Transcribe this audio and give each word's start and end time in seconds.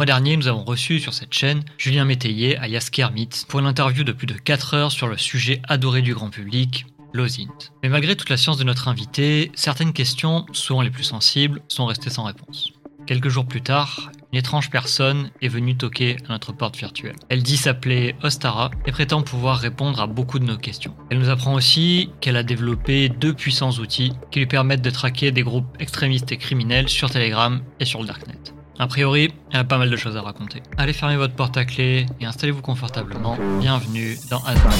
mois 0.00 0.06
dernier, 0.06 0.38
nous 0.38 0.48
avons 0.48 0.64
reçu 0.64 0.98
sur 0.98 1.12
cette 1.12 1.34
chaîne 1.34 1.62
Julien 1.76 2.06
Métayer 2.06 2.56
alias 2.56 2.88
Kermit 2.90 3.28
pour 3.46 3.60
une 3.60 3.66
interview 3.66 4.02
de 4.02 4.12
plus 4.12 4.26
de 4.26 4.32
4 4.32 4.72
heures 4.72 4.92
sur 4.92 5.08
le 5.08 5.18
sujet 5.18 5.60
adoré 5.68 6.00
du 6.00 6.14
grand 6.14 6.30
public, 6.30 6.86
l'OSINT. 7.12 7.70
Mais 7.82 7.90
malgré 7.90 8.16
toute 8.16 8.30
la 8.30 8.38
science 8.38 8.56
de 8.56 8.64
notre 8.64 8.88
invité, 8.88 9.52
certaines 9.54 9.92
questions, 9.92 10.46
souvent 10.52 10.80
les 10.80 10.88
plus 10.88 11.04
sensibles, 11.04 11.60
sont 11.68 11.84
restées 11.84 12.08
sans 12.08 12.24
réponse. 12.24 12.72
Quelques 13.06 13.28
jours 13.28 13.44
plus 13.44 13.60
tard, 13.60 14.10
une 14.32 14.38
étrange 14.38 14.70
personne 14.70 15.28
est 15.42 15.48
venue 15.48 15.76
toquer 15.76 16.16
à 16.26 16.32
notre 16.32 16.52
porte 16.52 16.78
virtuelle. 16.78 17.16
Elle 17.28 17.42
dit 17.42 17.58
s'appeler 17.58 18.14
Ostara 18.22 18.70
et 18.86 18.92
prétend 18.92 19.20
pouvoir 19.20 19.58
répondre 19.58 20.00
à 20.00 20.06
beaucoup 20.06 20.38
de 20.38 20.46
nos 20.46 20.56
questions. 20.56 20.96
Elle 21.10 21.18
nous 21.18 21.28
apprend 21.28 21.52
aussi 21.52 22.08
qu'elle 22.22 22.38
a 22.38 22.42
développé 22.42 23.10
deux 23.10 23.34
puissants 23.34 23.72
outils 23.72 24.14
qui 24.30 24.38
lui 24.38 24.46
permettent 24.46 24.80
de 24.80 24.88
traquer 24.88 25.30
des 25.30 25.42
groupes 25.42 25.76
extrémistes 25.78 26.32
et 26.32 26.38
criminels 26.38 26.88
sur 26.88 27.10
Telegram 27.10 27.60
et 27.80 27.84
sur 27.84 28.00
le 28.00 28.06
Darknet. 28.06 28.54
A 28.80 28.86
priori, 28.86 29.30
elle 29.50 29.60
a 29.60 29.64
pas 29.64 29.76
mal 29.76 29.90
de 29.90 29.96
choses 29.96 30.16
à 30.16 30.22
raconter. 30.22 30.62
Allez 30.78 30.94
fermer 30.94 31.18
votre 31.18 31.34
porte 31.34 31.58
à 31.58 31.66
clé 31.66 32.06
et 32.18 32.24
installez-vous 32.24 32.62
confortablement. 32.62 33.36
Bienvenue 33.60 34.16
dans 34.30 34.42
Asma. 34.44 34.70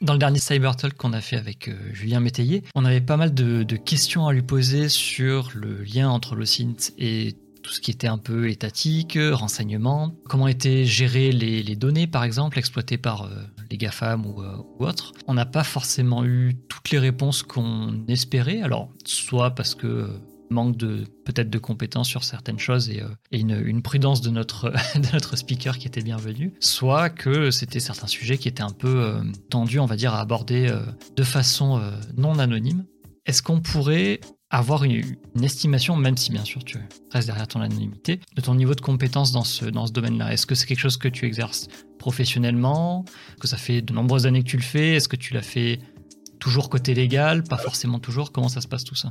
Dans 0.00 0.14
le 0.14 0.18
dernier 0.18 0.38
Cyber 0.38 0.74
Talk 0.74 0.94
qu'on 0.94 1.12
a 1.12 1.20
fait 1.20 1.36
avec 1.36 1.68
euh, 1.68 1.74
Julien 1.92 2.20
Métayer, 2.20 2.62
on 2.74 2.86
avait 2.86 3.02
pas 3.02 3.18
mal 3.18 3.34
de, 3.34 3.64
questions 3.76 4.26
à 4.26 4.32
lui 4.32 4.40
poser 4.40 4.88
sur 4.88 5.50
le 5.54 5.82
lien 5.82 6.08
entre 6.08 6.36
le 6.36 6.46
SINT 6.46 6.94
et 6.96 7.36
tout 7.62 7.70
ce 7.70 7.82
qui 7.82 7.90
était 7.90 8.08
un 8.08 8.16
peu 8.16 8.48
étatique, 8.48 9.18
renseignement, 9.32 10.14
comment 10.24 10.48
étaient 10.48 10.86
gérées 10.86 11.32
les, 11.32 11.76
données 11.76 12.06
par 12.06 12.24
exemple 12.24 12.58
exploitées 12.58 12.96
par 12.96 13.24
euh, 13.24 13.44
les 13.72 13.78
GAFAM 13.78 14.26
ou, 14.26 14.42
euh, 14.42 14.56
ou 14.78 14.84
autres. 14.84 15.12
On 15.26 15.34
n'a 15.34 15.46
pas 15.46 15.64
forcément 15.64 16.24
eu 16.24 16.54
toutes 16.68 16.90
les 16.90 16.98
réponses 16.98 17.42
qu'on 17.42 18.04
espérait, 18.06 18.60
alors 18.60 18.90
soit 19.04 19.54
parce 19.54 19.74
que 19.74 20.08
manque 20.50 20.76
de 20.76 21.04
peut-être 21.24 21.48
de 21.48 21.58
compétences 21.58 22.08
sur 22.08 22.24
certaines 22.24 22.58
choses 22.58 22.90
et, 22.90 23.00
euh, 23.00 23.08
une, 23.30 23.80
prudence 23.80 24.20
de 24.20 24.28
notre, 24.28 24.70
de 24.94 25.12
notre 25.14 25.36
speaker 25.36 25.78
qui 25.78 25.88
était 25.88 26.02
bienvenu, 26.02 26.52
soit 26.60 27.08
que 27.08 27.50
c'était 27.50 27.80
certains 27.80 28.06
sujets 28.06 28.36
qui 28.36 28.48
étaient 28.48 28.62
un 28.62 28.70
peu 28.70 29.02
euh, 29.02 29.22
tendus, 29.48 29.80
on 29.80 29.86
va 29.86 29.96
dire, 29.96 30.12
à 30.12 30.20
aborder 30.20 30.70
de 31.16 31.22
façon 31.22 31.80
non 32.16 32.38
anonyme. 32.38 32.84
Est-ce 33.24 33.42
qu'on 33.42 33.60
pourrait 33.60 34.20
avoir 34.52 34.84
une, 34.84 35.16
estimation, 35.42 35.96
même 35.96 36.16
si 36.18 36.30
bien 36.30 36.44
sûr 36.44 36.62
tu 36.62 36.78
restes 37.10 37.26
derrière 37.26 37.48
ton 37.48 37.62
anonymité, 37.62 38.20
de 38.36 38.40
ton 38.42 38.54
niveau 38.54 38.74
de 38.74 38.82
compétence 38.82 39.32
dans 39.32 39.44
ce, 39.44 39.64
dans 39.64 39.86
ce 39.86 39.92
domaine-là. 39.92 40.32
Est-ce 40.32 40.46
que 40.46 40.54
c'est 40.54 40.66
quelque 40.66 40.78
chose 40.78 40.98
que 40.98 41.08
tu 41.08 41.26
exerces 41.26 41.68
professionnellement? 41.98 43.06
Que 43.40 43.48
ça 43.48 43.56
fait 43.56 43.80
de 43.80 43.92
nombreuses 43.94 44.26
années 44.26 44.42
que 44.42 44.48
tu 44.48 44.58
le 44.58 44.62
fais? 44.62 44.94
Est-ce 44.94 45.08
que 45.08 45.16
tu 45.16 45.32
l'as 45.32 45.42
fait 45.42 45.80
toujours 46.38 46.68
côté 46.68 46.92
légal? 46.92 47.42
Pas 47.42 47.56
forcément 47.56 47.98
toujours. 47.98 48.30
Comment 48.30 48.50
ça 48.50 48.60
se 48.60 48.68
passe 48.68 48.84
tout 48.84 48.94
ça? 48.94 49.10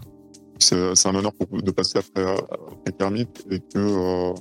C'est 0.60 1.08
un 1.08 1.16
honneur 1.16 1.32
de 1.52 1.72
passer 1.72 1.98
après, 1.98 2.24
après 2.24 2.92
Kermit 3.00 3.28
et 3.50 3.60
que 3.60 3.78
euh, 3.78 4.34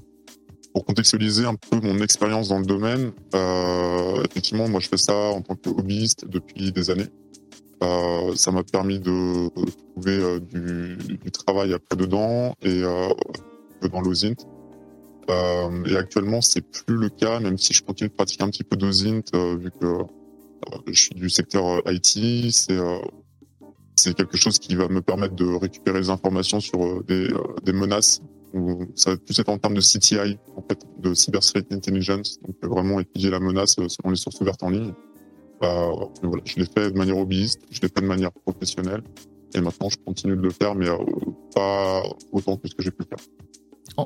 pour 0.75 0.85
contextualiser 0.85 1.47
un 1.47 1.55
peu 1.55 1.81
mon 1.81 1.99
expérience 2.03 2.49
dans 2.49 2.59
le 2.59 2.67
domaine, 2.67 3.13
euh, 3.35 4.23
effectivement, 4.31 4.69
moi 4.69 4.81
je 4.81 4.89
fais 4.89 4.99
ça 4.99 5.15
en 5.15 5.41
tant 5.41 5.57
que 5.57 5.71
hobbyiste 5.71 6.27
depuis 6.29 6.73
des 6.73 6.91
années. 6.91 7.09
Euh, 7.83 8.35
ça 8.35 8.53
m'a 8.53 8.63
permis 8.63 9.01
de 9.01 9.49
trouver 9.93 10.41
du, 10.41 10.97
du, 10.97 11.31
travail 11.31 11.73
après 11.73 11.97
dedans 11.97 12.55
et 12.63 12.83
dans 12.83 14.01
l'OSINT. 14.01 14.37
et 15.29 15.97
actuellement, 15.97 16.41
c'est 16.41 16.61
plus 16.61 16.97
le 16.97 17.09
cas, 17.09 17.41
même 17.41 17.57
si 17.57 17.73
je 17.73 17.83
continue 17.83 18.11
de 18.11 18.15
pratiquer 18.15 18.45
un 18.45 18.51
petit 18.51 18.65
peu 18.65 18.77
d'OSINT, 18.77 19.33
vu 19.59 19.71
que 19.81 20.05
je 20.87 21.01
suis 21.01 21.15
du 21.15 21.31
secteur 21.31 21.83
IT. 21.87 22.53
C'est 24.01 24.15
quelque 24.15 24.39
chose 24.39 24.59
qui 24.59 24.75
va 24.77 24.89
me 24.89 25.03
permettre 25.03 25.35
de 25.35 25.45
récupérer 25.45 26.01
des 26.01 26.09
informations 26.09 26.59
sur 26.59 26.83
euh, 26.83 27.05
des, 27.07 27.29
euh, 27.33 27.73
menaces. 27.73 28.23
Ça 28.95 29.11
va 29.11 29.17
plus 29.19 29.39
être 29.39 29.51
en 29.51 29.59
termes 29.59 29.75
de 29.75 29.83
CTI, 29.83 30.39
en 30.57 30.63
fait, 30.63 30.81
de 30.99 31.13
Cyber 31.13 31.41
Threat 31.41 31.71
Intelligence, 31.71 32.41
donc 32.41 32.57
vraiment 32.63 32.99
étudier 32.99 33.29
la 33.29 33.41
menace 33.41 33.79
euh, 33.79 33.89
selon 33.89 34.11
les 34.11 34.17
sources 34.17 34.41
ouvertes 34.41 34.63
en 34.63 34.71
ligne. 34.71 34.95
Voilà, 35.61 36.43
je 36.45 36.57
l'ai 36.57 36.67
fait 36.67 36.91
de 36.91 36.97
manière 36.97 37.19
hobbyiste, 37.19 37.61
je 37.71 37.81
l'ai 37.81 37.89
fait 37.89 38.01
de 38.01 38.07
manière 38.07 38.33
professionnelle, 38.33 39.03
et 39.55 39.61
maintenant 39.61 39.89
je 39.89 39.97
continue 39.99 40.37
de 40.37 40.43
le 40.43 40.51
faire, 40.51 40.75
mais 40.75 40.87
pas 41.55 42.03
autant 42.33 42.57
que 42.57 42.69
ce 42.69 42.75
que 42.75 42.83
j'ai 42.83 42.91
pu 42.91 43.05
faire. 43.05 43.19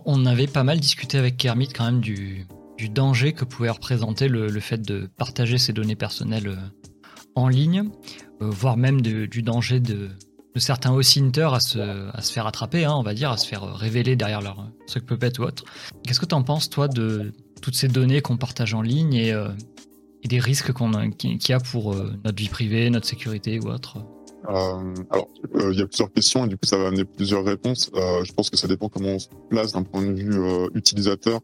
On 0.04 0.26
avait 0.26 0.46
pas 0.46 0.64
mal 0.64 0.80
discuté 0.80 1.18
avec 1.18 1.36
Kermit 1.36 1.68
quand 1.68 1.84
même 1.84 2.00
du, 2.00 2.46
danger 2.90 3.32
que 3.32 3.44
pouvait 3.44 3.70
représenter 3.70 4.28
le, 4.28 4.48
fait 4.60 4.82
de 4.82 5.08
partager 5.16 5.58
ses 5.58 5.72
données 5.72 5.96
personnelles 5.96 6.58
en 7.34 7.48
ligne. 7.48 7.90
Euh, 8.42 8.50
voire 8.50 8.76
même 8.76 9.00
du 9.00 9.42
danger 9.42 9.80
de, 9.80 10.10
certains 10.56 10.92
host 10.92 11.18
à 11.38 11.60
se, 11.60 11.78
à 11.78 12.20
se 12.20 12.32
faire 12.32 12.46
attraper, 12.46 12.84
hein, 12.84 12.94
on 12.96 13.02
va 13.02 13.14
dire, 13.14 13.30
à 13.30 13.36
se 13.36 13.46
faire 13.46 13.62
révéler 13.74 14.16
derrière 14.16 14.40
leur 14.40 14.68
truc 14.86 15.06
puppet 15.06 15.38
ou 15.38 15.44
autre. 15.44 15.64
Qu'est-ce 16.04 16.20
que 16.20 16.26
tu 16.26 16.34
en 16.34 16.42
penses, 16.42 16.68
toi, 16.68 16.88
de 16.88 17.32
toutes 17.62 17.76
ces 17.76 17.88
données 17.88 18.20
qu'on 18.20 18.36
partage 18.36 18.74
en 18.74 18.82
ligne 18.82 19.14
et, 19.14 19.32
euh, 19.32 19.48
des 20.28 20.38
risques 20.38 20.72
qu'on 20.72 21.10
qu'il 21.10 21.38
y 21.48 21.52
a 21.52 21.60
pour 21.60 21.92
euh, 21.92 22.12
notre 22.24 22.36
vie 22.36 22.48
privée, 22.48 22.90
notre 22.90 23.06
sécurité 23.06 23.58
ou 23.60 23.68
autre 23.68 23.98
alors, 24.46 25.26
il 25.54 25.78
y 25.78 25.80
a 25.80 25.86
plusieurs 25.86 26.12
questions 26.12 26.44
et 26.44 26.48
du 26.48 26.58
coup, 26.58 26.66
ça 26.66 26.76
va 26.76 26.88
amener 26.88 27.06
plusieurs 27.06 27.46
réponses. 27.46 27.90
je 27.94 28.30
pense 28.34 28.50
que 28.50 28.58
ça 28.58 28.68
dépend 28.68 28.90
comment 28.90 29.08
on 29.08 29.18
se 29.18 29.28
place 29.48 29.72
d'un 29.72 29.84
point 29.84 30.02
de 30.02 30.12
vue 30.12 30.38
utilisateur 30.74 31.40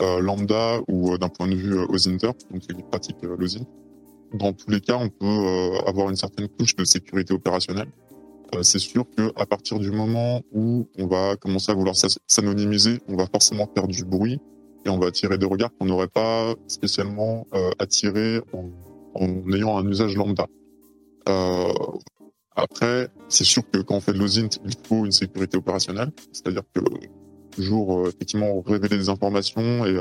lambda 0.00 0.80
ou 0.88 1.16
d'un 1.16 1.28
point 1.28 1.46
de 1.46 1.54
vue 1.54 1.78
OSINTER, 1.78 2.32
donc 2.50 2.62
qui 2.62 2.74
pratique 2.90 3.18
l'OSINT 3.22 3.68
dans 4.34 4.52
tous 4.52 4.70
les 4.70 4.80
cas, 4.80 4.96
on 4.96 5.08
peut 5.08 5.26
euh, 5.26 5.80
avoir 5.86 6.08
une 6.08 6.16
certaine 6.16 6.48
couche 6.48 6.76
de 6.76 6.84
sécurité 6.84 7.34
opérationnelle. 7.34 7.88
Euh, 8.54 8.62
c'est 8.62 8.78
sûr 8.78 9.04
que 9.16 9.32
à 9.36 9.46
partir 9.46 9.78
du 9.78 9.90
moment 9.90 10.42
où 10.52 10.88
on 10.98 11.06
va 11.06 11.36
commencer 11.36 11.70
à 11.72 11.74
vouloir 11.74 11.94
s'anonymiser, 12.26 13.00
on 13.08 13.16
va 13.16 13.26
forcément 13.26 13.68
faire 13.74 13.88
du 13.88 14.04
bruit 14.04 14.40
et 14.84 14.88
on 14.88 14.98
va 14.98 15.08
attirer 15.08 15.38
des 15.38 15.46
regards 15.46 15.70
qu'on 15.78 15.86
n'aurait 15.86 16.08
pas 16.08 16.54
spécialement 16.66 17.46
euh, 17.54 17.70
attirés 17.78 18.40
en, 18.52 19.52
ayant 19.52 19.76
un 19.78 19.86
usage 19.88 20.16
lambda. 20.16 20.46
Euh, 21.28 21.72
après, 22.56 23.08
c'est 23.28 23.44
sûr 23.44 23.62
que 23.70 23.78
quand 23.78 23.96
on 23.96 24.00
fait 24.00 24.12
de 24.12 24.18
l'OSINT, 24.18 24.60
il 24.64 24.74
faut 24.86 25.04
une 25.04 25.12
sécurité 25.12 25.56
opérationnelle, 25.56 26.10
c'est-à-dire 26.32 26.62
que 26.74 26.80
toujours 27.50 28.08
effectivement 28.08 28.60
révéler 28.60 28.96
des 28.96 29.08
informations 29.08 29.84
et 29.84 30.00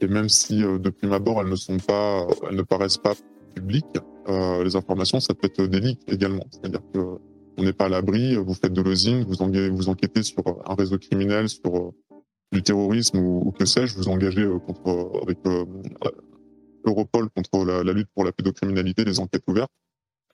et 0.00 0.08
même 0.08 0.28
si 0.28 0.62
euh, 0.64 0.78
de 0.78 0.90
prime 0.90 1.12
abord 1.12 1.40
elles 1.40 1.48
ne 1.48 1.56
sont 1.56 1.76
pas, 1.78 2.26
elles 2.48 2.56
ne 2.56 2.62
paraissent 2.62 2.98
pas 2.98 3.14
publiques, 3.54 3.98
euh, 4.28 4.64
les 4.64 4.76
informations, 4.76 5.20
ça 5.20 5.34
peut 5.34 5.46
être 5.46 5.66
des 5.66 5.96
également. 6.08 6.44
C'est-à-dire 6.50 6.80
que 6.92 7.18
on 7.58 7.62
n'est 7.62 7.72
pas 7.72 7.86
à 7.86 7.88
l'abri, 7.88 8.36
vous 8.36 8.54
faites 8.54 8.72
de 8.72 8.80
l'osing, 8.80 9.24
vous, 9.24 9.34
vous 9.74 9.88
enquêtez 9.88 10.22
sur 10.22 10.42
un 10.64 10.74
réseau 10.74 10.98
criminel, 10.98 11.48
sur 11.48 11.76
euh, 11.76 11.90
du 12.52 12.62
terrorisme 12.62 13.18
ou, 13.18 13.52
que 13.58 13.64
sais-je, 13.64 13.96
vous 13.96 14.08
engagez 14.08 14.46
contre, 14.66 15.22
avec 15.22 15.38
Europol 16.84 17.28
contre 17.30 17.64
la, 17.64 17.92
lutte 17.92 18.08
pour 18.14 18.24
la 18.24 18.32
pédocriminalité, 18.32 19.04
les 19.04 19.20
enquêtes 19.20 19.44
ouvertes. 19.46 19.70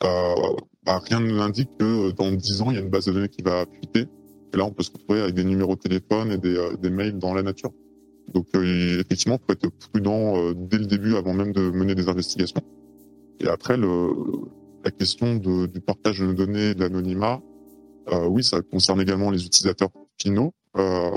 Bah, 0.00 1.00
rien 1.04 1.20
ne 1.20 1.34
l'indique 1.34 1.70
que 1.78 2.12
dans 2.12 2.30
dix 2.32 2.62
ans, 2.62 2.70
il 2.70 2.76
y 2.76 2.78
a 2.78 2.82
une 2.82 2.90
base 2.90 3.06
de 3.06 3.12
données 3.12 3.28
qui 3.28 3.42
va 3.42 3.64
fuiter. 3.72 4.06
Et 4.54 4.56
là, 4.56 4.64
on 4.64 4.70
peut 4.70 4.82
se 4.82 4.92
retrouver 4.92 5.20
avec 5.20 5.34
des 5.34 5.44
numéros 5.44 5.74
de 5.74 5.80
téléphone 5.80 6.32
et 6.32 6.38
des, 6.38 6.56
des 6.80 6.90
mails 6.90 7.18
dans 7.18 7.34
la 7.34 7.42
nature. 7.42 7.72
Donc 8.32 8.46
euh, 8.54 9.00
effectivement, 9.00 9.38
il 9.40 9.46
faut 9.46 9.52
être 9.52 9.70
prudent 9.90 10.36
euh, 10.36 10.54
dès 10.54 10.78
le 10.78 10.86
début, 10.86 11.16
avant 11.16 11.32
même 11.32 11.52
de 11.52 11.70
mener 11.70 11.94
des 11.94 12.08
investigations. 12.08 12.60
Et 13.40 13.48
après, 13.48 13.76
le, 13.76 14.12
la 14.84 14.90
question 14.90 15.36
de, 15.36 15.66
du 15.66 15.80
partage 15.80 16.20
de 16.20 16.32
données, 16.32 16.74
de 16.74 16.80
l'anonymat, 16.80 17.40
euh, 18.12 18.26
oui, 18.26 18.42
ça 18.42 18.60
concerne 18.62 19.00
également 19.00 19.30
les 19.30 19.44
utilisateurs 19.44 19.90
finaux, 20.18 20.52
euh, 20.76 21.10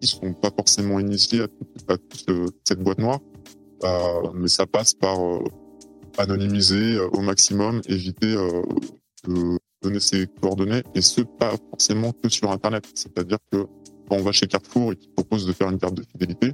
qui 0.00 0.06
sont 0.06 0.32
pas 0.32 0.50
forcément 0.50 0.98
initiés 0.98 1.42
à, 1.88 1.96
toute 1.96 2.54
cette 2.64 2.80
boîte 2.80 2.98
noire, 2.98 3.20
euh, 3.84 4.30
mais 4.34 4.48
ça 4.48 4.66
passe 4.66 4.94
par 4.94 5.18
anonymiser 6.18 6.98
au 6.98 7.20
maximum, 7.20 7.80
éviter 7.88 8.34
de 9.26 9.58
donner 9.82 10.00
ses 10.00 10.26
coordonnées, 10.40 10.82
et 10.94 11.00
ce 11.00 11.22
pas 11.22 11.54
forcément 11.70 12.12
que 12.12 12.28
sur 12.28 12.50
Internet. 12.50 12.84
C'est-à-dire 12.94 13.38
que 13.50 13.64
quand 14.08 14.16
on 14.16 14.22
va 14.22 14.32
chez 14.32 14.46
Carrefour 14.46 14.92
et 14.92 14.96
qu'il 14.96 15.10
propose 15.12 15.46
de 15.46 15.52
faire 15.52 15.70
une 15.70 15.78
carte 15.78 15.94
de 15.94 16.02
fidélité, 16.02 16.52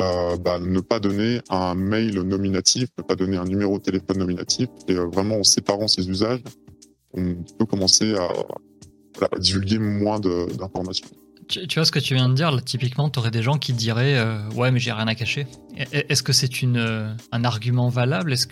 euh, 0.00 0.36
bah, 0.36 0.58
ne 0.58 0.80
pas 0.80 1.00
donner 1.00 1.40
un 1.50 1.74
mail 1.74 2.20
nominatif, 2.20 2.88
ne 2.98 3.02
pas 3.02 3.16
donner 3.16 3.36
un 3.36 3.44
numéro 3.44 3.78
de 3.78 3.82
téléphone 3.82 4.18
nominatif, 4.18 4.68
et 4.88 4.92
euh, 4.92 5.06
vraiment 5.06 5.36
en 5.36 5.44
séparant 5.44 5.88
ses 5.88 6.08
usages, 6.08 6.42
on 7.14 7.34
peut 7.58 7.66
commencer 7.66 8.14
à, 8.14 8.28
divulguer 9.38 9.78
moins 9.78 10.20
d'informations. 10.20 11.08
Tu, 11.50 11.74
vois 11.74 11.84
ce 11.84 11.90
que 11.90 11.98
tu 11.98 12.14
viens 12.14 12.28
de 12.28 12.34
dire, 12.34 12.56
typiquement, 12.64 13.10
tu 13.10 13.18
aurais 13.18 13.32
des 13.32 13.42
gens 13.42 13.58
qui 13.58 13.72
diraient 13.72 14.16
euh, 14.16 14.38
Ouais, 14.54 14.70
mais 14.70 14.78
j'ai 14.78 14.92
rien 14.92 15.08
à 15.08 15.16
cacher. 15.16 15.46
Est-ce 15.76 16.22
que 16.22 16.32
c'est 16.32 16.62
une 16.62 17.16
un 17.32 17.44
argument 17.44 17.88
valable? 17.88 18.32
Est-ce 18.32 18.46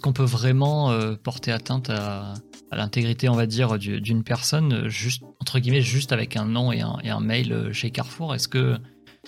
qu'on 0.00 0.12
peut 0.12 0.24
vraiment 0.24 0.92
porter 1.22 1.52
atteinte 1.52 1.90
à, 1.90 2.34
l'intégrité, 2.72 3.28
on 3.28 3.34
va 3.34 3.46
dire, 3.46 3.78
d'une 3.78 4.22
personne, 4.22 4.88
juste, 4.88 5.22
entre 5.40 5.58
guillemets, 5.58 5.80
juste 5.80 6.12
avec 6.12 6.36
un 6.36 6.44
nom 6.44 6.72
et 6.72 6.80
un, 6.80 7.20
mail 7.20 7.52
euh, 7.52 7.72
chez 7.72 7.90
Carrefour? 7.90 8.34
Est-ce 8.34 8.48
que 8.48 8.76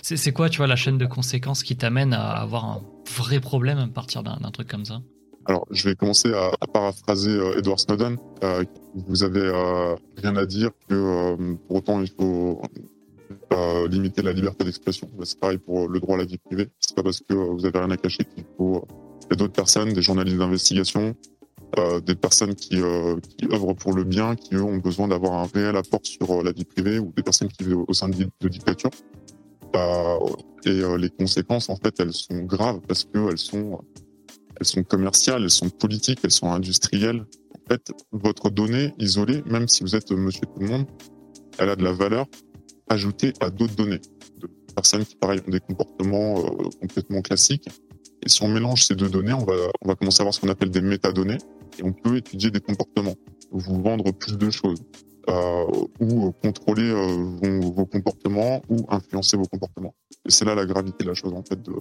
c'est 0.01 0.31
quoi, 0.31 0.49
tu 0.49 0.57
vois, 0.57 0.67
la 0.67 0.75
chaîne 0.75 0.97
de 0.97 1.05
conséquences 1.05 1.63
qui 1.63 1.75
t'amène 1.75 2.13
à 2.13 2.31
avoir 2.31 2.65
un 2.65 2.81
vrai 3.15 3.39
problème 3.39 3.77
à 3.77 3.87
partir 3.87 4.23
d'un 4.23 4.51
truc 4.51 4.67
comme 4.67 4.85
ça? 4.85 5.01
Alors, 5.45 5.65
je 5.71 5.89
vais 5.89 5.95
commencer 5.95 6.31
à, 6.33 6.51
paraphraser 6.67 7.31
euh, 7.31 7.57
Edward 7.57 7.79
Snowden. 7.79 8.17
Euh, 8.43 8.63
vous 9.07 9.23
avez 9.23 9.41
euh, 9.41 9.95
rien 10.17 10.35
à 10.35 10.45
dire 10.45 10.69
que 10.87 10.93
euh, 10.93 11.55
pour 11.67 11.77
autant 11.77 12.01
il 12.01 12.09
faut 12.09 12.61
euh, 13.53 13.87
limiter 13.87 14.21
la 14.21 14.33
liberté 14.33 14.63
d'expression. 14.63 15.09
Bah, 15.17 15.25
C'est 15.25 15.39
pareil 15.39 15.57
pour 15.57 15.87
le 15.87 15.99
droit 15.99 16.15
à 16.15 16.19
la 16.19 16.25
vie 16.25 16.37
privée. 16.37 16.69
C'est 16.79 16.95
pas 16.95 17.03
parce 17.03 17.19
que 17.19 17.33
euh, 17.33 17.51
vous 17.51 17.65
avez 17.65 17.77
rien 17.77 17.91
à 17.91 17.97
cacher 17.97 18.23
qu'il 18.23 18.45
faut. 18.57 18.85
Il 19.23 19.31
y 19.31 19.33
a 19.33 19.35
d'autres 19.35 19.53
personnes, 19.53 19.93
des 19.93 20.01
journalistes 20.01 20.37
d'investigation, 20.37 21.15
euh, 21.79 22.01
des 22.01 22.15
personnes 22.15 22.55
qui, 22.55 22.81
euh, 22.81 23.15
œuvrent 23.51 23.75
pour 23.75 23.93
le 23.93 24.03
bien, 24.03 24.35
qui 24.35 24.55
eux 24.55 24.63
ont 24.63 24.77
besoin 24.77 25.07
d'avoir 25.07 25.33
un 25.33 25.47
réel 25.53 25.75
apport 25.77 26.01
sur 26.03 26.29
euh, 26.31 26.43
la 26.43 26.51
vie 26.51 26.65
privée, 26.65 26.99
ou 26.99 27.13
des 27.15 27.23
personnes 27.23 27.47
qui 27.47 27.63
vivent 27.63 27.85
au 27.87 27.93
sein 27.93 28.09
de, 28.09 28.27
de 28.41 28.47
dictatures. 28.49 28.91
Euh, 29.75 30.17
et 30.65 30.81
euh, 30.81 30.97
les 30.97 31.09
conséquences, 31.09 31.69
en 31.69 31.77
fait, 31.77 31.99
elles 31.99 32.13
sont 32.13 32.39
graves 32.41 32.81
parce 32.87 33.05
que 33.05 33.29
elles 33.29 33.37
sont, 33.37 33.79
elles 34.59 34.65
sont 34.65 34.83
commerciales, 34.83 35.43
elles 35.43 35.49
sont 35.49 35.69
politiques, 35.69 36.19
elles 36.23 36.31
sont 36.31 36.51
industrielles. 36.51 37.25
En 37.55 37.69
fait, 37.69 37.91
votre 38.11 38.49
donnée 38.49 38.93
isolée, 38.99 39.41
même 39.45 39.67
si 39.67 39.83
vous 39.83 39.95
êtes 39.95 40.11
Monsieur 40.11 40.41
tout 40.41 40.59
le 40.59 40.67
monde, 40.67 40.85
elle 41.57 41.69
a 41.69 41.75
de 41.75 41.83
la 41.83 41.93
valeur 41.93 42.27
ajoutée 42.91 43.33
à 43.39 43.49
d'autres 43.49 43.75
données 43.75 44.01
de 44.39 44.49
personnes 44.75 45.05
qui, 45.05 45.15
pareil, 45.15 45.39
ont 45.47 45.51
des 45.51 45.59
comportements 45.59 46.39
euh, 46.39 46.69
complètement 46.81 47.21
classiques. 47.21 47.67
Et 48.23 48.29
si 48.29 48.43
on 48.43 48.49
mélange 48.49 48.85
ces 48.85 48.95
deux 48.95 49.09
données, 49.09 49.33
on 49.33 49.45
va, 49.45 49.53
on 49.81 49.87
va 49.87 49.95
commencer 49.95 50.21
à 50.21 50.23
avoir 50.23 50.33
ce 50.33 50.41
qu'on 50.41 50.49
appelle 50.49 50.69
des 50.69 50.81
métadonnées 50.81 51.37
et 51.79 51.83
on 51.83 51.93
peut 51.93 52.17
étudier 52.17 52.51
des 52.51 52.59
comportements, 52.59 53.15
vous 53.51 53.81
vendre 53.81 54.11
plus 54.11 54.37
de 54.37 54.49
choses, 54.49 54.83
euh, 55.29 55.65
ou 55.99 56.31
contrôler 56.43 56.89
euh, 56.89 57.61
vos, 57.75 57.85
comportements 57.85 58.61
ou 58.69 58.85
influencer 58.89 59.37
vos 59.37 59.45
comportements. 59.45 59.95
Et 60.25 60.31
c'est 60.31 60.45
là 60.45 60.53
la 60.53 60.65
gravité 60.65 61.03
de 61.03 61.09
la 61.09 61.15
chose, 61.15 61.33
en 61.33 61.43
fait, 61.43 61.61
de 61.61 61.73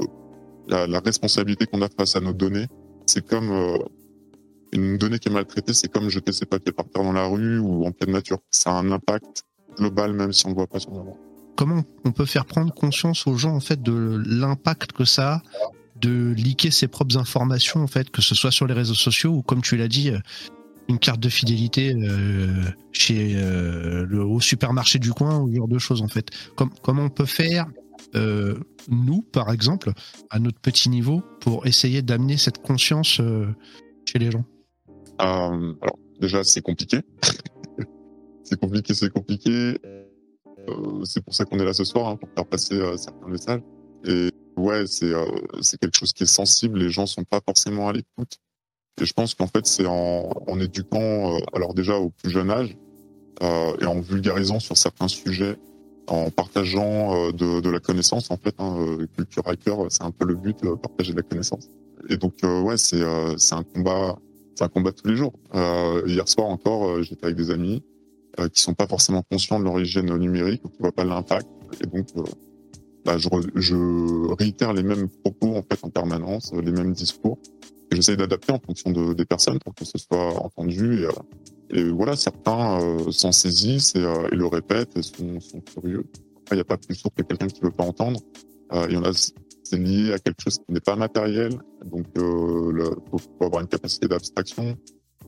la, 0.69 1.01
responsabilité 1.01 1.67
qu'on 1.67 1.83
a 1.83 1.89
face 1.89 2.17
à 2.17 2.21
nos 2.21 2.33
données. 2.33 2.67
C'est 3.07 3.27
comme 3.27 3.51
une 4.73 4.97
donnée 4.97 5.19
qui 5.19 5.29
est 5.29 5.33
maltraitée, 5.33 5.73
c'est 5.73 5.89
comme 5.89 6.09
jeter 6.09 6.33
ses 6.33 6.47
papiers 6.47 6.73
par 6.73 6.89
terre 6.89 7.03
dans 7.03 7.13
la 7.13 7.27
rue 7.27 7.59
ou 7.59 7.85
en 7.85 7.91
pleine 7.91 8.13
nature. 8.13 8.39
Ça 8.51 8.71
a 8.71 8.75
un 8.75 8.93
impact 8.93 9.45
global, 9.81 10.13
même 10.13 10.33
si 10.33 10.47
on 10.47 10.51
ne 10.51 10.55
voit 10.55 10.67
pas 10.67 10.79
le 10.87 10.93
moment. 10.93 11.17
Comment 11.57 11.83
on 12.05 12.13
peut 12.13 12.27
faire 12.27 12.47
prendre 12.47 12.73
conscience 12.73 13.27
aux 13.27 13.37
gens 13.37 13.55
en 13.55 13.61
fait 13.61 13.83
de 13.83 14.23
l'impact 14.25 14.93
que 14.93 15.05
ça 15.05 15.27
a 15.35 15.43
de 16.01 16.33
liquer 16.33 16.71
ses 16.71 16.89
propres 16.89 17.19
informations 17.19 17.81
en 17.83 17.87
fait, 17.87 18.11
que 18.11 18.23
ce 18.23 18.35
soit 18.35 18.51
sur 18.51 18.67
les 18.67 18.75
réseaux 18.75 18.95
sociaux 18.95 19.33
ou 19.33 19.43
comme 19.43 19.61
tu 19.61 19.77
l'as 19.77 19.89
dit, 19.89 20.11
euh, 20.11 20.19
une 20.89 20.99
carte 20.99 21.21
de 21.21 21.29
fidélité 21.29 21.95
euh, 21.95 22.65
chez 22.93 23.35
euh, 23.37 24.07
le 24.09 24.25
au 24.25 24.41
supermarché 24.41 24.99
du 24.99 25.13
coin 25.13 25.39
ou 25.41 25.51
ce 25.51 25.57
genre 25.57 25.69
de 25.69 25.79
choses 25.79 26.03
en 26.03 26.09
fait. 26.09 26.31
Com- 26.57 26.73
comment 26.83 27.05
on 27.05 27.11
peut 27.11 27.27
faire 27.27 27.67
euh, 28.15 28.59
nous 28.89 29.21
par 29.21 29.53
exemple 29.53 29.93
à 30.31 30.39
notre 30.39 30.61
petit 30.61 30.89
niveau 30.89 31.23
pour 31.41 31.67
essayer 31.67 32.01
d'amener 32.03 32.39
cette 32.39 32.63
conscience 32.63 33.21
chez 34.07 34.19
les 34.19 34.31
gens? 34.31 34.45
Alors, 35.19 35.53
déjà, 36.19 36.43
c'est 36.43 36.63
compliqué. 36.63 37.03
C'est 38.51 38.59
compliqué, 38.59 38.95
c'est 38.95 39.11
compliqué. 39.11 39.79
Euh, 40.69 41.05
c'est 41.05 41.23
pour 41.23 41.35
ça 41.35 41.45
qu'on 41.45 41.59
est 41.61 41.65
là 41.65 41.73
ce 41.73 41.85
soir, 41.85 42.09
hein, 42.09 42.17
pour 42.17 42.29
faire 42.35 42.47
passer 42.47 42.75
euh, 42.75 42.97
certains 42.97 43.29
messages. 43.29 43.61
Et 44.05 44.31
ouais, 44.57 44.87
c'est 44.87 45.13
euh, 45.15 45.25
quelque 45.81 45.97
chose 45.97 46.13
qui 46.13 46.25
est 46.25 46.35
sensible. 46.35 46.81
Les 46.81 46.91
gens 46.91 47.07
sont 47.07 47.23
pas 47.23 47.41
forcément 47.47 47.89
à 47.89 47.93
l'écoute. 47.93 48.39
Et 49.01 49.07
je 49.07 49.13
pense 49.13 49.35
qu'en 49.35 49.47
fait, 49.47 49.67
c'est 49.67 49.87
en, 49.87 50.31
en 50.49 50.61
éduquant, 50.61 51.37
euh, 51.37 51.39
alors 51.55 51.75
déjà 51.75 51.97
au 51.97 52.11
plus 52.11 52.31
jeune 52.31 52.51
âge, 52.51 52.77
et 53.43 53.87
en 53.87 54.01
vulgarisant 54.01 54.61
sur 54.61 54.77
certains 54.77 55.09
sujets, 55.09 55.57
en 56.09 56.29
partageant 56.29 57.31
de, 57.31 57.63
de 57.63 57.71
la 57.71 57.81
connaissance, 57.81 58.31
en 58.31 58.37
fait, 58.37 58.55
hein, 58.59 58.99
culture 59.17 59.49
hacker, 59.49 59.87
c'est 59.89 60.03
un 60.03 60.11
peu 60.11 60.27
le 60.27 60.35
but, 60.35 60.59
partager 60.83 61.13
de 61.13 61.17
la 61.17 61.23
connaissance. 61.23 61.71
Et 62.11 62.19
donc, 62.19 62.35
ouais, 62.43 62.77
c'est 62.77 63.03
un 63.03 63.63
combat, 63.63 64.19
c'est 64.55 64.65
un 64.65 64.69
combat 64.69 64.93
tous 64.93 65.09
les 65.09 65.17
jours. 65.17 65.33
Hier 66.05 66.29
soir 66.29 66.49
encore, 66.49 67.03
j'étais 67.03 67.25
avec 67.25 67.37
des 67.37 67.51
amis 67.51 67.83
euh, 68.41 68.49
qui 68.49 68.61
sont 68.61 68.75
pas 68.75 68.87
forcément 68.87 69.23
conscients 69.31 69.59
de 69.59 69.65
leur 69.65 69.79
hygiène 69.81 70.15
numérique 70.17 70.65
ou 70.65 70.69
qui 70.69 70.79
voient 70.81 70.93
pas 70.93 71.05
l'impact. 71.05 71.47
Et 71.83 71.87
donc, 71.87 72.07
euh, 72.17 72.23
bah, 73.05 73.19
je, 73.19 73.29
re- 73.29 73.51
je 73.55 74.35
réitère 74.35 74.73
les 74.73 74.83
mêmes 74.83 75.09
propos 75.09 75.57
en 75.57 75.63
fait 75.63 75.79
en 75.83 75.91
permanence, 75.91 76.53
euh, 76.55 76.61
les 76.61 76.73
mêmes 76.73 76.93
discours. 76.93 77.39
J'essaie 77.93 78.17
d'adapter 78.17 78.53
en 78.53 78.61
fonction 78.61 78.91
de, 78.93 79.15
des 79.15 79.25
personnes 79.25 79.59
pour 79.59 79.75
que 79.75 79.85
ce 79.85 79.99
soit 79.99 80.35
entendu. 80.43 81.03
Et, 81.71 81.79
euh, 81.79 81.91
voilà, 81.93 82.17
certains 82.17 82.79
s'en 83.11 83.33
saisissent 83.33 83.95
et, 83.97 84.01
le 84.01 84.47
répètent 84.47 84.97
et 84.97 85.03
sont, 85.03 85.41
sont 85.41 85.61
curieux. 85.61 86.05
Il 86.51 86.55
n'y 86.55 86.61
a 86.61 86.65
pas 86.65 86.77
plus 86.77 86.95
sourd 86.95 87.13
que 87.15 87.23
quelqu'un 87.23 87.47
qui 87.49 87.61
veut 87.61 87.71
pas 87.71 87.85
entendre. 87.85 88.21
Il 88.89 88.93
y 88.93 88.97
en 88.97 89.05
a, 89.05 89.13
c'est 89.13 89.77
lié 89.77 90.13
à 90.13 90.19
quelque 90.19 90.43
chose 90.43 90.59
qui 90.59 90.73
n'est 90.73 90.81
pas 90.81 90.97
matériel. 90.97 91.53
Donc, 91.85 92.07
faut, 92.17 93.19
faut 93.19 93.45
avoir 93.45 93.63
une 93.63 93.69
capacité 93.69 94.09
d'abstraction. 94.09 94.77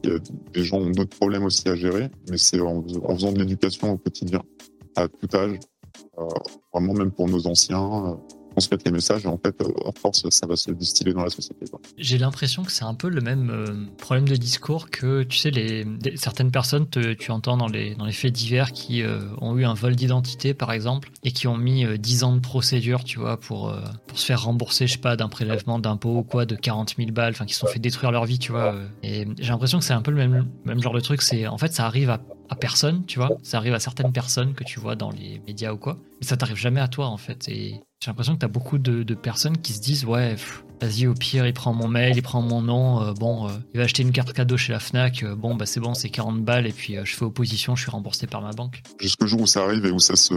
Des 0.03 0.65
gens 0.65 0.79
ont 0.79 0.91
d'autres 0.91 1.17
problèmes 1.17 1.45
aussi 1.45 1.69
à 1.69 1.75
gérer, 1.75 2.11
mais 2.31 2.39
c'est 2.39 2.61
en 2.61 2.83
faisant 3.15 3.33
de 3.33 3.39
l'éducation 3.39 3.93
au 3.93 3.99
quotidien, 3.99 4.43
à 4.97 5.09
tout 5.09 5.37
âge, 5.37 5.59
euh, 6.19 6.25
vraiment 6.73 6.95
même 6.95 7.11
pour 7.11 7.29
nos 7.29 7.47
anciens, 7.47 8.07
euh, 8.07 8.15
transmettre 8.53 8.85
les 8.87 8.93
messages 8.93 9.25
et 9.25 9.29
en 9.29 9.39
fait, 9.39 9.55
euh, 9.63 9.89
à 9.89 9.93
force, 9.99 10.29
ça 10.31 10.47
va 10.47 10.57
se 10.57 10.71
distiller 10.71 11.13
dans 11.13 11.25
la 11.25 11.31
société. 11.31 11.67
J'ai 11.99 12.19
l'impression 12.19 12.63
que 12.63 12.73
c'est 12.73 12.85
un 12.85 12.95
peu 12.95 13.09
le 13.09 13.21
même 13.21 13.51
euh, 13.51 13.67
problème 13.99 14.29
de 14.29 14.37
discours 14.37 14.91
que, 14.91 15.23
tu 15.25 15.39
sais, 15.39 15.51
les, 15.51 15.87
certaines 16.17 16.51
personnes, 16.51 16.87
tu 16.89 17.31
entends 17.31 17.57
dans 17.57 17.69
les, 17.69 17.95
dans 17.95 18.05
les 18.07 18.13
faits 18.13 18.33
divers 18.33 18.73
qui 18.73 19.03
euh, 19.03 19.21
ont 19.41 19.57
eu 19.59 19.65
un 19.65 19.75
vol 19.75 19.97
d'identité, 19.97 20.55
par 20.55 20.73
exemple, 20.73 21.11
et 21.25 21.33
qui 21.33 21.49
ont 21.49 21.57
mis 21.57 21.85
euh, 21.85 21.97
10 21.97 22.25
ans 22.25 22.35
de 22.35 22.41
procédure, 22.41 23.05
tu 23.05 23.19
vois, 23.19 23.39
pour, 23.39 23.71
euh, 23.71 23.81
pour 24.07 24.19
se 24.19 24.27
faire 24.27 24.43
rembourser, 24.45 24.87
je 24.87 24.93
sais 24.93 24.99
pas, 24.99 25.17
d'un 25.17 25.29
prélèvement 25.29 25.79
d'impôt 25.79 26.19
ou 26.19 26.23
quoi, 26.23 26.47
de 26.47 26.55
40 26.55 26.95
000 26.97 27.11
balles, 27.11 27.33
enfin, 27.33 27.47
qui 27.47 27.55
se 27.55 27.61
sont 27.61 27.67
fait 27.67 27.79
détruire 27.79 28.13
leur 28.13 28.25
vie, 28.25 28.39
tu 28.39 28.53
vois. 28.53 28.75
euh. 28.75 28.87
Et 29.03 29.27
j'ai 29.39 29.49
l'impression 29.49 29.79
que 29.79 29.85
c'est 29.85 29.93
un 29.95 30.03
peu 30.03 30.11
le 30.11 30.17
même, 30.17 30.47
même 30.65 30.81
genre 30.83 30.95
de 30.95 31.01
truc. 31.01 31.23
C'est 31.23 31.47
En 31.47 31.59
fait, 31.59 31.73
ça 31.73 31.87
arrive 31.87 32.11
à, 32.11 32.21
à 32.49 32.55
personne, 32.57 33.05
tu 33.07 33.19
vois. 33.19 33.31
Ça 33.43 33.57
arrive 33.59 33.75
à 33.75 33.81
certaines 33.81 34.13
personnes 34.13 34.55
que 34.55 34.65
tu 34.65 34.79
vois 34.81 34.95
dans 34.97 35.11
les 35.11 35.41
médias 35.47 35.73
ou 35.73 35.79
quoi. 35.79 35.99
Mais 36.21 36.27
ça 36.27 36.37
t'arrive 36.37 36.57
jamais 36.57 36.81
à 36.81 36.89
toi, 36.89 37.07
en 37.07 37.17
fait. 37.17 37.49
Et 37.49 37.81
j'ai 38.03 38.11
l'impression 38.11 38.35
que 38.35 38.41
t'as 38.41 38.49
beaucoup 38.49 38.79
de, 38.79 39.15
personnes 39.15 39.59
qui 39.59 39.73
se 39.73 39.81
disent, 39.81 40.05
ouais, 40.05 40.35
Vas-y, 40.81 41.07
au 41.07 41.15
pire, 41.15 41.47
il 41.47 41.53
prend 41.53 41.73
mon 41.73 41.87
mail, 41.87 42.17
il 42.17 42.23
prend 42.23 42.43
mon 42.43 42.61
nom. 42.61 43.01
euh, 43.01 43.13
bon, 43.13 43.47
euh, 43.47 43.53
il 43.73 43.79
va 43.79 43.85
acheter 43.85 44.03
une 44.03 44.11
carte 44.11 44.33
cadeau 44.33 44.57
chez 44.57 44.73
la 44.73 44.81
Fnac. 44.81 45.23
euh, 45.23 45.37
bon, 45.37 45.55
bah 45.55 45.65
c'est 45.65 45.79
bon, 45.79 45.95
c'est 45.95 46.09
40 46.09 46.43
balles. 46.43 46.67
Et 46.67 46.73
puis, 46.73 46.97
je 47.05 47.15
fais 47.15 47.25
opposition, 47.25 47.77
je 47.77 47.83
suis 47.83 47.91
remboursé 47.93 48.27
par 48.27 48.43
ma 48.43 48.51
banque. 48.51 48.83
Jusqu'au 48.99 49.29
jour 49.29 49.43
où 49.43 49.47
ça 49.47 49.63
arrive 49.63 49.87
et 49.87 49.93
où 49.93 50.01
ça 50.01 50.17
se, 50.17 50.35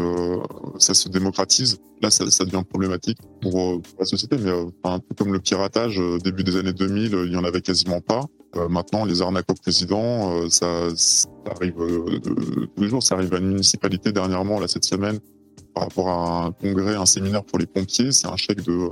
ça 0.78 0.94
se 0.94 1.10
démocratise, 1.10 1.80
là, 2.04 2.12
ça, 2.12 2.46
devient 2.46 2.62
problématique 2.70 3.18
pour, 3.42 3.82
la 3.98 4.06
société. 4.06 4.38
Mais 4.38 4.52
un 4.84 5.00
peu 5.00 5.16
comme 5.18 5.34
le 5.34 5.40
piratage, 5.40 6.00
début 6.24 6.44
des 6.44 6.58
années 6.58 6.74
2000, 6.74 7.16
euh, 7.16 7.26
il 7.26 7.34
y 7.34 7.38
en 7.38 7.44
avait 7.44 7.62
quasiment 7.62 8.00
pas. 8.00 8.22
Maintenant, 8.70 9.04
les 9.04 9.22
arnaques 9.22 9.52
au 9.52 9.56
président, 9.56 10.50
ça, 10.50 10.88
ça 10.96 11.28
arrive 11.54 11.74
tous 11.74 12.82
les 12.82 12.88
jours. 12.88 13.04
Ça 13.04 13.16
arrive 13.16 13.34
à 13.34 13.40
une 13.40 13.50
municipalité 13.50 14.14
dernièrement, 14.14 14.62
là, 14.62 14.70
cette 14.70 14.86
semaine, 14.86 15.20
par 15.76 15.84
rapport 15.84 16.08
à 16.10 16.46
un 16.46 16.52
congrès, 16.52 16.96
un 16.96 17.06
séminaire 17.06 17.44
pour 17.44 17.60
les 17.60 17.66
pompiers. 17.68 18.12
C'est 18.14 18.28
un 18.28 18.38
chèque 18.38 18.64
de, 18.64 18.72
euh, 18.72 18.90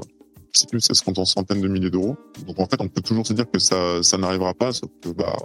je 0.54 0.60
sais 0.60 0.68
plus, 0.68 0.82
ça 0.82 0.94
se 0.94 1.02
compte 1.02 1.18
en 1.18 1.26
centaines 1.26 1.62
de 1.62 1.68
milliers 1.68 1.90
d'euros. 1.90 2.18
Donc, 2.46 2.60
en 2.60 2.68
fait, 2.68 2.80
on 2.80 2.88
peut 2.90 3.02
toujours 3.02 3.26
se 3.26 3.34
dire 3.34 3.50
que 3.50 3.58
ça, 3.58 4.02
n'arrivera 4.20 4.54
pas, 4.54 4.74
sauf 4.74 4.90
que, 5.02 5.10
bah, 5.10 5.36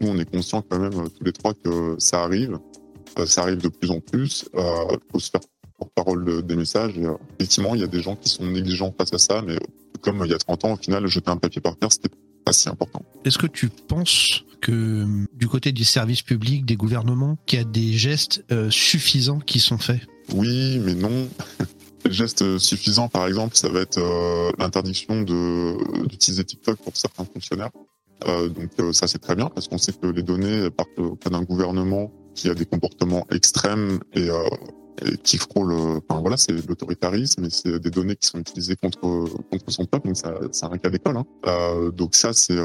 nous, 0.00 0.08
on 0.08 0.18
est 0.18 0.30
conscients 0.30 0.62
quand 0.62 0.78
même, 0.78 0.92
euh, 0.92 1.08
tous 1.08 1.24
les 1.24 1.32
trois, 1.32 1.54
que 1.54 1.96
ça 1.98 2.22
arrive. 2.22 2.58
Euh, 3.18 3.26
ça 3.26 3.42
arrive 3.42 3.58
de 3.58 3.68
plus 3.68 3.90
en 3.90 4.00
plus. 4.00 4.44
Euh, 4.54 4.62
faut 5.10 5.18
se 5.18 5.30
faire 5.30 5.40
porte-parole 5.78 6.24
de- 6.24 6.40
des 6.42 6.54
messages. 6.56 6.92
Effectivement, 7.38 7.74
il 7.74 7.80
y 7.80 7.84
a 7.84 7.88
des 7.88 8.00
gens 8.02 8.14
qui 8.14 8.28
sont 8.28 8.44
négligents 8.46 8.94
face 8.96 9.12
à 9.14 9.18
ça, 9.18 9.42
mais 9.42 9.58
comme 10.02 10.22
il 10.24 10.30
y 10.30 10.34
a 10.34 10.38
30 10.38 10.64
ans, 10.66 10.74
au 10.74 10.76
final, 10.76 11.06
jeter 11.06 11.30
un 11.30 11.36
papier 11.36 11.60
par 11.60 11.76
terre, 11.76 11.90
c'était 11.92 12.14
pas 12.44 12.52
si 12.52 12.68
important. 12.68 13.02
Est-ce 13.24 13.38
que 13.38 13.46
tu 13.46 13.68
penses 13.70 14.44
que 14.60 15.06
du 15.34 15.48
côté 15.48 15.72
des 15.72 15.82
services 15.84 16.22
publics, 16.22 16.64
des 16.66 16.76
gouvernements, 16.76 17.38
qu'il 17.46 17.58
y 17.58 17.62
a 17.62 17.64
des 17.64 17.92
gestes 17.94 18.44
suffisants 18.70 19.38
qui 19.40 19.60
sont 19.60 19.78
faits? 19.78 20.00
Oui, 20.32 20.78
mais 20.84 20.94
non. 20.94 21.28
Le 22.04 22.12
geste 22.12 22.58
suffisant, 22.58 23.08
par 23.08 23.26
exemple, 23.26 23.56
ça 23.56 23.70
va 23.70 23.80
être 23.80 23.96
euh, 23.96 24.52
l'interdiction 24.58 25.22
d'utiliser 25.22 26.44
TikTok 26.44 26.76
pour 26.78 26.94
certains 26.96 27.24
fonctionnaires. 27.24 27.70
Euh, 28.28 28.48
donc 28.50 28.68
euh, 28.78 28.92
ça, 28.92 29.06
c'est 29.06 29.18
très 29.18 29.34
bien 29.34 29.46
parce 29.48 29.68
qu'on 29.68 29.78
sait 29.78 29.92
que 29.92 30.06
les 30.08 30.22
données 30.22 30.68
partent 30.70 30.98
auprès 30.98 31.30
d'un 31.30 31.42
gouvernement 31.42 32.12
qui 32.34 32.50
a 32.50 32.54
des 32.54 32.66
comportements 32.66 33.26
extrêmes 33.30 34.00
et, 34.12 34.28
euh, 34.28 34.36
et 35.02 35.16
qui 35.16 35.38
frôle. 35.38 35.72
euh, 35.72 36.00
Enfin 36.06 36.20
voilà, 36.20 36.36
c'est 36.36 36.52
l'autoritarisme 36.68 37.46
et 37.46 37.50
c'est 37.50 37.78
des 37.78 37.90
données 37.90 38.16
qui 38.16 38.28
sont 38.28 38.38
utilisées 38.38 38.76
contre 38.76 39.00
contre 39.50 39.70
son 39.70 39.86
peuple. 39.86 40.08
Donc 40.08 40.16
ça, 40.18 40.34
c'est 40.52 40.66
un 40.66 40.76
cas 40.76 40.90
d'école. 40.90 41.16
Hein. 41.16 41.24
Euh, 41.46 41.90
donc 41.90 42.14
ça, 42.16 42.34
c'est 42.34 42.58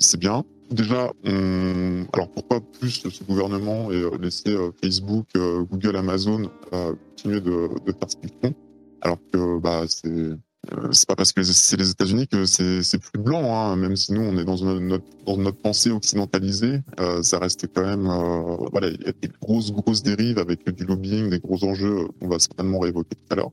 c'est 0.00 0.18
bien. 0.18 0.42
Déjà, 0.72 1.12
on... 1.24 2.06
alors 2.14 2.30
pourquoi 2.30 2.60
plus 2.60 2.90
ce 2.90 3.24
gouvernement 3.24 3.92
et 3.92 3.96
euh, 3.96 4.16
laisser 4.18 4.54
euh, 4.54 4.70
Facebook, 4.82 5.26
euh, 5.36 5.64
Google, 5.64 5.96
Amazon 5.96 6.50
continuer 6.70 7.42
de, 7.42 7.68
faire 7.86 8.08
ce 8.10 8.16
qu'ils 8.16 8.30
font, 8.42 8.54
alors 9.02 9.18
que 9.32 9.60
bah 9.60 9.82
c'est 9.86 10.30
c'est 10.92 11.08
pas 11.08 11.16
parce 11.16 11.32
que 11.32 11.42
c'est 11.42 11.76
les 11.76 11.90
États-Unis 11.90 12.28
que 12.28 12.46
c'est 12.46 12.98
plus 12.98 13.20
blanc, 13.20 13.54
hein, 13.54 13.76
même 13.76 13.96
si 13.96 14.12
nous 14.12 14.22
on 14.22 14.38
est 14.38 14.44
dans 14.44 14.56
notre 14.64 15.04
dans 15.26 15.36
notre 15.36 15.58
pensée 15.58 15.90
occidentalisée, 15.90 16.80
ça 17.22 17.38
reste 17.38 17.66
quand 17.74 17.84
même 17.84 18.08
voilà 18.70 18.88
il 18.88 19.02
y 19.02 19.08
a 19.08 19.12
des 19.12 19.30
grosses 19.40 19.72
grosses 19.72 20.02
dérives 20.02 20.38
avec 20.38 20.70
du 20.70 20.84
lobbying, 20.84 21.30
des 21.30 21.40
gros 21.40 21.62
enjeux 21.64 22.06
qu'on 22.20 22.28
va 22.28 22.38
certainement 22.38 22.78
réévoquer 22.78 23.16
tout 23.16 23.32
à 23.32 23.34
l'heure. 23.34 23.50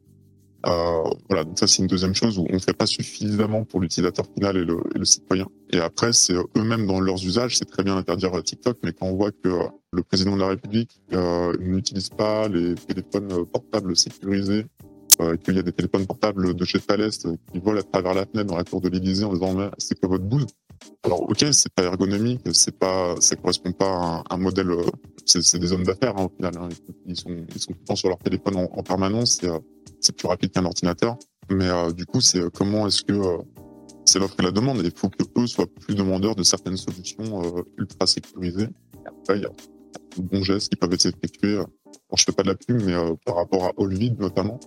Euh, 0.66 1.04
voilà, 1.30 1.46
donc 1.46 1.58
ça 1.58 1.68
c'est 1.68 1.82
une 1.82 1.88
deuxième 1.88 2.13
chose 2.13 2.38
où 2.38 2.46
on 2.50 2.54
ne 2.54 2.60
fait 2.60 2.74
pas 2.74 2.86
suffisamment 2.86 3.63
pour 3.63 3.80
l'utilisateur 3.80 4.25
final 4.34 4.58
et 4.58 4.66
le, 4.66 4.78
et 4.94 5.00
le, 5.00 5.06
citoyen. 5.06 5.48
Et 5.72 5.80
après, 5.80 6.12
c'est 6.12 6.34
eux-mêmes 6.34 6.86
dans 6.86 7.00
leurs 7.00 7.24
usages, 7.24 7.58
c'est 7.58 7.70
très 7.70 7.84
bien 7.84 7.96
d'interdire 7.96 8.44
TikTok, 8.44 8.78
mais 8.84 8.92
quand 8.92 9.06
on 9.06 9.16
voit 9.16 9.32
que 9.32 9.50
le 9.92 10.04
président 10.04 10.36
de 10.36 10.42
la 10.42 10.50
République 10.50 11.01
euh, 11.13 11.56
n'utilise 11.60 12.10
pas 12.10 12.48
les 12.50 12.75
téléphones 12.75 13.46
portables 13.46 13.96
sécurisés, 13.96 14.66
euh, 15.22 15.36
qu'il 15.38 15.56
y 15.56 15.60
a 15.60 15.63
des 15.63 15.72
téléphones 15.72 16.06
portables 16.06 16.54
de 16.54 16.66
chez 16.66 16.80
Thales 16.80 17.10
qui 17.12 17.60
volent 17.60 17.80
à 17.80 17.84
travers 17.84 18.13
la 18.13 18.25
fenêtre 18.25 18.50
dans 18.50 18.58
la 18.58 18.63
cour 18.63 18.82
de 18.82 18.89
l'Élysée 18.89 19.25
en 19.25 19.34
disant 19.34 19.70
c'est 19.78 20.00
que 20.00 20.08
votre 20.08 20.24
bouse. 20.24 20.48
Alors 21.03 21.21
ok, 21.29 21.45
c'est 21.51 21.74
pas 21.74 21.83
ergonomique, 21.83 22.41
c'est 22.53 22.77
pas, 22.77 23.15
ça 23.19 23.36
correspond 23.36 23.71
pas 23.71 24.24
à 24.29 24.36
un, 24.36 24.38
modèle. 24.38 24.71
C'est 25.25 25.59
des 25.59 25.71
hommes 25.71 25.83
d'affaires 25.83 26.17
hein, 26.17 26.25
au 26.25 26.36
final. 26.36 26.53
Hein. 26.57 26.69
Ils 27.05 27.15
sont 27.15 27.45
ils 27.53 27.59
sont 27.62 27.71
tout 27.71 27.79
le 27.79 27.86
temps 27.86 27.95
sur 27.95 28.09
leur 28.09 28.19
téléphone 28.19 28.57
en, 28.57 28.63
en 28.63 28.83
permanence. 28.83 29.43
Et, 29.43 29.50
c'est 30.00 30.15
plus 30.15 30.27
rapide 30.27 30.51
qu'un 30.51 30.65
ordinateur. 30.65 31.17
Mais 31.50 31.67
euh, 31.67 31.91
du 31.91 32.05
coup, 32.05 32.21
c'est 32.21 32.39
euh, 32.39 32.50
comment 32.53 32.88
est-ce 32.88 33.03
que 33.03 33.13
euh, 33.13 33.38
c'est 34.05 34.19
l'offre 34.19 34.36
et 34.39 34.43
la 34.43 34.51
demande? 34.51 34.81
il 34.83 34.91
faut 34.91 35.09
que 35.09 35.24
eux 35.38 35.48
soient 35.48 35.67
plus 35.67 35.95
demandeurs 35.95 36.36
de 36.36 36.43
certaines 36.43 36.77
solutions 36.77 37.63
ultra 37.77 38.07
sécurisées. 38.07 38.69
Après, 39.05 39.38
il 39.38 39.43
y 39.43 39.45
a 39.45 39.51
de 40.17 40.21
bons 40.21 40.43
gestes 40.43 40.69
qui 40.69 40.75
peuvent 40.75 40.93
être 40.93 41.05
effectués. 41.05 41.55
Alors, 41.55 41.69
je 42.15 42.24
fais 42.24 42.31
pas 42.31 42.43
de 42.43 42.50
la 42.50 42.55
pub, 42.55 42.81
mais 42.83 42.95
par 43.25 43.36
rapport 43.36 43.65
à 43.65 43.71
Allvid 43.77 44.19
notamment, 44.19 44.59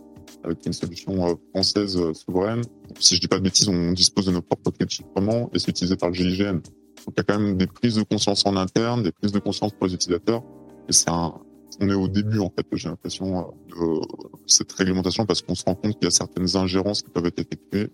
avec 0.44 0.64
une 0.66 0.72
solution 0.72 1.38
française 1.50 1.98
souveraine. 2.12 2.62
Si 2.98 3.16
je 3.16 3.20
dis 3.20 3.28
pas 3.28 3.38
de 3.38 3.42
bêtises, 3.42 3.68
on 3.68 3.92
dispose 3.92 4.26
de 4.26 4.32
nos 4.32 4.42
propres 4.42 4.70
clés 4.70 4.86
et 4.86 5.58
c'est 5.58 5.68
utilisé 5.68 5.96
par 5.96 6.10
le 6.10 6.14
GIGN. 6.14 6.54
Donc 6.54 6.62
il 7.08 7.14
y 7.16 7.20
a 7.20 7.24
quand 7.24 7.38
même 7.38 7.56
des 7.56 7.66
prises 7.66 7.96
de 7.96 8.02
conscience 8.02 8.44
en 8.46 8.56
interne, 8.56 9.02
des 9.02 9.12
prises 9.12 9.32
de 9.32 9.38
conscience 9.38 9.72
pour 9.72 9.86
les 9.86 9.94
utilisateurs. 9.94 10.42
Et 10.88 10.92
c'est 10.92 11.10
un, 11.10 11.34
on 11.80 11.88
est 11.88 11.94
au 11.94 12.08
début 12.08 12.38
en 12.38 12.50
fait, 12.50 12.66
j'ai 12.72 12.88
l'impression 12.88 13.52
de 13.68 14.00
cette 14.46 14.72
réglementation 14.72 15.26
parce 15.26 15.42
qu'on 15.42 15.54
se 15.54 15.64
rend 15.64 15.74
compte 15.74 15.94
qu'il 15.94 16.04
y 16.04 16.06
a 16.06 16.10
certaines 16.10 16.56
ingérences 16.56 17.02
qui 17.02 17.10
peuvent 17.10 17.26
être 17.26 17.38
effectuées 17.38 17.90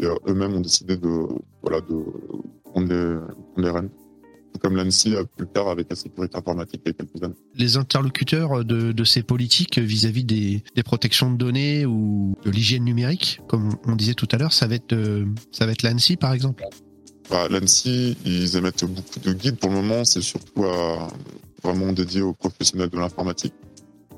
et 0.00 0.04
euh, 0.04 0.14
eux-mêmes 0.26 0.54
ont 0.54 0.60
décidé 0.60 0.96
de 0.96 1.26
voilà 1.62 1.80
de 1.80 2.02
prendre 2.64 2.88
les, 2.88 3.62
les 3.62 3.70
rênes 3.70 3.90
comme 4.58 4.76
l'ANSI 4.76 5.16
a 5.16 5.24
pu 5.24 5.42
le 5.42 5.48
faire 5.54 5.68
avec 5.68 5.88
la 5.90 5.96
sécurité 5.96 6.36
informatique 6.36 6.82
il 6.84 6.88
y 6.88 6.90
a 6.90 6.94
quelques 6.94 7.22
années. 7.22 7.34
Les 7.54 7.76
interlocuteurs 7.76 8.64
de, 8.64 8.92
de 8.92 9.04
ces 9.04 9.22
politiques 9.22 9.78
vis-à-vis 9.78 10.24
des, 10.24 10.62
des, 10.74 10.82
protections 10.82 11.30
de 11.30 11.36
données 11.36 11.86
ou 11.86 12.36
de 12.44 12.50
l'hygiène 12.50 12.84
numérique, 12.84 13.40
comme 13.48 13.74
on 13.86 13.96
disait 13.96 14.14
tout 14.14 14.28
à 14.32 14.36
l'heure, 14.36 14.52
ça 14.52 14.66
va 14.66 14.74
être, 14.74 14.92
euh, 14.92 15.26
ça 15.52 15.66
va 15.66 15.72
être 15.72 15.82
l'ANSI 15.82 16.16
par 16.16 16.32
exemple? 16.32 16.64
Bah, 17.30 17.46
L'ANSI, 17.48 18.16
ils 18.24 18.56
émettent 18.56 18.84
beaucoup 18.84 19.20
de 19.20 19.32
guides. 19.32 19.56
Pour 19.56 19.70
le 19.70 19.76
moment, 19.76 20.04
c'est 20.04 20.20
surtout 20.20 20.64
à, 20.64 21.08
vraiment 21.62 21.92
dédié 21.92 22.22
aux 22.22 22.32
professionnels 22.32 22.90
de 22.90 22.98
l'informatique. 22.98 23.54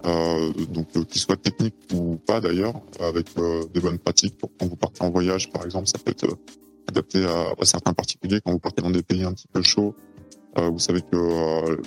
Euh, 0.04 0.52
donc 0.70 0.88
euh, 0.96 1.04
qu'ils 1.04 1.20
soient 1.20 1.36
techniques 1.36 1.76
ou 1.92 2.16
pas 2.26 2.40
d'ailleurs, 2.40 2.74
avec 2.98 3.26
euh, 3.38 3.64
des 3.72 3.78
bonnes 3.80 3.98
pratiques 3.98 4.36
pour 4.36 4.50
quand 4.58 4.66
vous 4.66 4.76
partez 4.76 5.04
en 5.04 5.10
voyage, 5.10 5.50
par 5.50 5.64
exemple, 5.64 5.86
ça 5.86 5.98
peut 5.98 6.10
être 6.10 6.24
euh, 6.24 6.34
adapté 6.88 7.24
à, 7.24 7.52
à, 7.60 7.64
certains 7.64 7.92
particuliers. 7.92 8.40
Quand 8.44 8.50
vous 8.50 8.58
partez 8.58 8.82
dans 8.82 8.90
des 8.90 9.02
pays 9.02 9.22
un 9.22 9.32
petit 9.32 9.46
peu 9.46 9.62
chauds, 9.62 9.94
vous 10.56 10.78
savez 10.78 11.00
que 11.00 11.16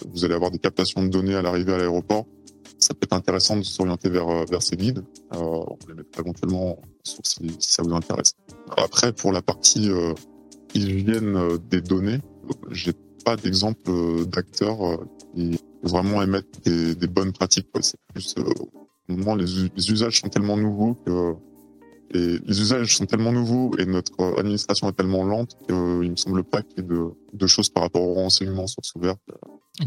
vous 0.09 0.25
allez 0.25 0.33
avoir 0.33 0.51
des 0.51 0.59
captations 0.59 1.03
de 1.03 1.09
données 1.09 1.35
à 1.35 1.41
l'arrivée 1.41 1.73
à 1.73 1.77
l'aéroport. 1.77 2.25
Ça 2.79 2.93
peut 2.93 3.01
être 3.03 3.13
intéressant 3.13 3.57
de 3.57 3.63
s'orienter 3.63 4.09
vers 4.09 4.45
vers 4.45 4.61
ces 4.61 4.75
guides. 4.75 5.03
on 5.31 5.77
les 5.87 5.93
mettra 5.93 6.21
éventuellement 6.21 6.79
sur 7.03 7.19
si, 7.23 7.55
ça 7.59 7.83
vous 7.83 7.93
intéresse. 7.93 8.33
Après, 8.77 9.13
pour 9.13 9.31
la 9.31 9.41
partie 9.41 9.89
hygiène 10.73 11.57
des 11.69 11.81
données, 11.81 12.19
j'ai 12.71 12.93
pas 13.23 13.35
d'exemple 13.35 14.25
d'acteurs 14.27 14.99
qui 15.35 15.59
vraiment 15.85 16.21
émettre 16.21 16.59
des, 16.63 17.07
bonnes 17.07 17.31
pratiques. 17.31 17.67
C'est 17.81 17.99
plus, 18.13 18.35
euh, 18.37 18.43
moment, 19.07 19.35
les, 19.35 19.67
usages 19.91 20.21
sont 20.21 20.29
tellement 20.29 20.57
nouveaux 20.57 20.95
que 21.05 21.33
et 22.13 22.39
les 22.45 22.61
usages 22.61 22.95
sont 22.95 23.05
tellement 23.05 23.31
nouveaux 23.31 23.71
et 23.77 23.85
notre 23.85 24.39
administration 24.39 24.89
est 24.89 24.93
tellement 24.93 25.23
lente 25.23 25.57
qu'il 25.67 25.75
me 25.75 26.15
semble 26.15 26.43
pas 26.43 26.61
qu'il 26.61 26.77
y 26.77 26.81
ait 26.81 26.87
de, 26.87 27.11
de, 27.33 27.47
choses 27.47 27.69
par 27.69 27.83
rapport 27.83 28.03
au 28.03 28.13
renseignement 28.13 28.67
source 28.67 28.93
ouverte. 28.95 29.19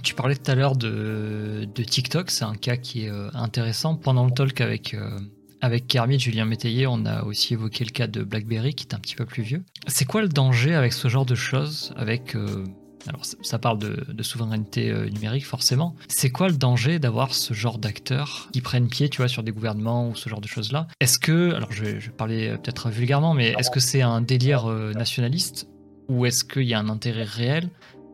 Tu 0.03 0.15
parlais 0.15 0.37
tout 0.37 0.51
à 0.51 0.55
l'heure 0.55 0.77
de, 0.77 1.67
de 1.75 1.83
TikTok, 1.83 2.31
c'est 2.31 2.45
un 2.45 2.55
cas 2.55 2.77
qui 2.77 3.05
est 3.05 3.11
euh, 3.11 3.31
intéressant. 3.33 3.95
Pendant 3.95 4.27
le 4.27 4.33
talk 4.33 4.61
avec, 4.61 4.93
euh, 4.93 5.19
avec 5.61 5.87
Kermit, 5.87 6.19
Julien 6.19 6.45
Métayer, 6.45 6.87
on 6.87 7.07
a 7.07 7.23
aussi 7.23 7.55
évoqué 7.55 7.85
le 7.85 7.91
cas 7.91 8.07
de 8.07 8.23
BlackBerry 8.23 8.75
qui 8.75 8.87
est 8.87 8.95
un 8.95 8.99
petit 8.99 9.17
peu 9.17 9.25
plus 9.25 9.43
vieux. 9.43 9.65
C'est 9.87 10.05
quoi 10.05 10.21
le 10.21 10.29
danger 10.29 10.75
avec 10.75 10.93
ce 10.93 11.09
genre 11.09 11.25
de 11.25 11.35
choses, 11.35 11.95
avec 11.97 12.37
euh, 12.37 12.65
alors 13.07 13.25
ça 13.25 13.59
parle 13.59 13.79
de, 13.79 14.23
souveraineté 14.23 14.91
euh, 14.91 15.09
numérique 15.09 15.47
forcément. 15.47 15.95
C'est 16.09 16.31
quoi 16.31 16.49
le 16.49 16.57
danger 16.57 16.99
d'avoir 16.99 17.35
ce 17.35 17.55
genre 17.55 17.79
d'acteurs 17.79 18.49
qui 18.53 18.61
prennent 18.61 18.89
pied, 18.89 19.09
tu 19.09 19.19
vois, 19.19 19.29
sur 19.29 19.43
des 19.43 19.53
gouvernements 19.53 20.09
ou 20.09 20.17
ce 20.17 20.29
genre 20.29 20.41
de 20.41 20.49
choses-là? 20.49 20.89
Est-ce 21.01 21.19
que, 21.19 21.55
alors 21.55 21.73
je 21.73 21.85
vais, 21.85 22.49
euh, 22.49 22.57
peut-être 22.57 22.91
vulgairement, 22.91 23.35
mais 23.35 23.55
est-ce 23.59 23.71
que 23.71 23.81
c'est 23.81 24.03
un 24.03 24.21
délire 24.21 24.67
euh, 24.67 24.93
nationaliste? 24.93 25.69
Ou 26.09 26.27
est-ce 26.27 26.45
qu'il 26.45 26.65
y 26.65 26.75
a 26.75 26.79
un 26.79 26.89
intérêt 26.89 27.25
réel 27.25 27.69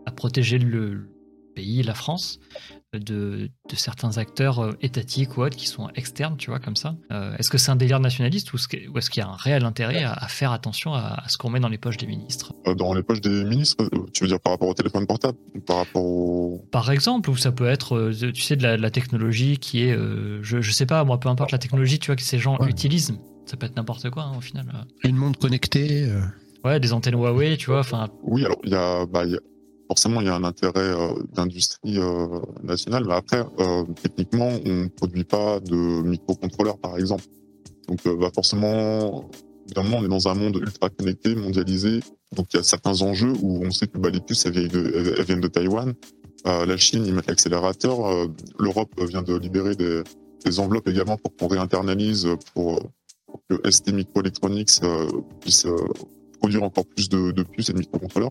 à 0.07 0.11
protéger 0.11 0.59
le 0.59 1.09
pays, 1.55 1.83
la 1.83 1.95
France, 1.95 2.41
de, 2.99 3.51
certains 3.75 4.19
acteurs 4.19 4.61
euh, 4.61 4.73
étatiques 4.81 5.37
ou 5.37 5.43
autres 5.43 5.57
qui 5.57 5.67
sont 5.67 5.89
externes, 5.95 6.37
tu 6.37 6.51
vois, 6.51 6.59
comme 6.59 6.77
ça. 6.77 6.97
Euh, 7.11 7.37
est-ce 7.39 7.51
que 7.51 7.59
c'est 7.59 7.71
un 7.71 7.77
délire 7.77 8.01
nationaliste 8.01 8.53
ou 8.53 8.57
est-ce 8.57 8.69
qu'il 9.11 9.21
y 9.23 9.25
a 9.25 9.29
un 9.29 9.37
réel 9.37 9.65
intérêt 9.65 10.05
à, 10.05 10.27
faire 10.29 10.53
attention 10.53 10.95
à, 10.95 11.23
ce 11.29 11.37
qu'on 11.39 11.51
met 11.51 11.61
dans 11.61 11.69
les 11.69 11.79
poches 11.79 11.97
des 11.97 12.07
ministres? 12.07 12.55
Euh, 12.67 12.75
Dans 12.75 12.95
les 12.95 13.03
poches 13.03 13.21
des 13.21 13.45
ministres, 13.45 13.89
tu 14.13 14.25
veux 14.25 14.29
dire 14.29 14.41
par 14.41 14.53
rapport 14.53 14.69
au 14.69 14.75
téléphone 14.75 15.07
portable 15.07 15.39
Par 15.67 15.79
rapport 15.79 16.05
au... 16.05 16.65
Par 16.71 16.91
exemple, 16.91 17.31
ou 17.31 17.37
ça 17.37 17.53
peut 17.53 17.67
être, 17.67 18.13
tu 18.13 18.43
sais, 18.43 18.57
de 18.57 18.63
la, 18.63 18.91
technologie 18.91 19.59
qui 19.59 19.83
est, 19.83 19.97
je, 20.43 20.61
je 20.61 20.71
sais 20.71 20.87
pas, 20.87 21.05
moi, 21.05 21.19
peu 21.19 21.29
importe 21.29 21.53
la 21.53 21.59
technologie, 21.59 21.99
tu 21.99 22.07
vois, 22.07 22.17
que 22.17 22.23
ces 22.23 22.39
gens 22.39 22.59
utilisent. 22.67 23.19
Ça 23.47 23.57
peut 23.57 23.67
être 23.67 23.77
n'importe 23.77 24.09
quoi, 24.11 24.25
hein, 24.25 24.33
au 24.37 24.41
final. 24.41 24.67
Une 25.03 25.17
montre 25.17 25.39
connectée. 25.39 26.09
Ouais, 26.65 26.81
des 26.81 26.93
antennes 26.93 27.15
Huawei, 27.15 27.57
tu 27.57 27.67
vois. 27.67 27.81
Enfin. 27.81 28.09
Oui, 28.23 28.45
alors 28.45 28.59
il 28.65 28.71
y 28.71 28.75
a, 28.75 29.05
bah, 29.05 29.27
y 29.27 29.35
a 29.35 29.39
forcément 29.89 30.21
il 30.21 30.27
y 30.27 30.31
a 30.31 30.35
un 30.35 30.45
intérêt 30.45 30.73
euh, 30.77 31.15
d'industrie 31.33 31.99
euh, 31.99 32.41
nationale, 32.63 33.05
mais 33.07 33.15
après 33.15 33.45
euh, 33.61 33.85
techniquement 34.03 34.51
on 34.65 34.89
produit 34.89 35.25
pas 35.25 35.61
de 35.61 35.77
microcontrôleurs 36.03 36.79
par 36.79 36.97
exemple. 36.99 37.25
Donc 37.89 38.01
bah 38.19 38.31
forcément 38.35 39.29
évidemment 39.67 39.99
on 39.99 40.05
est 40.05 40.09
dans 40.09 40.29
un 40.29 40.35
monde 40.35 40.57
ultra 40.57 40.89
connecté, 40.89 41.35
mondialisé, 41.35 42.01
donc 42.35 42.47
il 42.53 42.57
y 42.57 42.61
a 42.61 42.63
certains 42.63 43.03
enjeux 43.03 43.35
où 43.43 43.65
on 43.65 43.71
sait 43.71 43.87
que 43.87 43.99
bah, 43.99 44.11
les 44.11 44.21
puces 44.21 44.47
elles 44.47 44.53
viennent 44.53 44.69
de, 44.69 45.15
elles 45.19 45.25
viennent 45.25 45.41
de 45.41 45.49
Taïwan, 45.49 45.93
la 46.47 46.77
Chine 46.77 47.05
ils 47.07 47.13
mettent 47.13 47.27
l'accélérateur, 47.27 48.29
l'Europe 48.59 48.91
vient 49.03 49.23
de 49.23 49.37
libérer 49.37 49.75
des, 49.75 50.03
des, 50.45 50.61
enveloppes 50.61 50.89
également 50.89 51.19
pour 51.19 51.37
qu'on 51.37 51.49
réinternalise 51.49 52.27
pour, 52.55 52.81
pour 53.27 53.43
que 53.51 53.71
ST 53.71 53.93
Microelectronics 53.93 54.81
puisse 55.41 55.67
produire 56.45 56.63
encore 56.63 56.85
plus 56.85 57.09
de, 57.09 57.43
puces 57.43 57.71
et 57.71 57.73
de 57.73 57.79
microcontrôleurs 57.79 58.31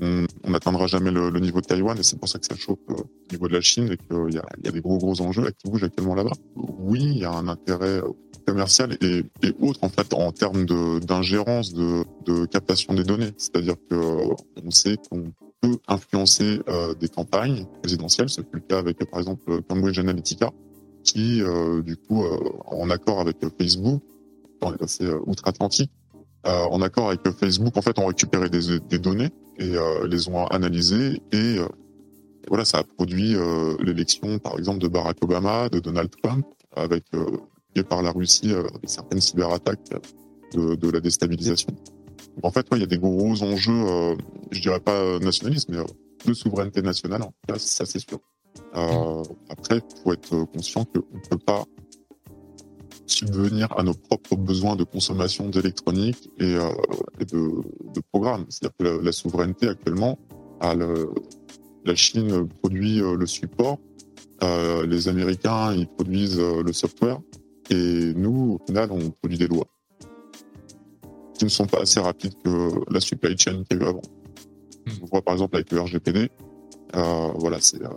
on 0.00 0.50
n'atteindra 0.50 0.88
jamais 0.88 1.12
le, 1.12 1.30
niveau 1.38 1.60
de 1.60 1.66
Taïwan 1.66 1.96
et 1.96 2.02
c'est 2.02 2.18
pour 2.18 2.28
ça 2.28 2.40
que 2.40 2.46
ça 2.46 2.56
chauffe 2.56 2.78
euh, 2.90 2.94
au 2.94 3.32
niveau 3.32 3.46
de 3.46 3.52
la 3.52 3.60
Chine 3.60 3.88
et 3.92 3.96
qu'il 3.96 4.34
y 4.34 4.38
a, 4.38 4.70
des 4.72 4.80
gros 4.80 4.98
gros 4.98 5.20
enjeux 5.20 5.48
qui 5.56 5.70
bougent 5.70 5.84
actuellement 5.84 6.16
là-bas. 6.16 6.32
Oui, 6.56 7.02
il 7.02 7.18
y 7.18 7.24
a 7.24 7.30
un 7.30 7.46
intérêt 7.46 8.00
euh, 8.00 8.08
commercial 8.44 8.96
et, 9.00 9.22
autre 9.60 9.78
en 9.82 9.90
fait 9.90 10.12
en 10.12 10.32
termes 10.32 10.64
d'ingérence 11.00 11.72
de, 11.72 12.46
captation 12.46 12.94
des 12.94 13.04
données. 13.04 13.30
C'est-à-dire 13.36 13.76
que 13.88 13.94
euh, 13.94 14.34
on 14.64 14.72
sait 14.72 14.96
qu'on 15.08 15.32
peut 15.60 15.78
influencer 15.86 16.58
des 16.98 17.08
campagnes 17.08 17.66
présidentielles. 17.82 18.28
C'est 18.28 18.44
le 18.50 18.58
cas 18.58 18.78
avec 18.78 18.98
par 19.08 19.20
exemple 19.20 19.62
Cambridge 19.68 20.00
Analytica 20.00 20.50
qui 21.04 21.40
du 21.84 21.96
coup 21.96 22.24
en 22.66 22.90
accord 22.90 23.20
avec 23.20 23.36
Facebook, 23.60 24.02
on 24.60 24.74
est 24.74 24.78
passé 24.78 25.06
outre-Atlantique, 25.26 25.92
euh, 26.44 26.64
en 26.70 26.82
accord 26.82 27.08
avec 27.08 27.20
Facebook, 27.38 27.76
en 27.76 27.82
fait, 27.82 27.98
ont 27.98 28.06
récupéré 28.06 28.48
des, 28.50 28.98
données 28.98 29.30
et 29.58 29.76
euh, 29.76 30.08
les 30.08 30.28
ont 30.28 30.44
analysées 30.46 31.22
et, 31.30 31.58
euh, 31.58 31.68
voilà, 32.48 32.64
ça 32.64 32.78
a 32.78 32.82
produit 32.82 33.36
l'élection, 33.78 34.40
par 34.40 34.58
exemple, 34.58 34.80
de 34.80 34.88
Barack 34.88 35.22
Obama, 35.22 35.68
de 35.68 35.78
Donald 35.78 36.10
Trump, 36.20 36.44
avec 36.74 37.04
et 37.76 37.84
par 37.84 38.02
la 38.02 38.10
Russie 38.10 38.52
certaines 38.84 39.20
cyberattaques 39.20 39.90
de, 40.52 40.90
la 40.90 40.98
déstabilisation. 40.98 41.68
en 42.42 42.50
fait, 42.50 42.66
il 42.72 42.80
y 42.80 42.82
a 42.82 42.86
des 42.86 42.98
gros 42.98 43.40
enjeux, 43.44 44.16
je 44.50 44.60
dirais 44.60 44.80
pas 44.80 45.20
nationalisme, 45.20 45.72
mais 45.72 45.84
de 46.26 46.34
souveraineté 46.34 46.82
nationale. 46.82 47.22
Ça 47.58 47.86
c'est 47.86 48.00
sûr. 48.00 48.18
après, 49.48 49.80
faut 50.02 50.12
être 50.12 50.44
conscient 50.52 50.84
qu'on 50.84 50.98
ne 51.14 51.28
peut 51.30 51.38
pas 51.38 51.64
subvenir 53.06 53.68
à 53.76 53.82
nos 53.82 53.94
propres 53.94 54.36
besoins 54.36 54.76
de 54.76 54.84
consommation 54.84 55.48
d'électronique 55.48 56.30
et, 56.38 56.54
euh, 56.54 56.70
et 57.20 57.24
de, 57.24 57.62
de, 57.94 58.00
programmes. 58.12 58.46
C'est-à-dire 58.48 58.76
que 58.78 59.04
la, 59.04 59.12
souveraineté 59.12 59.68
actuellement, 59.68 60.18
à 60.60 60.74
le, 60.74 61.10
la 61.84 61.94
Chine 61.94 62.48
produit 62.60 63.00
euh, 63.00 63.16
le 63.16 63.26
support, 63.26 63.78
euh, 64.42 64.86
les 64.86 65.08
Américains 65.08 65.72
ils 65.72 65.86
produisent 65.86 66.40
le 66.40 66.72
software 66.72 67.20
et 67.70 68.12
nous, 68.14 68.58
au 68.60 68.66
final, 68.66 68.90
on 68.90 69.10
produit 69.10 69.38
des 69.38 69.46
lois 69.46 69.66
qui 71.38 71.44
ne 71.44 71.50
sont 71.50 71.66
pas 71.66 71.80
assez 71.80 72.00
rapides 72.00 72.34
que 72.44 72.70
la 72.92 73.00
supply 73.00 73.36
chain 73.36 73.64
qu'il 73.64 73.78
y 73.78 73.82
a 73.82 73.84
eu 73.84 73.88
avant. 73.88 74.02
Hmm. 74.86 75.02
On 75.02 75.06
voit 75.06 75.22
par 75.22 75.34
exemple 75.34 75.56
avec 75.56 75.72
le 75.72 75.80
RGPD, 75.80 76.30
euh, 76.96 77.28
voilà, 77.36 77.60
c'est 77.60 77.80
là 77.80 77.90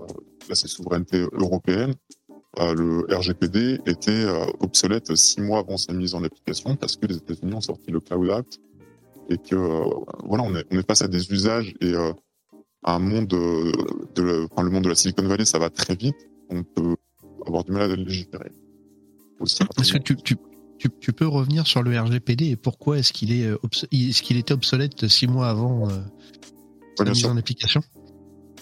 c'est 0.53 0.67
souveraineté 0.67 1.25
européenne. 1.33 1.93
Le 2.59 3.05
RGPD 3.13 3.79
était 3.85 4.25
obsolète 4.59 5.15
six 5.15 5.41
mois 5.41 5.59
avant 5.59 5.77
sa 5.77 5.93
mise 5.93 6.15
en 6.15 6.23
application 6.23 6.75
parce 6.75 6.95
que 6.95 7.05
les 7.05 7.17
États-Unis 7.17 7.53
ont 7.53 7.61
sorti 7.61 7.91
le 7.91 7.99
Cloud 7.99 8.29
Act 8.29 8.59
et 9.29 9.37
que 9.37 9.55
voilà, 10.25 10.43
on 10.43 10.55
est, 10.55 10.65
on 10.71 10.77
est 10.77 10.87
face 10.87 11.01
à 11.01 11.07
des 11.07 11.31
usages 11.31 11.73
et 11.81 11.93
un 12.85 12.99
monde 12.99 13.27
de, 13.27 14.47
enfin, 14.51 14.63
le 14.63 14.69
monde 14.69 14.83
de 14.83 14.89
la 14.89 14.95
Silicon 14.95 15.27
Valley, 15.27 15.45
ça 15.45 15.59
va 15.59 15.69
très 15.69 15.95
vite. 15.95 16.15
On 16.49 16.63
peut 16.63 16.95
avoir 17.45 17.63
du 17.63 17.71
mal 17.71 17.83
à 17.83 17.87
le 17.87 17.95
légiférer. 17.95 18.51
Est-ce 19.41 19.93
que 19.93 19.97
tu, 19.97 20.15
tu, 20.15 20.35
tu, 20.77 20.89
tu, 20.99 21.13
peux 21.13 21.27
revenir 21.27 21.67
sur 21.67 21.83
le 21.83 21.99
RGPD 21.99 22.51
et 22.51 22.55
pourquoi 22.55 22.99
est-ce 22.99 23.11
qu'il 23.11 23.31
est, 23.31 23.49
est-ce 23.91 24.21
qu'il 24.21 24.37
était 24.37 24.53
obsolète 24.53 25.07
six 25.07 25.27
mois 25.27 25.49
avant 25.49 25.87
la 26.99 27.11
mise 27.11 27.25
en 27.25 27.35
application? 27.35 27.81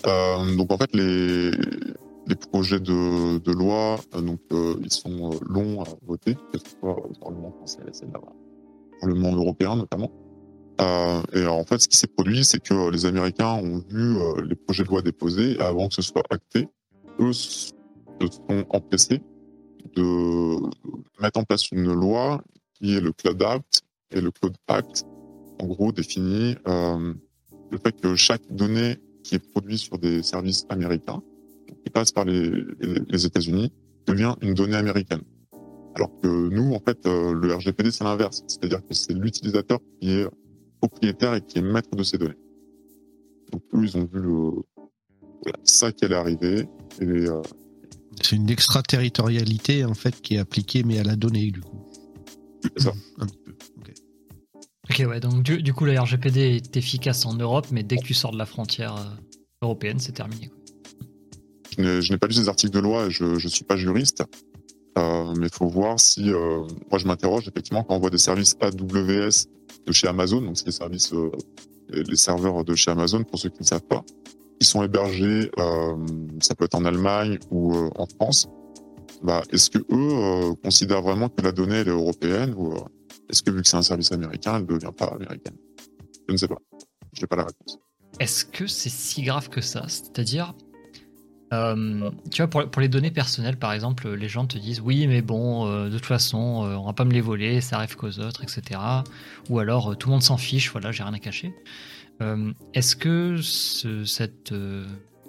Euh, 0.06 0.56
donc 0.56 0.72
en 0.72 0.78
fait 0.78 0.94
les 0.94 1.52
les 2.28 2.36
projets 2.36 2.80
de, 2.80 3.40
de 3.40 3.52
loi 3.52 4.00
euh, 4.16 4.22
donc 4.22 4.40
euh, 4.52 4.76
ils 4.82 4.92
sont 4.92 5.32
euh, 5.32 5.38
longs 5.46 5.82
à 5.82 5.86
voter 6.06 6.36
que 6.36 6.58
ce 6.58 6.76
soit 6.80 6.98
au 6.98 7.14
Parlement 7.14 7.52
français, 7.52 7.80
au 7.82 9.00
Parlement 9.00 9.36
européen 9.36 9.76
notamment. 9.76 10.12
Euh, 10.82 11.22
et 11.34 11.46
en 11.46 11.64
fait, 11.66 11.80
ce 11.80 11.88
qui 11.88 11.98
s'est 11.98 12.08
produit, 12.08 12.44
c'est 12.44 12.60
que 12.60 12.90
les 12.90 13.06
Américains 13.06 13.54
ont 13.54 13.84
vu 13.90 14.16
les 14.44 14.56
projets 14.56 14.84
de 14.84 14.90
loi 14.90 15.04
déposés 15.04 15.60
avant 15.60 15.88
que 15.88 15.94
ce 15.94 16.02
soit 16.02 16.24
acté. 16.32 16.68
Eux 17.20 17.32
se 17.32 17.74
sont 18.20 18.66
empressés 18.70 19.22
de 19.96 20.56
mettre 21.22 21.40
en 21.40 21.44
place 21.44 21.70
une 21.72 21.94
loi 21.94 22.42
qui 22.74 22.96
est 22.96 23.02
le 23.02 23.12
Cloud 23.12 23.42
Act 23.44 23.84
et 24.12 24.22
le 24.22 24.32
Cloud 24.32 24.56
Act, 24.68 25.06
en 25.60 25.68
gros, 25.68 25.92
définit 25.92 26.56
euh, 26.68 27.14
le 27.72 27.78
fait 27.78 28.00
que 28.00 28.16
chaque 28.16 28.44
donnée 28.50 28.98
qui 29.24 29.36
est 29.36 29.52
produite 29.52 29.80
sur 29.80 29.98
des 29.98 30.24
services 30.24 30.66
américains, 30.70 31.22
qui 31.84 31.90
passe 31.90 32.12
par 32.12 32.26
les, 32.26 32.52
les 33.10 33.26
États-Unis, 33.26 33.72
devient 34.08 34.36
une 34.42 34.54
donnée 34.54 34.76
américaine. 34.76 35.22
Alors 35.96 36.12
que 36.22 36.28
nous, 36.28 36.74
en 36.74 36.80
fait, 36.80 37.06
euh, 37.06 37.34
le 37.34 37.54
RGPD, 37.54 37.92
c'est 37.92 38.04
l'inverse. 38.04 38.44
C'est-à-dire 38.48 38.80
que 38.80 38.94
c'est 38.94 39.14
l'utilisateur 39.14 39.80
qui 40.00 40.12
est 40.12 40.28
propriétaire 40.80 41.36
et 41.36 41.42
qui 41.42 41.60
est 41.60 41.62
maître 41.62 41.96
de 41.96 42.04
ces 42.04 42.18
données. 42.18 42.38
Donc 43.52 43.62
eux, 43.74 43.84
ils 43.84 43.98
ont 43.98 44.10
vu 44.12 44.20
le, 44.20 44.64
voilà, 45.44 45.60
ça 45.64 45.92
qui 45.92 46.06
allait 46.06 46.16
arriver. 46.16 46.68
Et, 47.00 47.06
euh... 47.06 47.42
C'est 48.22 48.36
une 48.36 48.50
extraterritorialité, 48.50 49.86
en 49.86 49.94
fait, 49.94 50.20
qui 50.22 50.36
est 50.36 50.40
appliquée, 50.40 50.84
mais 50.84 51.00
à 51.00 51.04
la 51.04 51.16
donnée, 51.16 51.52
du 51.52 51.62
coup. 51.62 51.88
C'est 52.62 52.84
ça. 52.84 52.94
Un 53.20 53.26
petit 53.26 53.38
peu. 53.46 53.54
Ok, 54.90 55.02
ouais, 55.08 55.20
donc 55.22 55.44
du, 55.44 55.64
du, 55.64 55.74
coup, 55.74 55.86
le 55.86 55.98
RGPD 55.98 56.58
est 56.58 56.76
efficace 56.76 57.26
en 57.26 57.36
Europe, 57.36 57.68
mais 57.72 57.84
dès 57.84 57.98
que 57.98 58.04
tu 58.04 58.14
sors 58.14 58.32
de 58.32 58.38
la 58.38 58.46
frontière 58.46 58.96
euh, 58.98 59.06
européenne, 59.62 60.00
c'est 60.00 60.12
terminé. 60.12 60.48
Quoi. 60.48 60.63
Je 61.78 62.12
n'ai 62.12 62.18
pas 62.18 62.28
lu 62.28 62.34
ces 62.34 62.50
articles 62.50 62.74
de 62.74 62.80
loi, 62.80 63.10
je 63.10 63.26
ne 63.26 63.50
suis 63.50 63.64
pas 63.64 63.76
juriste, 63.76 64.24
euh, 64.98 65.34
mais 65.38 65.48
il 65.48 65.54
faut 65.54 65.68
voir 65.68 66.00
si... 66.00 66.32
Euh, 66.32 66.62
moi, 66.90 67.00
je 67.00 67.08
m'interroge, 67.08 67.48
effectivement, 67.48 67.84
quand 67.84 67.96
on 67.96 68.00
voit 68.00 68.10
des 68.10 68.18
services 68.18 68.56
AWS 68.62 69.48
de 69.86 69.92
chez 69.92 70.08
Amazon, 70.08 70.42
donc 70.42 70.58
c'est 70.58 70.68
les 70.68 70.72
services, 70.72 71.14
euh, 71.14 71.32
les 71.90 72.16
serveurs 72.16 72.64
de 72.64 72.76
chez 72.76 72.92
Amazon, 72.92 73.24
pour 73.24 73.40
ceux 73.40 73.50
qui 73.50 73.62
ne 73.62 73.66
savent 73.66 73.82
pas, 73.82 74.04
qui 74.60 74.68
sont 74.68 74.84
hébergés, 74.84 75.52
ça 76.42 76.56
peut 76.56 76.66
être 76.66 76.76
en 76.76 76.86
Allemagne 76.86 77.40
ou 77.52 77.74
en 77.74 78.06
France, 78.06 78.48
bah, 79.22 79.42
est-ce 79.52 79.70
que 79.70 79.80
eux 79.80 80.54
considèrent 80.64 81.02
vraiment 81.02 81.30
que 81.30 81.42
la 81.42 81.52
donnée 81.52 81.76
elle 81.76 81.88
est 81.88 81.92
européenne 81.92 82.54
ou 82.56 82.74
est-ce 83.30 83.42
que 83.42 83.52
vu 83.52 83.62
que 83.62 83.68
c'est 83.68 83.78
un 83.78 83.82
service 83.82 84.12
américain, 84.12 84.56
elle 84.56 84.62
ne 84.62 84.68
devient 84.68 84.92
pas 84.96 85.08
américaine? 85.08 85.56
Je 86.28 86.34
ne 86.34 86.38
sais 86.38 86.48
pas. 86.48 86.58
Je 87.14 87.22
n'ai 87.22 87.28
pas 87.28 87.36
la 87.36 87.46
réponse. 87.46 87.80
Est-ce 88.20 88.46
que 88.46 88.68
c'est 88.68 88.90
si 88.90 89.24
grave 89.24 89.50
que 89.50 89.62
ça? 89.62 89.86
C'est-à-dire, 89.88 90.54
euh, 91.54 92.10
tu 92.32 92.44
vois, 92.44 92.66
pour, 92.66 92.82
les 92.82 92.88
données 92.88 93.12
personnelles, 93.12 93.58
par 93.58 93.74
exemple, 93.74 94.10
les 94.10 94.28
gens 94.28 94.46
te 94.46 94.58
disent 94.58 94.82
oui, 94.82 95.08
mais 95.08 95.22
bon, 95.22 95.68
euh, 95.68 95.90
de 95.90 95.98
toute 95.98 96.06
façon, 96.06 96.66
euh, 96.66 96.76
on 96.76 96.86
va 96.86 96.94
pas 96.94 97.06
me 97.06 97.14
les 97.14 97.22
voler, 97.22 97.62
ça 97.62 97.78
arrive 97.78 97.96
qu'aux 97.96 98.20
autres, 98.20 98.44
etc. 98.44 98.80
Ou 99.50 99.60
alors, 99.60 99.92
euh, 99.92 99.96
tout 99.96 100.10
le 100.10 100.14
monde 100.14 100.24
s'en 100.24 100.38
fiche, 100.38 100.72
voilà, 100.72 100.92
j'ai 100.92 101.04
rien 101.04 101.14
à 101.14 101.20
cacher. 101.20 101.54
Est-ce 102.74 102.96
que 102.96 103.40
ce, 103.42 104.06
cette 104.06 104.54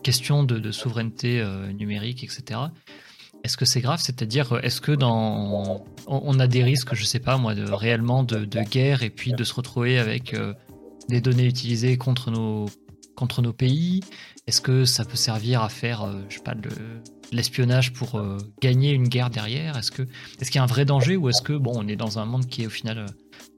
question 0.04 0.44
de, 0.44 0.70
souveraineté 0.70 1.44
numérique, 1.76 2.22
etc., 2.22 2.60
est-ce 3.42 3.56
que 3.56 3.64
c'est 3.64 3.80
grave? 3.80 4.00
C'est-à-dire, 4.00 4.60
est-ce 4.62 4.80
que 4.80 4.92
dans 4.92 5.84
on 6.06 6.38
a 6.38 6.46
des 6.46 6.62
risques, 6.62 6.94
je 6.94 7.04
sais 7.04 7.18
pas 7.18 7.36
moi, 7.36 7.52
réellement 7.56 8.22
de, 8.22 8.44
de 8.44 8.60
guerre 8.60 9.02
et 9.02 9.10
puis 9.10 9.32
de 9.32 9.42
se 9.42 9.52
retrouver 9.54 9.98
avec 9.98 10.36
des 11.08 11.20
données 11.20 11.46
utilisées 11.46 11.96
contre 11.98 12.30
nos 12.30 12.66
contre 13.16 13.42
nos 13.42 13.52
pays? 13.52 14.00
Est-ce 14.46 14.60
que 14.60 14.84
ça 14.84 15.04
peut 15.04 15.16
servir 15.16 15.62
à 15.62 15.68
faire, 15.68 16.02
euh, 16.02 16.20
je 16.28 16.36
sais 16.36 16.42
pas, 16.42 16.54
de, 16.54 16.68
l'espionnage 17.32 17.92
pour 17.92 18.16
euh, 18.16 18.38
gagner 18.60 18.92
une 18.92 19.08
guerre 19.08 19.30
derrière? 19.30 19.76
Est-ce 19.76 19.90
que 19.90 20.02
est-ce 20.40 20.50
qu'il 20.50 20.56
y 20.56 20.58
a 20.58 20.62
un 20.62 20.66
vrai 20.66 20.84
danger 20.84 21.16
ou 21.16 21.28
est-ce 21.28 21.42
que 21.42 21.54
bon, 21.54 21.72
on 21.74 21.88
est 21.88 21.96
dans 21.96 22.18
un 22.18 22.26
monde 22.26 22.46
qui 22.46 22.62
est 22.62 22.66
au 22.66 22.70
final 22.70 22.98
euh, 22.98 23.06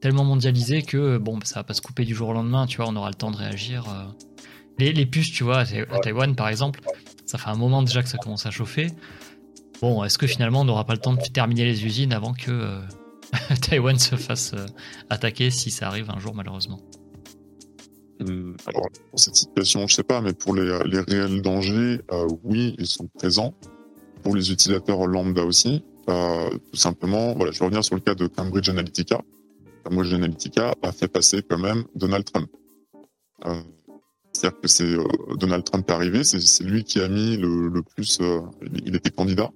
tellement 0.01 0.25
mondialisé 0.25 0.83
que 0.83 1.19
bon, 1.19 1.39
ça 1.45 1.61
va 1.61 1.65
pas 1.65 1.75
se 1.75 1.83
couper 1.83 2.05
du 2.05 2.15
jour 2.15 2.29
au 2.29 2.33
lendemain, 2.33 2.67
tu 2.67 2.77
vois, 2.77 2.87
on 2.89 2.97
aura 2.97 3.09
le 3.09 3.15
temps 3.15 3.31
de 3.31 3.37
réagir. 3.37 3.85
Les, 4.79 4.93
les 4.93 5.07
puces, 5.07 5.33
tu 5.33 5.43
vois, 5.43 5.61
à 5.61 5.99
Taïwan 6.01 6.37
par 6.37 6.49
exemple, 6.49 6.81
ça 7.27 7.39
fait 7.39 7.49
un 7.49 7.57
moment 7.57 7.83
déjà 7.83 8.03
que 8.03 8.09
ça 8.09 8.19
commence 8.19 8.47
à 8.47 8.51
chauffer. 8.51 8.93
Bon, 9.81 10.03
est-ce 10.05 10.17
que 10.17 10.27
finalement 10.27 10.63
on 10.63 10.65
n'aura 10.65 10.85
pas 10.85 10.95
le 10.95 11.01
temps 11.01 11.15
de 11.15 11.21
terminer 11.21 11.65
les 11.65 11.85
usines 11.85 12.13
avant 12.13 12.33
que 12.33 12.51
euh, 12.51 12.81
Taïwan 13.61 13.99
se 13.99 14.17
fasse 14.17 14.53
euh, 14.55 14.67
attaquer 15.11 15.51
si 15.51 15.71
ça 15.71 15.89
arrive 15.89 16.11
un 16.11 16.19
jour 16.19 16.35
malheureusement? 16.35 16.81
Alors, 18.21 18.87
pour 19.11 19.21
cette 19.21 19.37
situation, 19.37 19.87
je 19.87 19.95
sais 19.95 20.03
pas, 20.03 20.21
mais 20.21 20.33
pour 20.33 20.55
les, 20.55 20.79
les 20.87 21.01
réels 21.01 21.43
dangers, 21.43 22.01
euh, 22.13 22.27
oui, 22.45 22.75
ils 22.79 22.87
sont 22.87 23.09
présents. 23.09 23.55
Pour 24.23 24.35
les 24.35 24.51
utilisateurs 24.51 25.07
lambda 25.07 25.45
aussi, 25.45 25.85
euh, 26.09 26.51
tout 26.71 26.77
simplement, 26.77 27.35
voilà, 27.35 27.53
je 27.53 27.59
vais 27.59 27.65
revenir 27.65 27.85
sur 27.85 27.95
le 27.95 28.01
cas 28.01 28.15
de 28.15 28.27
Cambridge 28.27 28.69
Analytica. 28.69 29.21
Cambridge 29.85 30.13
Analytica 30.15 30.75
a 30.83 30.93
fait 30.93 31.09
passer 31.09 31.43
quand 31.43 31.59
même 31.59 31.85
Donald 31.95 32.25
Trump. 32.25 32.51
Euh, 33.45 33.61
C'est-à-dire 34.33 34.61
que 34.61 34.69
c'est 34.69 34.85
euh, 34.85 35.05
Donald 35.39 35.65
Trump 35.65 35.89
est 35.89 35.93
arrivé, 35.93 36.25
c'est 36.25 36.65
lui 36.65 36.85
qui 36.85 37.01
a 37.01 37.09
mis 37.09 37.37
le, 37.37 37.69
le 37.69 37.83
plus, 37.83 38.19
euh, 38.21 38.41
il 38.85 38.97
était 38.97 39.11
candidat 39.11 39.51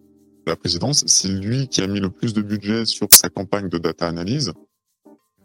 à 0.47 0.51
la 0.51 0.57
présidence, 0.57 1.05
c'est 1.07 1.29
lui 1.29 1.69
qui 1.69 1.83
a 1.83 1.87
mis 1.87 2.01
le 2.01 2.11
plus 2.11 2.33
de 2.35 2.43
budget 2.43 2.85
sur 2.85 3.09
sa 3.11 3.29
campagne 3.29 3.69
de 3.69 3.79
data 3.79 4.07
analyse 4.07 4.53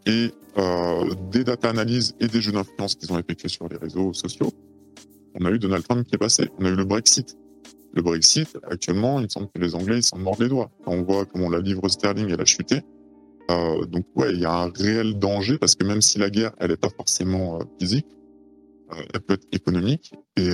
et 0.06 0.30
euh, 0.56 1.14
des 1.30 1.44
data 1.44 1.68
analyses 1.68 2.14
et 2.20 2.28
des 2.28 2.40
jeux 2.40 2.52
d'influence 2.52 2.94
qu'ils 2.94 3.12
ont 3.12 3.18
effectués 3.18 3.48
sur 3.48 3.68
les 3.68 3.76
réseaux 3.76 4.12
sociaux, 4.14 4.52
on 5.38 5.44
a 5.44 5.50
eu 5.50 5.58
Donald 5.58 5.84
Trump 5.84 6.06
qui 6.06 6.14
est 6.14 6.18
passé. 6.18 6.48
On 6.58 6.64
a 6.64 6.70
eu 6.70 6.76
le 6.76 6.84
Brexit. 6.84 7.36
Le 7.92 8.02
Brexit, 8.02 8.56
actuellement, 8.70 9.20
il 9.20 9.30
semble 9.30 9.48
que 9.54 9.60
les 9.60 9.74
Anglais, 9.74 9.98
ils 9.98 10.02
s'en 10.02 10.18
mordent 10.18 10.40
les 10.40 10.48
doigts. 10.48 10.70
On 10.86 11.02
voit 11.02 11.26
comment 11.26 11.50
la 11.50 11.60
livre 11.60 11.88
sterling, 11.88 12.30
elle 12.30 12.40
a 12.40 12.44
chuté. 12.44 12.82
Euh, 13.50 13.84
donc, 13.86 14.06
ouais, 14.16 14.32
il 14.32 14.40
y 14.40 14.44
a 14.44 14.52
un 14.52 14.70
réel 14.70 15.18
danger 15.18 15.58
parce 15.58 15.74
que 15.74 15.84
même 15.84 16.00
si 16.00 16.18
la 16.18 16.30
guerre, 16.30 16.52
elle 16.58 16.70
n'est 16.70 16.76
pas 16.76 16.88
forcément 16.88 17.60
euh, 17.60 17.64
physique, 17.78 18.06
elle 19.12 19.20
peut 19.20 19.34
être 19.34 19.48
économique. 19.52 20.14
Et, 20.36 20.50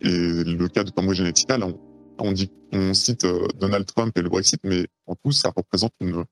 le 0.00 0.66
cas 0.68 0.84
de 0.84 0.90
Cambridge 0.90 1.20
Analytica, 1.20 1.58
là, 1.58 1.66
on, 1.66 1.78
on, 2.18 2.32
dit, 2.32 2.50
on 2.72 2.94
cite 2.94 3.26
Donald 3.58 3.84
Trump 3.86 4.16
et 4.16 4.22
le 4.22 4.28
Brexit, 4.28 4.60
mais 4.64 4.86
en 5.06 5.16
tout, 5.16 5.32
ça 5.32 5.52
représente 5.54 5.92
une, 6.00 6.24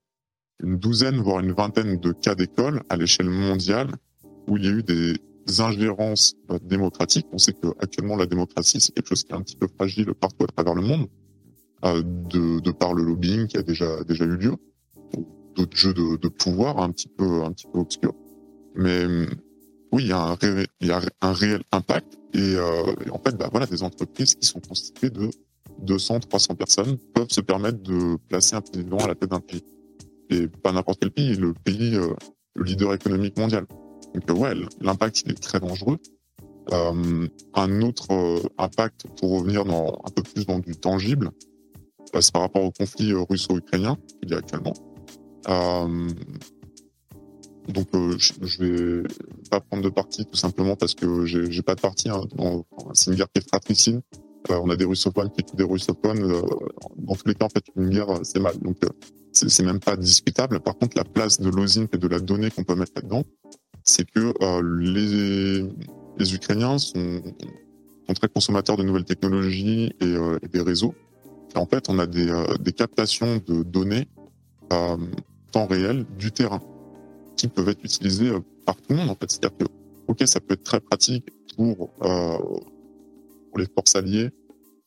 une 0.62 0.76
douzaine, 0.76 1.16
voire 1.16 1.40
une 1.40 1.52
vingtaine 1.52 1.98
de 1.98 2.12
cas 2.12 2.34
d'école 2.34 2.82
à 2.88 2.96
l'échelle 2.96 3.30
mondiale 3.30 3.90
où 4.48 4.56
il 4.56 4.64
y 4.64 4.68
a 4.68 4.70
eu 4.70 4.82
des 4.82 5.16
ingérences 5.60 6.34
euh, 6.50 6.58
démocratiques. 6.62 7.26
On 7.32 7.38
sait 7.38 7.52
que 7.52 7.68
actuellement 7.80 8.16
la 8.16 8.26
démocratie 8.26 8.80
c'est 8.80 8.92
quelque 8.92 9.08
chose 9.08 9.24
qui 9.24 9.32
est 9.32 9.36
un 9.36 9.42
petit 9.42 9.56
peu 9.56 9.68
fragile 9.68 10.12
partout 10.14 10.44
à 10.44 10.46
travers 10.46 10.74
le 10.74 10.82
monde, 10.82 11.06
euh, 11.84 12.02
de, 12.02 12.60
de 12.60 12.70
par 12.70 12.94
le 12.94 13.02
lobbying 13.02 13.46
qui 13.46 13.56
a 13.56 13.62
déjà 13.62 14.04
déjà 14.04 14.24
eu 14.24 14.36
lieu, 14.36 14.54
d'autres 15.56 15.76
jeux 15.76 15.94
de, 15.94 16.16
de, 16.16 16.28
pouvoir 16.28 16.78
un 16.78 16.90
petit 16.90 17.08
peu 17.08 17.42
un 17.42 17.52
petit 17.52 17.66
peu 17.72 17.78
obscurs. 17.80 18.14
Mais 18.74 19.06
oui, 19.92 20.04
il 20.04 20.08
y 20.08 20.12
a 20.12 20.20
un, 20.20 20.34
ré, 20.34 20.66
il 20.80 20.88
y 20.88 20.92
a 20.92 21.00
un 21.20 21.32
réel 21.32 21.62
impact 21.72 22.18
et, 22.32 22.54
euh, 22.54 22.94
en 23.10 23.18
fait, 23.18 23.36
bah, 23.36 23.48
voilà, 23.50 23.66
des 23.66 23.82
entreprises 23.82 24.36
qui 24.36 24.46
sont 24.46 24.60
constituées 24.60 25.10
de 25.10 25.30
200, 25.82 26.20
300 26.20 26.54
personnes 26.54 26.96
peuvent 27.12 27.30
se 27.30 27.40
permettre 27.40 27.82
de 27.82 28.16
placer 28.28 28.54
un 28.54 28.60
président 28.60 28.98
à 28.98 29.08
la 29.08 29.14
tête 29.16 29.30
d'un 29.30 29.40
pays 29.40 29.64
et 30.30 30.48
pas 30.48 30.72
n'importe 30.72 31.00
quel 31.00 31.10
pays, 31.10 31.34
le 31.34 31.52
pays, 31.52 31.96
euh, 31.96 32.14
le 32.54 32.64
leader 32.64 32.94
économique 32.94 33.36
mondial. 33.38 33.66
Donc 34.14 34.38
ouais, 34.38 34.54
l'impact 34.80 35.22
il 35.22 35.32
est 35.32 35.42
très 35.42 35.60
dangereux. 35.60 35.98
Euh, 36.72 37.26
un 37.54 37.82
autre 37.82 38.12
euh, 38.12 38.40
impact, 38.58 39.06
pour 39.18 39.38
revenir 39.38 39.62
un 39.62 40.10
peu 40.14 40.22
plus 40.22 40.46
dans 40.46 40.58
du 40.58 40.76
tangible, 40.76 41.30
bah, 42.12 42.22
c'est 42.22 42.32
par 42.32 42.42
rapport 42.42 42.62
au 42.62 42.70
conflit 42.70 43.12
euh, 43.12 43.22
russo-ukrainien 43.28 43.96
qu'il 44.20 44.30
y 44.30 44.34
a 44.34 44.38
actuellement. 44.38 44.74
Euh, 45.48 46.08
donc 47.68 47.88
je, 47.92 48.32
je 48.42 48.64
vais 48.64 49.08
pas 49.50 49.60
prendre 49.60 49.82
de 49.82 49.88
parti 49.88 50.24
tout 50.24 50.36
simplement 50.36 50.76
parce 50.76 50.94
que 50.94 51.24
j'ai 51.24 51.62
pas 51.62 51.74
de 51.74 51.80
parti. 51.80 52.08
Hein, 52.08 52.22
c'est 52.94 53.10
une 53.10 53.16
guerre 53.16 53.28
qui 53.32 53.40
est 53.40 53.48
fratricide. 53.48 54.00
on 54.48 54.70
a 54.70 54.76
des 54.76 54.84
russophones 54.84 55.30
qui 55.30 55.44
tuent 55.44 55.56
des 55.56 55.64
russophones. 55.64 56.42
dans 56.96 57.14
tous 57.14 57.28
les 57.28 57.34
cas, 57.34 57.46
en 57.46 57.48
fait, 57.48 57.64
une 57.76 57.90
guerre, 57.90 58.20
c'est 58.24 58.40
mal. 58.40 58.58
Donc 58.58 58.78
c'est 59.32 59.62
même 59.62 59.80
pas 59.80 59.96
discutable. 59.96 60.60
Par 60.60 60.76
contre, 60.76 60.96
la 60.96 61.04
place 61.04 61.40
de 61.40 61.48
l'OSINT 61.48 61.88
et 61.92 61.98
de 61.98 62.08
la 62.08 62.20
donnée 62.20 62.50
qu'on 62.50 62.64
peut 62.64 62.74
mettre 62.74 62.92
là-dedans, 62.96 63.24
c'est 63.84 64.08
que 64.10 64.32
euh, 64.42 64.62
les, 66.18 66.34
Ukrainiens 66.34 66.78
sont, 66.78 67.22
très 68.14 68.28
consommateurs 68.28 68.76
de 68.76 68.82
nouvelles 68.82 69.04
technologies 69.04 69.92
et, 70.00 70.04
euh, 70.04 70.38
des 70.52 70.60
réseaux. 70.60 70.94
en 71.54 71.66
fait, 71.66 71.88
on 71.88 71.98
a 71.98 72.06
des, 72.06 72.28
des 72.60 72.72
captations 72.72 73.40
de 73.46 73.62
données 73.62 74.08
temps 75.50 75.66
réel 75.66 76.06
du 76.18 76.30
terrain 76.30 76.60
qui 77.36 77.48
peuvent 77.48 77.68
être 77.68 77.84
utilisées 77.84 78.30
par 78.66 78.76
tout 78.76 78.90
le 78.90 78.96
monde. 78.96 79.10
En 79.10 79.14
fait, 79.14 79.30
c'est-à-dire 79.30 79.56
que 79.58 79.64
ok, 80.08 80.22
ça 80.26 80.40
peut 80.40 80.54
être 80.54 80.64
très 80.64 80.80
pratique 80.80 81.26
pour, 81.56 81.90
les 83.56 83.66
forces 83.74 83.96
alliées 83.96 84.30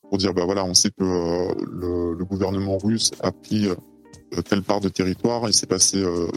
pour 0.08 0.18
dire 0.18 0.32
bah 0.34 0.44
voilà, 0.44 0.64
on 0.64 0.74
sait 0.74 0.90
que 0.90 1.04
le, 1.04 2.24
gouvernement 2.24 2.78
russe 2.78 3.10
a 3.20 3.30
pris 3.30 3.68
telle 4.42 4.62
part 4.62 4.80
de 4.80 4.88
territoire, 4.88 5.48
il 5.48 5.54
s'est 5.54 5.66
passé 5.66 5.98
euh, 5.98 6.28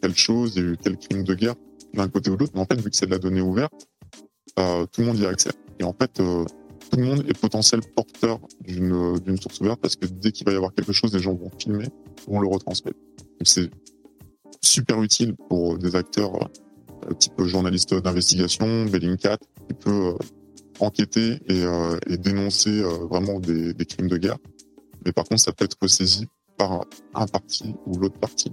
telle 0.00 0.16
chose, 0.16 0.54
il 0.56 0.62
y 0.62 0.66
a 0.66 0.70
eu 0.70 0.76
tel 0.76 0.96
crime 0.96 1.24
de 1.24 1.34
guerre 1.34 1.54
d'un 1.94 2.08
côté 2.08 2.30
ou 2.30 2.34
de 2.34 2.40
l'autre. 2.40 2.52
Mais 2.54 2.60
en 2.60 2.66
fait, 2.66 2.80
vu 2.80 2.90
que 2.90 2.96
c'est 2.96 3.06
de 3.06 3.10
la 3.10 3.18
donnée 3.18 3.40
ouverte, 3.40 3.88
euh, 4.58 4.86
tout 4.86 5.00
le 5.00 5.08
monde 5.08 5.18
y 5.18 5.26
a 5.26 5.28
accès. 5.28 5.50
Et 5.78 5.84
en 5.84 5.92
fait, 5.92 6.20
euh, 6.20 6.44
tout 6.90 6.98
le 6.98 7.04
monde 7.04 7.24
est 7.28 7.38
potentiel 7.38 7.80
porteur 7.94 8.40
d'une 8.66 9.40
source 9.40 9.60
ouverte 9.60 9.80
parce 9.80 9.96
que 9.96 10.06
dès 10.06 10.32
qu'il 10.32 10.44
va 10.44 10.52
y 10.52 10.56
avoir 10.56 10.74
quelque 10.74 10.92
chose, 10.92 11.14
les 11.14 11.20
gens 11.20 11.34
vont 11.34 11.50
filmer, 11.58 11.86
vont 12.26 12.40
le 12.40 12.48
retransmettre. 12.48 12.98
Donc 13.18 13.46
c'est 13.46 13.70
super 14.60 15.02
utile 15.02 15.34
pour 15.48 15.78
des 15.78 15.94
acteurs 15.94 16.50
euh, 17.08 17.14
type 17.14 17.40
journaliste 17.42 17.94
d'investigation, 17.94 18.84
Bellingcat, 18.86 19.38
qui 19.68 19.74
peut 19.74 20.14
euh, 20.14 20.18
enquêter 20.80 21.38
et, 21.46 21.64
euh, 21.64 21.98
et 22.06 22.16
dénoncer 22.16 22.82
vraiment 22.82 23.38
des, 23.38 23.72
des 23.74 23.84
crimes 23.84 24.08
de 24.08 24.16
guerre. 24.16 24.38
Mais 25.04 25.12
par 25.12 25.24
contre, 25.24 25.40
ça 25.40 25.52
peut 25.52 25.64
être 25.64 25.86
saisi 25.86 26.26
par 26.60 26.84
un 27.14 27.26
parti 27.26 27.74
ou 27.86 27.96
l'autre 27.96 28.18
parti, 28.18 28.52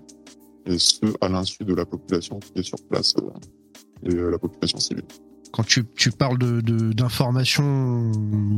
et 0.65 0.77
ce, 0.79 1.05
à 1.19 1.27
l'insu 1.27 1.65
de 1.65 1.75
la 1.75 1.85
population 1.85 2.39
qui 2.39 2.59
est 2.59 2.63
sur 2.63 2.77
place 2.89 3.13
euh, 3.17 4.09
et 4.09 4.15
euh, 4.15 4.31
la 4.31 4.39
population 4.39 4.79
civile. 4.79 5.03
Quand 5.51 5.65
tu, 5.65 5.85
tu 5.95 6.11
parles 6.11 6.37
de, 6.37 6.61
d'informations 6.93 8.11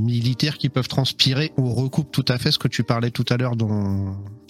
militaires 0.06 0.58
qui 0.58 0.70
peuvent 0.70 0.88
transpirer, 0.88 1.52
on 1.58 1.74
recoupe 1.74 2.12
tout 2.12 2.26
à 2.28 2.38
fait 2.38 2.52
ce 2.52 2.60
que 2.60 2.68
tu 2.68 2.84
parlais 2.84 3.10
tout 3.10 3.26
à 3.30 3.38
l'heure 3.38 3.54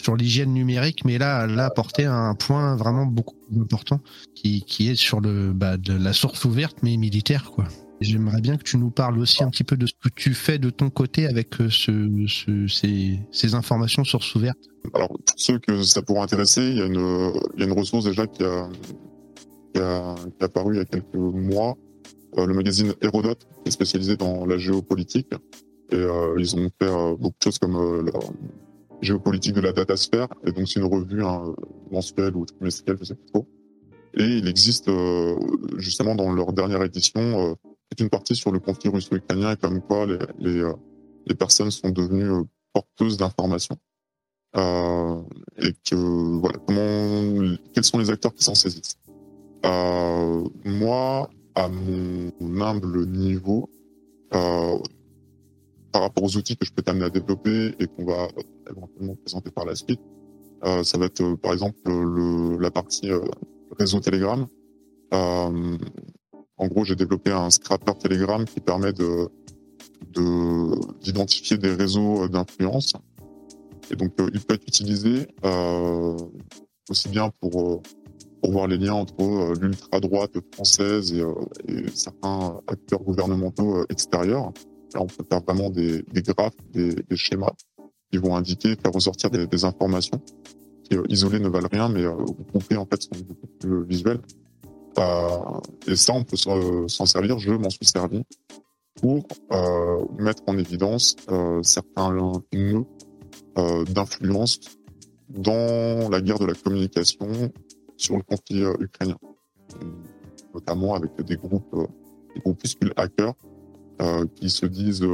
sur 0.01 0.15
l'hygiène 0.17 0.53
numérique, 0.53 1.05
mais 1.05 1.17
là, 1.17 1.47
là, 1.47 1.65
apporter 1.65 2.05
un 2.05 2.35
point 2.35 2.75
vraiment 2.75 3.05
beaucoup 3.05 3.35
plus 3.35 3.61
important 3.61 3.99
qui, 4.35 4.63
qui 4.63 4.89
est 4.89 4.95
sur 4.95 5.21
le, 5.21 5.53
bah, 5.53 5.77
de 5.77 5.93
la 5.93 6.13
source 6.13 6.43
ouverte, 6.45 6.77
mais 6.81 6.97
militaire, 6.97 7.51
quoi. 7.51 7.65
J'aimerais 8.01 8.41
bien 8.41 8.57
que 8.57 8.63
tu 8.63 8.77
nous 8.77 8.91
parles 8.91 9.19
aussi 9.19 9.43
un 9.43 9.49
petit 9.49 9.63
peu 9.63 9.75
de 9.77 9.85
ce 9.85 9.93
que 9.93 10.09
tu 10.15 10.33
fais 10.33 10.57
de 10.57 10.69
ton 10.69 10.89
côté 10.89 11.27
avec 11.27 11.59
euh, 11.59 11.69
ce, 11.69 12.25
ce, 12.27 12.67
ces, 13.31 13.55
informations 13.55 14.03
sources 14.03 14.33
ouvertes. 14.35 14.57
Alors, 14.93 15.09
pour 15.09 15.19
ceux 15.35 15.59
que 15.59 15.83
ça 15.83 16.01
pourrait 16.01 16.21
intéresser, 16.21 16.61
il 16.61 16.77
y 16.77 16.81
a 16.81 16.85
une, 16.85 17.33
il 17.55 17.59
y 17.59 17.63
a 17.63 17.65
une 17.65 17.77
ressource 17.77 18.05
déjà 18.05 18.25
qui 18.27 18.43
a, 18.43 18.69
qui 19.73 19.79
il 19.79 20.75
y 20.75 20.79
a 20.79 20.85
quelques 20.85 21.13
mois, 21.13 21.77
euh, 22.37 22.45
le 22.45 22.53
magazine 22.53 22.93
Hérodote, 23.01 23.45
qui 23.63 23.69
est 23.69 23.71
spécialisé 23.71 24.15
dans 24.15 24.45
la 24.45 24.57
géopolitique. 24.57 25.33
Et 25.91 25.95
euh, 25.95 26.35
ils 26.37 26.55
ont 26.55 26.69
fait 26.79 26.87
euh, 26.87 27.15
beaucoup 27.15 27.37
de 27.39 27.43
choses 27.43 27.57
comme 27.57 27.75
euh, 27.75 28.03
la 28.03 28.19
géopolitique 29.01 29.53
de 29.53 29.61
la 29.61 29.71
datasphère. 29.71 30.27
Et 30.45 30.51
donc, 30.51 30.67
c'est 30.67 30.79
une 30.79 30.85
revue 30.85 31.23
hein, 31.23 31.43
mensuelle 31.91 32.35
ou 32.35 32.45
trimestrielle, 32.45 32.97
je 32.99 33.05
sais 33.05 33.15
pas 33.15 33.25
trop. 33.33 33.47
Et 34.15 34.23
il 34.23 34.47
existe 34.47 34.89
justement 35.77 36.15
dans 36.15 36.31
leur 36.31 36.51
dernière 36.51 36.81
édition 36.83 37.55
c'est 37.91 38.03
une 38.03 38.09
partie 38.09 38.35
sur 38.35 38.51
le 38.51 38.59
conflit 38.59 38.89
russo-ukrainien 38.89 39.53
et 39.53 39.57
comme 39.57 39.81
quoi 39.81 40.05
les, 40.05 40.19
les, 40.37 40.59
euh, 40.59 40.73
les, 41.25 41.35
personnes 41.35 41.71
sont 41.71 41.89
devenues 41.89 42.31
euh, 42.31 42.43
porteuses 42.73 43.17
d'informations. 43.17 43.77
Euh, 44.55 45.21
et 45.57 45.73
que 45.87 45.95
voilà 45.95 46.57
comment 46.65 47.55
quels 47.73 47.83
sont 47.83 47.99
les 47.99 48.09
acteurs 48.09 48.33
qui 48.33 48.43
s'en 48.43 48.55
saisissent. 48.55 48.97
Euh, 49.65 50.43
moi, 50.65 51.29
à 51.53 51.67
mon 51.67 52.31
humble 52.61 53.05
niveau, 53.05 53.69
euh, 54.33 54.77
par 55.91 56.01
rapport 56.03 56.23
aux 56.23 56.37
outils 56.37 56.57
que 56.57 56.65
je 56.65 56.71
peux 56.71 56.81
t'amener 56.81 57.05
à 57.05 57.09
développer 57.09 57.75
et 57.79 57.87
qu'on 57.87 58.05
va 58.05 58.27
éventuellement 58.69 59.15
présenter 59.15 59.51
par 59.51 59.65
la 59.65 59.75
suite, 59.75 60.01
euh, 60.63 60.83
ça 60.83 60.97
va 60.97 61.05
être 61.05 61.35
par 61.35 61.53
exemple 61.53 61.77
le, 61.85 62.57
la 62.57 62.71
partie 62.71 63.11
réseau 63.77 63.99
Telegram. 63.99 64.47
En 66.59 66.67
gros, 66.67 66.83
j'ai 66.83 66.95
développé 66.95 67.31
un 67.31 67.49
scrapper 67.49 67.93
Telegram 67.97 68.43
qui 68.45 68.59
permet 68.59 68.93
de 68.93 69.29
d'identifier 71.01 71.57
des 71.57 71.73
réseaux 71.73 72.27
d'influence. 72.27 72.93
Et 73.91 73.95
donc, 73.95 74.13
euh, 74.19 74.29
il 74.33 74.39
peut 74.41 74.53
être 74.55 74.67
utilisé 74.67 75.27
euh, 75.45 76.17
aussi 76.89 77.09
bien 77.09 77.31
pour 77.39 77.61
euh, 77.61 77.81
pour 78.41 78.51
voir 78.51 78.67
les 78.67 78.77
liens 78.77 78.93
entre 78.93 79.21
euh, 79.21 79.53
l'ultra 79.59 79.99
droite 79.99 80.37
française 80.53 81.13
et, 81.13 81.23
certains 81.93 82.59
acteurs 82.67 83.03
gouvernementaux 83.03 83.85
extérieurs. 83.89 84.51
Là, 84.93 85.01
on 85.01 85.07
peut 85.07 85.25
faire 85.29 85.41
vraiment 85.41 85.69
des, 85.69 86.03
des 86.03 86.21
graphes, 86.21 86.55
des, 86.71 86.95
schémas 87.15 87.53
qui 88.11 88.17
vont 88.17 88.35
indiquer, 88.35 88.75
faire 88.81 88.93
ressortir 88.93 89.29
des, 89.29 89.45
des 89.45 89.65
informations 89.65 90.21
qui 90.83 90.97
isolées 91.09 91.39
ne 91.39 91.49
valent 91.49 91.67
rien, 91.71 91.89
mais 91.89 92.03
groupées 92.51 92.77
en 92.77 92.85
fait 92.85 93.01
sont 93.03 93.21
beaucoup 93.27 93.47
plus 93.59 93.85
visuelles 93.85 94.21
et 95.87 95.95
ça, 95.95 96.13
on 96.13 96.23
peut 96.23 96.37
s'en 96.37 97.05
servir. 97.05 97.39
Je 97.39 97.51
m'en 97.51 97.69
suis 97.69 97.85
servi 97.85 98.23
pour 99.01 99.25
euh, 99.51 100.05
mettre 100.17 100.43
en 100.47 100.57
évidence 100.57 101.15
euh, 101.29 101.63
certains 101.63 102.13
nœuds 102.13 102.85
euh, 103.57 103.85
d'influence 103.85 104.59
dans 105.29 106.09
la 106.09 106.21
guerre 106.21 106.39
de 106.39 106.45
la 106.45 106.53
communication 106.53 107.51
sur 107.97 108.17
le 108.17 108.23
conflit 108.23 108.63
euh, 108.63 108.73
ukrainien, 108.79 109.17
notamment 110.53 110.95
avec 110.95 111.21
des 111.21 111.37
groupes, 111.37 111.73
euh, 111.73 111.85
des 112.35 112.41
groupuscules 112.41 112.93
hackers 112.95 113.35
euh, 114.01 114.25
qui 114.35 114.49
se 114.49 114.65
disent 114.65 115.05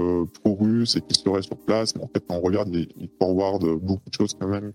pro-russes 0.42 0.96
et 0.96 1.02
qui 1.02 1.20
seraient 1.20 1.42
sur 1.42 1.58
place, 1.58 1.96
mais 1.96 2.04
en 2.04 2.08
fait, 2.08 2.24
quand 2.28 2.36
on 2.36 2.42
regarde, 2.42 2.74
ils, 2.74 3.10
forwardent 3.20 3.80
beaucoup 3.82 4.10
de 4.10 4.14
choses 4.14 4.36
quand 4.40 4.48
même 4.48 4.74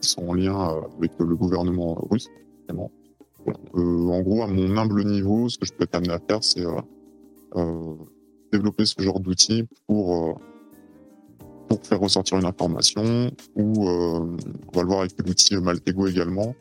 qui 0.00 0.08
sont 0.08 0.28
en 0.28 0.34
lien 0.34 0.82
avec 0.98 1.12
le 1.18 1.36
gouvernement 1.36 1.94
russe. 2.10 2.28
Euh, 3.74 4.08
en 4.08 4.20
gros, 4.20 4.42
à 4.42 4.46
mon 4.46 4.76
humble 4.76 5.04
niveau, 5.04 5.48
ce 5.48 5.58
que 5.58 5.66
je 5.66 5.72
peux 5.72 5.86
t'amener 5.86 6.12
à 6.12 6.18
faire, 6.18 6.42
c'est 6.42 6.64
euh, 6.64 6.80
euh, 7.56 7.94
développer 8.52 8.84
ce 8.84 9.00
genre 9.00 9.20
d'outils 9.20 9.64
pour 9.86 10.40
pour 11.68 11.86
faire 11.86 12.00
ressortir 12.00 12.36
une 12.36 12.44
information 12.44 13.30
ou 13.56 13.88
on 13.88 14.36
va 14.74 14.82
le 14.82 14.86
voir 14.86 15.00
avec 15.00 15.12
l'outil 15.26 15.56
Maltego 15.56 16.06
également, 16.06 16.54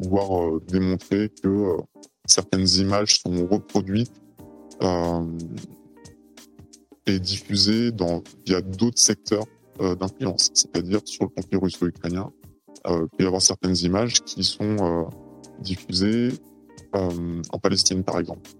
pouvoir 0.00 0.60
démontrer 0.68 1.32
que 1.42 1.76
certaines 2.24 2.68
images 2.78 3.18
sont 3.18 3.48
reproduites 3.48 4.12
et 7.06 7.18
diffusées 7.18 7.90
dans, 7.90 8.22
via 8.46 8.60
d'autres 8.60 9.00
secteurs 9.00 9.46
d'influence, 9.80 10.50
c'est-à-dire 10.54 11.00
sur 11.04 11.24
le 11.24 11.30
conflit 11.30 11.56
russo-ukrainien. 11.56 12.30
il 12.88 13.06
peut 13.16 13.24
y 13.24 13.26
avoir 13.26 13.42
certaines 13.42 13.78
images 13.78 14.22
qui 14.22 14.44
sont 14.44 15.08
diffusée 15.60 16.32
euh, 16.94 17.42
en 17.52 17.58
Palestine, 17.58 18.02
par 18.04 18.18
exemple. 18.18 18.50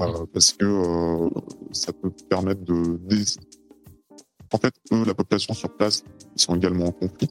Euh, 0.00 0.26
parce 0.32 0.52
que 0.52 0.64
euh, 0.64 1.28
ça 1.72 1.92
peut 1.92 2.10
permettre 2.28 2.62
de... 2.62 2.98
En 4.52 4.58
fait, 4.58 4.72
eux, 4.92 5.04
la 5.04 5.14
population 5.14 5.54
sur 5.54 5.76
place, 5.76 6.04
ils 6.36 6.40
sont 6.40 6.54
également 6.56 6.86
en 6.86 6.92
conflit. 6.92 7.28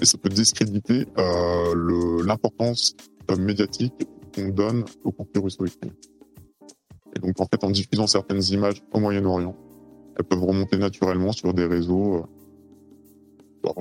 et 0.00 0.04
ça 0.04 0.18
peut 0.18 0.28
discréditer 0.28 1.06
l'importance 2.24 2.96
médiatique 3.38 3.94
qu'on 4.34 4.48
donne 4.48 4.84
au 5.04 5.12
conflit 5.12 5.40
russo-ukrainien. 5.40 5.94
Et 7.14 7.20
donc, 7.20 7.40
en 7.40 7.46
fait, 7.46 7.62
en 7.62 7.70
diffusant 7.70 8.08
certaines 8.08 8.42
images 8.50 8.82
au 8.92 8.98
Moyen-Orient, 8.98 9.54
elles 10.18 10.24
peuvent 10.24 10.42
remonter 10.42 10.78
naturellement 10.78 11.30
sur 11.30 11.54
des 11.54 11.66
réseaux 11.66 12.26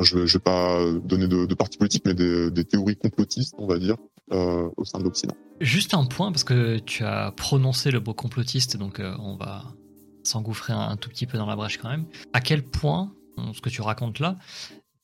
je 0.02 0.17
ne 0.17 0.26
vais 0.26 0.39
pas 0.39 0.84
donner 1.04 1.28
de, 1.28 1.45
de 1.45 1.56
parti 1.56 1.78
politique, 1.78 2.04
mais 2.06 2.13
des, 2.13 2.65
théories 2.65 2.95
complotistes, 2.95 3.56
on 3.58 3.67
va 3.67 3.78
dire, 3.78 3.95
euh, 4.32 4.69
au 4.78 4.86
sein 4.86 5.00
de 5.00 5.04
l'Occident. 5.04 5.36
Juste 5.62 5.93
un 5.93 6.06
point, 6.06 6.32
parce 6.32 6.43
que 6.43 6.80
tu 6.80 7.04
as 7.04 7.32
prononcé 7.32 7.91
le 7.91 8.00
mot 8.00 8.13
complotiste, 8.13 8.78
donc 8.78 9.00
euh, 9.00 9.15
on 9.19 9.36
va 9.36 9.63
s'engouffrer 10.24 10.74
un, 10.74 10.98
tout 10.98 11.10
petit 11.10 11.28
peu 11.28 11.38
dans 11.38 11.45
la 11.45 11.56
brèche 11.56 11.78
quand 11.78 11.89
même. 11.89 12.06
À 12.34 12.41
quel 12.41 12.63
point 12.63 13.13
ce 13.54 13.62
que 13.62 13.69
tu 13.69 13.82
racontes 13.82 14.19
là 14.19 14.38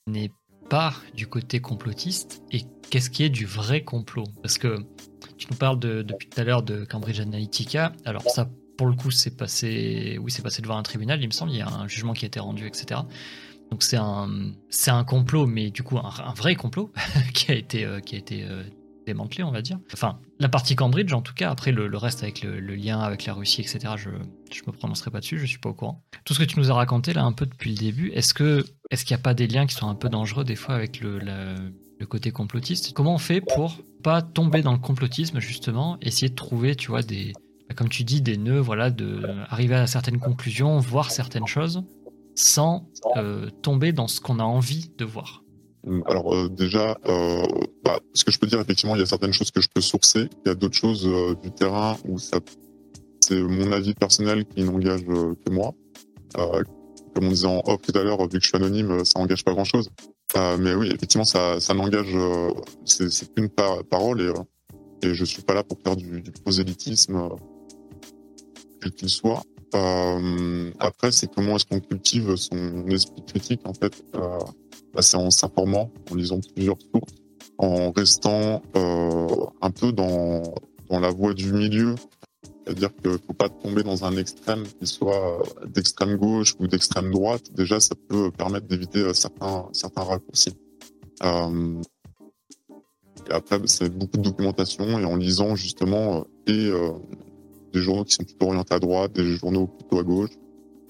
n'est 0.08 0.32
pas 0.70 0.94
du 1.14 1.28
côté 1.28 1.60
complotiste 1.60 2.42
et 2.52 2.62
qu'est-ce 2.90 3.10
qui 3.10 3.24
est 3.24 3.30
du 3.30 3.46
vrai 3.46 3.84
complot? 3.84 4.24
Parce 4.42 4.58
que 4.58 4.78
tu 5.38 5.48
nous 5.52 5.58
parles 5.58 5.80
de, 5.80 6.02
depuis 6.02 6.30
tout 6.30 6.40
à 6.40 6.44
l'heure 6.44 6.64
de 6.64 6.86
Cambridge 6.86 7.20
Analytica. 7.20 7.92
Alors 8.06 8.24
ça, 8.24 8.50
pour 8.78 8.88
le 8.88 8.94
coup, 8.94 9.12
c'est 9.12 9.38
passé, 9.38 10.18
oui, 10.20 10.32
c'est 10.32 10.42
passé 10.42 10.62
devant 10.62 10.78
un 10.78 10.84
tribunal, 10.84 11.22
il 11.22 11.28
me 11.28 11.32
semble. 11.32 11.52
Il 11.52 11.58
y 11.58 11.62
a 11.62 11.68
un 11.68 11.88
jugement 11.88 12.14
qui 12.14 12.26
a 12.26 12.28
été 12.28 12.40
rendu, 12.40 12.66
etc. 12.66 13.02
Donc 13.72 13.84
c'est 13.84 13.98
un, 13.98 14.30
c'est 14.70 14.92
un 14.92 15.04
complot, 15.04 15.48
mais 15.48 15.72
du 15.72 15.82
coup 15.82 15.98
un, 15.98 16.34
vrai 16.36 16.56
complot 16.56 16.92
qui 17.34 17.52
a 17.52 17.56
été, 17.56 17.86
euh, 17.86 18.02
qui 18.02 18.16
a 18.16 18.18
été 18.18 18.44
euh, 18.44 18.64
démantelé, 19.06 19.44
on 19.44 19.52
va 19.52 19.62
dire. 19.62 19.80
Enfin, 19.94 20.20
la 20.40 20.50
partie 20.50 20.76
Cambridge 20.76 21.14
en 21.14 21.22
tout 21.22 21.34
cas. 21.34 21.50
Après 21.50 21.72
le, 21.72 21.86
reste 21.98 22.22
avec 22.22 22.44
le, 22.44 22.60
lien 22.60 23.00
avec 23.00 23.26
la 23.26 23.34
Russie, 23.34 23.62
etc. 23.62 23.94
Je, 23.96 24.10
je 24.54 24.62
me 24.68 24.74
prononcerai 24.74 25.10
pas 25.10 25.22
dessus, 25.22 25.40
je 25.40 25.46
suis 25.46 25.58
pas 25.58 25.70
au 25.70 25.74
courant. 25.74 26.04
Tout 26.26 26.34
ce 26.34 26.40
que 26.40 26.44
tu 26.44 26.60
nous 26.60 26.70
as 26.70 26.74
raconté 26.74 27.14
là 27.14 27.24
un 27.24 27.32
peu 27.32 27.46
depuis 27.46 27.72
le 27.72 27.78
début, 27.78 28.10
est-ce 28.10 28.34
que, 28.34 28.66
est-ce 28.90 29.06
qu'il 29.06 29.16
n'y 29.16 29.22
a 29.22 29.24
pas 29.24 29.34
des 29.34 29.48
liens 29.48 29.66
qui 29.66 29.76
sont 29.76 29.88
un 29.88 29.96
peu 29.96 30.10
dangereux 30.10 30.44
des 30.44 30.58
fois 30.58 30.76
avec 30.76 31.00
le, 31.00 31.20
le 31.20 32.06
côté 32.06 32.32
complotiste? 32.32 32.92
Comment 32.94 33.16
on 33.16 33.20
fait 33.20 33.40
pour 33.40 33.78
pas 34.04 34.22
tomber 34.22 34.62
dans 34.62 34.74
le 34.74 34.80
complotisme 34.80 35.40
justement, 35.40 35.98
essayer 36.02 36.30
de 36.30 36.36
trouver, 36.36 36.76
tu 36.76 36.90
vois, 36.90 37.04
des, 37.04 37.32
comme 37.76 37.90
tu 37.90 38.04
dis, 38.04 38.22
des 38.22 38.36
nœuds, 38.36 38.60
voilà, 38.60 38.90
de 38.90 39.22
arriver 39.50 39.76
à 39.76 39.88
certaines 39.88 40.20
conclusions, 40.20 40.78
voir 40.80 41.12
certaines 41.12 41.48
choses? 41.48 41.84
Sans 42.36 42.88
tomber 43.62 43.92
dans 43.92 44.08
ce 44.08 44.22
qu'on 44.22 44.40
a 44.40 44.44
envie 44.44 44.92
de 44.98 45.06
voir 45.06 45.44
alors 46.06 46.48
déjà, 46.48 46.96
bah, 47.84 48.00
ce 48.14 48.24
que 48.24 48.32
je 48.32 48.38
peux 48.38 48.46
dire, 48.46 48.60
effectivement, 48.60 48.96
il 48.96 49.00
y 49.00 49.02
a 49.02 49.08
certaines 49.08 49.34
choses 49.34 49.50
que 49.50 49.62
je 49.62 49.68
peux 49.68 49.82
sourcer. 49.82 50.30
Il 50.46 50.50
y 50.50 50.52
a 50.52 50.54
d'autres 50.54 50.76
choses 50.76 51.10
du 51.42 51.50
terrain 51.50 51.98
où 52.08 52.20
ça, 52.20 52.38
c'est 53.20 53.42
mon 53.42 53.72
avis 53.72 53.96
personnel 53.96 54.46
qui 54.46 54.64
n'engage 54.64 55.04
que 55.04 55.50
moi. 55.50 55.74
comme 56.36 57.26
on 57.26 57.30
disait 57.30 57.48
en 57.48 57.64
off 57.66 57.82
tout 57.82 57.98
à 57.98 58.04
l'heure, 58.04 58.22
vu 58.22 58.38
que 58.38 58.42
je 58.42 58.48
suis 58.50 58.58
anonyme, 58.58 59.04
ça 59.06 59.18
n'engage 59.18 59.44
pas 59.44 59.54
grand-chose. 59.54 59.90
mais 60.60 60.76
oui, 60.76 60.92
effectivement, 60.94 61.26
ça, 61.26 61.60
ça 61.60 61.74
n'engage, 61.74 62.16
c'est 62.86 63.34
qu'une 63.34 63.50
parole 63.50 64.22
et 64.22 64.32
et 65.04 65.14
je 65.14 65.26
suis 65.26 65.42
pas 65.42 65.54
là 65.54 65.64
pour 65.64 65.80
faire 65.82 65.96
du, 65.96 66.22
du 66.22 66.32
prosélytisme, 66.32 67.16
euh, 67.16 67.30
quel 68.82 68.92
qu'il 68.92 69.10
soit. 69.10 69.44
Euh, 69.74 70.72
après, 70.80 71.12
c'est 71.12 71.34
comment 71.34 71.56
est-ce 71.56 71.66
qu'on 71.66 71.80
cultive 71.80 72.36
son 72.36 72.86
esprit 72.88 73.24
critique 73.26 73.62
en 73.66 73.74
fait. 73.74 74.04
Euh, 74.16 74.38
bah, 74.94 75.02
c'est 75.02 75.18
en 75.18 75.30
s'informant, 75.32 75.92
en 76.12 76.16
lisant 76.16 76.40
plusieurs 76.54 76.78
sources, 76.94 77.14
en 77.58 77.92
restant 77.92 78.62
euh, 78.76 79.28
un 79.62 79.72
peu 79.72 79.92
dans 79.92 80.44
dans 80.90 81.00
la 81.00 81.10
voie 81.10 81.34
du 81.34 81.54
milieu. 81.54 81.96
C'est-à-dire 82.66 82.90
qu'il 82.96 83.18
faut 83.26 83.34
pas 83.34 83.50
tomber 83.50 83.82
dans 83.84 84.06
un 84.06 84.16
extrême 84.18 84.64
qui 84.80 84.86
soit 84.86 85.42
d'extrême 85.66 86.18
gauche 86.18 86.56
ou 86.60 86.68
d'extrême 86.68 87.12
droite. 87.12 87.52
Déjà, 87.54 87.80
ça 87.80 87.96
peut 88.08 88.30
permettre 88.32 88.68
d'éviter 88.68 89.14
certains 89.14 89.68
certains 89.72 90.04
raccourcis. 90.04 90.54
Euh, 91.24 91.82
et 93.30 93.34
après, 93.34 93.60
c'est 93.66 93.90
beaucoup 93.90 94.18
de 94.18 94.24
documentation 94.24 95.00
et 95.00 95.06
en 95.06 95.16
lisant 95.16 95.56
justement 95.56 96.20
euh, 96.20 96.24
et 96.48 96.68
euh, 96.68 96.92
des 97.74 97.82
journaux 97.82 98.04
qui 98.04 98.14
sont 98.14 98.24
plutôt 98.24 98.48
orientés 98.48 98.74
à 98.74 98.80
droite, 98.80 99.14
des 99.14 99.24
journaux 99.36 99.68
plutôt 99.68 100.00
à 100.00 100.04
gauche, 100.04 100.32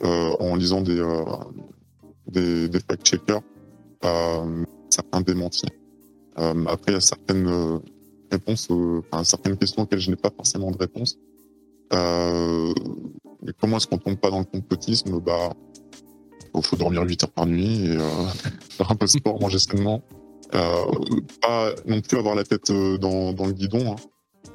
euh, 0.04 0.36
en 0.40 0.56
lisant 0.56 0.82
des 0.82 1.04
des, 2.28 2.70
des 2.70 2.80
fact-checkers, 2.80 3.42
certains 4.90 5.22
démentis. 5.22 5.68
après, 6.36 6.92
il 6.92 6.94
y 6.94 6.98
a 6.98 7.02
certaines 7.02 7.82
réponses, 8.32 8.70
enfin, 8.72 9.24
certaines 9.24 9.58
questions 9.58 9.84
auxquelles 9.84 10.00
je 10.00 10.10
n'ai 10.10 10.16
pas 10.16 10.32
forcément 10.32 10.72
de 10.72 10.78
réponse. 10.78 11.18
Euh, 11.94 12.74
comment 13.60 13.78
est-ce 13.78 13.88
qu'on 13.88 13.98
tombe 13.98 14.18
pas 14.18 14.30
dans 14.30 14.40
le 14.40 14.46
complotisme? 14.46 15.20
Bah, 15.20 15.52
il 16.56 16.64
faut 16.64 16.76
dormir 16.76 17.04
8 17.04 17.24
heures 17.24 17.32
par 17.32 17.46
nuit 17.46 17.86
et 17.86 17.98
euh, 17.98 18.26
faire 18.70 18.92
un 18.92 18.96
peu 18.96 19.06
de 19.06 19.12
sport, 19.12 19.40
manger 19.40 19.60
sainement. 19.60 20.02
Euh, 20.54 20.86
pas 21.42 21.72
non 21.86 22.02
plus 22.02 22.18
avoir 22.18 22.36
la 22.36 22.44
tête 22.44 22.70
euh, 22.72 22.98
dans, 22.98 23.34
dans 23.34 23.46
le 23.46 23.54
guidon. 23.54 23.94
Hein. 23.94 23.96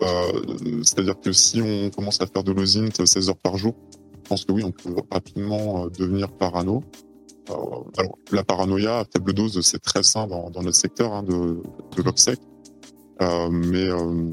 Euh, 0.03 0.83
c'est-à-dire 0.83 1.19
que 1.19 1.33
si 1.33 1.63
on 1.63 1.91
commence 1.91 2.21
à 2.21 2.27
faire 2.27 2.45
de 2.45 2.53
l'osint 2.53 2.89
16 3.05 3.31
heures 3.31 3.37
par 3.37 3.57
jour, 3.57 3.75
je 4.25 4.29
pense 4.29 4.45
que 4.45 4.53
oui, 4.53 4.65
on 4.65 4.73
peut 4.73 4.95
rapidement 5.11 5.87
devenir 5.87 6.31
parano. 6.33 6.83
alors, 7.49 8.19
la 8.33 8.45
paranoïa 8.45 9.01
à 9.01 9.05
faible 9.05 9.33
dose, 9.33 9.61
c'est 9.61 9.79
très 9.79 10.03
sain 10.03 10.27
dans, 10.27 10.51
dans 10.51 10.63
notre 10.63 10.77
secteur 10.77 11.13
hein, 11.13 11.23
de, 11.23 11.63
de 11.97 12.03
l'obsèque, 12.03 12.41
euh, 13.23 13.49
mais 13.51 13.89
euh, 13.89 14.31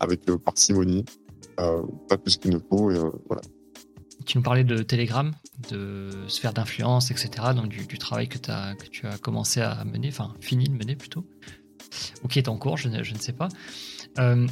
avec 0.00 0.24
parcimonie, 0.44 1.04
euh, 1.60 1.82
pas 2.08 2.16
plus 2.16 2.36
qu'il 2.36 2.52
ne 2.52 2.58
faut. 2.58 2.90
Et, 2.90 2.98
voilà. 3.26 3.42
Tu 4.24 4.38
nous 4.38 4.42
parlais 4.42 4.64
de 4.64 4.82
Telegram, 4.82 5.32
de 5.70 6.10
sphère 6.28 6.52
d'influence, 6.52 7.10
etc. 7.10 7.30
Donc 7.54 7.68
du, 7.68 7.98
travail 7.98 8.28
que, 8.28 8.38
as, 8.50 8.74
que 8.76 8.86
tu 8.86 9.06
as 9.06 9.18
commencé 9.18 9.60
à 9.60 9.84
mener, 9.84 10.08
enfin 10.08 10.34
fini 10.40 10.64
de 10.64 10.74
mener 10.74 10.96
plutôt, 10.96 11.26
ou 12.22 12.28
qui 12.28 12.38
est 12.38 12.48
en 12.48 12.56
cours, 12.56 12.76
je 12.76 12.88
ne 12.88 13.18
sais 13.18 13.32
pas. 13.32 13.48
Euh, 14.18 14.46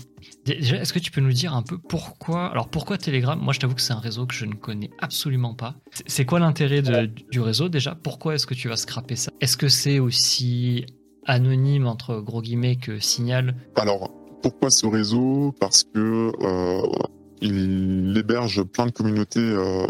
déjà, 0.45 0.77
est-ce 0.77 0.93
que 0.93 0.99
tu 0.99 1.11
peux 1.11 1.21
nous 1.21 1.33
dire 1.33 1.55
un 1.55 1.63
peu 1.63 1.79
pourquoi 1.79 2.47
Alors 2.47 2.69
pourquoi 2.69 2.99
Telegram? 2.99 3.39
Moi, 3.39 3.53
je 3.53 3.61
t'avoue 3.61 3.75
que 3.75 3.81
c'est 3.81 3.93
un 3.93 4.01
réseau 4.01 4.27
que 4.27 4.35
je 4.35 4.47
ne 4.47 4.55
connais 4.55 4.91
absolument 4.99 5.55
pas. 5.55 5.75
C'est 6.07 6.25
quoi 6.25 6.41
l'intérêt 6.41 6.83
du 6.83 7.41
réseau 7.41 7.69
déjà? 7.69 7.95
Pourquoi 7.95 8.35
est-ce 8.35 8.47
que 8.47 8.55
tu 8.55 8.69
vas 8.69 8.77
scraper 8.77 9.17
ça? 9.17 9.33
Est-ce 9.41 9.57
que 9.57 9.69
c'est 9.69 9.99
aussi 9.99 10.87
anonyme 11.27 11.87
entre 11.87 12.21
gros 12.21 12.43
guillemets 12.43 12.77
que 12.77 12.99
Signal? 12.99 13.55
Alors 13.77 14.11
pourquoi 14.43 14.71
ce 14.71 14.87
réseau? 14.87 15.55
Parce 15.61 15.85
que 15.85 16.33
euh, 16.43 16.83
il 17.41 18.17
héberge 18.17 18.63
plein 18.63 18.87
de 18.87 18.93
communautés 18.93 19.41
euh, 19.41 19.87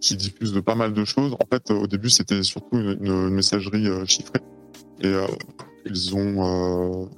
qui 0.00 0.16
diffusent 0.16 0.52
de 0.52 0.60
pas 0.60 0.74
mal 0.74 0.92
de 0.92 1.04
choses. 1.04 1.34
En 1.34 1.46
fait, 1.50 1.70
au 1.70 1.86
début, 1.86 2.10
c'était 2.10 2.42
surtout 2.42 2.78
une, 2.78 3.30
messagerie 3.30 3.86
euh, 3.86 4.04
chiffrée. 4.06 4.40
Et 5.02 5.14
ils 5.86 6.14
ont, 6.14 7.08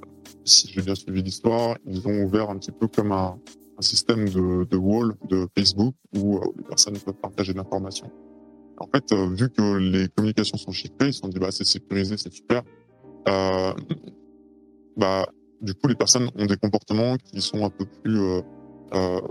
si 0.45 0.71
j'ai 0.71 0.81
bien 0.81 0.95
suivi 0.95 1.21
l'histoire, 1.21 1.77
ils 1.85 2.07
ont 2.07 2.23
ouvert 2.23 2.49
un 2.49 2.57
petit 2.57 2.71
peu 2.71 2.87
comme 2.87 3.11
un, 3.11 3.37
système 3.79 4.29
de, 4.29 4.77
wall 4.77 5.13
de 5.27 5.45
Facebook 5.57 5.93
où 6.15 6.39
les 6.55 6.63
personnes 6.63 6.97
peuvent 6.97 7.15
partager 7.15 7.51
l'information. 7.53 8.09
En 8.77 8.87
fait, 8.87 9.13
vu 9.13 9.49
que 9.49 9.77
les 9.77 10.07
communications 10.07 10.57
sont 10.57 10.71
chiffrées, 10.71 11.07
ils 11.07 11.13
se 11.13 11.19
sont 11.19 11.27
dit 11.27 11.37
bah 11.37 11.51
c'est 11.51 11.65
sécurisé, 11.65 12.15
c'est 12.15 12.31
super. 12.31 12.61
bah 14.95 15.25
du 15.63 15.73
coup, 15.73 15.87
les 15.87 15.95
personnes 15.95 16.29
ont 16.37 16.45
des 16.45 16.57
comportements 16.57 17.17
qui 17.17 17.41
sont 17.41 17.65
un 17.65 17.69
peu 17.69 17.85
plus 17.85 18.19
euh, 18.93 19.21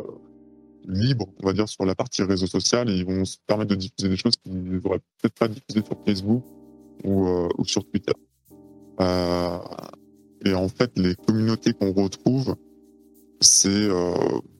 libres, 0.88 1.28
on 1.42 1.46
va 1.46 1.52
dire, 1.52 1.68
sur 1.68 1.84
la 1.84 1.94
partie 1.94 2.22
réseau 2.22 2.46
social 2.46 2.90
et 2.90 2.94
ils 2.94 3.04
vont 3.04 3.24
se 3.24 3.36
permettre 3.46 3.70
de 3.70 3.76
diffuser 3.76 4.08
des 4.08 4.16
choses 4.16 4.36
qu'ils 4.36 4.80
n'auraient 4.80 5.00
peut-être 5.20 5.34
pas 5.34 5.48
diffusées 5.48 5.84
sur 5.84 5.96
Facebook 6.04 6.42
euh, 7.04 7.48
ou 7.58 7.64
sur 7.64 7.84
Twitter. 7.84 8.12
Euh, 10.46 10.50
et 10.50 10.54
en 10.54 10.68
fait, 10.68 10.92
les 10.96 11.14
communautés 11.14 11.72
qu'on 11.72 11.92
retrouve, 11.92 12.56
c'est, 13.40 13.68
euh, 13.68 14.14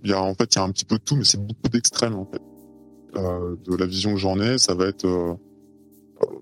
il 0.05 0.11
y 0.11 0.12
a 0.12 0.23
en 0.23 0.35
fait, 0.35 0.55
il 0.55 0.59
y 0.59 0.61
a 0.61 0.64
un 0.64 0.71
petit 0.71 0.85
peu 0.85 0.99
tout, 0.99 1.16
mais 1.16 1.25
c'est 1.25 1.40
beaucoup 1.40 1.68
d'extrêmes 1.71 2.14
en 2.14 2.27
fait. 2.27 2.42
Euh, 3.14 3.57
de 3.64 3.77
la 3.77 3.87
vision 3.87 4.14
que 4.14 4.18
j'en 4.18 4.40
ai, 4.40 4.59
ça 4.59 4.75
va 4.75 4.87
être 4.87 5.07
euh, 5.07 5.35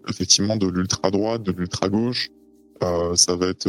effectivement 0.09 0.57
de 0.57 0.69
l'ultra 0.69 1.11
droite, 1.11 1.43
de 1.43 1.53
l'ultra 1.53 1.89
gauche. 1.89 2.31
ça 2.81 3.37
va 3.37 3.49
être 3.49 3.69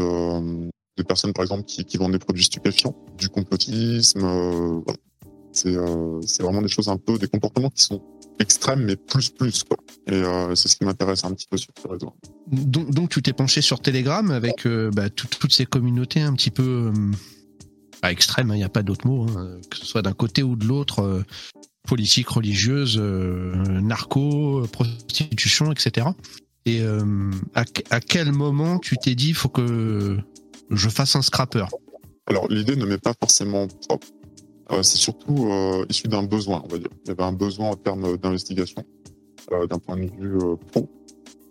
des 0.97 1.03
personnes 1.03 1.33
par 1.33 1.43
exemple 1.43 1.63
qui, 1.63 1.85
qui, 1.85 1.97
vendent 1.97 2.11
des 2.11 2.19
produits 2.19 2.43
stupéfiants, 2.43 2.95
du 3.17 3.29
complotisme. 3.29 4.23
Euh, 4.23 4.81
c'est 5.51 5.75
euh, 5.75 6.21
c'est 6.21 6.43
vraiment 6.43 6.61
des 6.61 6.67
choses 6.67 6.89
un 6.89 6.97
peu, 6.97 7.17
des 7.17 7.27
comportements 7.27 7.69
qui 7.69 7.83
sont 7.83 8.01
extrêmes, 8.41 8.83
mais 8.83 8.95
plus 8.95 9.29
plus 9.29 9.63
quoi. 9.63 9.77
Et 10.07 10.13
euh, 10.13 10.55
c'est 10.55 10.67
ce 10.67 10.75
qui 10.75 10.85
m'intéresse 10.85 11.23
un 11.23 11.33
petit 11.33 11.47
peu 11.49 11.57
sur 11.57 11.71
ce 11.81 11.87
réseau. 11.87 12.13
Donc, 12.47 12.91
donc 12.91 13.09
tu 13.09 13.21
t'es 13.21 13.33
penché 13.33 13.61
sur 13.61 13.79
Telegram 13.79 14.29
avec 14.31 14.67
bah, 14.67 15.09
toutes 15.09 15.53
ces 15.53 15.65
communautés 15.65 16.21
un 16.21 16.33
petit 16.33 16.51
peu 16.51 16.91
pas 18.01 18.11
extrêmes, 18.11 18.47
il 18.47 18.51
hein, 18.53 18.55
n'y 18.57 18.63
a 18.63 18.69
pas 18.69 18.83
d'autre 18.83 19.05
mot, 19.05 19.27
hein, 19.29 19.59
que 19.69 19.77
ce 19.77 19.85
soit 19.85 20.01
d'un 20.01 20.13
côté 20.13 20.41
ou 20.41 20.55
de 20.55 20.65
l'autre, 20.65 21.23
politique, 21.87 22.29
religieuse, 22.29 22.97
narco, 22.97 24.63
prostitution, 24.71 25.71
etc. 25.71 26.07
Et 26.65 26.81
à, 27.53 27.63
à, 27.91 27.99
quel 27.99 28.31
moment 28.31 28.79
tu 28.79 28.97
t'es 28.97 29.13
dit, 29.13 29.29
il 29.29 29.35
faut 29.35 29.49
que 29.49 30.17
je 30.71 30.89
fasse 30.89 31.15
un 31.15 31.21
scrapper? 31.21 31.65
Alors 32.27 32.47
l'idée 32.49 32.75
ne 32.75 32.85
m'est 32.85 32.97
pas 32.97 33.13
forcément 33.19 33.67
propre. 33.87 34.07
Euh, 34.71 34.83
c'est 34.83 34.97
surtout 34.97 35.47
euh, 35.51 35.85
issu 35.89 36.07
d'un 36.07 36.23
besoin, 36.23 36.61
on 36.63 36.67
va 36.67 36.77
dire. 36.77 36.89
Il 37.03 37.09
y 37.09 37.11
avait 37.11 37.23
un 37.23 37.33
besoin 37.33 37.71
en 37.71 37.75
termes 37.75 38.17
d'investigation, 38.17 38.83
euh, 39.51 39.67
d'un 39.67 39.79
point 39.79 39.97
de 39.97 40.09
vue 40.09 40.37
euh, 40.37 40.55
pro. 40.71 40.89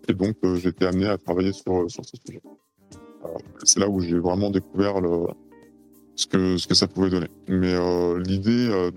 Et 0.07 0.13
donc 0.13 0.35
j'ai 0.55 0.69
été 0.69 0.87
amené 0.87 1.07
à 1.07 1.17
travailler 1.17 1.53
sur, 1.53 1.89
sur 1.89 2.03
ce 2.03 2.17
sujet. 2.25 2.41
c'est 3.63 3.79
là 3.79 3.87
où 3.87 4.01
j'ai 4.01 4.17
vraiment 4.17 4.49
découvert 4.49 4.95
ce, 6.15 6.25
que, 6.25 6.57
ce 6.57 6.67
que 6.67 6.73
ça 6.73 6.87
pouvait 6.87 7.11
donner. 7.11 7.29
Mais 7.47 7.75
l'idée 8.17 8.89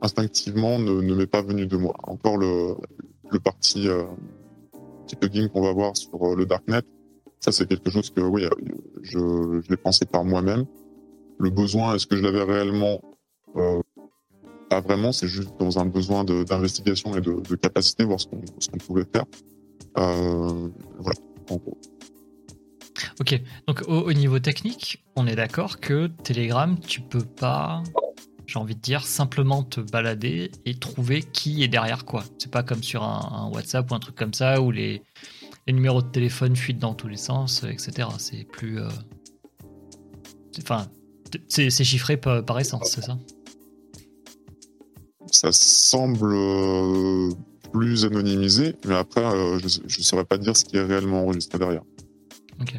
instinctivement 0.00 0.78
ne, 0.78 1.14
m'est 1.14 1.26
pas 1.26 1.42
venue 1.42 1.66
de 1.66 1.76
moi. 1.76 1.94
Encore 2.04 2.38
le, 2.38 2.74
le 3.30 3.38
parti 3.38 3.86
plugin 5.20 5.48
qu'on 5.48 5.60
va 5.60 5.72
voir 5.72 5.94
sur 5.94 6.34
le 6.34 6.46
Darknet, 6.46 6.82
ça, 7.38 7.52
c'est 7.52 7.68
quelque 7.68 7.90
chose 7.90 8.10
que, 8.10 8.20
oui, 8.20 8.44
je 9.02 9.60
l'ai 9.68 9.76
pensé 9.76 10.06
par 10.06 10.24
moi-même. 10.24 10.64
Le 11.38 11.50
besoin, 11.50 11.94
est-ce 11.94 12.06
que 12.06 12.16
je 12.16 12.22
l'avais 12.22 12.42
réellement 12.42 13.00
euh, 13.56 13.80
Pas 14.70 14.80
vraiment, 14.80 15.12
c'est 15.12 15.28
juste 15.28 15.50
dans 15.58 15.78
un 15.78 15.86
besoin 15.86 16.24
d'investigation 16.24 17.16
et 17.16 17.20
de, 17.20 17.54
capacité, 17.56 18.04
voir 18.04 18.20
ce 18.20 18.26
qu'on 18.26 18.78
pouvait 18.78 19.06
faire. 19.12 19.24
Euh, 19.98 20.68
voilà, 20.98 21.18
en 21.50 21.56
gros. 21.56 21.78
Ok, 23.20 23.40
donc 23.66 23.82
au, 23.88 24.00
au 24.00 24.12
niveau 24.12 24.38
technique, 24.38 25.04
on 25.16 25.26
est 25.26 25.36
d'accord 25.36 25.80
que 25.80 26.08
Telegram, 26.24 26.78
tu 26.80 27.00
peux 27.00 27.24
pas, 27.24 27.82
j'ai 28.48 28.58
envie 28.58 28.74
de 28.74 28.80
dire, 28.80 29.06
simplement 29.06 29.62
te 29.62 29.80
balader 29.80 30.50
et 30.64 30.74
trouver 30.74 31.22
qui 31.22 31.62
est 31.62 31.68
derrière 31.68 32.04
quoi. 32.04 32.24
C'est 32.38 32.50
pas 32.50 32.62
comme 32.62 32.82
sur 32.82 33.02
un, 33.02 33.50
WhatsApp 33.52 33.90
ou 33.90 33.94
un 33.94 33.98
truc 34.00 34.16
comme 34.16 34.34
ça 34.34 34.60
où 34.60 34.70
les, 34.70 35.02
les 35.66 35.72
numéros 35.72 36.02
de 36.02 36.08
téléphone 36.08 36.56
fuitent 36.56 36.78
dans 36.78 36.94
tous 36.94 37.08
les 37.08 37.18
sens, 37.18 37.62
etc. 37.64 38.08
C'est 38.18 38.44
plus. 38.44 38.80
Euh, 38.80 38.88
enfin, 40.62 40.86
c'est 41.48 41.70
chiffré 41.70 42.16
par, 42.16 42.58
essence, 42.58 42.90
c'est 42.90 43.02
ça? 43.02 43.18
Ça 45.30 45.50
semble 45.52 46.32
euh, 46.32 47.30
plus 47.72 48.04
anonymisé, 48.04 48.74
mais 48.86 48.94
après, 48.94 49.24
euh, 49.24 49.58
je 49.58 49.80
ne 49.80 50.02
saurais 50.02 50.24
pas 50.24 50.38
dire 50.38 50.56
ce 50.56 50.64
qui 50.64 50.76
est 50.76 50.82
réellement 50.82 51.22
enregistré 51.22 51.58
derrière. 51.58 51.82
Ok. 52.60 52.74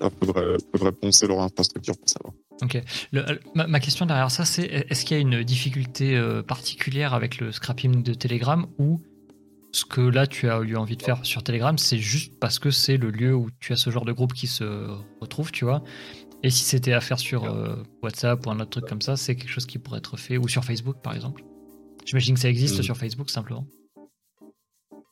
Il 0.00 0.10
faudrait, 0.20 0.56
faudrait 0.72 0.92
poncer 0.92 1.26
leur 1.26 1.40
infrastructure 1.40 1.96
pour 1.96 2.08
savoir. 2.08 2.34
Ok. 2.62 2.82
ma, 3.54 3.80
question 3.80 4.04
derrière 4.04 4.30
ça, 4.30 4.44
c'est 4.44 4.86
est-ce 4.90 5.04
qu'il 5.04 5.16
y 5.16 5.18
a 5.18 5.22
une 5.22 5.42
difficulté 5.42 6.20
particulière 6.46 7.14
avec 7.14 7.38
le 7.38 7.50
scrapping 7.50 8.02
de 8.02 8.12
Telegram 8.12 8.66
ou 8.78 9.00
ce 9.76 9.84
que 9.84 10.00
là 10.00 10.26
tu 10.26 10.50
as 10.50 10.58
eu 10.60 10.76
envie 10.76 10.96
de 10.96 11.02
faire 11.02 11.24
sur 11.24 11.42
Telegram, 11.42 11.76
c'est 11.78 11.98
juste 11.98 12.38
parce 12.40 12.58
que 12.58 12.70
c'est 12.70 12.96
le 12.96 13.10
lieu 13.10 13.34
où 13.34 13.50
tu 13.60 13.72
as 13.72 13.76
ce 13.76 13.90
genre 13.90 14.04
de 14.04 14.12
groupe 14.12 14.32
qui 14.32 14.46
se 14.46 14.88
retrouve, 15.20 15.52
tu 15.52 15.64
vois? 15.64 15.82
Et 16.42 16.50
si 16.50 16.64
c'était 16.64 16.92
à 16.92 17.00
faire 17.00 17.18
sur 17.18 17.44
euh, 17.44 17.82
WhatsApp 18.02 18.46
ou 18.46 18.50
un 18.50 18.60
autre 18.60 18.70
truc 18.70 18.86
comme 18.86 19.02
ça, 19.02 19.16
c'est 19.16 19.36
quelque 19.36 19.50
chose 19.50 19.66
qui 19.66 19.78
pourrait 19.78 19.98
être 19.98 20.16
fait, 20.16 20.38
ou 20.38 20.48
sur 20.48 20.64
Facebook 20.64 20.96
par 21.02 21.14
exemple? 21.14 21.42
J'imagine 22.06 22.34
que 22.34 22.40
ça 22.40 22.48
existe 22.48 22.78
Mm. 22.78 22.82
sur 22.82 22.96
Facebook 22.96 23.30
simplement. 23.30 23.66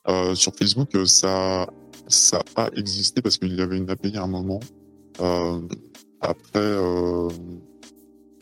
Euh, 0.08 0.34
sur 0.34 0.54
Facebook, 0.54 0.94
euh, 0.94 1.06
ça, 1.06 1.68
ça 2.08 2.42
a 2.56 2.68
existé 2.76 3.20
parce 3.20 3.36
qu'il 3.38 3.54
y 3.54 3.60
avait 3.60 3.76
une 3.76 3.90
API 3.90 4.16
à 4.16 4.22
un 4.22 4.26
moment. 4.26 4.60
Euh, 5.20 5.60
après, 6.20 6.58
euh, 6.60 7.28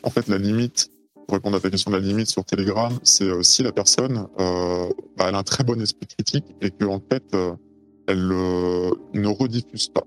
en 0.03 0.09
fait, 0.09 0.27
la 0.27 0.37
limite, 0.37 0.91
pour 1.27 1.35
répondre 1.35 1.57
à 1.57 1.59
ta 1.59 1.69
question, 1.69 1.89
la 1.91 1.99
limite 1.99 2.27
sur 2.27 2.43
Telegram, 2.45 2.91
c'est 3.03 3.43
si 3.43 3.63
la 3.63 3.71
personne, 3.71 4.27
bah, 4.37 4.89
elle 5.19 5.35
a 5.35 5.37
un 5.37 5.43
très 5.43 5.63
bon 5.63 5.79
esprit 5.81 6.05
critique 6.05 6.45
et 6.61 6.69
que 6.69 6.85
en 6.85 6.99
fait, 6.99 7.23
elle 8.07 8.27
ne 8.27 9.27
rediffuse 9.27 9.87
pas. 9.89 10.03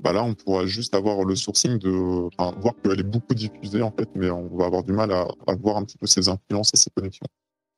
Bah 0.00 0.12
là, 0.12 0.22
on 0.22 0.34
pourra 0.34 0.66
juste 0.66 0.94
avoir 0.94 1.24
le 1.24 1.34
sourcing 1.34 1.78
de, 1.78 2.28
enfin, 2.36 2.54
voir 2.60 2.74
qu'elle 2.82 3.00
est 3.00 3.02
beaucoup 3.02 3.34
diffusée 3.34 3.80
en 3.80 3.90
fait, 3.90 4.10
mais 4.14 4.28
on 4.30 4.54
va 4.54 4.66
avoir 4.66 4.84
du 4.84 4.92
mal 4.92 5.10
à, 5.10 5.26
à 5.46 5.54
voir 5.54 5.78
un 5.78 5.84
petit 5.84 5.96
peu 5.96 6.06
ses 6.06 6.28
influences 6.28 6.70
et 6.74 6.76
ses 6.76 6.90
connexions. 6.90 7.26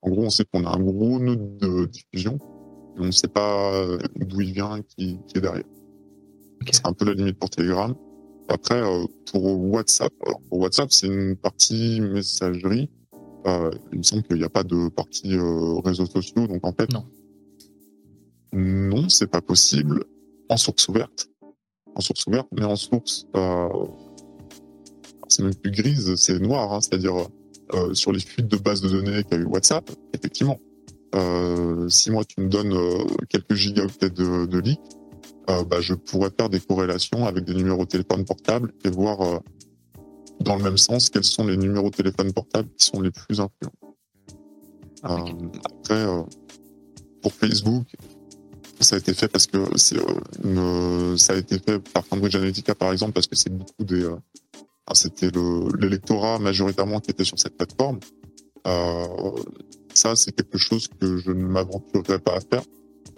En 0.02 0.10
gros, 0.10 0.24
on 0.24 0.30
sait 0.30 0.44
qu'on 0.44 0.64
a 0.64 0.70
un 0.70 0.80
gros 0.80 1.18
nœud 1.18 1.36
de 1.36 1.86
diffusion, 1.86 2.38
mais 2.96 3.02
on 3.02 3.06
ne 3.06 3.10
sait 3.10 3.28
pas 3.28 3.74
euh, 3.74 3.98
d'où 4.16 4.40
il 4.40 4.52
vient, 4.52 4.80
qui, 4.82 5.18
qui 5.26 5.38
est 5.38 5.40
derrière. 5.40 5.64
C'est 6.70 6.86
un 6.86 6.92
peu 6.92 7.04
la 7.04 7.14
limite 7.14 7.38
pour 7.38 7.50
Telegram. 7.50 7.94
Après, 8.48 8.80
euh, 8.80 9.04
pour 9.30 9.44
WhatsApp, 9.72 10.12
alors 10.24 10.40
pour 10.48 10.60
WhatsApp, 10.60 10.90
c'est 10.92 11.06
une 11.06 11.36
partie 11.36 12.00
messagerie. 12.00 12.90
Euh, 13.46 13.70
il 13.92 13.98
me 13.98 14.02
semble 14.02 14.22
qu'il 14.22 14.36
n'y 14.36 14.44
a 14.44 14.48
pas 14.48 14.64
de 14.64 14.88
partie 14.88 15.36
euh, 15.36 15.78
réseaux 15.84 16.06
sociaux, 16.06 16.46
donc 16.46 16.66
en 16.66 16.72
fait, 16.72 16.90
Non. 16.92 17.04
non, 18.52 19.08
c'est 19.08 19.30
pas 19.30 19.40
possible 19.40 20.04
en 20.48 20.56
source 20.56 20.88
ouverte. 20.88 21.28
En 21.94 22.00
source 22.00 22.26
ouverte, 22.26 22.48
mais 22.52 22.64
en 22.64 22.76
source, 22.76 23.26
euh, 23.36 23.68
c'est 25.28 25.42
même 25.42 25.54
plus 25.54 25.70
grise, 25.70 26.14
c'est 26.16 26.38
noir, 26.38 26.72
hein, 26.72 26.80
c'est-à-dire 26.80 27.14
euh, 27.74 27.94
sur 27.94 28.12
les 28.12 28.20
fuites 28.20 28.48
de 28.48 28.56
base 28.56 28.80
de 28.80 28.88
données 28.88 29.24
qu'a 29.24 29.36
eu 29.36 29.44
WhatsApp, 29.44 29.90
effectivement. 30.14 30.58
Euh, 31.14 31.88
si 31.88 32.10
moi 32.10 32.24
tu 32.24 32.40
me 32.40 32.48
donnes 32.48 32.72
euh, 32.72 33.04
quelques 33.28 33.54
gigaoctets 33.54 34.10
de, 34.10 34.46
de 34.46 34.58
leaks, 34.58 34.80
bah, 35.46 35.80
je 35.80 35.94
pourrais 35.94 36.28
faire 36.38 36.50
des 36.50 36.60
corrélations 36.60 37.24
avec 37.24 37.44
des 37.44 37.54
numéros 37.54 37.84
de 37.84 37.88
téléphone 37.88 38.22
portable 38.22 38.74
et 38.84 38.90
voir 38.90 39.40
dans 40.40 40.56
le 40.56 40.62
même 40.62 40.76
sens 40.76 41.08
quels 41.08 41.24
sont 41.24 41.46
les 41.46 41.56
numéros 41.56 41.88
de 41.88 41.96
téléphone 41.96 42.34
portable 42.34 42.68
qui 42.76 42.84
sont 42.84 43.00
les 43.00 43.10
plus 43.10 43.40
influents. 43.40 43.72
Euh, 45.04 45.48
après, 45.64 46.04
pour 47.22 47.32
Facebook, 47.32 47.86
ça 48.78 48.96
a 48.96 48.98
été 48.98 49.14
fait 49.14 49.28
parce 49.28 49.46
que 49.46 49.58
c'est 49.76 49.96
ça 51.16 51.32
a 51.32 51.36
été 51.36 51.58
fait 51.58 51.78
par 51.78 52.06
Cambridge 52.06 52.36
Analytica 52.36 52.74
par 52.74 52.92
exemple 52.92 53.12
parce 53.12 53.26
que 53.26 53.34
c'est 53.34 53.50
beaucoup 53.50 53.84
des 53.84 54.06
ah, 54.90 54.94
c'était 54.94 55.30
le 55.30 55.68
l'électorat 55.78 56.38
majoritairement 56.38 57.00
qui 57.00 57.10
était 57.10 57.24
sur 57.24 57.38
cette 57.38 57.58
plateforme. 57.58 58.00
Euh, 58.66 59.04
ça 59.92 60.16
c'est 60.16 60.32
quelque 60.32 60.56
chose 60.56 60.88
que 60.88 61.18
je 61.18 61.30
ne 61.30 61.44
m'aventurerais 61.44 62.18
pas 62.18 62.36
à 62.36 62.40
faire. 62.40 62.62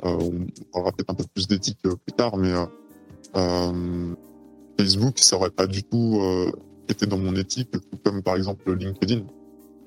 Euh, 0.04 0.18
on 0.18 0.46
parlera 0.72 0.90
peut-être 0.90 1.10
un 1.10 1.14
peu 1.14 1.24
plus 1.32 1.46
d'éthique 1.46 1.78
euh, 1.86 1.94
plus 1.94 2.12
tard, 2.16 2.36
mais 2.36 2.52
Facebook 4.78 5.20
ça 5.20 5.36
aurait 5.36 5.50
pas 5.50 5.68
du 5.68 5.84
tout 5.84 6.20
été 6.88 7.06
dans 7.06 7.18
mon 7.18 7.36
éthique, 7.36 7.70
tout 7.70 7.98
comme 8.04 8.20
par 8.22 8.34
exemple 8.36 8.72
LinkedIn. 8.74 9.22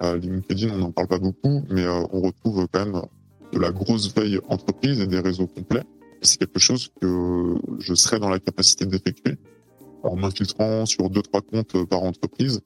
LinkedIn 0.02 0.74
on 0.74 0.78
n'en 0.78 0.91
parle 0.91 1.10
pas 1.10 1.19
beaucoup, 1.19 1.63
mais 1.69 1.86
on 1.86 2.22
retrouve 2.22 2.65
quand 2.72 2.86
même 2.86 3.02
de 3.52 3.60
la 3.60 3.72
grosse 3.72 4.13
veille 4.15 4.39
entreprise 4.48 5.02
et 5.02 5.08
des 5.08 5.19
réseaux 5.19 5.48
complets. 5.48 5.84
Et 6.22 6.26
c'est 6.26 6.38
quelque 6.38 6.60
chose 6.60 6.89
que 7.02 7.56
je 7.80 7.93
serais 7.93 8.19
dans 8.19 8.30
la 8.30 8.39
capacité 8.39 8.86
d'effectuer 8.86 9.38
en 10.04 10.16
m'infiltrant 10.16 10.86
sur 10.86 11.10
deux, 11.10 11.22
trois 11.22 11.42
comptes 11.42 11.76
euh, 11.76 11.86
par 11.86 12.04
entreprise 12.04 12.62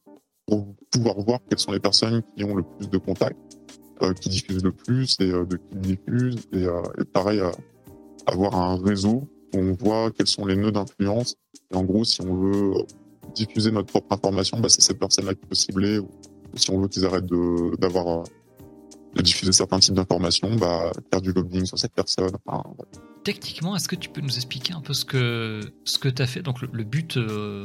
pour 0.45 0.67
pouvoir 0.91 1.19
voir 1.19 1.39
quelles 1.50 1.60
sont 1.60 1.71
les 1.71 1.80
personnes 1.80 2.21
qui 2.36 2.43
ont 2.43 2.56
le 2.56 2.63
plus 2.63 2.89
de 2.89 2.97
contacts, 2.97 3.38
euh, 4.02 4.13
qui 4.13 4.30
diffusent 4.30 4.63
le 4.63 4.71
plus 4.71 5.17
et 5.19 5.32
euh, 5.32 5.45
de 5.45 5.58
qui 5.58 5.78
diffusent. 5.78 6.47
Et, 6.54 6.63
euh, 6.65 6.82
et 7.00 7.06
pareil, 7.06 7.41
avoir 8.26 8.56
un 8.56 8.82
réseau 8.82 9.28
où 9.54 9.58
on 9.58 9.73
voit 9.73 10.12
quels 10.12 10.28
sont 10.28 10.45
les 10.45 10.56
nœuds 10.56 10.71
d'influence. 10.71 11.36
Et 11.71 11.76
en 11.76 11.84
gros, 11.84 12.04
si 12.04 12.21
on 12.21 12.34
veut 12.36 12.73
diffuser 13.36 13.71
notre 13.71 13.88
propre 13.88 14.13
information, 14.13 14.60
bah, 14.60 14.69
c'est 14.69 14.82
cette 14.82 15.00
personne-là 15.00 15.34
qu'il 15.36 15.47
faut 15.47 15.56
cibler. 15.56 16.00
Ou, 16.00 16.08
si 16.56 16.71
on 16.71 16.80
veut 16.80 16.88
qu'ils 16.88 17.06
arrêtent 17.06 17.26
de- 17.26 17.76
d'avoir 17.78 18.23
de 19.15 19.21
diffuser 19.21 19.52
certains 19.52 19.80
types 19.80 19.93
d'informations, 19.95 20.56
bah, 20.56 20.91
faire 21.12 21.21
du 21.21 21.32
lobbying 21.32 21.65
sur 21.65 21.78
cette 21.78 21.93
personne. 21.93 22.32
Techniquement, 23.27 23.75
est-ce 23.75 23.89
que 23.89 23.97
tu 23.97 24.07
peux 24.07 24.21
nous 24.21 24.37
expliquer 24.37 24.71
un 24.71 24.79
peu 24.79 24.93
ce 24.93 25.03
que, 25.03 25.59
ce 25.83 25.99
que 25.99 26.07
tu 26.07 26.21
as 26.21 26.27
fait, 26.27 26.41
donc 26.41 26.61
le, 26.61 26.83
but, 26.85 27.17
euh, 27.17 27.61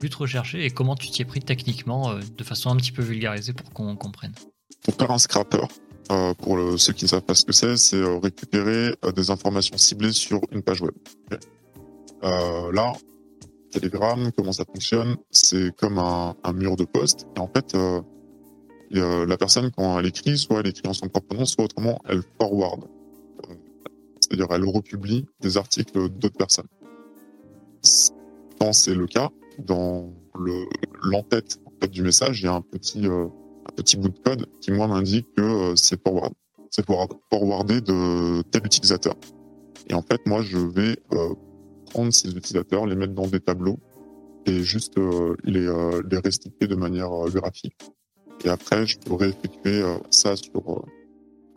but 0.00 0.12
recherché, 0.12 0.64
et 0.64 0.70
comment 0.70 0.96
tu 0.96 1.08
t'y 1.08 1.22
es 1.22 1.24
pris 1.24 1.38
techniquement, 1.38 2.10
euh, 2.10 2.18
de 2.36 2.42
façon 2.42 2.68
un 2.68 2.76
petit 2.76 2.90
peu 2.90 3.02
vulgarisée 3.02 3.52
pour 3.52 3.70
qu'on 3.70 3.94
comprenne? 3.94 4.32
Pour 4.82 4.94
faire 4.96 5.12
un 5.12 5.18
scrapper, 5.18 5.62
euh, 6.10 6.34
pour 6.34 6.58
ceux 6.80 6.92
qui 6.94 7.04
ne 7.04 7.10
savent 7.10 7.22
pas 7.22 7.36
ce 7.36 7.44
que 7.44 7.52
c'est, 7.52 7.76
c'est 7.76 7.94
euh, 7.94 8.18
récupérer 8.18 8.96
euh, 9.04 9.12
des 9.12 9.30
informations 9.30 9.78
ciblées 9.78 10.10
sur 10.10 10.40
une 10.50 10.62
page 10.62 10.82
web. 10.82 10.94
Euh, 12.24 12.72
là, 12.72 12.92
Telegram, 13.70 14.32
comment 14.36 14.50
ça 14.50 14.64
fonctionne 14.64 15.16
C'est 15.30 15.70
comme 15.76 15.98
un, 16.00 16.34
mur 16.54 16.74
de 16.74 16.84
poste. 16.84 17.28
Et 17.36 17.38
en 17.38 17.46
fait, 17.46 17.72
euh, 17.76 18.00
euh, 18.96 19.26
la 19.26 19.36
personne, 19.36 19.70
quand 19.70 20.00
elle 20.00 20.06
écrit, 20.06 20.36
soit 20.36 20.58
elle 20.58 20.66
écrit 20.66 20.88
en 20.88 20.92
son 20.92 21.06
propre 21.06 21.36
nom, 21.36 21.44
soit 21.44 21.66
autrement, 21.66 22.00
elle 22.08 22.22
forward. 22.40 22.88
C'est-à-dire, 24.28 24.48
elle 24.50 24.64
republie 24.64 25.26
des 25.40 25.56
articles 25.56 26.08
d'autres 26.10 26.36
personnes. 26.36 26.66
Quand 28.60 28.72
c'est 28.72 28.94
le 28.94 29.06
cas, 29.06 29.30
dans 29.58 30.12
le 30.38 30.66
l'entête 31.02 31.58
en 31.64 31.72
fait, 31.80 31.88
du 31.88 32.02
message, 32.02 32.40
il 32.40 32.44
y 32.44 32.48
a 32.48 32.54
un 32.54 32.60
petit 32.60 33.06
euh, 33.06 33.26
un 33.26 33.72
petit 33.74 33.96
bout 33.96 34.08
de 34.08 34.18
code 34.18 34.46
qui 34.60 34.72
moi 34.72 34.86
m'indique 34.86 35.26
que 35.36 35.42
euh, 35.42 35.76
c'est 35.76 36.00
forward. 36.02 36.32
C'est 36.70 36.84
forward, 36.84 37.12
forwardé 37.30 37.80
de 37.80 38.42
tel 38.50 38.66
utilisateur. 38.66 39.14
Et 39.88 39.94
en 39.94 40.02
fait, 40.02 40.20
moi, 40.26 40.42
je 40.42 40.58
vais 40.58 40.98
euh, 41.12 41.34
prendre 41.90 42.12
ces 42.12 42.30
utilisateurs, 42.30 42.84
les 42.84 42.96
mettre 42.96 43.14
dans 43.14 43.26
des 43.26 43.40
tableaux 43.40 43.78
et 44.44 44.62
juste 44.62 44.98
les, 45.44 45.66
les 46.10 46.18
restituer 46.18 46.66
de 46.66 46.74
manière 46.74 47.10
graphique. 47.28 47.76
Et 48.44 48.48
après, 48.48 48.86
je 48.86 48.98
pourrais 48.98 49.30
effectuer 49.30 49.82
ça 50.10 50.36
sur 50.36 50.84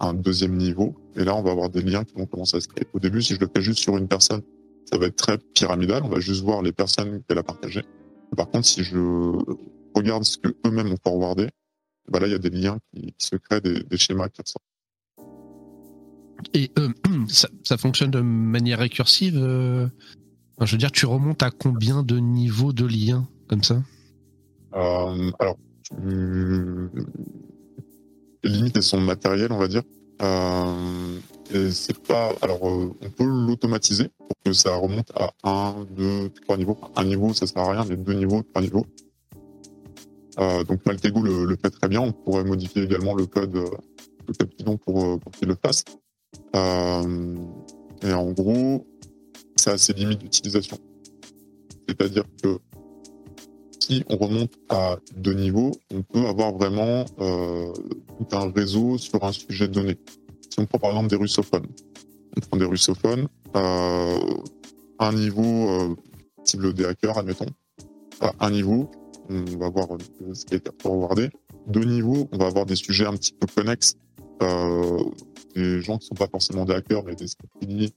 un 0.02 0.14
deuxième 0.14 0.56
niveau. 0.56 0.96
Et 1.16 1.24
là, 1.24 1.36
on 1.36 1.42
va 1.42 1.52
avoir 1.52 1.70
des 1.70 1.82
liens 1.82 2.04
qui 2.04 2.16
vont 2.16 2.26
commencer 2.26 2.58
à 2.58 2.62
se 2.62 2.68
créer. 2.68 2.88
Au 2.94 3.00
début, 3.00 3.22
si 3.22 3.36
je 3.36 3.40
le 3.40 3.50
fais 3.54 3.62
juste 3.62 3.80
sur 3.80 3.98
une 3.98 4.08
personne, 4.08 4.42
ça 4.92 4.98
va 4.98 5.08
être 5.08 5.16
très 5.16 5.38
pyramidal. 5.54 6.04
On 6.04 6.10
va 6.10 6.20
juste 6.20 6.44
voir 6.44 6.62
les 6.62 6.72
personnes 6.72 7.22
qu'elle 7.28 7.38
a 7.38 7.44
partagées. 7.44 7.86
Par 8.36 8.50
contre, 8.50 8.66
si 8.66 8.84
je 8.84 8.98
regarde 9.96 10.24
ce 10.24 10.38
que 10.38 10.50
eux-mêmes 10.66 10.92
ont 10.92 10.98
forwardé, 11.04 11.50
bah 12.10 12.20
là, 12.20 12.28
il 12.28 12.32
y 12.32 12.36
a 12.36 12.40
des 12.40 12.50
liens 12.50 12.78
qui, 12.94 13.14
qui 13.18 13.28
se 13.28 13.36
créent, 13.36 13.62
des, 13.62 13.84
des 13.84 13.98
schémas 13.98 14.30
qui 14.30 14.42
ressortent. 14.42 14.66
Et 16.54 16.72
euh, 16.80 16.90
ça, 17.28 17.48
ça 17.64 17.78
fonctionne 17.78 18.12
de 18.12 18.22
manière 18.22 18.80
récursive. 18.80 19.38
euh, 19.38 19.88
enfin, 20.58 20.66
je 20.66 20.72
veux 20.72 20.78
dire, 20.78 20.92
tu 20.92 21.06
remontes 21.06 21.44
à 21.44 21.52
combien 21.52 22.04
de 22.04 22.18
niveaux 22.18 22.74
de 22.74 22.86
liens 22.86 23.28
comme 23.48 23.64
ça? 23.64 23.82
Euh, 24.74 25.32
alors, 25.40 25.58
tu... 25.84 26.90
les 28.44 28.50
limites 28.50 28.78
elles 28.78 28.84
sont 28.84 29.00
matérielles, 29.00 29.52
on 29.52 29.58
va 29.58 29.68
dire. 29.68 29.84
Euh, 30.22 31.72
c'est 31.72 31.98
pas. 32.00 32.34
Alors, 32.42 32.68
euh, 32.70 32.94
on 33.02 33.10
peut 33.10 33.26
l'automatiser 33.26 34.10
pour 34.18 34.30
que 34.46 34.54
ça 34.54 34.76
remonte 34.76 35.12
à 35.16 35.34
un, 35.44 35.86
deux, 35.92 36.30
trois 36.30 36.58
niveaux. 36.58 36.78
Un 36.96 37.06
niveau, 37.06 37.34
ça 37.34 37.48
sert 37.48 37.62
à 37.62 37.72
rien, 37.72 37.86
mais 37.88 37.98
deux 37.98 38.14
niveaux, 38.14 38.44
trois 38.44 38.62
niveaux. 38.62 38.86
Euh, 40.40 40.64
donc, 40.64 40.86
Maltego 40.86 41.22
le, 41.22 41.46
le 41.46 41.58
fait 41.58 41.70
très 41.72 41.88
bien. 41.88 42.02
On 42.02 42.12
pourrait 42.12 42.44
modifier 42.44 42.84
également 42.84 43.16
le 43.16 43.26
code, 43.26 43.56
le 43.56 44.34
code 44.34 44.80
pour, 44.80 45.20
qu'il 45.38 45.48
le 45.48 45.56
fasse. 45.56 45.84
Et 48.04 48.14
en 48.14 48.32
gros, 48.32 48.88
ça 49.56 49.72
a 49.72 49.78
ses 49.78 49.94
limites 49.94 50.20
d'utilisation. 50.20 50.78
C'est-à-dire 51.88 52.24
que 52.42 52.58
si 53.82 54.04
on 54.10 54.18
remonte 54.18 54.54
à 54.70 54.98
deux 55.16 55.34
niveaux, 55.34 55.72
on 55.94 56.02
peut 56.04 56.26
avoir 56.28 56.54
vraiment 56.54 57.06
euh, 57.20 57.74
un 58.32 58.52
réseau 58.52 58.98
sur 58.98 59.24
un 59.24 59.32
sujet 59.32 59.68
donné. 59.68 59.98
Si 60.50 60.60
on 60.60 60.66
prend 60.66 60.80
par 60.80 60.92
exemple 60.92 61.10
des 61.10 61.16
russophones, 61.16 61.68
on 62.38 62.40
prend 62.42 62.58
des 62.58 62.66
russophones, 62.66 63.28
euh, 63.56 64.20
un 65.00 65.14
niveau 65.14 65.70
euh, 65.70 65.96
cible 66.44 66.74
des 66.74 66.86
hackers, 66.86 67.18
admettons, 67.18 67.48
à 68.22 68.32
un 68.40 68.52
niveau, 68.52 68.90
on 69.30 69.44
va 69.58 69.70
voir 69.70 69.88
ce 70.34 70.46
qui 70.46 70.56
été 70.56 70.70
forwardé. 70.82 71.30
Deux 71.68 71.84
niveaux, 71.84 72.28
on 72.32 72.38
va 72.38 72.48
avoir 72.48 72.66
des 72.66 72.76
sujets 72.76 73.06
un 73.06 73.14
petit 73.14 73.34
peu 73.34 73.48
connexes, 73.48 73.96
des 75.56 75.82
gens 75.82 75.98
qui 75.98 76.08
sont 76.08 76.16
pas 76.16 76.28
forcément 76.28 76.66
des 76.66 76.74
hackers, 76.74 77.04
mais 77.04 77.16
des 77.16 77.28
scriptiers, 77.28 77.92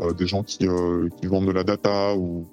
euh, 0.00 0.12
des 0.12 0.26
gens 0.26 0.42
qui, 0.42 0.66
vendent 0.66 1.46
de 1.46 1.52
la 1.52 1.64
data 1.64 2.14
ou 2.16 2.46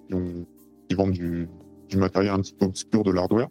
qui 0.89 0.95
vendent 0.95 1.11
du, 1.11 1.47
du 1.89 1.97
matériel 1.97 2.33
un 2.33 2.39
petit 2.39 2.53
peu 2.53 2.65
obscur 2.65 3.03
de 3.03 3.11
l'hardware. 3.11 3.47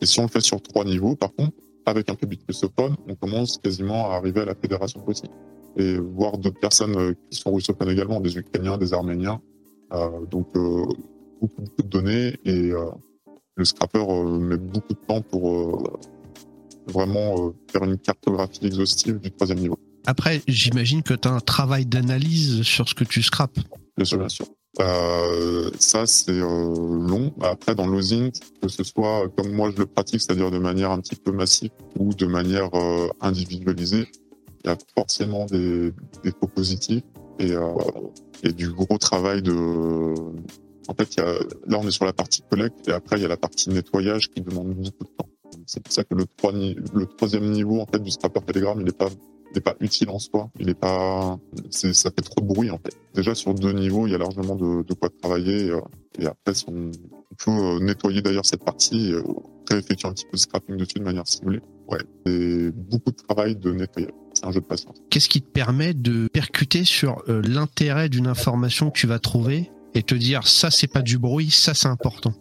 Et 0.00 0.06
si 0.06 0.18
on 0.20 0.24
le 0.24 0.28
fait 0.28 0.40
sur 0.40 0.60
trois 0.60 0.84
niveaux, 0.84 1.14
par 1.14 1.32
contre, 1.32 1.52
avec 1.86 2.10
un 2.10 2.14
public 2.14 2.40
russophone, 2.46 2.96
on 3.08 3.14
commence 3.14 3.58
quasiment 3.58 4.10
à 4.10 4.16
arriver 4.16 4.40
à 4.40 4.44
la 4.44 4.54
fédération 4.54 5.00
possible. 5.00 5.32
et 5.76 5.96
voir 5.96 6.36
d'autres 6.36 6.60
personnes 6.60 6.96
euh, 6.96 7.14
qui 7.30 7.38
sont 7.38 7.50
russophones 7.50 7.88
également, 7.88 8.20
des 8.20 8.36
Ukrainiens, 8.36 8.76
des 8.76 8.92
Arméniens. 8.92 9.40
Euh, 9.94 10.26
donc 10.26 10.48
euh, 10.54 10.84
beaucoup, 11.40 11.62
beaucoup, 11.62 11.82
de 11.82 11.88
données 11.88 12.36
et 12.44 12.72
le 13.56 13.64
scrapper 13.64 14.04
met 14.38 14.58
beaucoup 14.58 14.92
de 14.92 15.06
temps 15.06 15.22
pour 15.22 15.98
vraiment 16.86 17.52
faire 17.70 17.84
une 17.84 17.98
cartographie 17.98 18.66
exhaustive 18.66 19.18
du 19.18 19.30
troisième 19.30 19.58
niveau. 19.58 19.78
Après, 20.06 20.42
j'imagine 20.46 21.02
que 21.02 21.14
tu 21.14 21.28
as 21.28 21.32
un 21.32 21.40
travail 21.40 21.86
d'analyse 21.86 22.62
sur 22.62 22.88
ce 22.88 22.94
que 22.94 23.04
tu 23.04 23.22
scrapes. 23.22 23.58
Bien 23.96 24.04
sûr, 24.04 24.18
bien 24.18 24.28
sûr. 24.28 24.46
Euh, 24.80 25.70
ça, 25.78 26.06
c'est 26.06 26.30
euh, 26.32 26.74
long. 26.74 27.32
Après, 27.42 27.74
dans 27.74 27.86
l'osint, 27.86 28.30
que 28.62 28.68
ce 28.68 28.82
soit 28.84 29.28
comme 29.36 29.52
moi 29.52 29.70
je 29.70 29.78
le 29.78 29.86
pratique, 29.86 30.22
c'est-à-dire 30.22 30.50
de 30.50 30.58
manière 30.58 30.90
un 30.90 31.00
petit 31.00 31.16
peu 31.16 31.30
massive 31.30 31.70
ou 31.98 32.14
de 32.14 32.26
manière 32.26 32.70
euh, 32.74 33.08
individualisée, 33.20 34.08
il 34.64 34.68
y 34.68 34.70
a 34.70 34.78
forcément 34.96 35.44
des, 35.46 35.92
des 36.24 36.30
faux 36.30 36.46
positifs 36.46 37.02
et, 37.38 37.52
euh, 37.52 37.74
et 38.42 38.52
du 38.52 38.70
gros 38.70 38.98
travail 38.98 39.42
de. 39.42 39.52
En 40.88 40.94
fait, 40.94 41.14
il 41.16 41.20
y 41.20 41.22
a, 41.22 41.32
là, 41.66 41.78
on 41.78 41.86
est 41.86 41.92
sur 41.92 42.06
la 42.06 42.12
partie 42.12 42.42
collecte 42.50 42.88
et 42.88 42.92
après, 42.92 43.18
il 43.18 43.22
y 43.22 43.26
a 43.26 43.28
la 43.28 43.36
partie 43.36 43.68
nettoyage 43.68 44.28
qui 44.28 44.40
demande 44.40 44.68
beaucoup 44.68 45.04
de 45.04 45.10
temps. 45.16 45.28
C'est 45.66 45.82
pour 45.82 45.92
ça 45.92 46.02
que 46.02 46.14
le, 46.14 46.24
le 46.94 47.06
troisième 47.06 47.50
niveau 47.50 47.80
en 47.80 47.86
fait 47.86 48.00
du 48.00 48.10
scrapper 48.10 48.40
Telegram, 48.40 48.76
il 48.78 48.84
n'est 48.84 48.90
pas 48.92 49.08
n'est 49.54 49.60
pas 49.60 49.74
utile 49.80 50.10
en 50.10 50.18
soi. 50.18 50.50
Il 50.58 50.68
est 50.68 50.74
pas, 50.74 51.38
c'est, 51.70 51.94
ça 51.94 52.10
fait 52.10 52.22
trop 52.22 52.40
de 52.40 52.46
bruit 52.46 52.70
en 52.70 52.78
fait. 52.78 52.96
Déjà 53.14 53.34
sur 53.34 53.54
deux 53.54 53.72
niveaux, 53.72 54.06
il 54.06 54.12
y 54.12 54.14
a 54.14 54.18
largement 54.18 54.56
de, 54.56 54.82
de 54.82 54.94
quoi 54.94 55.08
travailler. 55.20 55.70
Euh, 55.70 55.80
et 56.18 56.26
après, 56.26 56.52
on, 56.68 56.90
peut 57.44 57.50
euh, 57.50 57.78
nettoyer 57.80 58.22
d'ailleurs 58.22 58.46
cette 58.46 58.64
partie, 58.64 59.12
euh, 59.12 59.22
effectuer 59.70 60.08
un 60.08 60.12
petit 60.12 60.26
peu 60.26 60.32
de 60.32 60.40
scrapping 60.40 60.76
dessus 60.76 60.98
de 60.98 61.04
manière 61.04 61.26
ciblée. 61.26 61.60
Ouais, 61.88 62.00
c'est 62.26 62.70
beaucoup 62.72 63.10
de 63.10 63.16
travail 63.16 63.56
de 63.56 63.72
nettoyer. 63.72 64.08
C'est 64.34 64.44
un 64.44 64.52
jeu 64.52 64.60
de 64.60 64.66
patience. 64.66 64.96
Qu'est-ce 65.10 65.28
qui 65.28 65.40
te 65.40 65.50
permet 65.50 65.94
de 65.94 66.28
percuter 66.28 66.84
sur 66.84 67.22
l'intérêt 67.26 68.08
d'une 68.08 68.26
information 68.26 68.90
que 68.90 68.98
tu 68.98 69.06
vas 69.06 69.18
trouver 69.18 69.70
et 69.94 70.02
te 70.02 70.14
dire 70.14 70.46
ça 70.46 70.70
c'est 70.70 70.86
pas 70.86 71.02
du 71.02 71.18
bruit, 71.18 71.50
ça 71.50 71.74
c'est 71.74 71.88
important? 71.88 72.34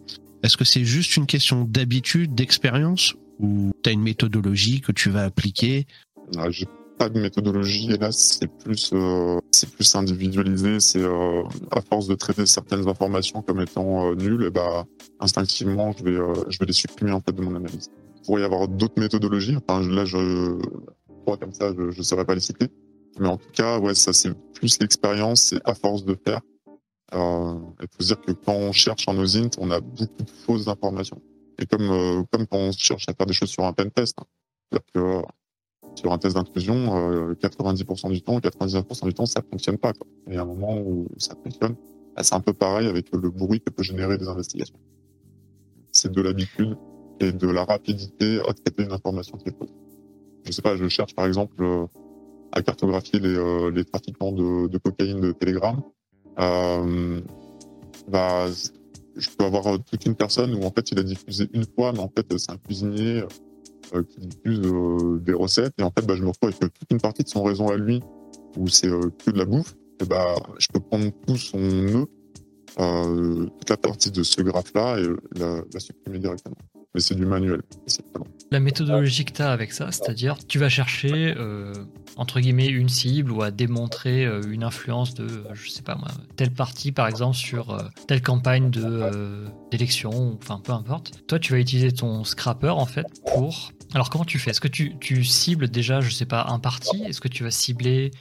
Est-ce 0.43 0.57
que 0.57 0.65
c'est 0.65 0.85
juste 0.85 1.17
une 1.17 1.25
question 1.25 1.65
d'habitude, 1.65 2.33
d'expérience 2.33 3.13
ou 3.39 3.71
tu 3.83 3.89
as 3.89 3.93
une 3.93 4.01
méthodologie 4.01 4.81
que 4.81 4.91
tu 4.91 5.09
vas 5.09 5.23
appliquer? 5.23 5.85
Ah, 6.37 6.49
pas 7.01 7.09
de 7.09 7.19
méthodologie, 7.19 7.91
hélas, 7.91 8.37
c'est 8.39 8.47
plus, 8.47 8.91
euh, 8.93 9.39
c'est 9.49 9.67
plus 9.67 9.95
individualisé. 9.95 10.79
C'est 10.79 11.01
euh, 11.01 11.41
à 11.71 11.81
force 11.81 12.05
de 12.05 12.13
traiter 12.13 12.45
certaines 12.45 12.87
informations 12.87 13.41
comme 13.41 13.59
étant 13.59 14.11
euh, 14.11 14.13
nulles, 14.13 14.51
bah, 14.51 14.85
instinctivement, 15.19 15.93
je 15.97 16.03
vais, 16.03 16.17
je 16.47 16.59
vais 16.59 16.65
les 16.67 16.73
supprimer 16.73 17.11
en 17.11 17.19
fait 17.19 17.31
de 17.31 17.41
mon 17.41 17.55
analyse. 17.55 17.89
Il 18.17 18.21
pourrait 18.21 18.41
y 18.41 18.45
avoir 18.45 18.67
d'autres 18.67 18.99
méthodologies. 18.99 19.57
Enfin, 19.57 19.81
là, 19.81 20.05
je 20.05 20.59
crois 21.25 21.37
comme 21.37 21.53
ça, 21.53 21.73
je 21.75 21.97
ne 21.97 22.03
saurais 22.03 22.23
pas 22.23 22.35
les 22.35 22.41
citer. 22.41 22.67
Mais 23.19 23.29
en 23.29 23.37
tout 23.37 23.49
cas, 23.51 23.79
ouais, 23.79 23.95
ça 23.95 24.13
c'est 24.13 24.35
plus 24.53 24.77
l'expérience, 24.79 25.41
c'est 25.41 25.61
à 25.65 25.73
force 25.73 26.05
de 26.05 26.15
faire. 26.23 26.41
Euh, 27.15 27.55
il 27.81 27.87
faut 27.97 28.03
dire 28.03 28.21
que 28.21 28.31
quand 28.31 28.53
on 28.53 28.73
cherche 28.73 29.07
en 29.07 29.17
OSINT, 29.17 29.57
on 29.57 29.71
a 29.71 29.79
beaucoup 29.79 30.23
de 30.23 30.29
fausses 30.45 30.67
informations. 30.67 31.19
Et 31.57 31.65
comme, 31.65 32.27
comme 32.31 32.45
quand 32.45 32.59
on 32.59 32.71
cherche 32.71 33.09
à 33.09 33.13
faire 33.15 33.25
des 33.25 33.33
choses 33.33 33.49
sur 33.49 33.63
un 33.63 33.73
pen 33.73 33.89
test, 33.89 34.19
hein. 34.19 34.77
que 34.93 35.23
sur 35.95 36.11
un 36.11 36.17
test 36.17 36.35
d'inclusion, 36.35 37.33
90% 37.33 38.07
euh, 38.07 38.11
du 38.11 38.21
temps, 38.21 38.39
99% 38.39 39.05
du 39.05 39.13
temps, 39.13 39.25
ça 39.25 39.41
fonctionne 39.49 39.77
pas. 39.77 39.93
Quoi. 39.93 40.07
Et 40.29 40.37
à 40.37 40.41
un 40.41 40.45
moment 40.45 40.77
où 40.77 41.07
ça 41.17 41.35
fonctionne, 41.43 41.75
bah, 42.15 42.23
c'est 42.23 42.35
un 42.35 42.39
peu 42.39 42.53
pareil 42.53 42.87
avec 42.87 43.07
le 43.13 43.29
bruit 43.29 43.59
que 43.59 43.69
peut 43.69 43.83
générer 43.83 44.17
des 44.17 44.27
investigations. 44.27 44.79
C'est 45.91 46.11
de 46.11 46.21
l'habitude 46.21 46.77
et 47.19 47.31
de 47.31 47.47
la 47.47 47.65
rapidité 47.65 48.39
à 48.47 48.53
traiter 48.53 48.83
une 48.83 48.91
information 48.91 49.37
est 49.45 49.57
fausse. 49.57 49.73
Je 50.45 50.51
sais 50.51 50.61
pas, 50.61 50.75
je 50.75 50.87
cherche 50.87 51.13
par 51.13 51.27
exemple 51.27 51.63
euh, 51.63 51.85
à 52.51 52.61
cartographier 52.61 53.19
les, 53.19 53.35
euh, 53.35 53.83
trafiquants 53.83 54.31
de, 54.31 54.77
cocaïne 54.77 55.19
de 55.19 55.31
Telegram. 55.31 55.81
Bah, 58.07 58.47
je 59.15 59.29
peux 59.37 59.45
avoir 59.45 59.77
toute 59.83 60.05
une 60.05 60.15
personne 60.15 60.55
où 60.55 60.63
en 60.63 60.71
fait 60.71 60.91
il 60.91 60.99
a 60.99 61.03
diffusé 61.03 61.47
une 61.53 61.65
fois, 61.65 61.91
mais 61.91 61.99
en 61.99 62.09
fait 62.09 62.25
c'est 62.37 62.51
un 62.51 62.57
cuisinier 62.57 63.23
qui 64.09 64.19
diffuse 64.19 64.61
euh, 64.65 65.19
des 65.19 65.33
recettes. 65.33 65.73
Et 65.77 65.83
en 65.83 65.91
fait, 65.91 66.05
bah, 66.05 66.15
je 66.15 66.23
me 66.23 66.29
retrouve 66.29 66.49
avec 66.49 66.73
toute 66.73 66.91
une 66.91 67.01
partie 67.01 67.23
de 67.23 67.29
son 67.29 67.43
réseau 67.43 67.69
à 67.69 67.77
lui, 67.77 68.01
où 68.57 68.67
c'est 68.67 68.87
euh, 68.87 69.09
que 69.25 69.31
de 69.31 69.37
la 69.37 69.45
bouffe. 69.45 69.75
Et 70.01 70.05
bah, 70.05 70.35
je 70.57 70.67
peux 70.73 70.79
prendre 70.79 71.11
tout 71.27 71.37
son 71.37 71.59
nœud, 71.59 72.05
toute 72.75 73.69
la 73.69 73.77
partie 73.77 74.09
de 74.09 74.23
ce 74.23 74.41
graphe-là, 74.41 74.97
et 74.99 75.07
la 75.37 75.79
supprimer 75.79 76.19
directement 76.19 76.55
mais 76.93 77.01
c'est 77.01 77.15
du 77.15 77.25
manuel. 77.25 77.61
La 78.51 78.59
méthodologie 78.59 79.23
que 79.23 79.31
tu 79.31 79.41
as 79.41 79.51
avec 79.51 79.71
ça, 79.71 79.91
c'est-à-dire 79.91 80.37
tu 80.45 80.59
vas 80.59 80.67
chercher 80.67 81.33
euh, 81.37 81.73
entre 82.17 82.41
guillemets 82.41 82.67
une 82.67 82.89
cible 82.89 83.31
ou 83.31 83.41
à 83.43 83.51
démontrer 83.51 84.25
euh, 84.25 84.41
une 84.49 84.63
influence 84.63 85.13
de, 85.13 85.45
je 85.53 85.69
sais 85.69 85.83
pas 85.83 85.95
moi, 85.95 86.09
telle 86.35 86.51
partie 86.51 86.91
par 86.91 87.07
exemple 87.07 87.37
sur 87.37 87.71
euh, 87.71 87.83
telle 88.07 88.21
campagne 88.21 88.69
de 88.69 89.45
d'élection, 89.71 90.37
enfin 90.41 90.59
peu 90.61 90.73
importe. 90.73 91.25
Toi, 91.27 91.39
tu 91.39 91.53
vas 91.53 91.59
utiliser 91.59 91.93
ton 91.93 92.25
scrapper 92.25 92.69
en 92.69 92.85
fait 92.85 93.07
pour. 93.25 93.71
Alors 93.93 94.09
comment 94.09 94.25
tu 94.25 94.37
fais? 94.37 94.51
Est-ce 94.51 94.61
que 94.61 94.67
tu, 94.67 94.97
tu, 94.99 95.23
cibles 95.23 95.69
déjà, 95.69 96.01
je 96.01 96.11
sais 96.11 96.25
pas, 96.25 96.45
un 96.49 96.59
parti? 96.59 97.03
Est-ce 97.03 97.21
que 97.21 97.29
tu 97.29 97.43
vas 97.43 97.51
cibler 97.51 98.11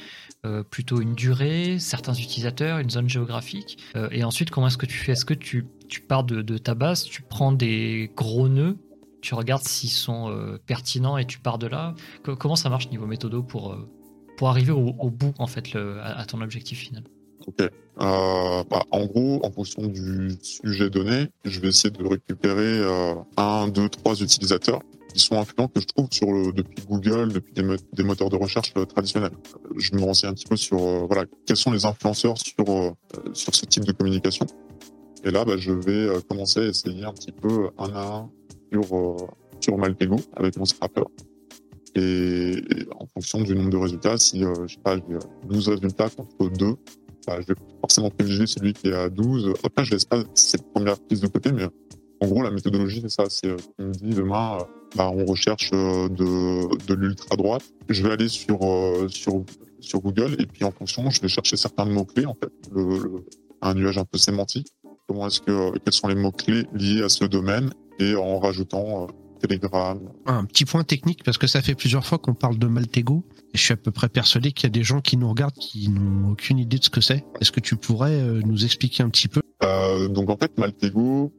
plutôt 0.70 1.00
une 1.00 1.14
durée, 1.14 1.78
certains 1.78 2.14
utilisateurs, 2.14 2.78
une 2.78 2.90
zone 2.90 3.08
géographique? 3.08 3.78
Et 4.10 4.24
ensuite, 4.24 4.50
comment 4.50 4.66
est-ce 4.66 4.78
que 4.78 4.86
tu 4.86 4.96
fais? 4.96 5.12
Est-ce 5.12 5.24
que 5.24 5.34
tu 5.34 5.66
tu 5.90 6.00
pars 6.00 6.24
de, 6.24 6.56
ta 6.56 6.74
base, 6.74 7.04
tu 7.04 7.20
prends 7.22 7.52
des 7.52 8.10
gros 8.16 8.48
nœuds, 8.48 8.78
tu 9.20 9.34
regardes 9.34 9.64
s'ils 9.64 9.90
sont 9.90 10.30
euh, 10.30 10.58
pertinents 10.64 11.18
et 11.18 11.26
tu 11.26 11.40
pars 11.40 11.58
de 11.58 11.66
là. 11.66 11.94
comment 12.38 12.56
ça 12.56 12.70
marche 12.70 12.88
niveau 12.90 13.06
méthodo 13.06 13.42
pour, 13.42 13.72
euh, 13.72 13.88
pour 14.38 14.48
arriver 14.48 14.72
au, 14.72 15.10
bout 15.10 15.34
en 15.38 15.46
fait 15.46 15.76
à, 16.02 16.24
ton 16.24 16.40
objectif 16.40 16.78
final? 16.78 17.04
Ok. 17.46 17.60
Euh, 17.60 17.68
bah, 18.70 18.84
en 18.90 19.04
gros, 19.04 19.40
en 19.44 19.50
fonction 19.50 19.86
du 19.86 20.38
sujet 20.42 20.88
donné, 20.88 21.28
je 21.44 21.60
vais 21.60 21.68
essayer 21.68 21.90
de 21.90 22.06
récupérer 22.06 22.80
un, 23.36 23.68
deux, 23.68 23.88
trois 23.88 24.14
utilisateurs 24.14 24.80
qui 25.12 25.18
sont 25.18 25.36
influents 25.36 25.66
que 25.66 25.80
je 25.80 25.86
trouve 25.86 26.08
depuis 26.54 26.84
Google, 26.88 27.32
depuis 27.32 27.52
des, 27.52 28.04
moteurs 28.04 28.30
de 28.30 28.36
recherche 28.36 28.72
traditionnels. 28.88 29.32
Je 29.76 29.92
me 29.96 30.02
renseigne 30.02 30.30
un 30.30 30.34
petit 30.34 30.46
peu 30.46 30.56
sur 30.56 30.78
voilà 31.08 31.24
quels 31.46 31.56
sont 31.56 31.72
les 31.72 31.84
influenceurs 31.84 32.36
sur 32.38 32.94
sur 33.32 33.54
ce 33.54 33.66
type 33.66 33.84
de 33.84 33.92
communication. 33.92 34.46
Et 35.24 35.30
là, 35.30 35.44
bah, 35.44 35.56
je 35.58 35.72
vais 35.72 35.92
euh, 35.92 36.20
commencer 36.20 36.60
à 36.60 36.66
essayer 36.66 37.04
un 37.04 37.12
petit 37.12 37.32
peu 37.32 37.68
un 37.78 37.92
à 37.94 38.16
un 38.16 38.30
sur, 38.72 38.96
euh, 38.96 39.16
sur 39.60 39.76
Malpego 39.76 40.16
avec 40.34 40.56
mon 40.56 40.64
scrapper. 40.64 41.02
Et, 41.94 42.56
en 42.98 43.06
fonction 43.06 43.42
du 43.42 43.54
nombre 43.54 43.70
de 43.70 43.76
résultats, 43.76 44.16
si 44.16 44.44
euh, 44.44 44.54
je 44.66 44.74
sais 44.74 44.80
pas, 44.80 44.96
j'ai 44.96 45.18
12 45.48 45.68
résultats 45.68 46.08
contre 46.08 46.50
2, 46.50 46.74
bah, 47.26 47.38
je 47.40 47.46
vais 47.48 47.60
forcément 47.80 48.10
privilégier 48.10 48.46
celui 48.46 48.72
qui 48.72 48.88
est 48.88 48.94
à 48.94 49.10
12. 49.10 49.54
Après, 49.62 49.84
je 49.84 49.92
laisse 49.92 50.06
pas 50.06 50.22
cette 50.34 50.72
première 50.72 50.98
prise 50.98 51.20
de 51.20 51.26
côté, 51.26 51.52
mais 51.52 51.64
en 52.22 52.26
gros, 52.26 52.42
la 52.42 52.50
méthodologie, 52.50 53.00
c'est 53.02 53.10
ça. 53.10 53.24
C'est, 53.28 53.54
tu 53.56 53.84
me 53.84 53.92
dis 53.92 54.14
demain, 54.14 54.58
bah, 54.96 55.10
on 55.14 55.26
recherche 55.26 55.70
de, 55.72 56.86
de 56.86 56.94
l'ultra 56.94 57.36
droite. 57.36 57.64
Je 57.90 58.02
vais 58.02 58.12
aller 58.12 58.28
sur, 58.28 58.60
sur, 59.08 59.44
sur 59.80 60.00
Google 60.00 60.36
et 60.38 60.46
puis 60.46 60.64
en 60.64 60.70
fonction, 60.70 61.10
je 61.10 61.20
vais 61.20 61.28
chercher 61.28 61.56
certains 61.56 61.84
mots-clés, 61.84 62.26
en 62.26 62.34
fait, 62.34 62.52
un 63.62 63.74
nuage 63.74 63.98
un 63.98 64.04
peu 64.04 64.16
sémantique 64.16 64.68
comment 65.10 65.26
est-ce 65.26 65.40
que, 65.40 65.76
quels 65.78 65.92
sont 65.92 66.06
les 66.06 66.14
mots-clés 66.14 66.66
liés 66.72 67.02
à 67.02 67.08
ce 67.08 67.24
domaine 67.24 67.70
et 67.98 68.14
en 68.14 68.38
rajoutant 68.38 69.02
euh, 69.02 69.06
Telegram. 69.40 69.98
Un 70.26 70.44
petit 70.44 70.64
point 70.64 70.84
technique, 70.84 71.24
parce 71.24 71.36
que 71.36 71.48
ça 71.48 71.62
fait 71.62 71.74
plusieurs 71.74 72.06
fois 72.06 72.18
qu'on 72.18 72.34
parle 72.34 72.58
de 72.58 72.68
Maltego. 72.68 73.24
Et 73.52 73.58
je 73.58 73.62
suis 73.62 73.72
à 73.72 73.76
peu 73.76 73.90
près 73.90 74.08
persuadé 74.08 74.52
qu'il 74.52 74.64
y 74.64 74.66
a 74.66 74.70
des 74.70 74.84
gens 74.84 75.00
qui 75.00 75.16
nous 75.16 75.28
regardent 75.28 75.54
qui 75.54 75.88
n'ont 75.88 76.30
aucune 76.30 76.60
idée 76.60 76.78
de 76.78 76.84
ce 76.84 76.90
que 76.90 77.00
c'est. 77.00 77.24
Est-ce 77.40 77.50
que 77.50 77.58
tu 77.58 77.74
pourrais 77.74 78.20
euh, 78.20 78.40
nous 78.44 78.64
expliquer 78.64 79.02
un 79.02 79.08
petit 79.08 79.26
peu? 79.26 79.40
Euh, 79.64 80.06
Donc 80.06 80.30
en 80.30 80.36
fait, 80.36 80.56
Maltego, 80.58 81.32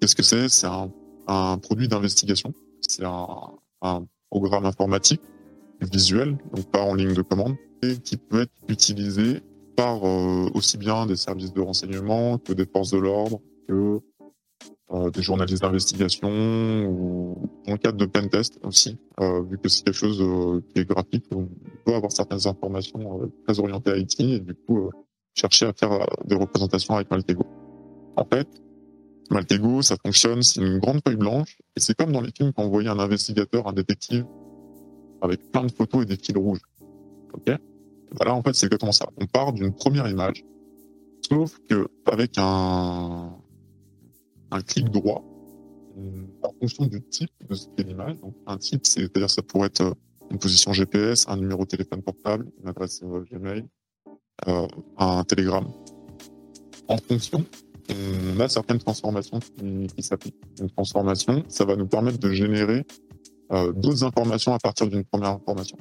qu'est-ce 0.00 0.16
que 0.16 0.24
c'est? 0.24 0.48
C'est 0.48 0.66
un, 0.66 0.90
un, 1.28 1.58
produit 1.58 1.86
d'investigation. 1.86 2.52
C'est 2.80 3.04
un, 3.04 3.28
un, 3.82 4.04
programme 4.30 4.64
informatique 4.64 5.20
visuel, 5.80 6.38
donc 6.56 6.70
pas 6.72 6.80
en 6.80 6.94
ligne 6.94 7.12
de 7.12 7.22
commande, 7.22 7.54
et 7.82 7.98
qui 7.98 8.16
peut 8.16 8.40
être 8.40 8.52
utilisé 8.68 9.42
par 9.76 10.06
euh, 10.06 10.50
aussi 10.54 10.78
bien 10.78 11.06
des 11.06 11.16
services 11.16 11.52
de 11.52 11.60
renseignement 11.60 12.38
que 12.38 12.52
des 12.52 12.66
forces 12.66 12.90
de 12.90 12.98
l'ordre, 12.98 13.40
que 13.68 14.00
euh, 14.92 15.10
des 15.10 15.22
journalistes 15.22 15.62
d'investigation 15.62 16.28
ou 16.86 17.50
dans 17.66 17.72
le 17.72 17.78
cadre 17.78 17.96
de 17.96 18.06
pen 18.06 18.28
test 18.28 18.58
aussi, 18.62 18.98
euh, 19.20 19.42
vu 19.42 19.58
que 19.58 19.68
c'est 19.68 19.84
quelque 19.84 19.94
chose 19.94 20.62
qui 20.72 20.80
est 20.80 20.84
graphique, 20.88 21.24
on 21.34 21.48
peut 21.84 21.94
avoir 21.94 22.12
certaines 22.12 22.46
informations 22.46 23.30
très 23.46 23.58
orientées 23.58 23.92
à 23.92 23.96
IT 23.96 24.20
et 24.20 24.40
du 24.40 24.54
coup 24.54 24.90
chercher 25.34 25.66
à 25.66 25.72
faire 25.72 26.06
des 26.24 26.34
représentations 26.34 26.94
avec 26.94 27.10
Maltego. 27.10 27.46
En 28.16 28.24
fait, 28.24 28.48
Maltego, 29.30 29.80
ça 29.80 29.96
fonctionne, 30.04 30.42
c'est 30.42 30.60
une 30.60 30.78
grande 30.78 31.00
feuille 31.06 31.16
blanche 31.16 31.56
et 31.76 31.80
c'est 31.80 31.94
comme 31.94 32.12
dans 32.12 32.20
les 32.20 32.32
films 32.36 32.52
quand 32.52 32.64
on 32.64 32.68
voyait 32.68 32.90
un 32.90 32.98
investigateur, 32.98 33.66
un 33.66 33.72
détective 33.72 34.26
avec 35.22 35.50
plein 35.50 35.64
de 35.64 35.72
photos 35.72 36.02
et 36.02 36.06
des 36.06 36.16
fils 36.16 36.36
rouges. 36.36 36.60
Ok? 37.32 37.56
Voilà, 38.16 38.34
en 38.34 38.42
fait, 38.42 38.54
c'est 38.54 38.66
exactement 38.66 38.92
ça. 38.92 39.06
On 39.20 39.26
part 39.26 39.52
d'une 39.52 39.72
première 39.72 40.08
image, 40.08 40.44
sauf 41.28 41.58
que 41.68 41.88
avec 42.06 42.32
un, 42.38 43.36
un 44.50 44.60
clic 44.60 44.90
droit, 44.90 45.24
en 46.42 46.52
fonction 46.60 46.86
du 46.86 47.02
type 47.02 47.30
de 47.48 47.54
cette 47.54 47.88
image, 47.88 48.16
donc 48.20 48.34
un 48.46 48.56
type, 48.56 48.86
c'est-à-dire 48.86 49.30
ça 49.30 49.42
pourrait 49.42 49.66
être 49.66 49.94
une 50.30 50.38
position 50.38 50.72
GPS, 50.72 51.26
un 51.28 51.36
numéro 51.36 51.64
de 51.64 51.68
téléphone 51.68 52.02
portable, 52.02 52.50
une 52.62 52.68
adresse 52.68 53.02
Gmail, 53.30 53.66
un 54.46 55.24
télégramme. 55.24 55.68
En 56.88 56.96
fonction, 56.96 57.44
on 57.90 58.40
a 58.40 58.48
certaines 58.48 58.78
transformations 58.78 59.40
qui 59.94 60.02
s'appliquent. 60.02 60.40
Une 60.60 60.70
transformation, 60.70 61.44
ça 61.48 61.64
va 61.64 61.76
nous 61.76 61.86
permettre 61.86 62.18
de 62.18 62.30
générer 62.30 62.86
d'autres 63.50 64.04
informations 64.04 64.54
à 64.54 64.58
partir 64.58 64.88
d'une 64.88 65.04
première 65.04 65.30
information. 65.30 65.76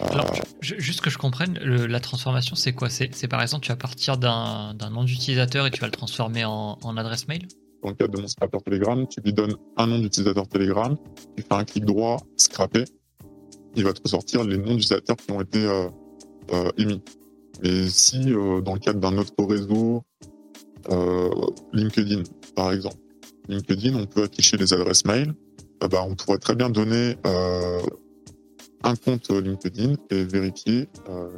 Alors, 0.00 0.32
juste 0.60 1.00
que 1.00 1.10
je 1.10 1.18
comprenne, 1.18 1.58
la 1.58 2.00
transformation, 2.00 2.56
c'est 2.56 2.72
quoi? 2.72 2.88
C'est 2.90 3.28
par 3.28 3.42
exemple, 3.42 3.64
tu 3.64 3.70
vas 3.70 3.76
partir 3.76 4.16
d'un 4.18 4.74
nom 4.90 5.04
d'utilisateur 5.04 5.66
et 5.66 5.70
tu 5.70 5.80
vas 5.80 5.86
le 5.86 5.92
transformer 5.92 6.44
en, 6.44 6.96
adresse 6.96 7.28
mail? 7.28 7.46
Dans 7.82 7.90
le 7.90 7.94
cadre 7.94 8.14
de 8.14 8.20
mon 8.20 8.28
scrapper 8.28 8.58
Telegram, 8.64 9.06
tu 9.06 9.20
lui 9.20 9.32
donnes 9.32 9.56
un 9.76 9.86
nom 9.86 9.98
d'utilisateur 9.98 10.48
Telegram, 10.48 10.96
tu 11.36 11.42
fais 11.42 11.54
un 11.54 11.64
clic 11.64 11.84
droit, 11.84 12.18
scraper, 12.36 12.84
il 13.76 13.84
va 13.84 13.92
te 13.92 14.00
ressortir 14.02 14.44
les 14.44 14.56
noms 14.56 14.74
d'utilisateurs 14.74 15.16
qui 15.16 15.30
ont 15.32 15.40
été 15.40 15.64
euh, 15.64 15.88
euh, 16.52 16.70
émis. 16.78 17.02
Et 17.62 17.88
si, 17.88 18.32
euh, 18.32 18.60
dans 18.60 18.74
le 18.74 18.80
cadre 18.80 19.00
d'un 19.00 19.16
autre 19.18 19.32
réseau, 19.44 20.02
LinkedIn, 21.72 22.22
par 22.54 22.72
exemple, 22.72 22.96
LinkedIn, 23.48 23.94
on 23.96 24.06
peut 24.06 24.24
afficher 24.24 24.56
les 24.56 24.72
adresses 24.72 25.04
mail, 25.04 25.34
bah, 25.80 26.04
on 26.06 26.14
pourrait 26.14 26.38
très 26.38 26.54
bien 26.54 26.68
donner 26.70 27.16
un 28.84 28.96
compte 28.96 29.30
LinkedIn 29.30 29.94
et 30.10 30.24
vérifier 30.24 30.88
euh, 31.08 31.28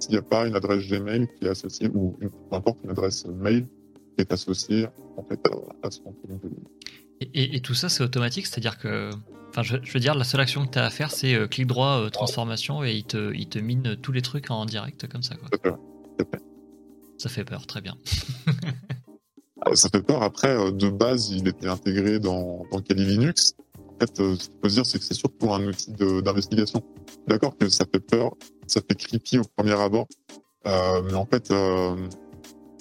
s'il 0.00 0.12
n'y 0.12 0.18
a 0.18 0.22
pas 0.22 0.46
une 0.46 0.56
adresse 0.56 0.88
Gmail 0.88 1.28
qui 1.38 1.46
est 1.46 1.50
associée 1.50 1.88
ou 1.94 2.16
peu 2.20 2.56
importe 2.56 2.78
une 2.84 2.90
adresse 2.90 3.26
mail 3.26 3.66
qui 4.16 4.22
est 4.22 4.32
associée 4.32 4.86
en 5.16 5.22
fait 5.22 5.40
à 5.82 5.90
ce 5.90 6.00
compte 6.00 6.16
LinkedIn. 6.28 6.54
Et, 7.34 7.60
tout 7.60 7.74
ça 7.74 7.88
c'est 7.88 8.02
automatique, 8.02 8.46
c'est-à-dire 8.46 8.78
que, 8.78 9.10
enfin, 9.48 9.62
je, 9.62 9.92
veux 9.92 10.00
dire, 10.00 10.14
la 10.14 10.24
seule 10.24 10.40
action 10.40 10.64
que 10.64 10.72
tu 10.72 10.78
as 10.78 10.84
à 10.84 10.90
faire 10.90 11.10
c'est 11.10 11.34
euh, 11.34 11.46
clic 11.48 11.66
droit 11.66 12.00
euh, 12.00 12.10
transformation 12.10 12.84
et 12.84 12.92
il 12.92 13.04
te, 13.04 13.34
il 13.34 13.48
te 13.48 13.58
mine 13.58 13.96
tous 14.00 14.12
les 14.12 14.22
trucs 14.22 14.50
en 14.50 14.64
direct 14.64 15.08
comme 15.08 15.22
ça. 15.22 15.34
Quoi. 15.34 15.48
Ça, 16.18 16.24
fait, 16.24 16.42
ça 17.18 17.28
fait 17.28 17.44
peur, 17.44 17.66
très 17.66 17.80
bien. 17.80 17.96
Ah, 19.60 19.74
ça 19.74 19.88
fait 19.88 20.02
peur. 20.02 20.22
Après, 20.22 20.70
de 20.70 20.88
base, 20.88 21.30
il 21.30 21.48
était 21.48 21.66
intégré 21.66 22.20
dans, 22.20 22.64
dans 22.70 22.80
Kali 22.80 23.04
Linux 23.04 23.56
fait, 23.98 24.20
euh, 24.20 24.36
ce 24.36 24.48
qu'il 24.48 24.58
faut 24.62 24.68
se 24.68 24.74
dire, 24.74 24.86
c'est 24.86 24.98
que 24.98 25.04
c'est 25.04 25.14
surtout 25.14 25.52
un 25.52 25.66
outil 25.66 25.92
d'investigation. 25.92 26.82
D'accord 27.26 27.56
que 27.56 27.68
ça 27.68 27.84
fait 27.92 28.00
peur, 28.00 28.34
ça 28.66 28.80
fait 28.80 28.94
creepy 28.94 29.38
au 29.38 29.44
premier 29.56 29.72
abord, 29.72 30.06
euh, 30.66 31.02
mais 31.04 31.14
en 31.14 31.26
fait, 31.26 31.50
euh, 31.50 31.96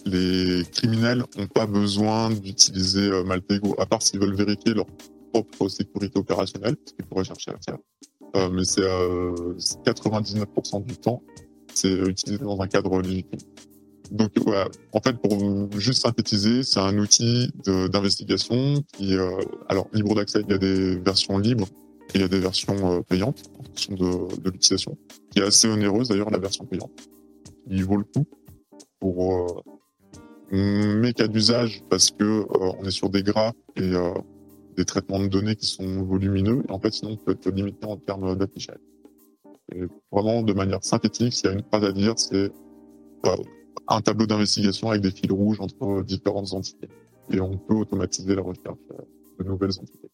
les 0.06 0.64
criminels 0.72 1.24
n'ont 1.38 1.48
pas 1.48 1.66
besoin 1.66 2.32
d'utiliser 2.32 3.10
euh, 3.10 3.24
Maltego, 3.24 3.76
à 3.80 3.86
part 3.86 4.02
s'ils 4.02 4.20
veulent 4.20 4.36
vérifier 4.36 4.74
leur 4.74 4.88
propre 5.32 5.70
sécurité 5.70 6.20
opérationnelle, 6.20 6.76
ce 6.86 6.94
qu'ils 6.94 7.06
pourraient 7.06 7.24
chercher 7.24 7.52
à 7.52 7.58
faire. 7.58 7.78
Mais 8.52 8.66
c'est 8.66 8.82
99% 8.82 10.86
du 10.86 10.96
temps, 10.98 11.24
c'est 11.74 11.92
utilisé 11.92 12.44
dans 12.44 12.60
un 12.62 12.68
cadre 12.68 13.02
légitime. 13.02 13.40
Donc 14.12 14.32
voilà, 14.38 14.68
en 14.94 15.02
fait, 15.02 15.14
pour 15.18 15.38
juste 15.80 16.02
synthétiser, 16.04 16.64
c'est 16.64 16.80
un 16.80 16.98
outil 16.98 17.52
d'investigation 17.66 18.84
qui, 18.94 19.16
euh, 19.16 19.32
alors 19.68 19.88
libre 19.94 20.16
d'accès, 20.16 20.42
il 20.42 20.52
y 20.52 20.54
a 20.54 20.58
des 20.58 20.98
versions 20.98 21.38
libres 21.38 21.68
et 22.14 22.20
il 22.20 22.22
y 22.22 22.24
a 22.24 22.28
des 22.28 22.40
versions 22.40 22.92
euh, 22.92 23.02
payantes 23.02 23.44
en 23.60 23.64
fonction 23.64 23.94
de, 23.96 24.42
de 24.42 24.50
l'utilisation, 24.50 24.98
qui 25.32 25.40
est 25.40 25.44
assez 25.44 25.68
onéreuse 25.68 26.10
d'ailleurs 26.10 26.30
la 26.30 26.40
version 26.40 26.66
payante. 26.66 26.92
Il 27.70 27.84
vaut 27.84 27.98
le 27.98 28.04
coup 28.04 28.26
pour 29.00 29.34
euh, 29.34 29.62
mes 30.52 31.14
cas 31.14 31.28
d'usage 31.28 31.84
parce 31.90 32.12
que 32.12 32.24
euh, 32.24 32.72
on 32.80 32.86
est 32.86 32.92
sur 32.92 33.10
des 33.10 33.24
graphes 33.24 33.54
et 33.76 33.82
euh, 33.82 34.14
des 34.78 34.86
traitements 34.86 35.20
de 35.20 35.28
données 35.28 35.56
qui 35.56 35.66
sont 35.66 36.04
volumineux 36.04 36.64
et 36.68 36.72
en 36.72 36.80
fait 36.80 36.94
sinon 36.94 37.12
on 37.12 37.18
peut 37.18 37.34
être 37.34 37.50
limité 37.50 37.86
en 37.86 37.98
termes 37.98 38.36
d'affichage. 38.36 38.80
Et 39.74 39.82
vraiment 40.12 40.44
de 40.44 40.54
manière 40.54 40.84
synthétique, 40.84 41.34
s'il 41.34 41.48
y 41.48 41.50
a 41.50 41.54
une 41.54 41.64
phrase 41.64 41.84
à 41.84 41.92
dire, 41.92 42.14
c'est 42.16 42.52
un 43.88 44.02
tableau 44.02 44.26
d'investigation 44.26 44.90
avec 44.90 45.02
des 45.02 45.12
fils 45.12 45.32
rouges 45.32 45.60
entre 45.60 46.04
différentes 46.04 46.54
entités. 46.54 46.90
Et 47.32 47.40
on 47.40 47.58
peut 47.58 47.76
automatiser 47.76 48.36
la 48.36 48.42
recherche 48.42 48.78
de 49.40 49.44
nouvelles 49.44 49.72
entités. 49.80 50.10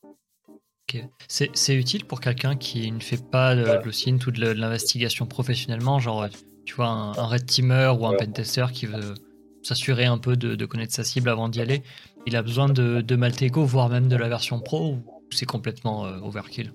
C'est 1.28 1.76
utile 1.76 2.06
pour 2.06 2.22
quelqu'un 2.22 2.56
qui 2.56 2.92
ne 2.92 3.00
fait 3.00 3.24
pas 3.24 3.56
de, 3.56 3.64
de 3.64 4.28
ou 4.28 4.32
de 4.32 4.52
l'investigation 4.52 5.26
professionnellement, 5.26 6.00
genre 6.00 6.28
tu 6.66 6.76
vois 6.76 6.88
un, 6.88 7.12
red 7.14 7.46
teamer 7.46 7.90
ou 8.00 8.06
un 8.06 8.16
pentester 8.16 8.66
qui 8.72 8.86
veut 8.86 9.16
s'assurer 9.64 10.06
un 10.06 10.18
peu 10.18 10.36
de, 10.36 10.66
connaître 10.66 10.94
sa 10.94 11.04
cible 11.04 11.30
avant 11.30 11.50
d'y 11.50 11.62
aller. 11.62 11.82
Il 12.28 12.36
a 12.36 12.42
besoin 12.42 12.70
de, 12.70 13.02
de 13.02 13.16
Maltego, 13.16 13.66
voire 13.66 13.90
même 13.90 14.08
de 14.08 14.16
la 14.16 14.30
version 14.30 14.60
pro, 14.60 14.94
ou 14.94 15.04
c'est 15.32 15.46
complètement 15.46 16.06
euh, 16.06 16.20
overkill? 16.20 16.74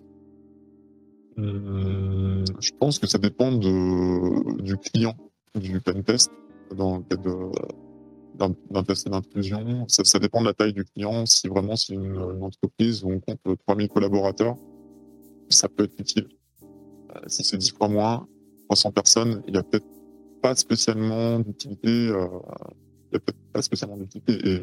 Hum, 1.36 2.44
Je 2.60 2.70
pense 2.78 2.98
que 2.98 3.06
ça 3.06 3.18
dépend 3.18 3.52
de, 3.52 4.62
du 4.62 4.76
client 4.76 5.14
du 5.54 5.80
pentest 5.80 6.30
dans 6.74 6.98
le 6.98 7.02
cadre 7.04 7.52
d'un 8.38 8.82
test 8.84 9.08
d'intrusion. 9.08 9.86
Ça, 9.88 10.18
dépend 10.18 10.40
de 10.40 10.46
la 10.46 10.54
taille 10.54 10.72
du 10.72 10.84
client. 10.84 11.26
Si 11.26 11.48
vraiment 11.48 11.76
c'est 11.76 11.94
une, 11.94 12.18
entreprise 12.42 13.04
où 13.04 13.10
on 13.10 13.20
compte 13.20 13.40
3000 13.66 13.88
collaborateurs, 13.88 14.56
ça 15.48 15.68
peut 15.68 15.84
être 15.84 15.98
utile. 15.98 16.28
Euh, 16.62 17.20
si 17.26 17.42
c'est 17.42 17.56
10 17.56 17.72
fois 17.72 17.88
moins, 17.88 18.26
300 18.68 18.92
personnes, 18.92 19.42
il 19.46 19.54
n'y 19.54 19.58
a 19.58 19.62
peut-être 19.62 19.86
pas 20.42 20.54
spécialement 20.54 21.40
d'utilité. 21.40 22.08
Euh, 22.08 22.26
il 23.10 23.12
n'y 23.12 23.16
a 23.16 23.20
peut-être 23.20 23.38
pas 23.52 23.62
spécialement 23.62 23.96
d'utilité. 23.96 24.38
Et, 24.44 24.62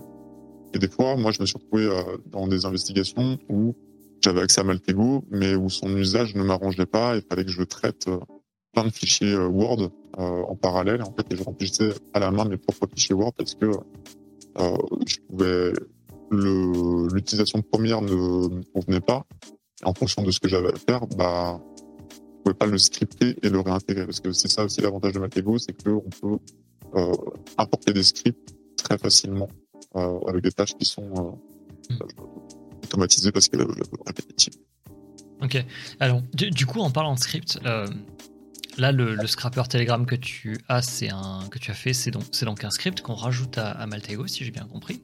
et, 0.74 0.80
des 0.80 0.88
fois, 0.88 1.16
moi, 1.16 1.32
je 1.32 1.42
me 1.42 1.46
suis 1.46 1.58
retrouvé 1.58 1.86
euh, 1.86 2.18
dans 2.28 2.48
des 2.48 2.66
investigations 2.66 3.38
où 3.50 3.76
j'avais 4.24 4.42
accès 4.42 4.62
à 4.62 4.64
Maltego, 4.64 5.24
mais 5.32 5.56
où 5.56 5.70
son 5.70 5.96
usage 5.98 6.36
ne 6.36 6.44
m'arrangeait 6.44 6.86
pas. 6.86 7.16
Il 7.16 7.24
fallait 7.28 7.46
que 7.46 7.52
je 7.52 7.64
traite 7.64 8.08
plein 8.76 8.86
de 8.86 8.94
fichiers 8.94 9.34
euh, 9.34 9.48
Word 9.48 9.90
euh, 10.20 10.22
en 10.22 10.56
parallèle. 10.56 11.02
En 11.02 11.14
fait, 11.14 11.26
je 11.36 11.42
remplissais 11.42 11.94
à 12.14 12.20
la 12.20 12.30
main 12.30 12.46
mes 12.46 12.58
propres 12.58 12.88
fichiers 12.94 13.16
Word 13.16 13.34
parce 13.38 13.56
que 13.56 13.66
euh, 13.66 14.78
je 15.08 15.18
pouvais 15.30 15.74
l'utilisation 16.32 17.62
première 17.62 18.02
ne 18.02 18.12
me 18.12 18.64
convenait 18.74 19.00
pas. 19.00 19.26
en 19.84 19.94
fonction 19.94 20.22
de 20.24 20.32
ce 20.32 20.40
que 20.40 20.50
j'avais 20.50 20.74
à 20.74 20.78
faire, 20.78 21.08
bah, 21.08 21.62
je 22.10 22.18
pouvais 22.44 22.56
pas 22.56 22.66
le 22.66 22.78
scripter 22.78 23.36
et 23.42 23.50
le 23.50 23.60
réintégrer. 23.60 24.06
Parce 24.06 24.20
que 24.20 24.32
c'est 24.32 24.50
ça 24.50 24.66
aussi 24.66 24.82
l'avantage 24.82 25.14
de 25.14 25.20
Matego, 25.20 25.58
c'est 25.58 25.74
qu'on 25.74 26.02
peut 26.22 26.38
euh, 26.96 27.14
importer 27.58 27.94
des 27.94 28.04
scripts 28.04 28.56
très 28.78 28.98
facilement 28.98 29.50
euh, 29.96 30.20
avec 30.28 30.44
des 30.44 30.52
tâches 30.52 30.76
qui 30.76 30.86
sont 30.86 31.38
euh, 31.92 31.96
automatisées 32.84 33.32
parce 33.32 33.48
qu'elles 33.48 33.62
sont 33.62 34.04
répétitives. 34.06 34.56
Ok. 35.42 35.64
Alors, 36.00 36.22
du, 36.34 36.50
du, 36.50 36.66
coup, 36.66 36.80
en 36.80 36.90
parlant 36.90 37.14
de 37.14 37.20
script, 37.20 37.60
Là, 38.78 38.92
le, 38.92 39.26
scrapper 39.26 39.64
Telegram 39.70 40.06
que 40.06 40.16
tu 40.16 40.58
as, 40.68 40.82
c'est 40.82 41.10
un 41.10 41.48
que 41.50 41.60
tu 41.60 41.72
as 41.72 41.74
fait, 41.74 41.94
c'est 41.94 42.12
donc 42.12 42.24
c'est 42.32 42.46
donc 42.46 42.64
un 42.66 42.70
script 42.70 43.02
qu'on 43.02 43.16
rajoute 43.16 43.58
à, 43.58 43.86
Maltego, 43.88 44.28
si 44.28 44.44
j'ai 44.44 44.52
bien 44.52 44.66
compris. 44.66 45.02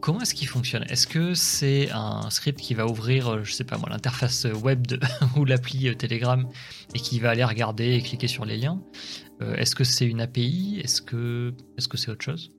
comment 0.00 0.22
est-ce 0.22 0.34
qu'il 0.34 0.48
fonctionne? 0.48 0.84
Est-ce 0.88 1.06
que 1.06 1.34
c'est 1.34 1.90
un 1.90 2.30
script 2.30 2.60
qui 2.60 2.72
va 2.72 2.86
ouvrir, 2.86 3.28
euh, 3.28 3.44
je 3.44 3.52
sais 3.52 3.64
pas 3.64 3.76
moi, 3.76 3.90
l'interface 3.90 4.46
web 4.62 4.86
ou 5.36 5.44
l'appli 5.44 5.88
euh, 5.88 5.94
Telegram 5.94 6.48
et 6.94 6.98
qui 6.98 7.20
va 7.20 7.30
aller 7.30 7.44
regarder 7.44 7.92
et 7.92 8.00
cliquer 8.00 8.28
sur 8.28 8.46
les 8.46 8.56
liens? 8.56 8.80
Euh, 9.42 9.54
Est-ce 9.56 9.74
que 9.74 9.84
c'est 9.84 10.06
une 10.06 10.22
API 10.22 10.80
Est-ce 10.82 11.02
que 11.02 11.52
est-ce 11.76 11.88
que 11.88 11.98
c'est 11.98 12.10
autre 12.10 12.24
chose? 12.24 12.50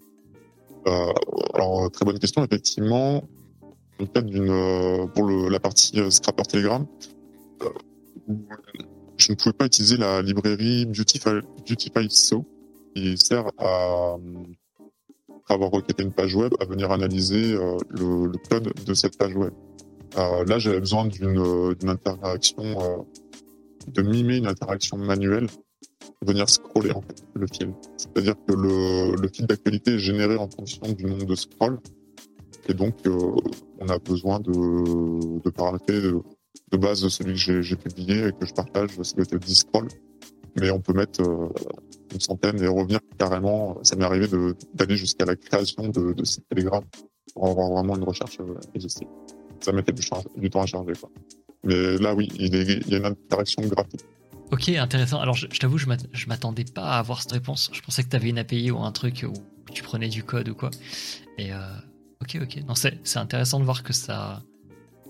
Alors 1.55 1.89
très 1.91 2.05
bonne 2.05 2.19
question. 2.19 2.45
Effectivement, 2.45 3.23
d'une 3.99 5.09
pour 5.15 5.27
la 5.49 5.59
partie 5.59 5.99
scrapper 6.11 6.43
Telegram 6.43 6.85
je 9.18 9.32
ne 9.32 9.38
pouvais 9.38 9.53
pas 9.53 9.66
utiliser 9.66 9.97
la 9.97 10.22
librairie 10.22 10.86
Beautify, 10.86 11.41
Beautify 11.68 12.07
So 12.09 12.45
qui 12.95 13.18
sert 13.18 13.51
à, 13.57 14.16
avoir 15.49 15.72
requêté 15.72 16.03
une 16.03 16.11
page 16.11 16.36
web, 16.36 16.53
à 16.59 16.66
venir 16.66 16.91
analyser 16.91 17.53
euh, 17.53 17.78
le, 17.89 18.32
code 18.49 18.74
de 18.86 18.93
cette 18.93 19.18
page 19.18 19.36
web. 19.36 19.51
Euh, 20.18 20.45
là, 20.45 20.59
j'avais 20.59 20.80
besoin 20.80 21.05
d'une 21.05 21.76
interaction, 21.88 22.63
euh, 22.63 22.97
de 23.88 24.01
mimer 24.01 24.38
une 24.38 24.47
interaction 24.47 24.97
manuelle, 24.97 25.47
venir 26.22 26.49
scroller 26.49 26.93
le 27.34 27.47
fil. 27.47 27.74
C'est-à-dire 27.97 28.36
que 28.47 28.53
le, 28.53 29.28
fil 29.28 29.45
d'actualité 29.45 29.95
est 29.95 29.99
généré 29.99 30.38
en 30.38 30.49
fonction 30.49 30.91
du 30.93 31.05
nombre 31.05 31.26
de 31.26 31.36
scrolls, 31.36 31.80
et 32.68 32.74
donc 32.74 32.95
euh, 33.05 33.36
on 33.80 33.89
a 33.89 33.99
besoin 33.99 34.39
de, 34.39 34.51
de 35.41 35.49
paramétrer 35.49 36.01
de 36.78 36.82
base 36.82 37.07
celui 37.07 37.34
que 37.34 37.61
j'ai 37.61 37.76
publié 37.76 38.28
et 38.28 38.32
que 38.32 38.45
je 38.45 38.53
partage, 38.53 38.89
c'est 39.03 39.36
10 39.36 39.55
scrolls. 39.55 39.89
Mais 40.59 40.71
on 40.71 40.80
peut 40.80 40.93
mettre 40.93 41.21
euh, 41.21 41.49
une 42.13 42.19
centaine 42.19 42.61
et 42.61 42.67
revenir 42.67 42.99
carrément. 43.17 43.78
Ça 43.84 43.95
m'est 43.95 44.05
arrivé 44.05 44.28
d'aller 44.73 44.95
jusqu'à 44.95 45.26
la 45.26 45.36
création 45.36 45.89
de, 45.89 46.13
de 46.13 46.23
sites 46.23 46.45
pour 47.34 47.47
avoir 47.47 47.69
vraiment 47.71 47.97
une 47.97 48.03
recherche 48.03 48.39
euh, 48.39 48.55
exhaustive. 48.73 49.07
Ça 49.59 49.71
mettait 49.71 49.91
du, 49.91 50.01
du, 50.38 50.49
temps 50.49 50.61
à 50.61 50.65
charger. 50.65 50.93
Mais 51.63 51.97
là, 51.97 52.13
oui, 52.13 52.30
il, 52.39 52.55
y 52.88 52.95
a 52.95 52.97
une 52.97 53.05
interaction 53.05 53.63
graphique. 53.63 54.05
Ok, 54.51 54.69
intéressant. 54.69 55.19
Alors, 55.19 55.36
je, 55.36 55.47
je 55.51 55.59
t'avoue, 55.59 55.78
je 55.78 56.28
m'attendais 56.28 56.65
pas 56.65 56.84
à 56.84 56.99
avoir 56.99 57.21
cette 57.21 57.32
réponse. 57.32 57.69
Je 57.73 57.82
pensais 57.82 58.03
que 58.03 58.09
tu 58.09 58.15
avais 58.15 58.30
une 58.30 58.38
API 58.38 58.71
ou 58.71 58.80
un 58.80 58.91
truc 58.91 59.26
où 59.28 59.71
tu 59.73 59.84
prenais 59.84 60.07
du 60.07 60.23
code 60.23 60.49
ou 60.49 60.55
quoi. 60.55 60.69
Et 61.38 61.51
euh, 61.51 61.57
ok, 62.21 62.38
ok. 62.43 62.63
Non, 62.67 62.76
c'est 62.76 63.17
intéressant 63.17 63.59
de 63.59 63.65
voir 63.65 63.84
que 63.84 63.91
ça 63.91 64.43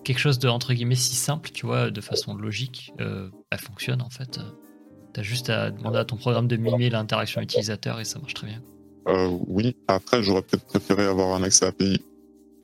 quelque 0.06 0.20
chose 0.20 0.40
de 0.40 0.48
entre 0.48 0.74
guillemets 0.74 0.96
si 0.96 1.16
simple, 1.16 1.50
tu 1.52 1.66
vois, 1.66 1.92
de 1.92 2.00
façon 2.00 2.36
logique, 2.36 2.94
euh, 3.02 3.30
bah, 3.52 3.58
fonctionne 3.58 4.02
en 4.02 4.10
fait. 4.10 4.40
T'as 5.14 5.24
juste 5.24 5.50
à 5.50 5.72
demander 5.72 5.98
à 5.98 6.06
ton 6.06 6.16
programme 6.16 6.48
de 6.48 6.56
mimer 6.56 6.90
l'interaction 6.90 7.42
utilisateur 7.42 8.00
et 8.00 8.06
ça 8.06 8.20
marche 8.20 8.34
très 8.34 8.48
bien. 8.48 8.62
Euh, 9.08 9.38
oui, 9.48 9.76
après, 9.88 10.24
j'aurais 10.24 10.42
peut-être 10.42 10.66
préféré 10.66 11.06
avoir 11.06 11.36
un 11.36 11.44
accès 11.44 11.66
API. 11.66 12.02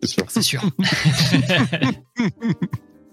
C'est 0.01 0.09
sûr. 0.09 0.25
C'est 0.29 0.41
sûr. 0.41 0.61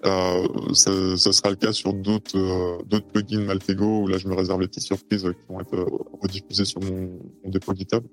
Euh, 0.05 0.47
ça, 0.75 1.17
ça 1.17 1.33
sera 1.33 1.51
le 1.51 1.57
cas 1.57 1.73
sur 1.73 1.93
d'autres 1.93 2.39
euh, 2.39 2.81
d'autres 2.87 3.09
plugins 3.09 3.41
Maltego 3.41 4.03
où 4.03 4.07
là 4.07 4.17
je 4.17 4.29
me 4.29 4.35
réserve 4.37 4.61
les 4.61 4.69
petites 4.69 4.85
surprises 4.85 5.25
qui 5.25 5.53
vont 5.53 5.61
être 5.61 5.89
rediffusées 6.23 6.67
sur 6.67 6.81
mon, 6.81 7.19
mon 7.43 7.51
dépôt 7.51 7.75
GitHub. 7.75 8.05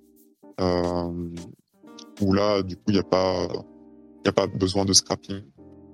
Où 2.21 2.33
là, 2.33 2.63
du 2.63 2.75
coup, 2.75 2.85
il 2.87 2.93
n'y 2.93 2.99
a 2.99 3.03
pas 3.03 3.47
y 4.25 4.29
a 4.29 4.31
pas 4.31 4.47
besoin 4.47 4.83
de 4.83 4.93
scrapping, 4.93 5.43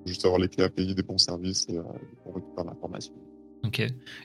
juste 0.05 0.25
avoir 0.25 0.39
les 0.39 0.47
clés 0.49 0.63
API 0.63 0.95
des 0.95 1.03
bons 1.03 1.17
services 1.17 1.67
et 1.69 1.77
euh, 1.77 1.83
on 2.25 2.31
récupère 2.33 2.63
l'information. 2.65 3.13
ok. 3.63 3.79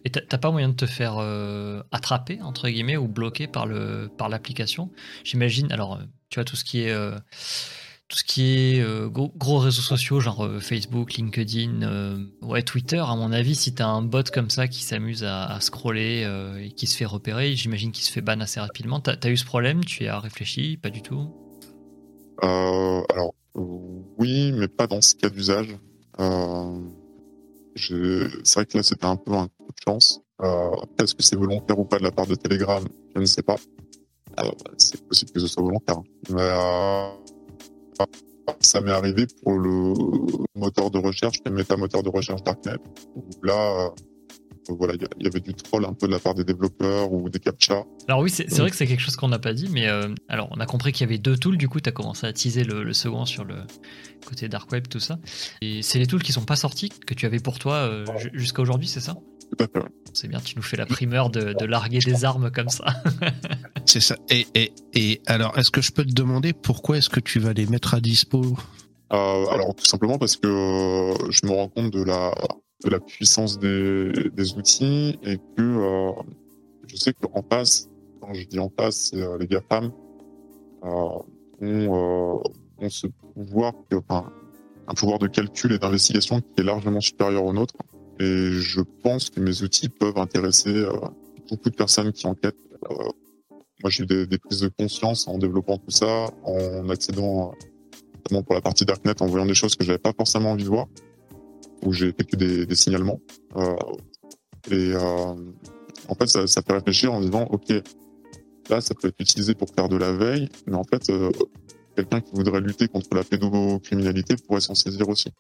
Et 0.05 0.11
t'as 0.11 0.39
pas 0.39 0.51
moyen 0.51 0.68
de 0.70 0.74
te 0.74 0.87
faire 0.87 1.16
euh, 1.18 1.83
attraper 1.93 2.41
entre 2.43 2.68
guillemets 2.68 2.97
ou 2.97 3.09
bloquer 3.09 3.47
par 3.47 3.66
le 3.66 4.09
par 4.16 4.29
l'application? 4.29 4.91
J'imagine. 5.24 5.70
Alors, 5.72 5.97
euh, 5.97 6.05
tu 6.31 6.37
vois 6.37 6.45
tout 6.45 6.57
ce 6.57 6.64
qui 6.64 6.83
est 6.83 6.91
euh, 6.91 7.16
tout 8.09 8.16
ce 8.18 8.24
qui 8.24 8.57
est 8.57 8.81
euh, 8.81 9.09
gros, 9.09 9.33
gros 9.37 9.59
réseaux 9.59 9.83
sociaux, 9.83 10.20
genre 10.20 10.49
Facebook, 10.61 11.14
LinkedIn, 11.14 12.24
ouais, 12.41 12.62
Twitter, 12.62 12.99
à 12.99 13.16
mon 13.16 13.33
avis, 13.33 13.57
si 13.57 13.74
t'as 13.74 13.89
un 13.89 14.03
bot 14.03 14.22
comme 14.33 14.49
ça 14.49 14.68
qui 14.68 14.85
s'amuse 14.85 15.24
à, 15.24 15.45
à 15.47 15.61
scroller 15.61 16.24
et 16.61 16.70
qui 16.70 16.87
se 16.87 16.97
fait 16.97 17.05
repérer, 17.05 17.57
j'imagine 17.57 17.91
qu'il 17.91 18.05
se 18.05 18.12
fait 18.12 18.20
ban 18.20 18.39
assez 18.41 18.61
rapidement. 18.61 19.01
T'as 19.01 19.16
as 19.20 19.29
eu 19.29 19.37
ce 19.37 19.45
problème? 19.45 19.85
Tu 19.85 20.05
y 20.05 20.09
as 20.09 20.20
réfléchi? 20.20 20.77
Pas 20.77 20.91
du 20.91 21.03
tout? 21.03 21.35
Alors 22.41 23.35
oui, 23.57 24.53
mais 24.53 24.69
pas 24.69 24.87
dans 24.87 25.01
ce 25.01 25.15
cas 25.15 25.31
d'usage. 25.31 25.77
Euh, 26.21 26.81
c'est 27.75 28.55
vrai 28.55 28.67
que 28.67 28.77
là 28.77 28.83
c'était 28.83 29.07
un 29.07 29.17
peu 29.17 29.33
un 29.33 29.49
coup 29.49 29.69
de 29.69 29.81
chance. 29.85 30.21
Euh, 30.43 30.71
Est-ce 30.99 31.15
que 31.15 31.23
c'est 31.23 31.37
volontaire 31.37 31.79
ou 31.79 31.85
pas 31.85 31.99
de 31.99 32.05
la 32.05 32.11
part 32.11 32.27
de 32.27 32.35
Telegram? 32.35 32.85
Je 33.15 33.21
ne 33.21 33.27
sais 33.27 33.43
pas. 33.43 33.57
Euh, 34.41 34.51
c'est 34.77 35.03
possible 35.07 35.31
que 35.33 35.41
ce 35.41 35.47
soit 35.47 35.63
volontaire. 35.63 36.01
Mais 36.31 36.43
euh, 36.43 37.09
ça 38.61 38.81
m'est 38.81 38.93
arrivé 38.93 39.27
pour 39.43 39.59
le 39.59 39.95
moteur 40.55 40.91
de 40.91 40.99
recherche, 40.99 41.39
le 41.45 41.53
méta-moteur 41.53 42.03
de 42.03 42.11
recherche 42.11 42.43
Darknet. 42.43 42.77
Là, 43.43 43.87
euh, 43.87 43.91
voilà, 44.69 44.95
il 44.95 45.25
y 45.25 45.27
avait 45.27 45.41
du 45.41 45.55
troll 45.55 45.85
un 45.85 45.93
peu 45.93 46.07
de 46.07 46.12
la 46.12 46.19
part 46.19 46.35
des 46.35 46.45
développeurs 46.45 47.12
ou 47.12 47.29
des 47.29 47.39
captcha. 47.41 47.85
Alors 48.09 48.21
oui, 48.21 48.31
c'est 48.31 48.49
vrai 48.59 48.71
que 48.71 48.77
c'est 48.77 48.87
quelque 48.87 49.01
chose 49.01 49.17
qu'on 49.17 49.29
n'a 49.29 49.39
pas 49.39 49.53
dit, 49.53 49.69
mais 49.71 49.89
euh, 49.89 50.09
alors 50.29 50.49
on 50.53 50.61
a 50.61 50.67
compris 50.67 50.93
qu'il 50.93 51.03
y 51.07 51.09
avait 51.09 51.19
deux 51.19 51.37
tools, 51.37 51.57
du 51.57 51.69
coup 51.69 51.81
tu 51.81 51.89
as 51.89 51.93
commencé 51.93 52.27
à 52.27 52.33
teaser 52.33 52.64
le, 52.64 52.83
le 52.83 52.93
second 52.93 53.25
sur 53.27 53.45
le 53.45 53.57
côté 54.25 54.49
dark 54.49 54.71
web, 54.73 54.89
tout 54.89 55.01
ça. 55.01 55.19
Et 55.62 55.83
c'est 55.83 55.99
les 55.99 56.07
tools 56.07 56.23
qui 56.23 56.33
sont 56.33 56.45
pas 56.45 56.57
sortis, 56.57 56.91
que 57.07 57.14
tu 57.14 57.27
avais 57.27 57.39
pour 57.41 57.59
toi 57.59 57.75
euh, 57.75 58.05
ju- 58.19 58.31
jusqu'à 58.35 58.62
aujourd'hui, 58.62 58.89
c'est 58.89 59.01
ça? 59.01 59.14
Tout 59.57 59.64
à 59.64 59.69
fait. 59.69 59.79
ouais. 59.85 59.91
C'est 60.12 60.29
bien, 60.29 60.41
tu 60.41 60.57
nous 60.57 60.62
fais 60.62 60.77
la 60.77 60.87
primeur 60.87 61.31
de, 61.31 61.53
de 61.53 61.64
larguer 61.64 61.99
des 62.01 62.25
armes 62.25 62.51
comme 62.51 62.69
ça. 62.69 62.87
C'est 63.87 64.01
ça. 64.01 64.17
Et, 64.31 64.47
et, 64.55 64.73
et 64.95 65.21
alors, 65.27 65.57
est-ce 65.59 65.71
que 65.71 65.81
je 65.81 65.93
peux 65.93 66.05
te 66.05 66.12
demander 66.12 66.53
pourquoi 66.53 66.97
est-ce 66.99 67.09
que 67.09 67.21
tu 67.21 67.39
vas 67.39 67.53
les 67.53 67.67
mettre 67.67 67.95
à 67.95 68.01
dispo? 68.01 68.57
Euh, 69.12 69.47
alors 69.47 69.75
tout 69.77 69.85
simplement 69.85 70.19
parce 70.19 70.37
que 70.37 70.49
euh, 70.49 71.14
je 71.31 71.47
me 71.47 71.53
rends 71.53 71.69
compte 71.69 71.93
de 71.93 72.03
la 72.03 72.35
de 72.87 72.91
la 72.91 73.01
puissance 73.01 73.59
des, 73.59 74.55
outils 74.57 75.18
et 75.24 75.39
que 75.57 75.61
euh, 75.61 76.12
je 76.87 76.97
sais 76.97 77.12
qu'en 77.12 77.43
face, 77.43 77.89
quand 78.20 78.32
je 78.32 78.45
dis 78.45 78.61
en 78.61 78.70
face, 78.70 79.11
c'est 79.11 79.20
euh, 79.20 79.37
les 79.39 79.49
GAFAM 79.49 79.91
euh, 80.84 80.89
ont, 81.61 82.43
euh, 82.80 82.89
ce 82.89 83.09
pouvoir, 83.34 83.72
un 84.87 84.95
pouvoir 84.95 85.18
de 85.18 85.26
calcul 85.26 85.72
et 85.72 85.78
d'investigation 85.78 86.41
qui 86.41 86.47
est 86.59 86.62
largement 86.62 87.01
supérieur 87.01 87.45
au 87.45 87.53
nôtre. 87.53 87.74
Et 88.20 88.53
je 88.53 88.80
pense 89.03 89.30
que 89.30 89.41
mes 89.41 89.62
outils 89.62 89.89
peuvent 89.89 90.16
intéresser 90.18 90.87
beaucoup 91.51 91.68
de 91.68 91.74
personnes 91.74 92.12
qui 92.12 92.26
enquêtent. 92.26 92.57
Moi, 93.82 93.91
j'ai 93.91 94.05
eu 94.05 94.07
des, 94.07 94.26
des 94.26 94.39
prises 94.39 94.61
de 94.61 94.68
conscience 94.68 95.28
en 95.28 95.39
développant 95.39 95.76
tout 95.76 95.91
ça, 95.91 96.28
en 96.45 96.89
accédant 96.89 97.53
notamment 98.14 98.43
pour 98.43 98.55
la 98.55 98.62
partie 98.62 98.87
Darknet, 98.87 99.20
en 99.20 99.26
voyant 99.26 99.45
des 99.45 99.55
choses 99.55 99.76
que 99.76 99.84
j'avais 99.84 99.99
pas 99.99 100.12
forcément 100.16 100.53
envie 100.53 100.64
de 100.64 100.68
voir, 100.68 100.87
où 101.83 101.93
j'ai 101.93 102.12
que 102.12 102.37
des, 102.37 102.66
des 102.66 102.74
signalements. 102.74 103.20
Euh, 103.57 103.77
et 104.70 104.93
euh, 104.95 105.35
en 106.09 106.14
fait, 106.14 106.27
ça, 106.27 106.47
ça 106.47 106.62
fait 106.62 106.72
réfléchir 106.72 107.12
en 107.12 107.20
disant, 107.20 107.47
ok, 107.51 107.70
là, 108.70 108.81
ça 108.81 108.95
peut 108.95 109.09
être 109.09 109.20
utilisé 109.20 109.55
pour 109.55 109.68
faire 109.70 109.89
de 109.89 109.97
la 109.97 110.12
veille, 110.12 110.49
mais 110.66 110.77
en 110.77 110.85
fait, 110.85 111.11
euh, 111.11 111.31
quelqu'un 111.95 112.20
qui 112.20 112.35
voudrait 112.35 112.61
lutter 112.61 112.89
contre 112.89 113.14
la 113.14 113.24
pédocriminalité 113.24 114.37
pourrait 114.37 114.61
s'en 114.61 114.74
saisir 114.74 115.09
aussi. 115.09 115.31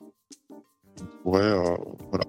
Il 0.98 1.06
pourrait, 1.22 1.54
voilà, 2.10 2.24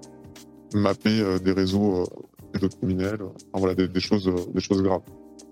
mapper 0.73 1.39
des 1.39 1.51
réseaux 1.51 2.03
pédocriminels, 2.51 3.21
enfin, 3.21 3.59
voilà, 3.59 3.75
des, 3.75 3.87
des 3.87 3.99
choses, 3.99 4.29
des 4.53 4.59
choses 4.59 4.81
graves. 4.81 5.03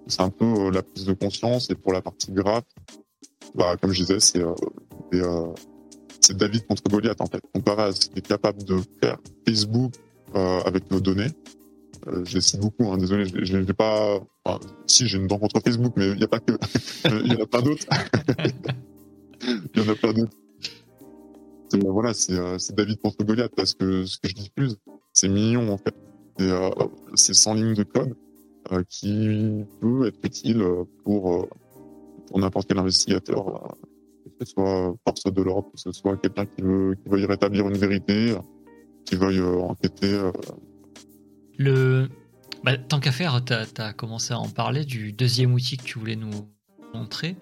C'est 0.07 0.21
un 0.21 0.29
peu 0.29 0.69
la 0.71 0.83
prise 0.83 1.05
de 1.05 1.13
conscience, 1.13 1.69
et 1.69 1.75
pour 1.75 1.93
la 1.93 2.01
partie 2.01 2.31
grave, 2.31 2.63
bah, 3.53 3.77
comme 3.79 3.91
je 3.91 4.01
disais, 4.01 4.19
c'est 4.19 4.43
des, 5.11 5.21
c'est 6.25 6.37
David 6.37 6.65
contre 6.65 6.83
Goliath 6.89 7.21
en 7.21 7.27
fait. 7.27 7.41
Comparé 7.53 7.83
à 7.83 7.91
ce 7.91 8.09
qu'est 8.09 8.25
capable 8.25 8.63
de 8.63 8.79
faire 9.01 9.17
Facebook 9.47 9.93
euh, 10.35 10.59
avec 10.61 10.89
nos 10.89 10.99
données, 10.99 11.29
euh, 12.07 12.23
je 12.25 12.35
les 12.35 12.41
cite 12.41 12.59
beaucoup, 12.59 12.91
hein, 12.91 12.97
désolé, 12.97 13.25
je 13.25 13.43
j'ai 13.43 13.73
pas. 13.73 14.19
si 14.87 15.07
j'ai 15.07 15.17
une 15.17 15.27
dent 15.27 15.37
contre 15.37 15.59
Facebook, 15.59 15.93
mais 15.95 16.09
il 16.09 16.17
n'y 16.17 16.23
a 16.23 16.27
pas 16.27 16.39
que. 16.39 16.53
Il 17.23 17.33
y 17.33 17.35
en 17.35 17.43
a 17.43 17.45
plein 17.45 17.61
d'autres. 17.61 17.85
Il 19.75 19.81
y 19.81 19.87
en 19.87 19.91
a 19.91 19.95
plein 19.95 20.13
d'autres. 20.13 20.37
Euh, 21.73 21.91
Voilà, 21.91 22.13
c'est 22.13 22.33
euh, 22.33 22.57
c'est 22.57 22.75
David 22.75 22.99
contre 22.99 23.23
Goliath 23.23 23.53
parce 23.55 23.73
que 23.73 24.05
ce 24.05 24.17
que 24.17 24.29
je 24.29 24.35
diffuse, 24.35 24.77
c'est 25.13 25.29
mignon 25.29 25.71
en 25.71 25.77
fait. 25.77 25.95
C'est 26.39 26.49
euh, 26.49 26.69
c'est 27.13 27.33
100 27.33 27.53
lignes 27.55 27.75
de 27.75 27.83
code 27.83 28.15
qui 28.89 29.63
peut 29.79 30.07
être 30.07 30.17
utile 30.23 30.65
pour, 31.03 31.47
pour 32.27 32.39
n'importe 32.39 32.67
quel 32.67 32.79
investigateur, 32.79 33.75
que 34.39 34.45
ce 34.45 34.51
soit 34.51 34.93
force 35.05 35.23
de 35.23 35.41
l'ordre, 35.41 35.69
que 35.71 35.79
ce 35.79 35.91
soit 35.91 36.17
quelqu'un 36.17 36.45
qui 36.45 36.61
veut 36.61 36.95
qui 37.01 37.09
veuille 37.09 37.25
rétablir 37.25 37.67
une 37.67 37.77
vérité, 37.77 38.35
qui 39.05 39.15
veuille 39.15 39.39
euh, 39.39 39.59
enquêter. 39.61 40.13
euh, 40.13 40.31
Le... 41.57 42.09
Bah, 42.63 42.77
tant 42.77 42.99
qu'à 42.99 43.11
faire, 43.11 43.43
tu 43.45 43.53
as, 43.53 43.93
commencé 43.93 44.33
à 44.33 44.39
en 44.39 44.49
parler 44.49 44.85
du 44.85 45.13
deuxième 45.13 45.53
outil 45.53 45.77
que 45.77 45.83
tu 45.83 45.99
voulais 45.99 46.15
nous 46.15 46.31
montrer. 46.93 47.35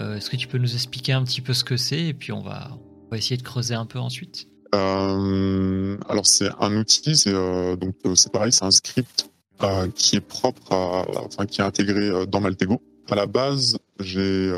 Euh, 0.00 0.16
Est-ce 0.16 0.30
que 0.30 0.36
tu 0.36 0.46
peux 0.46 0.58
nous 0.58 0.74
expliquer 0.74 1.12
un 1.12 1.24
petit 1.24 1.40
peu 1.40 1.52
ce 1.52 1.64
que 1.64 1.76
c'est 1.76 2.00
et 2.00 2.14
puis 2.14 2.30
on 2.32 2.40
va, 2.40 2.78
on 3.06 3.10
va 3.10 3.16
essayer 3.16 3.36
de 3.36 3.42
creuser 3.42 3.74
un 3.74 3.86
peu 3.86 3.98
ensuite? 3.98 4.46
Euh, 4.74 5.96
alors 6.08 6.26
c'est 6.26 6.50
un 6.60 6.76
outil, 6.76 7.16
c'est 7.16 7.32
euh, 7.32 7.74
donc 7.74 7.94
c'est 8.14 8.30
pareil, 8.30 8.52
c'est 8.52 8.64
un 8.66 8.70
script 8.70 9.30
qui 9.96 10.16
est 10.16 10.20
propre 10.20 10.72
à, 10.72 11.04
enfin 11.24 11.46
qui 11.46 11.60
est 11.60 11.64
intégré 11.64 12.26
dans 12.26 12.40
Maltego. 12.40 12.80
À 13.10 13.16
la 13.16 13.26
base, 13.26 13.78
j'ai 13.98 14.52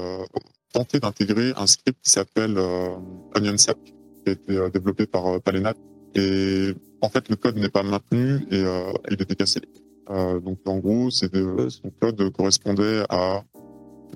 tenté 0.72 1.00
d'intégrer 1.00 1.52
un 1.56 1.66
script 1.66 1.98
qui 2.02 2.10
s'appelle 2.10 2.56
euh, 2.56 2.96
OnionSAP, 3.36 3.78
qui 3.84 3.92
a 4.26 4.30
été 4.32 4.56
euh, 4.56 4.70
développé 4.70 5.06
par 5.06 5.26
euh, 5.26 5.38
Palenat. 5.38 5.74
Et 6.14 6.74
en 7.00 7.08
fait, 7.08 7.28
le 7.28 7.36
code 7.36 7.56
n'est 7.56 7.68
pas 7.68 7.82
maintenu 7.82 8.46
et 8.50 8.64
il 9.10 9.22
était 9.22 9.36
cassé. 9.36 9.60
Donc 10.08 10.58
en 10.66 10.78
gros, 10.78 11.08
son 11.10 11.28
code 12.00 12.30
correspondait 12.32 13.04
à 13.08 13.44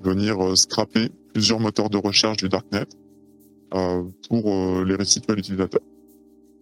venir 0.03 0.57
scraper 0.57 1.09
plusieurs 1.33 1.61
moteurs 1.61 1.89
de 1.89 1.97
recherche 1.97 2.35
du 2.35 2.49
darknet 2.49 2.83
pour 4.27 4.83
les 4.83 4.95
restituer 4.95 5.31
à 5.31 5.35
l'utilisateur. 5.37 5.79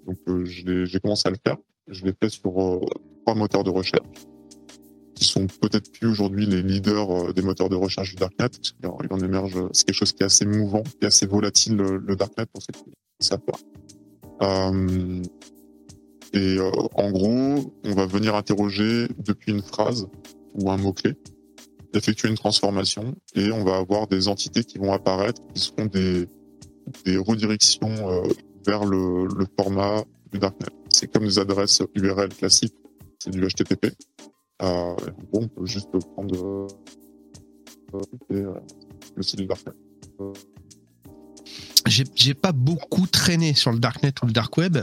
Donc 0.06 0.20
j'ai 0.46 1.00
commencé 1.00 1.28
à 1.28 1.32
le 1.32 1.38
faire. 1.44 1.58
Je 1.88 2.06
l'ai 2.06 2.14
fait 2.22 2.30
sur 2.30 2.54
trois 3.24 3.34
moteurs 3.34 3.64
de 3.64 3.72
recherche 3.72 4.06
qui 5.16 5.26
sont 5.26 5.48
peut-être 5.48 5.92
plus 5.92 6.08
aujourd'hui 6.08 6.46
les 6.46 6.62
leaders 6.62 7.12
euh, 7.12 7.34
des 7.34 7.42
moteurs 7.42 7.70
de 7.70 7.76
recherche 7.76 8.12
du 8.12 8.16
darknet. 8.16 8.50
Il 8.82 9.14
en 9.14 9.20
émerge, 9.20 9.56
euh, 9.56 9.70
c'est 9.74 9.86
quelque 9.86 9.96
chose 9.96 10.14
qui 10.14 10.24
est 10.24 10.26
assez 10.26 10.46
mouvant, 10.46 10.84
qui 10.84 11.04
est 11.04 11.08
assez 11.08 11.26
volatile 11.26 11.76
le, 11.76 12.16
darknet 12.16 12.46
pour 12.48 12.62
ceux 12.62 12.74
qui 12.74 12.90
ne 12.90 13.26
savent 13.26 13.40
pas. 13.40 13.60
Euh, 14.42 15.22
et 16.34 16.58
euh, 16.58 16.72
en 16.96 17.12
gros, 17.12 17.74
on 17.86 17.94
va 17.94 18.06
venir 18.08 18.36
interroger 18.36 19.08
depuis 19.20 19.52
une 19.52 19.62
phrase 19.62 20.08
ou 20.56 20.72
un 20.72 20.78
mot-clé, 20.78 21.14
effectuer 21.94 22.30
une 22.30 22.36
transformation 22.36 23.16
et 23.36 23.52
on 23.52 23.64
va 23.64 23.78
avoir 23.78 24.08
des 24.08 24.28
entités 24.28 24.64
qui 24.64 24.80
vont 24.80 24.92
apparaître 24.92 25.42
qui 25.54 25.62
seront 25.62 25.86
des, 25.86 26.28
redirections 27.18 28.10
euh, 28.10 28.28
vers 28.66 28.84
le, 28.84 29.28
le 29.28 29.46
format 29.58 30.04
du 30.32 30.40
darknet. 30.40 30.68
C'est 30.90 31.12
comme 31.12 31.26
des 31.26 31.38
adresses 31.38 31.84
URL 31.94 32.30
classiques, 32.30 32.76
c'est 33.20 33.30
du 33.30 33.40
HTTP. 33.40 33.94
Euh, 34.62 34.96
gros, 35.32 35.44
on 35.44 35.48
peut 35.48 35.66
juste 35.66 35.90
prendre 36.14 36.68
euh, 37.94 38.00
et, 38.30 38.36
euh, 38.36 38.54
le 39.16 39.24
site 39.24 39.40
du 39.40 39.46
darknet. 39.46 39.74
J'ai 41.88 42.34
pas 42.34 42.54
beaucoup 42.54 43.08
traîné 43.08 43.54
sur 43.54 43.72
le 43.72 43.80
darknet 43.80 44.14
ou 44.24 44.28
le 44.28 44.32
dark 44.32 44.58
web. 44.58 44.78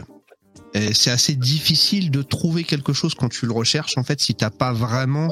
C'est 0.75 1.11
assez 1.11 1.35
difficile 1.35 2.11
de 2.11 2.23
trouver 2.23 2.63
quelque 2.63 2.93
chose 2.93 3.15
quand 3.15 3.29
tu 3.29 3.47
le 3.47 3.53
recherches, 3.53 3.99
en 3.99 4.05
fait, 4.05 4.21
si 4.21 4.35
t'as 4.35 4.51
pas 4.51 4.73
vraiment 4.73 5.31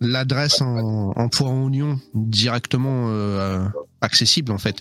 l'adresse 0.00 0.60
en, 0.60 1.12
en 1.16 1.28
point 1.28 1.50
oignon 1.50 1.98
directement 2.14 3.08
euh, 3.08 3.66
accessible 4.00 4.52
en 4.52 4.58
fait. 4.58 4.76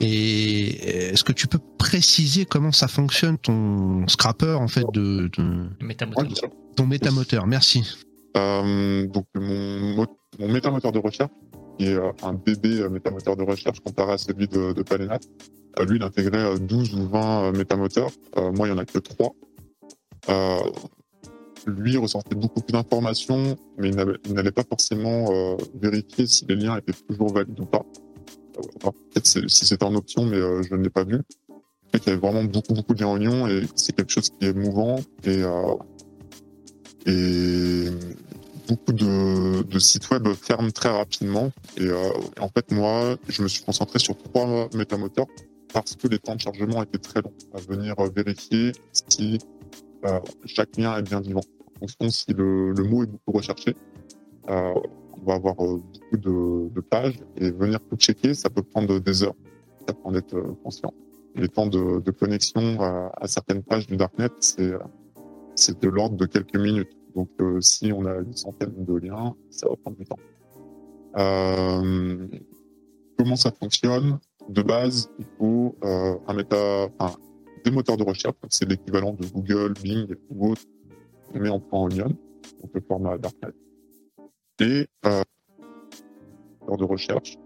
Et 0.00 1.10
est-ce 1.10 1.24
que 1.24 1.32
tu 1.32 1.46
peux 1.46 1.60
préciser 1.78 2.44
comment 2.44 2.72
ça 2.72 2.88
fonctionne 2.88 3.38
ton 3.38 4.06
scrapper 4.08 4.54
en 4.54 4.68
fait 4.68 4.84
de, 4.92 5.30
de 5.36 5.68
Métamoteur. 5.80 6.50
Ton 6.76 6.86
métamoteur? 6.86 7.46
Merci. 7.46 7.84
Euh, 8.36 9.06
donc 9.06 9.26
mon, 9.34 9.94
mo- 9.96 10.18
mon 10.38 10.48
métamoteur 10.48 10.92
de 10.92 10.98
recherche, 10.98 11.30
qui 11.78 11.86
est 11.86 11.94
euh, 11.94 12.12
un 12.22 12.34
bébé 12.34 12.80
euh, 12.80 12.88
métamoteur 12.88 13.36
de 13.36 13.42
recherche 13.42 13.80
comparé 13.80 14.12
à 14.12 14.18
celui 14.18 14.46
de, 14.46 14.72
de 14.72 14.82
Palenat, 14.82 15.18
lui 15.88 15.96
il 15.96 16.02
intégrait 16.02 16.38
euh, 16.54 16.58
12 16.58 16.94
ou 16.94 17.08
20 17.08 17.42
euh, 17.44 17.52
métamoteurs. 17.52 18.10
Moi 18.36 18.68
il 18.68 18.70
y 18.70 18.72
en 18.72 18.78
a 18.78 18.84
que 18.84 18.98
3. 18.98 19.34
Euh, 20.28 20.58
lui 21.66 21.96
ressortait 21.98 22.34
beaucoup 22.34 22.60
plus 22.62 22.72
d'informations, 22.72 23.56
mais 23.78 23.90
il 23.90 24.32
n'allait 24.32 24.50
pas 24.52 24.62
forcément 24.62 25.56
vérifier 25.74 26.26
si 26.26 26.46
les 26.48 26.56
liens 26.56 26.78
étaient 26.78 26.94
toujours 27.08 27.32
valides 27.34 27.60
ou 27.60 27.66
pas. 27.66 27.84
Peut-être 28.80 29.26
si 29.26 29.64
c'était 29.66 29.84
en 29.84 29.94
option, 29.94 30.24
mais 30.24 30.38
je 30.38 30.74
ne 30.74 30.82
l'ai 30.82 30.88
pas 30.90 31.04
vu. 31.04 31.20
Il 31.92 32.00
y 32.06 32.10
avait 32.10 32.18
vraiment 32.18 32.44
beaucoup 32.44 32.72
beaucoup 32.72 32.94
de 32.94 33.00
liens 33.00 33.12
oignons 33.12 33.46
et 33.46 33.62
c'est 33.74 33.94
quelque 33.94 34.10
chose 34.10 34.30
qui 34.30 34.46
est 34.46 34.54
mouvant 34.54 34.96
et 35.24 35.42
et 37.06 37.86
beaucoup 38.68 38.92
de, 38.92 39.78
sites 39.78 40.10
web 40.10 40.28
ferment 40.28 40.70
très 40.70 40.90
rapidement. 40.90 41.50
Et 41.76 41.86
euh, 41.86 42.10
en 42.40 42.48
fait, 42.48 42.70
moi, 42.70 43.16
je 43.28 43.42
me 43.42 43.48
suis 43.48 43.64
concentré 43.64 43.98
sur 43.98 44.16
trois 44.16 44.68
métamoteurs 44.74 45.26
parce 45.72 45.96
que 45.96 46.08
les 46.08 46.18
temps 46.18 46.36
de 46.36 46.40
chargement 46.40 46.82
étaient 46.82 46.98
très 46.98 47.22
longs 47.22 47.32
à 47.54 47.60
venir 47.60 47.94
vérifier 48.14 48.72
si 48.92 49.38
euh, 50.04 50.18
chaque 50.46 50.76
lien 50.76 50.96
est 50.96 51.02
bien 51.02 51.20
vivant. 51.20 51.42
En 51.76 51.86
fonction 51.86 52.10
si 52.10 52.32
le, 52.32 52.74
mot 52.84 53.04
est 53.04 53.06
beaucoup 53.06 53.32
recherché, 53.32 53.74
euh, 54.48 54.74
on 55.12 55.26
va 55.26 55.34
avoir 55.34 55.54
euh, 55.60 55.82
beaucoup 55.92 56.16
de, 56.16 56.74
de 56.74 56.80
pages 56.80 57.20
et 57.36 57.50
venir 57.50 57.78
tout 57.88 57.96
checker, 57.96 58.34
ça 58.34 58.50
peut 58.50 58.62
prendre 58.62 58.98
des 58.98 59.22
heures. 59.22 59.34
Ça 59.86 59.94
peut 59.94 60.00
en 60.04 60.14
être 60.14 60.34
euh, 60.34 60.54
conscient. 60.62 60.92
Les 61.34 61.48
temps 61.48 61.66
de, 61.66 62.00
de 62.00 62.10
connexion 62.10 62.80
à, 62.80 63.12
à 63.16 63.26
certaines 63.26 63.62
pages 63.62 63.86
du 63.86 63.96
darknet, 63.96 64.28
c'est 64.40 64.72
c'est 65.54 65.80
de 65.80 65.88
l'ordre 65.88 66.16
de 66.16 66.26
quelques 66.26 66.56
minutes. 66.56 66.96
Donc, 67.14 67.28
euh, 67.40 67.60
si 67.60 67.92
on 67.92 68.04
a 68.06 68.16
une 68.16 68.36
centaine 68.36 68.84
de 68.84 68.94
liens, 68.94 69.34
ça 69.50 69.68
va 69.68 69.76
prendre 69.76 69.96
du 69.96 70.04
temps. 70.04 70.18
Euh, 71.16 72.26
comment 73.18 73.36
ça 73.36 73.50
fonctionne? 73.50 74.18
De 74.48 74.62
base, 74.62 75.10
il 75.18 75.26
faut 75.38 75.76
euh, 75.84 76.16
un 76.26 76.34
méta, 76.34 76.88
enfin, 76.98 77.16
des 77.64 77.70
moteurs 77.70 77.96
de 77.96 78.04
recherche. 78.04 78.36
C'est 78.48 78.68
l'équivalent 78.68 79.12
de 79.12 79.26
Google, 79.26 79.74
Bing 79.82 80.14
ou 80.30 80.52
autre. 80.52 80.62
Met 81.34 81.48
en 81.48 81.60
point 81.60 81.84
onion, 81.84 82.08
donc 82.60 82.70
le 82.74 82.80
format 82.80 83.16
Darknet. 83.16 83.54
Et 84.60 84.88
euh, 85.06 85.22
moteur 86.60 86.76
de 86.76 86.84
recherche, 86.84 87.38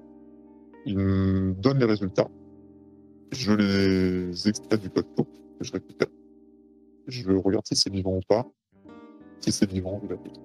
il 0.87 0.97
me 0.97 1.53
donne 1.53 1.79
les 1.79 1.85
résultats. 1.85 2.29
Je 3.31 3.53
les 3.53 4.49
extrais 4.49 4.79
du 4.79 4.89
code 4.89 5.07
source 5.17 5.29
que 5.59 5.65
je 5.65 5.73
récupère 5.73 6.09
je 7.07 7.31
regarde 7.31 7.67
si 7.67 7.77
c'est 7.77 7.91
vivant 7.91 8.17
ou 8.17 8.21
pas. 8.29 8.47
Si 9.41 9.53
c'est 9.53 9.71
vivant, 9.71 10.01
je 10.05 10.09
l'applique. 10.09 10.41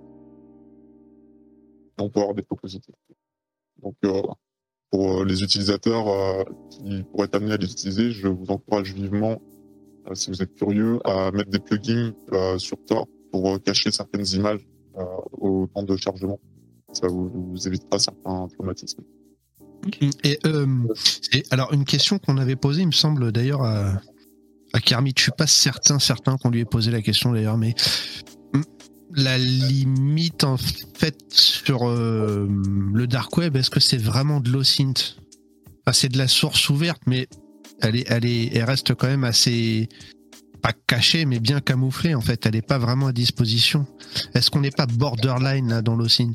On 1.97 2.09
peut 2.09 2.19
avoir 2.19 2.35
des 2.35 2.43
positifs. 2.43 2.95
Donc, 3.81 3.95
euh, 4.05 4.21
pour 4.91 5.21
euh, 5.21 5.25
les 5.25 5.43
utilisateurs 5.43 6.07
euh, 6.07 6.43
qui 6.69 7.03
pourraient 7.03 7.25
être 7.25 7.35
amenés 7.35 7.53
à 7.53 7.57
les 7.57 7.71
utiliser, 7.71 8.11
je 8.11 8.27
vous 8.27 8.47
encourage 8.49 8.93
vivement, 8.93 9.41
si 10.13 10.29
vous 10.29 10.41
êtes 10.41 10.53
curieux, 10.55 10.99
à 11.05 11.31
mettre 11.31 11.49
des 11.49 11.59
plugins 11.59 12.13
sur 12.57 12.77
Tor 12.85 13.07
pour 13.31 13.61
cacher 13.61 13.91
certaines 13.91 14.25
images 14.27 14.67
au 15.33 15.67
temps 15.67 15.83
de 15.83 15.95
chargement. 15.95 16.39
Ça 16.93 17.07
vous, 17.07 17.29
vous 17.29 17.67
évitera 17.67 17.99
certains 17.99 18.47
traumatismes. 18.47 19.03
Et, 20.01 20.09
et 20.23 21.43
alors 21.51 21.71
une 21.73 21.85
question 21.85 22.17
qu'on 22.17 22.37
avait 22.37 22.55
posée, 22.55 22.81
il 22.81 22.87
me 22.87 22.91
semble 22.91 23.31
d'ailleurs 23.31 23.61
à, 23.61 24.01
à 24.73 24.79
Kermit. 24.79 25.13
Je 25.17 25.23
suis 25.23 25.31
pas 25.31 25.47
certain, 25.47 25.99
certain 25.99 26.37
qu'on 26.37 26.49
lui 26.49 26.59
ait 26.59 26.65
posé 26.65 26.91
la 26.91 27.01
question 27.01 27.33
d'ailleurs, 27.33 27.57
mais 27.57 27.75
hum, 28.53 28.63
la 29.15 29.37
limite 29.37 30.43
en 30.43 30.57
fait 30.57 31.17
sur 31.29 31.87
euh, 31.87 32.47
le 32.93 33.07
dark 33.07 33.35
web, 33.37 33.55
est-ce 33.55 33.69
que 33.69 33.79
c'est 33.79 33.97
vraiment 33.97 34.39
de 34.39 34.49
l'OSINT? 34.49 35.15
Enfin, 35.85 35.93
C'est 35.93 36.09
de 36.09 36.17
la 36.17 36.27
source 36.27 36.69
ouverte, 36.69 37.01
mais 37.07 37.27
elle 37.81 37.95
est, 37.95 38.05
elle 38.09 38.25
est, 38.25 38.55
elle 38.55 38.65
reste 38.65 38.93
quand 38.95 39.07
même 39.07 39.23
assez 39.23 39.87
pas 40.61 40.73
cachée, 40.87 41.25
mais 41.25 41.39
bien 41.39 41.61
camouflée 41.61 42.15
en 42.15 42.21
fait. 42.21 42.45
Elle 42.45 42.53
n'est 42.53 42.61
pas 42.61 42.77
vraiment 42.77 43.07
à 43.07 43.13
disposition. 43.13 43.85
Est-ce 44.33 44.51
qu'on 44.51 44.61
n'est 44.61 44.71
pas 44.71 44.85
borderline 44.85 45.69
là 45.69 45.81
dans 45.81 45.95
l'OSINT? 45.95 46.33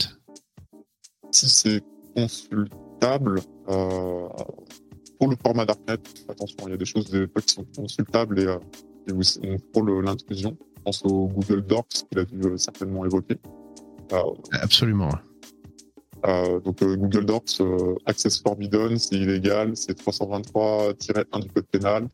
Si 1.30 1.50
c'est 1.50 1.82
consultable, 2.14 3.40
euh, 3.68 4.28
pour 5.18 5.28
le 5.28 5.36
format 5.42 5.64
Darknet, 5.64 5.98
attention, 6.28 6.56
il 6.66 6.70
y 6.70 6.74
a 6.74 6.76
des 6.76 6.84
choses 6.84 7.10
des 7.10 7.26
fois 7.28 7.40
qui 7.42 7.54
sont 7.54 7.64
consultables 7.76 8.38
et, 8.40 8.46
euh, 8.46 8.58
et 9.08 9.12
on- 9.12 9.58
pour 9.72 9.84
l'intrusion, 10.02 10.56
je 10.76 10.82
pense 10.82 11.02
au 11.04 11.28
Google 11.28 11.62
Docs 11.62 11.86
qu'il 12.10 12.18
a 12.18 12.24
dû 12.24 12.40
euh, 12.42 12.56
certainement 12.56 13.04
évoquer. 13.04 13.38
Euh, 14.12 14.18
Absolument. 14.52 15.10
euh, 16.26 16.60
donc 16.60 16.82
euh, 16.82 16.96
Google 16.96 17.24
Docs, 17.26 17.56
euh, 17.60 17.94
Access 18.06 18.40
Forbidden, 18.40 18.98
c'est 18.98 19.16
illégal, 19.16 19.76
c'est 19.76 19.96
323-1 19.98 21.40
du 21.40 21.48
code 21.50 21.66
pénal. 21.66 22.08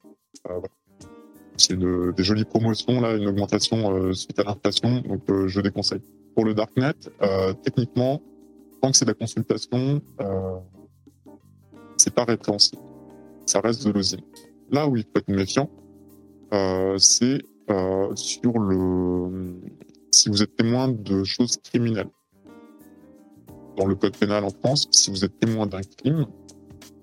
Voilà. 0.44 0.62
C'est 1.56 1.76
des 1.78 2.22
jolies 2.24 2.44
promotions 2.46 3.00
là, 3.02 3.14
une 3.16 3.26
augmentation 3.28 4.12
suite 4.14 4.38
à 4.38 4.44
l'inflation, 4.44 5.00
donc 5.02 5.20
je 5.46 5.60
déconseille. 5.60 6.00
Pour 6.34 6.46
le 6.46 6.54
darknet, 6.54 6.94
techniquement, 7.62 8.22
tant 8.80 8.90
que 8.90 8.96
c'est 8.96 9.04
de 9.04 9.10
la 9.10 9.14
consultation, 9.14 10.00
c'est 11.98 12.14
pas 12.14 12.24
répréhensible. 12.24 12.80
Ça 13.46 13.60
reste 13.60 13.86
de 13.86 13.92
l'osine. 13.92 14.20
Là 14.70 14.86
où 14.88 14.96
il 14.96 15.02
faut 15.02 15.16
être 15.16 15.28
méfiant, 15.28 15.70
euh, 16.52 16.98
c'est 16.98 17.40
euh, 17.70 18.14
sur 18.14 18.58
le 18.58 19.54
si 20.12 20.28
vous 20.28 20.42
êtes 20.42 20.56
témoin 20.56 20.88
de 20.88 21.22
choses 21.24 21.56
criminelles 21.58 22.10
dans 23.76 23.86
le 23.86 23.94
code 23.94 24.16
pénal 24.16 24.44
en 24.44 24.50
France, 24.50 24.88
si 24.90 25.10
vous 25.10 25.24
êtes 25.24 25.38
témoin 25.38 25.66
d'un 25.66 25.80
crime, 25.80 26.26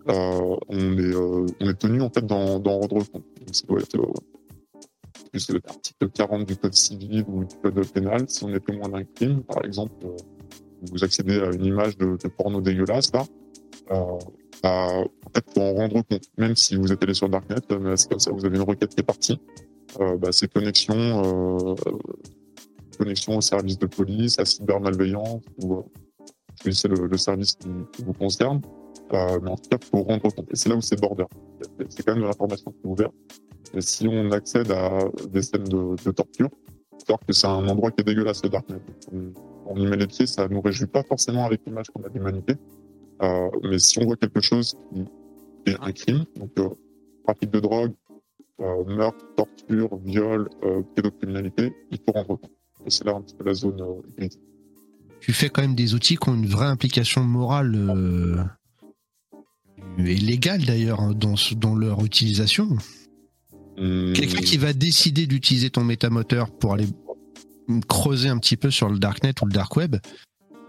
euh, 0.10 0.56
on, 0.68 0.98
est, 0.98 1.80
tenu 1.80 2.02
en 2.02 2.10
fait 2.10 2.26
d'en 2.26 2.60
rendre 2.60 2.88
compte. 2.88 3.14
Donc, 3.14 3.68
doit 3.68 3.80
être 3.80 3.98
plus 5.32 5.50
l'article 5.50 6.10
40 6.10 6.46
du 6.46 6.56
code 6.58 6.74
civil 6.74 7.26
ou 7.28 7.46
du 7.46 7.56
code 7.56 7.86
pénal. 7.92 8.26
Si 8.28 8.44
on 8.44 8.50
est 8.50 8.60
témoin 8.60 8.90
d'un 8.90 9.04
crime, 9.04 9.42
par 9.44 9.64
exemple, 9.66 9.94
vous 10.82 11.04
accédez 11.04 11.40
à 11.40 11.52
une 11.52 11.66
image 11.66 11.98
de 11.98 12.16
porno 12.28 12.62
dégueulasse, 12.62 13.12
là, 13.14 13.26
euh, 14.66 14.70
en 14.70 15.30
fait, 15.34 15.46
faut 15.54 15.62
en 15.62 15.74
rendre 15.74 16.02
compte. 16.04 16.30
Même 16.38 16.56
si 16.56 16.76
vous 16.76 16.92
êtes 16.92 17.02
allé 17.04 17.14
sur 17.14 17.30
Darknet, 17.30 17.56
euh, 17.72 17.96
c'est 17.96 18.10
comme 18.10 18.20
ça, 18.20 18.32
vous 18.32 18.46
avez 18.46 18.58
une 18.58 18.64
requête 18.64 18.94
qui 18.94 19.02
est 19.02 19.04
partie. 19.04 19.40
Euh, 20.00 20.18
bah, 20.18 20.30
c'est 20.32 20.52
connexion, 20.52 20.96
euh, 20.96 21.76
connexion 22.98 23.38
au 23.38 23.42
service 23.42 23.78
de 23.78 23.86
police, 23.86 24.40
à 24.40 24.46
cybermalveillance 24.46 25.42
ou 25.62 25.76
euh, 25.76 25.82
choisissez 26.62 26.88
le, 26.88 27.08
le 27.08 27.18
service 27.18 27.56
qui, 27.56 27.70
vous 28.04 28.14
concerne. 28.14 28.62
Euh, 29.14 29.40
mais 29.42 29.52
en 29.52 29.56
tout 29.56 29.70
cas, 29.70 29.78
faut 29.90 30.04
rendre 30.04 30.22
compte. 30.24 30.52
Et 30.52 30.56
c'est 30.56 30.70
là 30.70 30.76
où 30.76 30.82
c'est 30.82 31.00
border. 31.00 31.26
C'est 31.90 32.04
quand 32.04 32.14
même 32.14 32.24
de 32.24 32.28
l'information 32.28 32.72
qui 32.72 32.80
est 32.84 32.90
ouverte. 32.90 33.14
Et 33.74 33.82
si 33.82 34.08
on 34.08 34.32
accède 34.32 34.72
à 34.72 35.00
des 35.30 35.42
scènes 35.42 35.64
de, 35.64 36.12
torture, 36.12 36.50
alors 37.08 37.20
que 37.26 37.32
c'est 37.32 37.48
un 37.48 37.68
endroit 37.68 37.92
qui 37.92 38.02
est 38.02 38.04
dégueulasse, 38.04 38.44
le 38.44 38.50
Darknet. 38.50 38.82
On, 39.14 39.34
on 39.68 39.76
y 39.78 39.86
met 39.86 39.98
les 39.98 40.08
pieds, 40.08 40.26
ça 40.26 40.48
nous 40.48 40.62
réjouit 40.62 40.88
pas 40.88 41.04
forcément 41.04 41.46
avec 41.46 41.62
l'image 41.66 41.88
qu'on 41.88 42.04
a 42.04 42.10
de 42.10 42.14
l'humanité. 42.14 42.56
Euh, 43.22 43.50
mais 43.64 43.80
si 43.80 44.00
on 44.00 44.06
voit 44.06 44.18
quelque 44.18 44.42
chose 44.42 44.76
qui 44.94 45.72
est 45.72 45.78
un 45.82 45.92
crime, 45.92 46.26
donc 46.36 46.52
euh, 46.60 46.70
trafic 47.24 47.50
de 47.52 47.60
drogue, 47.60 47.94
euh, 48.62 48.84
meurtre, 48.86 49.26
torture, 49.36 49.98
viol, 50.04 50.50
euh, 50.64 50.82
pédocriminalité, 50.96 51.74
il 51.92 51.98
faut 51.98 52.12
rendre 52.14 52.28
compte. 52.40 52.52
Et 52.86 52.90
c'est 52.90 53.06
là 53.06 53.14
un 53.16 53.22
petit 53.22 53.36
peu 53.36 53.44
la 53.44 53.54
zone 53.54 53.82
euh, 53.82 54.02
critique. 54.18 54.42
tu 55.20 55.34
fais 55.34 55.50
quand 55.50 55.62
même 55.62 55.76
des 55.76 55.94
outils 55.94 56.16
qui 56.18 56.30
ont 56.30 56.36
une 56.36 56.48
vraie 56.48 56.68
implication 56.68 57.22
morale 57.24 57.76
euh, 57.76 58.44
et 59.98 60.16
légale 60.16 60.64
d'ailleurs 60.66 61.02
hein, 61.02 61.14
dans, 61.16 61.36
dans 61.58 61.76
leur 61.76 62.04
utilisation. 62.06 62.78
Hum, 63.78 64.14
Quelqu'un 64.14 64.42
qui 64.42 64.58
va 64.58 64.74
décider 64.74 65.28
d'utiliser 65.28 65.70
ton 65.70 65.84
métamoteur 65.84 66.50
pour 66.52 66.74
aller 66.74 66.88
creuser 67.88 68.30
un 68.30 68.38
petit 68.38 68.58
peu 68.58 68.72
sur 68.72 68.90
le 68.90 68.98
darknet 68.98 69.34
ou 69.42 69.46
le 69.46 69.52
dark 69.52 69.76
web, 69.76 69.98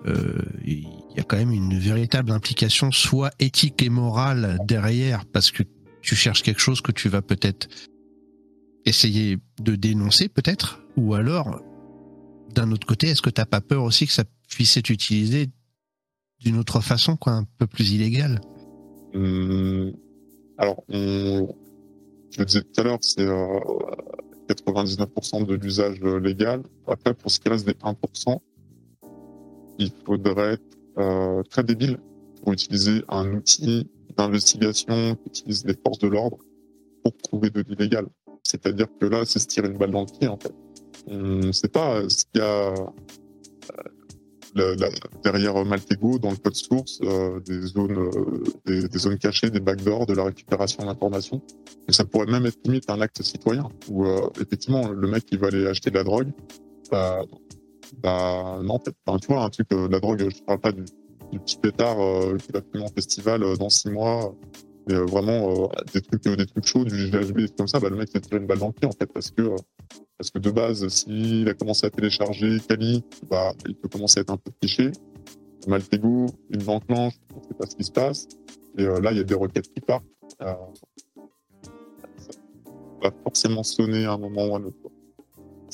il 0.06 0.86
y 1.16 1.20
a 1.20 1.22
quand 1.22 1.36
même 1.36 1.52
une 1.52 1.78
véritable 1.78 2.30
implication, 2.30 2.90
soit 2.92 3.30
éthique 3.38 3.82
et 3.82 3.88
morale 3.88 4.58
derrière, 4.64 5.24
parce 5.26 5.50
que 5.50 5.62
tu 6.02 6.14
cherches 6.14 6.42
quelque 6.42 6.60
chose 6.60 6.80
que 6.80 6.92
tu 6.92 7.08
vas 7.08 7.22
peut-être 7.22 7.68
essayer 8.84 9.38
de 9.60 9.76
dénoncer, 9.76 10.28
peut-être, 10.28 10.80
ou 10.96 11.14
alors, 11.14 11.60
d'un 12.54 12.72
autre 12.72 12.86
côté, 12.86 13.08
est-ce 13.08 13.22
que 13.22 13.30
t'as 13.30 13.44
pas 13.44 13.60
peur 13.60 13.82
aussi 13.82 14.06
que 14.06 14.12
ça 14.12 14.24
puisse 14.48 14.76
être 14.76 14.90
utilisé 14.90 15.48
d'une 16.40 16.56
autre 16.56 16.80
façon, 16.80 17.16
quoi, 17.16 17.32
un 17.32 17.44
peu 17.58 17.66
plus 17.66 17.92
illégale 17.92 18.40
Hum, 19.14 19.92
alors, 20.58 20.82
on, 20.88 21.54
je 22.30 22.38
le 22.38 22.44
disais 22.44 22.62
tout 22.62 22.80
à 22.80 22.84
l'heure, 22.84 22.98
c'est 23.00 23.20
euh, 23.20 23.60
99% 24.48 25.46
de 25.46 25.54
l'usage 25.54 25.98
euh, 26.02 26.18
légal. 26.18 26.62
Après, 26.86 27.14
pour 27.14 27.30
ce 27.30 27.40
qui 27.40 27.48
reste 27.48 27.66
des 27.66 27.74
1%, 27.74 28.40
il 29.78 29.92
faudrait 30.04 30.54
être 30.54 30.78
euh, 30.98 31.42
très 31.44 31.62
débile 31.62 31.98
pour 32.42 32.52
utiliser 32.52 33.02
un 33.08 33.34
outil 33.34 33.88
d'investigation 34.16 35.14
qui 35.16 35.28
utilise 35.28 35.64
les 35.64 35.74
forces 35.74 35.98
de 35.98 36.08
l'ordre 36.08 36.38
pour 37.02 37.16
trouver 37.18 37.50
de 37.50 37.64
l'illégal. 37.68 38.06
C'est-à-dire 38.42 38.86
que 39.00 39.06
là, 39.06 39.24
c'est 39.24 39.38
se 39.38 39.46
tirer 39.46 39.68
une 39.68 39.78
balle 39.78 39.90
dans 39.90 40.00
le 40.00 40.18
pied, 40.18 40.28
en 40.28 40.38
fait. 40.38 40.54
On 41.06 41.16
ne 41.16 41.52
sait 41.52 41.68
pas 41.68 42.08
ce 42.08 42.24
qu'il 42.24 42.40
y 42.40 42.44
a 42.44 42.74
derrière 45.22 45.64
Maltego, 45.64 46.18
dans 46.18 46.30
le 46.30 46.36
code 46.36 46.54
source, 46.54 46.98
euh, 47.02 47.40
des 47.40 47.60
zones, 47.62 47.98
euh, 47.98 48.42
des, 48.66 48.98
zones 48.98 49.18
cachées, 49.18 49.50
des 49.50 49.60
backdoors, 49.60 50.06
de 50.06 50.14
la 50.14 50.24
récupération 50.24 50.84
d'informations. 50.84 51.40
Et 51.88 51.92
ça 51.92 52.04
pourrait 52.04 52.26
même 52.26 52.46
être 52.46 52.58
limite 52.64 52.88
un 52.90 53.00
acte 53.00 53.22
citoyen, 53.22 53.68
où 53.88 54.06
euh, 54.06 54.28
effectivement 54.40 54.88
le 54.88 55.08
mec 55.08 55.24
il 55.30 55.38
va 55.38 55.48
aller 55.48 55.66
acheter 55.66 55.90
de 55.90 55.96
la 55.96 56.04
drogue, 56.04 56.28
bah, 56.90 57.22
bah 58.02 58.60
non, 58.62 58.78
enfin, 59.06 59.18
tu 59.18 59.28
vois 59.28 59.44
un 59.44 59.50
truc, 59.50 59.68
de 59.70 59.88
la 59.88 60.00
drogue, 60.00 60.28
je 60.28 60.42
parle 60.42 60.60
pas 60.60 60.72
du, 60.72 60.84
du 61.32 61.38
petit 61.40 61.58
pétard 61.58 61.96
qui 62.38 62.52
va 62.52 62.60
fumer 62.60 62.84
en 62.84 62.88
festival 62.88 63.44
dans 63.58 63.70
six 63.70 63.90
mois. 63.90 64.34
Mais 64.86 64.94
vraiment 64.94 65.70
des 65.92 66.00
trucs, 66.00 66.24
des 66.24 66.46
trucs 66.46 66.64
chauds, 66.64 66.84
du 66.84 67.10
GHB, 67.10 67.36
des 67.36 67.44
trucs 67.46 67.56
comme 67.56 67.68
ça, 67.68 67.78
bah, 67.78 67.90
le 67.90 67.96
mec 67.96 68.08
s'est 68.08 68.20
tiré 68.20 68.38
une 68.38 68.46
balle 68.46 68.58
dans 68.58 68.68
le 68.68 68.72
pied 68.72 68.88
en 68.88 68.92
fait, 68.92 69.06
parce 69.12 69.30
que 69.30 69.54
parce 70.18 70.30
que 70.30 70.38
de 70.40 70.50
base, 70.50 70.86
s'il 70.88 71.48
a 71.48 71.54
commencé 71.54 71.86
à 71.86 71.90
télécharger 71.90 72.58
Kali, 72.68 73.04
bah, 73.30 73.52
il 73.66 73.76
peut 73.76 73.88
commencer 73.88 74.18
à 74.18 74.22
être 74.22 74.32
un 74.32 74.36
peu 74.36 74.50
fiché. 74.60 74.90
Maltego, 75.68 76.26
il 76.50 76.64
l'enclenche, 76.64 77.14
on 77.34 77.38
ne 77.38 77.44
sait 77.44 77.54
pas 77.54 77.66
ce 77.66 77.76
qui 77.76 77.84
se 77.84 77.92
passe. 77.92 78.28
Et 78.76 78.82
euh, 78.82 79.00
là, 79.00 79.12
il 79.12 79.18
y 79.18 79.20
a 79.20 79.24
des 79.24 79.34
requêtes 79.34 79.72
qui 79.72 79.80
partent. 79.80 80.04
Euh, 80.42 80.54
ça 82.16 82.32
va 83.02 83.10
forcément 83.22 83.62
sonner 83.62 84.06
à 84.06 84.12
un 84.12 84.18
moment 84.18 84.46
ou 84.46 84.56
à 84.56 84.58
un 84.58 84.64
autre. 84.64 84.76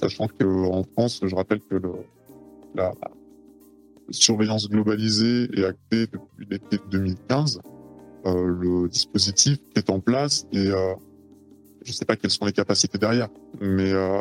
Sachant 0.05 0.29
qu'en 0.29 0.83
France, 0.83 1.21
je 1.23 1.35
rappelle 1.35 1.61
que 1.61 1.77
le, 1.77 1.93
la 2.75 2.93
surveillance 4.11 4.69
globalisée 4.69 5.49
est 5.59 5.65
actée 5.65 6.07
depuis 6.07 6.47
l'été 6.47 6.79
2015. 6.91 7.63
Euh, 8.27 8.45
le 8.47 8.89
dispositif 8.91 9.57
est 9.75 9.89
en 9.89 10.01
place 10.01 10.47
et 10.53 10.69
euh, 10.69 10.93
je 11.87 11.91
ne 11.91 11.95
sais 11.95 12.05
pas 12.05 12.17
quelles 12.17 12.33
sont 12.33 12.45
les 12.45 12.53
capacités 12.53 12.99
derrière, 12.99 13.31
mais 13.63 13.93
euh, 13.93 14.21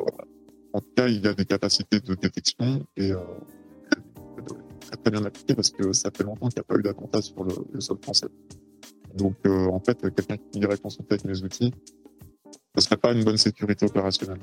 en 0.72 0.80
tout 0.80 0.88
cas, 0.96 1.10
il 1.10 1.22
y 1.22 1.28
a 1.28 1.34
des 1.34 1.44
capacités 1.44 2.00
de 2.00 2.16
détection 2.16 2.86
et 2.96 3.12
très, 4.80 4.96
très 4.96 5.12
bien 5.12 5.26
appliquées 5.26 5.54
parce 5.54 5.70
que 5.70 5.92
ça 5.92 6.12
fait 6.16 6.24
longtemps 6.24 6.48
qu'il 6.48 6.60
n'y 6.60 6.62
a 6.62 6.64
pas 6.64 6.80
eu 6.80 6.82
d'attentat 6.82 7.22
sur 7.22 7.44
le, 7.44 7.82
sol 7.82 7.98
français. 8.02 8.28
Donc, 9.16 9.36
en 9.46 9.82
fait, 9.82 10.00
quelqu'un 10.00 10.38
qui 10.38 10.60
irait 10.60 10.78
consulter 10.78 11.16
avec 11.16 11.26
mes 11.26 11.44
outils, 11.44 11.74
ce 12.78 12.86
serait 12.86 12.96
pas 12.96 13.12
une 13.12 13.26
bonne 13.26 13.36
sécurité 13.36 13.86
opérationnelle. 13.86 14.40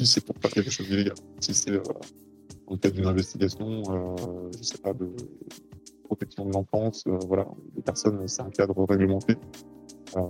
Si 0.00 0.06
c'est 0.06 0.24
pour 0.24 0.34
faire 0.38 0.50
quelque 0.50 0.70
chose 0.70 0.88
d'illégal, 0.88 1.14
si 1.40 1.52
c'est 1.52 1.72
euh, 1.72 1.82
dans 2.66 2.72
le 2.72 2.78
cadre 2.78 2.94
d'une 2.94 3.04
investigation, 3.04 3.82
euh, 3.90 4.50
je 4.56 4.62
sais 4.62 4.78
pas, 4.78 4.94
de 4.94 5.14
protection 6.04 6.46
de 6.46 6.54
l'enfance, 6.54 7.04
euh, 7.06 7.18
voilà, 7.26 7.46
les 7.76 7.82
personnes, 7.82 8.26
c'est 8.26 8.40
un 8.40 8.48
cadre 8.48 8.82
réglementé. 8.88 9.36
Euh, 10.16 10.22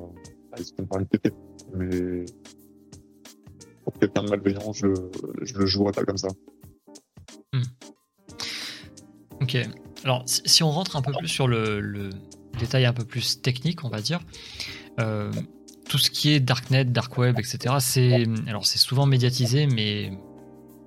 ils 0.58 0.64
se 0.64 0.72
par 0.74 0.98
une 0.98 1.06
péter. 1.06 1.30
Mais 1.72 2.24
pour 3.84 3.92
quelqu'un 3.92 4.24
de 4.24 4.30
malveillant, 4.30 4.72
je, 4.72 4.88
je 5.42 5.56
le 5.56 5.66
jouerai 5.66 5.92
pas 5.92 6.04
comme 6.04 6.18
ça. 6.18 6.26
Hmm. 7.52 7.62
Ok. 9.40 9.56
Alors, 10.02 10.24
si 10.26 10.64
on 10.64 10.70
rentre 10.72 10.96
un 10.96 11.02
peu 11.02 11.12
plus 11.12 11.28
sur 11.28 11.46
le, 11.46 12.10
détail 12.58 12.86
un 12.86 12.92
peu 12.92 13.04
plus 13.04 13.40
technique, 13.40 13.84
on 13.84 13.88
va 13.88 14.00
dire, 14.00 14.18
euh, 14.98 15.30
tout 15.90 15.98
ce 15.98 16.08
qui 16.08 16.30
est 16.30 16.38
darknet, 16.38 16.84
dark 16.84 17.18
web, 17.18 17.38
etc. 17.40 17.74
C'est 17.80 18.24
alors 18.46 18.64
c'est 18.64 18.78
souvent 18.78 19.06
médiatisé, 19.06 19.66
mais 19.66 20.12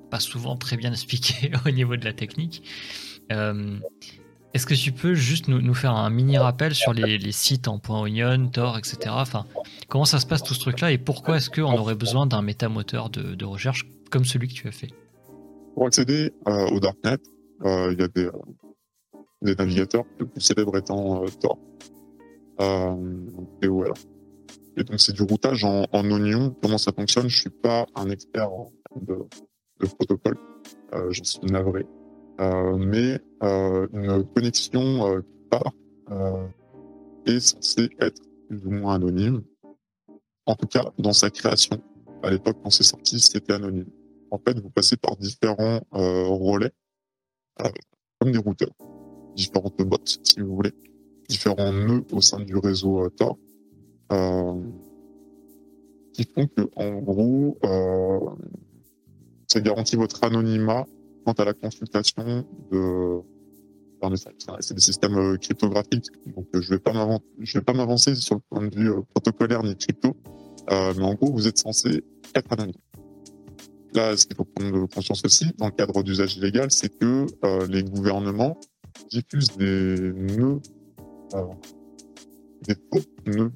pas 0.10 0.22
souvent 0.22 0.56
très 0.56 0.78
bien 0.78 0.92
expliqué 0.92 1.52
au 1.66 1.70
niveau 1.72 1.98
de 1.98 2.06
la 2.06 2.14
technique. 2.14 2.64
Euh, 3.32 3.78
est-ce 4.54 4.66
que 4.66 4.76
tu 4.76 4.94
peux 4.94 5.14
juste 5.14 5.50
nous, 5.50 5.74
faire 5.74 5.94
un 5.94 6.10
mini 6.10 6.38
rappel 6.38 6.74
sur 6.74 6.94
les, 6.94 7.32
sites 7.32 7.68
en 7.68 7.82
.onion, 7.90 8.48
Tor, 8.48 8.78
etc. 8.78 8.98
Enfin, 9.10 9.46
comment 9.90 10.06
ça 10.06 10.20
se 10.20 10.26
passe 10.26 10.42
tout 10.42 10.54
ce 10.54 10.60
truc-là 10.60 10.92
et 10.92 10.98
pourquoi 10.98 11.38
est-ce 11.38 11.50
qu'on 11.50 11.78
aurait 11.78 11.96
besoin 11.96 12.26
d'un 12.26 12.42
métamoteur 12.42 13.10
de, 13.10 13.36
de 13.36 13.46
recherche 13.46 13.86
comme 14.10 14.24
celui 14.24 14.48
que 14.48 14.54
tu 14.54 14.68
as 14.70 14.72
fait? 14.72 14.92
Pour 15.74 15.88
accéder 15.88 16.32
euh, 16.48 16.68
au 16.68 16.80
darknet, 16.80 17.18
euh, 17.66 17.92
il 17.92 18.00
y 18.00 18.04
a 18.04 18.08
des, 18.08 19.56
navigateurs, 19.58 20.06
le 20.20 20.28
plus 20.28 20.40
célèbre 20.40 20.78
étant 20.78 21.26
Tor, 21.42 21.58
TOL. 22.58 23.94
Et 24.78 24.84
donc 24.84 25.00
c'est 25.00 25.14
du 25.14 25.24
routage 25.24 25.64
en, 25.64 25.86
en, 25.92 26.12
oignon. 26.12 26.56
Comment 26.62 26.78
ça 26.78 26.92
fonctionne? 26.92 27.30
Je 27.30 27.42
suis 27.42 27.50
pas 27.50 27.86
un 27.96 28.10
expert 28.10 28.50
de, 28.96 29.18
de 29.80 29.86
protocole. 29.86 30.38
je 31.10 31.24
suis 31.24 31.46
navré. 31.48 31.86
Euh, 32.42 32.78
mais 32.78 33.20
euh, 33.44 33.88
une 33.94 34.26
connexion 34.34 35.08
euh, 35.08 35.22
part 35.50 35.74
est 37.26 37.40
censée 37.40 37.90
être 38.00 38.22
plus 38.50 38.66
ou 38.66 38.72
moins 38.72 38.96
anonyme. 38.96 39.44
En 40.46 40.56
tout 40.56 40.68
cas, 40.68 40.84
dans 40.98 41.14
sa 41.14 41.30
création. 41.30 41.82
À 42.22 42.32
l'époque, 42.32 42.58
quand 42.64 42.70
c'est 42.70 42.84
sorti, 42.84 43.20
c'était 43.20 43.54
anonyme. 43.54 43.90
En 44.32 44.40
fait, 44.40 44.60
vous 44.60 44.70
passez 44.70 44.98
par 44.98 45.16
différents 45.18 45.82
relais, 45.92 46.72
comme 48.20 48.32
des 48.32 48.40
routeurs, 48.40 48.74
différentes 49.36 49.82
bots, 49.84 49.98
si 50.06 50.40
vous 50.40 50.56
voulez, 50.56 50.74
différents 51.30 51.72
nœuds 51.72 52.04
au 52.12 52.22
sein 52.22 52.40
du 52.40 52.58
réseau 52.58 53.10
Tor, 53.12 53.38
qui 56.14 56.24
font 56.26 56.48
que, 56.48 56.70
en 56.76 57.00
gros, 57.00 57.58
ça 59.48 59.60
garantit 59.62 59.96
votre 59.96 60.24
anonymat 60.24 60.86
quant 61.26 61.34
à 61.34 61.46
la 61.46 61.54
consultation 61.54 62.46
de 62.72 63.24
c'est 64.60 64.74
des 64.74 64.82
systèmes 64.82 65.18
euh, 65.18 65.38
cryptographiques, 65.38 66.08
donc 66.36 66.48
euh, 66.56 66.62
je 66.62 66.74
je 67.42 67.58
vais 67.58 67.64
pas 67.64 67.74
m'avancer 67.74 68.16
sur 68.16 68.36
le 68.36 68.42
point 68.50 68.68
de 68.68 68.76
vue 68.76 68.92
euh, 68.92 69.02
protocolaire 69.14 69.64
ni 69.64 69.76
crypto, 69.76 70.16
mais 70.70 71.04
en 71.04 71.14
gros 71.14 71.32
vous 71.32 71.48
êtes 71.48 71.58
censé 71.58 72.04
être 72.36 72.52
anonyme. 72.52 72.76
Là, 73.94 74.18
ce 74.18 74.26
qu'il 74.26 74.36
faut 74.36 74.46
prendre 74.46 74.88
conscience 74.88 75.24
aussi, 75.24 75.52
dans 75.58 75.68
le 75.68 75.72
cadre 75.72 76.02
d'usage 76.02 76.36
illégal, 76.38 76.72
c'est 76.72 76.90
que 76.90 77.28
les 77.68 77.84
gouvernements 77.84 78.60
diffusent 79.12 79.56
des 79.56 80.14
nœuds, 80.14 80.60
des 82.68 82.76
faux 82.92 83.02
nœuds 83.28 83.52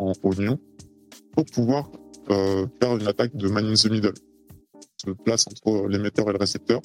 en 0.00 0.12
oignon 0.24 0.58
pour 1.32 1.44
pouvoir 1.46 1.90
faire 2.28 2.96
une 2.96 3.06
attaque 3.08 3.34
de 3.36 3.48
man 3.48 3.66
in 3.66 3.74
the 3.74 3.90
middle 3.90 4.14
se 5.04 5.10
place 5.10 5.46
entre 5.48 5.88
l'émetteur 5.88 6.28
et 6.28 6.32
le 6.32 6.38
récepteur. 6.38 6.80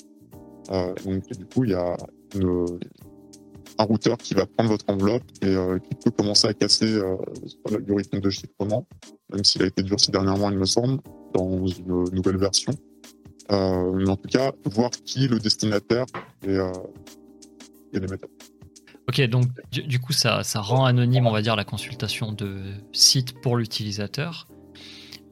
Euh, 0.71 0.93
donc 1.05 1.27
du 1.27 1.45
coup, 1.45 1.63
il 1.63 1.71
y 1.71 1.73
a 1.73 1.95
un 3.77 3.83
routeur 3.83 4.17
qui 4.17 4.33
va 4.33 4.45
prendre 4.45 4.69
votre 4.69 4.85
enveloppe 4.87 5.23
et 5.41 5.47
euh, 5.47 5.79
qui 5.79 5.95
peut 5.95 6.11
commencer 6.11 6.47
à 6.47 6.53
casser 6.53 6.93
euh, 6.93 7.17
l'algorithme 7.69 8.19
de 8.19 8.29
chiffrement, 8.29 8.87
même 9.31 9.43
s'il 9.43 9.63
a 9.63 9.67
été 9.67 9.83
durci 9.83 10.11
dernièrement, 10.11 10.49
il 10.49 10.57
me 10.57 10.65
semble, 10.65 11.01
dans 11.33 11.67
une 11.67 12.05
nouvelle 12.11 12.37
version. 12.37 12.71
mais 13.49 14.09
en 14.09 14.15
tout 14.15 14.29
cas, 14.29 14.53
voir 14.65 14.91
qui 14.91 15.25
est 15.25 15.27
le 15.27 15.39
destinataire 15.39 16.05
et 16.47 16.57
l'émetteur. 17.93 18.29
Ok, 19.07 19.21
donc 19.21 19.45
du, 19.71 19.99
coup, 19.99 20.13
ça, 20.13 20.41
rend 20.55 20.85
anonyme, 20.85 21.27
on 21.27 21.31
va 21.31 21.41
dire, 21.41 21.55
la 21.55 21.63
consultation 21.63 22.31
de 22.31 22.59
site 22.91 23.39
pour 23.41 23.57
l'utilisateur. 23.57 24.47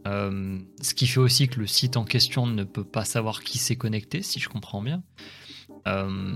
Euh, 0.06 0.60
ce 0.82 0.94
qui 0.94 1.08
fait 1.08 1.20
aussi 1.20 1.48
que 1.48 1.60
le 1.60 1.68
site 1.68 1.98
en 1.98 2.04
question 2.04 2.46
ne 2.46 2.64
peut 2.64 2.84
pas 2.84 3.06
savoir 3.06 3.42
qui 3.42 3.58
s'est 3.58 3.76
connecté, 3.76 4.22
si 4.22 4.40
je 4.40 4.50
comprends 4.50 4.82
bien. 4.82 5.02
Euh, 5.88 6.36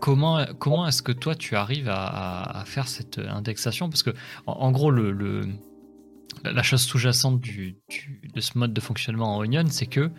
comment 0.00 0.44
comment 0.58 0.86
est-ce 0.86 1.02
que 1.02 1.12
toi 1.12 1.34
tu 1.34 1.56
arrives 1.56 1.88
à, 1.88 2.62
faire 2.66 2.86
cette 2.86 3.18
indexation? 3.18 3.88
Parce 3.88 4.02
que 4.02 4.10
en, 4.46 4.70
gros, 4.70 4.90
la 4.90 6.62
chose 6.62 6.82
sous-jacente 6.82 7.40
de 7.40 8.40
ce 8.40 8.58
mode 8.58 8.74
de 8.74 8.80
fonctionnement 8.80 9.36
en 9.36 9.40
Onion, 9.40 9.64
c'est 9.70 9.86
que 9.86 10.10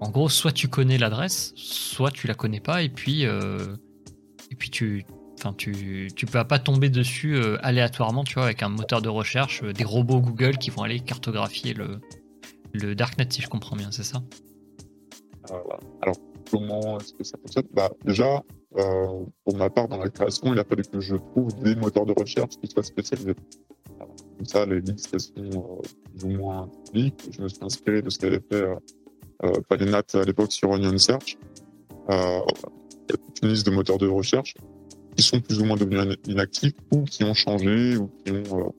en 0.00 0.10
gros, 0.10 0.28
soit 0.28 0.52
tu 0.52 0.68
connais 0.68 0.98
l'adresse, 0.98 1.52
soit 1.54 2.10
tu 2.10 2.26
la 2.26 2.34
connais 2.34 2.60
pas, 2.60 2.82
et 2.82 2.88
puis 2.88 3.26
euh, 3.26 3.76
et 4.50 4.56
puis 4.56 4.70
tu 4.70 5.04
Enfin, 5.38 5.52
tu 5.56 6.08
tu 6.14 6.26
peux 6.26 6.42
pas 6.44 6.58
tomber 6.58 6.88
dessus 6.88 7.34
euh, 7.36 7.58
aléatoirement, 7.62 8.24
tu 8.24 8.34
vois, 8.34 8.44
avec 8.44 8.62
un 8.62 8.68
moteur 8.68 9.02
de 9.02 9.08
recherche, 9.08 9.62
euh, 9.62 9.72
des 9.72 9.84
robots 9.84 10.20
Google 10.20 10.56
qui 10.58 10.70
vont 10.70 10.82
aller 10.82 11.00
cartographier 11.00 11.74
le, 11.74 12.00
le 12.72 12.94
darknet, 12.94 13.26
si 13.30 13.42
je 13.42 13.48
comprends 13.48 13.76
bien, 13.76 13.90
c'est 13.90 14.04
ça? 14.04 14.22
Euh, 15.50 15.56
Alors, 16.02 16.16
comment 16.50 16.98
est-ce 16.98 17.12
que 17.14 17.24
ça 17.24 17.36
fonctionne? 17.38 17.66
Bah, 17.72 17.90
Déjà, 18.04 18.42
pour 18.72 19.56
ma 19.56 19.70
part, 19.70 19.86
dans 19.88 19.98
la 19.98 20.08
création, 20.08 20.52
il 20.52 20.58
a 20.58 20.64
fallu 20.64 20.82
que 20.82 20.98
je 21.00 21.14
trouve 21.16 21.54
des 21.62 21.76
moteurs 21.76 22.06
de 22.06 22.14
recherche 22.18 22.56
qui 22.60 22.66
soient 22.68 22.82
spécialisés. 22.82 23.34
comme 23.98 24.46
ça, 24.46 24.66
les 24.66 24.80
listes 24.80 25.16
sont 25.18 25.80
plus 26.16 26.24
ou 26.24 26.30
moins 26.30 26.68
publiques. 26.86 27.22
Je 27.30 27.42
me 27.42 27.48
suis 27.48 27.62
inspiré 27.62 28.02
de 28.02 28.10
ce 28.10 28.18
qu'avait 28.18 28.40
fait 28.50 28.64
euh, 29.44 29.52
Palinat 29.68 30.02
à 30.14 30.22
l'époque 30.24 30.50
sur 30.52 30.70
Onion 30.70 30.96
Search. 30.98 31.36
a 32.08 32.40
une 33.42 33.48
liste 33.48 33.66
de 33.66 33.70
moteurs 33.70 33.98
de 33.98 34.08
recherche 34.08 34.54
qui 35.16 35.22
sont 35.22 35.40
plus 35.40 35.60
ou 35.60 35.64
moins 35.64 35.76
devenus 35.76 36.16
inactifs 36.26 36.74
ou 36.92 37.04
qui 37.04 37.24
ont 37.24 37.34
changé 37.34 37.96
ou 37.96 38.10
qui 38.24 38.32
ont 38.32 38.58
euh, 38.58 38.70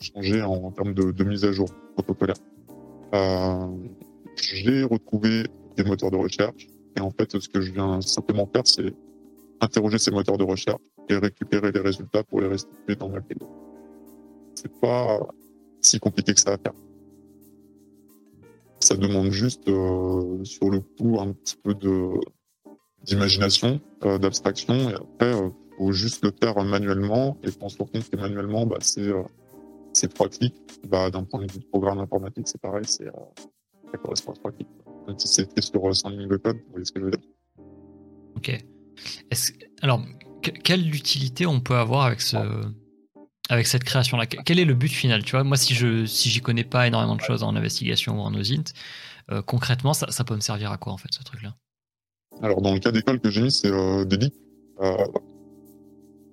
changé 0.00 0.42
en, 0.42 0.70
termes 0.70 0.94
de, 0.94 1.24
mise 1.24 1.44
à 1.44 1.52
jour 1.52 1.68
protocolaire. 1.94 2.36
Euh, 3.14 3.66
j'ai 4.36 4.82
retrouvé 4.82 5.44
des 5.76 5.84
moteurs 5.84 6.10
de 6.10 6.16
recherche 6.16 6.68
Et 6.96 7.00
en 7.00 7.10
fait, 7.10 7.38
ce 7.38 7.48
que 7.48 7.60
je 7.60 7.72
viens 7.72 8.00
simplement 8.00 8.46
faire, 8.46 8.66
c'est 8.66 8.94
interroger 9.60 9.98
ces 9.98 10.10
moteurs 10.10 10.38
de 10.38 10.44
recherche 10.44 10.80
et 11.08 11.16
récupérer 11.16 11.72
les 11.72 11.80
résultats 11.80 12.22
pour 12.24 12.40
les 12.40 12.48
restituer 12.48 12.96
dans 12.96 13.08
ma 13.08 13.20
vidéo. 13.20 13.48
C'est 14.54 14.72
pas 14.80 15.20
si 15.80 15.98
compliqué 15.98 16.34
que 16.34 16.40
ça 16.40 16.52
à 16.52 16.58
faire. 16.58 16.72
Ça 18.80 18.96
demande 18.96 19.30
juste, 19.30 19.68
euh, 19.68 20.42
sur 20.44 20.70
le 20.70 20.80
coup, 20.80 21.18
un 21.20 21.32
petit 21.32 21.56
peu 21.56 21.74
de 21.74 22.12
d'imagination, 23.04 23.80
euh, 24.04 24.18
d'abstraction, 24.18 24.90
et 24.90 24.94
après, 24.94 25.34
euh, 25.34 25.50
faut 25.78 25.92
juste 25.92 26.22
le 26.24 26.32
faire 26.38 26.62
manuellement, 26.62 27.38
et 27.42 27.48
on 27.60 27.68
se 27.68 27.78
rend 27.78 27.86
compte 27.86 28.08
que 28.08 28.16
manuellement, 28.16 28.66
bah, 28.66 28.78
c'est 28.80 29.00
euh, 29.08 29.22
c'est 29.92 30.12
trois 30.12 30.28
clics. 30.28 30.54
Bah, 30.88 31.10
d'un 31.10 31.24
point 31.24 31.44
de 31.44 31.50
vue 31.52 31.58
de 31.58 31.64
programme 31.64 31.98
informatique, 31.98 32.46
c'est 32.48 32.60
pareil, 32.60 32.84
c'est 32.86 33.06
euh, 33.06 33.12
ça 33.90 33.98
correspond 33.98 34.32
à 34.32 34.34
trois 34.36 34.52
clics. 34.52 34.68
Même 35.06 35.18
si 35.18 35.26
c'est 35.28 35.60
sur 35.60 35.94
100 35.96 36.10
lignes 36.10 36.28
de 36.28 36.36
code, 36.36 36.56
vous 36.56 36.70
voyez 36.72 36.84
ce 36.84 36.92
que 36.92 37.00
je 37.00 37.04
veux 37.06 37.10
dire. 37.10 37.20
Ok. 38.36 38.64
Alors, 39.82 40.02
que- 40.42 40.50
quelle 40.50 40.94
utilité 40.94 41.46
on 41.46 41.60
peut 41.60 41.76
avoir 41.76 42.04
avec 42.04 42.20
ce, 42.20 42.36
avec 43.48 43.66
cette 43.66 43.84
création-là? 43.84 44.26
Que- 44.26 44.36
Quel 44.44 44.58
est 44.60 44.64
le 44.64 44.74
but 44.74 44.88
final? 44.90 45.24
Tu 45.24 45.32
vois, 45.32 45.42
moi, 45.44 45.56
si 45.56 45.74
je, 45.74 46.06
si 46.06 46.28
j'y 46.30 46.40
connais 46.40 46.64
pas 46.64 46.86
énormément 46.86 47.16
de 47.16 47.20
choses 47.22 47.42
en 47.42 47.56
investigation 47.56 48.18
ou 48.18 48.20
en 48.20 48.34
OSINT, 48.34 48.72
concrètement, 49.46 49.94
ça, 49.94 50.10
ça 50.10 50.24
peut 50.24 50.34
me 50.34 50.40
servir 50.40 50.70
à 50.72 50.76
quoi 50.76 50.92
en 50.92 50.96
fait 50.98 51.08
ce 51.12 51.22
truc-là? 51.22 51.54
Alors, 52.42 52.62
dans 52.62 52.72
le 52.72 52.80
cas 52.80 52.90
d'école 52.90 53.20
que 53.20 53.30
j'ai 53.30 53.42
mis, 53.42 53.52
c'est 53.52 53.70
euh, 53.70 54.04
des 54.04 54.16
leaks. 54.16 54.34
Euh, 54.80 54.96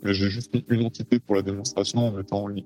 mais 0.04 0.14
j'ai 0.14 0.30
juste 0.30 0.54
mis 0.54 0.64
une 0.70 0.86
entité 0.86 1.20
pour 1.20 1.36
la 1.36 1.42
démonstration 1.42 2.08
en 2.08 2.12
mettant 2.12 2.48
leak. 2.48 2.66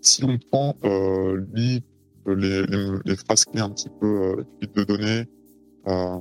Si 0.00 0.24
on 0.24 0.36
prend 0.38 0.76
euh, 0.84 1.44
les, 1.54 1.80
les, 2.26 2.66
les 3.04 3.16
phrases 3.16 3.44
clés 3.44 3.60
un 3.60 3.70
petit 3.70 3.90
peu 4.00 4.06
euh, 4.06 4.44
types 4.60 4.74
de 4.74 4.82
données, 4.82 5.24
euh, 5.86 6.18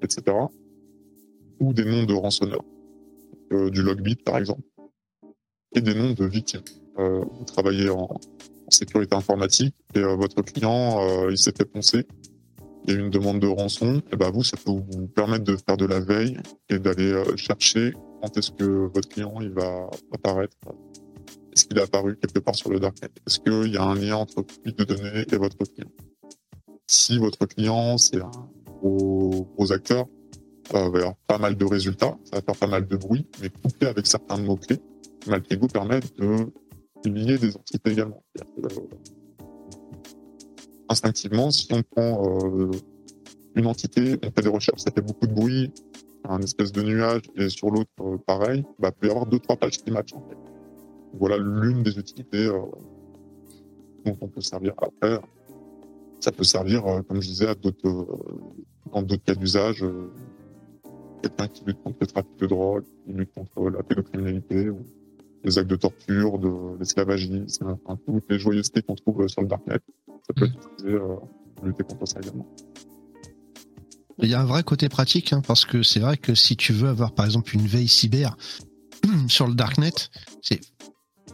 etc., 0.00 0.36
ou 1.60 1.74
des 1.74 1.84
noms 1.84 2.04
de 2.04 2.14
rançonneurs, 2.14 2.64
euh, 3.52 3.68
du 3.68 3.82
logbit 3.82 4.16
par 4.16 4.38
exemple, 4.38 4.62
et 5.74 5.82
des 5.82 5.94
noms 5.94 6.12
de 6.12 6.24
victimes. 6.24 6.62
Vous 6.96 7.44
travaillez 7.44 7.90
en, 7.90 8.04
en 8.04 8.70
sécurité 8.70 9.16
informatique 9.16 9.74
et 9.96 10.00
votre 10.00 10.40
client, 10.42 11.28
il 11.28 11.36
s'est 11.36 11.52
fait 11.56 11.64
poncer 11.64 12.06
il 12.84 12.94
y 12.94 12.96
a 12.96 13.00
une 13.00 13.10
demande 13.10 13.40
de 13.40 13.46
rançon, 13.46 14.02
et 14.12 14.16
ben 14.16 14.30
vous, 14.30 14.44
ça 14.44 14.56
peut 14.56 14.70
vous 14.70 15.06
permettre 15.08 15.44
de 15.44 15.56
faire 15.56 15.76
de 15.76 15.86
la 15.86 16.00
veille 16.00 16.38
et 16.68 16.78
d'aller 16.78 17.12
euh, 17.12 17.36
chercher 17.36 17.94
quand 18.20 18.36
est-ce 18.36 18.50
que 18.50 18.64
votre 18.64 19.08
client 19.08 19.34
il 19.40 19.50
va 19.50 19.88
apparaître. 20.12 20.56
Est-ce 21.52 21.66
qu'il 21.66 21.78
est 21.78 21.82
apparu 21.82 22.16
quelque 22.16 22.40
part 22.40 22.54
sur 22.54 22.70
le 22.70 22.80
darknet 22.80 23.08
Est-ce 23.26 23.38
qu'il 23.38 23.72
y 23.72 23.76
a 23.76 23.82
un 23.82 23.94
lien 23.94 24.16
entre 24.16 24.44
fuite 24.62 24.78
de 24.78 24.84
données 24.84 25.24
et 25.30 25.36
votre 25.36 25.56
client? 25.64 25.90
Si 26.86 27.16
votre 27.18 27.46
client 27.46 27.96
c'est 27.96 28.20
un 28.20 28.30
gros, 28.82 29.72
acteur, 29.72 30.06
il 30.70 30.78
va 30.78 30.80
y 30.80 30.86
avoir 31.00 31.16
pas 31.26 31.38
mal 31.38 31.56
de 31.56 31.64
résultats, 31.64 32.18
ça 32.24 32.36
va 32.36 32.42
faire 32.42 32.56
pas 32.56 32.66
mal 32.66 32.86
de 32.86 32.96
bruit, 32.96 33.26
mais 33.40 33.48
couplé 33.48 33.88
avec 33.88 34.06
certains 34.06 34.36
mots-clés, 34.36 34.80
Maltego 35.26 35.68
permet 35.68 36.00
de 36.18 36.52
lier 37.08 37.38
des 37.38 37.56
entités 37.56 37.92
également. 37.92 38.22
Instinctivement, 40.88 41.50
si 41.50 41.68
on 41.72 41.82
prend 41.82 42.44
euh, 42.44 42.70
une 43.54 43.66
entité, 43.66 44.18
on 44.22 44.30
fait 44.30 44.42
des 44.42 44.48
recherches, 44.48 44.82
ça 44.82 44.90
fait 44.90 45.00
beaucoup 45.00 45.26
de 45.26 45.32
bruit, 45.32 45.72
un 46.28 46.40
espèce 46.40 46.72
de 46.72 46.82
nuage, 46.82 47.22
et 47.36 47.48
sur 47.48 47.70
l'autre, 47.70 47.90
euh, 48.00 48.18
pareil, 48.18 48.64
bah, 48.78 48.90
il 48.90 49.00
peut 49.00 49.06
y 49.08 49.10
avoir 49.10 49.26
deux, 49.26 49.38
trois 49.38 49.56
pages 49.56 49.78
qui 49.78 49.90
matchent. 49.90 50.14
En 50.14 50.22
fait. 50.28 50.36
Voilà 51.18 51.36
l'une 51.38 51.82
des 51.82 51.98
utilités 51.98 52.46
euh, 52.46 52.60
dont 54.04 54.16
on 54.20 54.28
peut 54.28 54.40
servir. 54.40 54.74
Après, 54.78 55.20
ça 56.20 56.32
peut 56.32 56.44
servir, 56.44 56.86
euh, 56.86 57.02
comme 57.02 57.20
je 57.22 57.28
disais, 57.28 57.48
à 57.48 57.54
d'autres, 57.54 57.86
euh, 57.86 58.06
dans 58.92 59.02
d'autres 59.02 59.24
cas 59.24 59.34
d'usage. 59.34 59.84
Quelqu'un 61.22 61.48
qui 61.48 61.64
lutte 61.64 61.82
contre 61.82 61.98
le 62.00 62.06
trafic 62.06 62.36
de 62.38 62.46
drogue, 62.46 62.84
qui 63.06 63.12
lutte 63.12 63.32
contre 63.32 63.70
la 63.70 63.82
pédocriminalité, 63.82 64.70
les 65.42 65.58
actes 65.58 65.70
de 65.70 65.76
torture, 65.76 66.38
de 66.38 66.78
l'esclavagisme, 66.78 67.78
enfin, 67.84 67.98
toutes 68.06 68.30
les 68.30 68.38
joyeusetés 68.38 68.82
qu'on 68.82 68.94
trouve 68.94 69.26
sur 69.28 69.42
le 69.42 69.48
darknet. 69.48 69.78
Ça 70.26 70.32
peut 70.34 70.46
être 70.46 70.68
utilisé 70.72 70.98
pour 71.56 71.66
lutter 71.66 71.84
contre 71.84 72.06
ça 72.06 72.20
également. 72.20 72.46
Il 74.18 74.28
y 74.28 74.34
a 74.34 74.40
un 74.40 74.44
vrai 74.44 74.62
côté 74.62 74.88
pratique, 74.88 75.32
hein, 75.32 75.42
parce 75.46 75.64
que 75.64 75.82
c'est 75.82 76.00
vrai 76.00 76.16
que 76.16 76.34
si 76.34 76.56
tu 76.56 76.72
veux 76.72 76.88
avoir 76.88 77.14
par 77.14 77.26
exemple 77.26 77.54
une 77.54 77.66
veille 77.66 77.88
cyber 77.88 78.36
sur 79.28 79.48
le 79.48 79.54
darknet, 79.54 79.92
c'est 80.40 80.60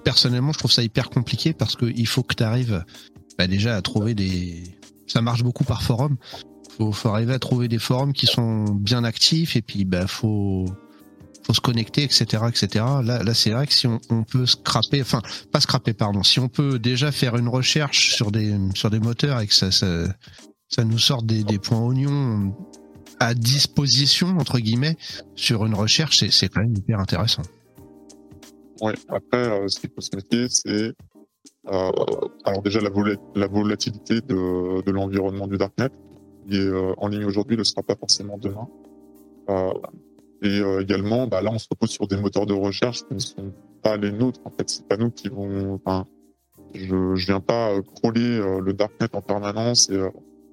personnellement 0.02 0.52
je 0.52 0.58
trouve 0.58 0.72
ça 0.72 0.82
hyper 0.82 1.10
compliqué 1.10 1.52
parce 1.52 1.76
qu'il 1.76 2.06
faut 2.06 2.22
que 2.22 2.34
tu 2.34 2.42
arrives 2.42 2.84
bah, 3.38 3.46
déjà 3.46 3.76
à 3.76 3.82
trouver 3.82 4.14
des. 4.14 4.78
Ça 5.06 5.20
marche 5.20 5.42
beaucoup 5.42 5.64
par 5.64 5.82
forum. 5.82 6.16
Faut, 6.78 6.92
faut 6.92 7.08
arriver 7.10 7.34
à 7.34 7.38
trouver 7.38 7.68
des 7.68 7.78
forums 7.78 8.12
qui 8.12 8.26
sont 8.26 8.64
bien 8.64 9.04
actifs 9.04 9.56
et 9.56 9.62
puis 9.62 9.84
bah 9.84 10.06
faut 10.06 10.66
faut 11.42 11.54
se 11.54 11.60
connecter, 11.60 12.02
etc., 12.04 12.24
etc. 12.48 12.84
Là, 13.04 13.22
là, 13.22 13.34
c'est 13.34 13.50
vrai 13.50 13.66
que 13.66 13.72
si 13.72 13.86
on, 13.86 14.00
on 14.10 14.24
peut 14.24 14.46
scraper, 14.46 15.00
enfin, 15.02 15.22
pas 15.52 15.60
scraper, 15.60 15.92
pardon, 15.94 16.22
si 16.22 16.38
on 16.38 16.48
peut 16.48 16.78
déjà 16.78 17.12
faire 17.12 17.36
une 17.36 17.48
recherche 17.48 18.14
sur 18.14 18.30
des 18.30 18.54
sur 18.74 18.90
des 18.90 19.00
moteurs 19.00 19.40
et 19.40 19.46
que 19.46 19.54
ça 19.54 19.70
ça, 19.70 19.86
ça 20.68 20.84
nous 20.84 20.98
sort 20.98 21.22
des, 21.22 21.44
des 21.44 21.58
points 21.58 21.80
oignons 21.80 22.54
à 23.20 23.34
disposition 23.34 24.28
entre 24.38 24.58
guillemets 24.58 24.96
sur 25.34 25.66
une 25.66 25.74
recherche, 25.74 26.24
c'est 26.30 26.48
quand 26.48 26.62
même 26.62 26.74
hyper 26.74 26.98
intéressant. 26.98 27.42
Ouais. 28.80 28.94
Après, 29.08 29.36
euh, 29.48 29.68
ce 29.68 29.78
qu'il 29.78 29.90
faut 29.90 30.00
se 30.00 30.16
méfier, 30.16 30.48
c'est 30.48 30.94
euh, 31.70 31.90
alors 32.44 32.62
déjà 32.62 32.80
la, 32.80 32.90
la 33.34 33.46
volatilité 33.46 34.22
de, 34.22 34.82
de 34.82 34.90
l'environnement 34.90 35.46
du 35.46 35.58
darknet. 35.58 35.90
Il 36.48 36.56
est 36.56 36.60
euh, 36.60 36.94
en 36.96 37.08
ligne 37.08 37.26
aujourd'hui, 37.26 37.58
ne 37.58 37.62
sera 37.62 37.82
pas 37.82 37.94
forcément 37.94 38.38
demain. 38.38 38.66
Et 40.42 40.60
euh, 40.60 40.80
également, 40.80 41.26
bah, 41.26 41.42
là, 41.42 41.50
on 41.52 41.58
se 41.58 41.66
repose 41.70 41.90
sur 41.90 42.06
des 42.06 42.16
moteurs 42.16 42.46
de 42.46 42.54
recherche 42.54 43.04
qui 43.06 43.14
ne 43.14 43.18
sont 43.18 43.52
pas 43.82 43.96
les 43.96 44.10
nôtres. 44.10 44.40
En 44.44 44.50
fait, 44.50 44.68
c'est 44.68 44.86
pas 44.86 44.96
nous 44.96 45.10
qui 45.10 45.28
vont. 45.28 45.80
Je, 46.74 47.14
je 47.14 47.26
viens 47.26 47.40
pas 47.40 47.72
euh, 47.72 47.82
crawler 47.82 48.38
euh, 48.38 48.60
le 48.60 48.72
darknet 48.72 49.08
en 49.12 49.20
permanence 49.20 49.90
et, 49.90 50.00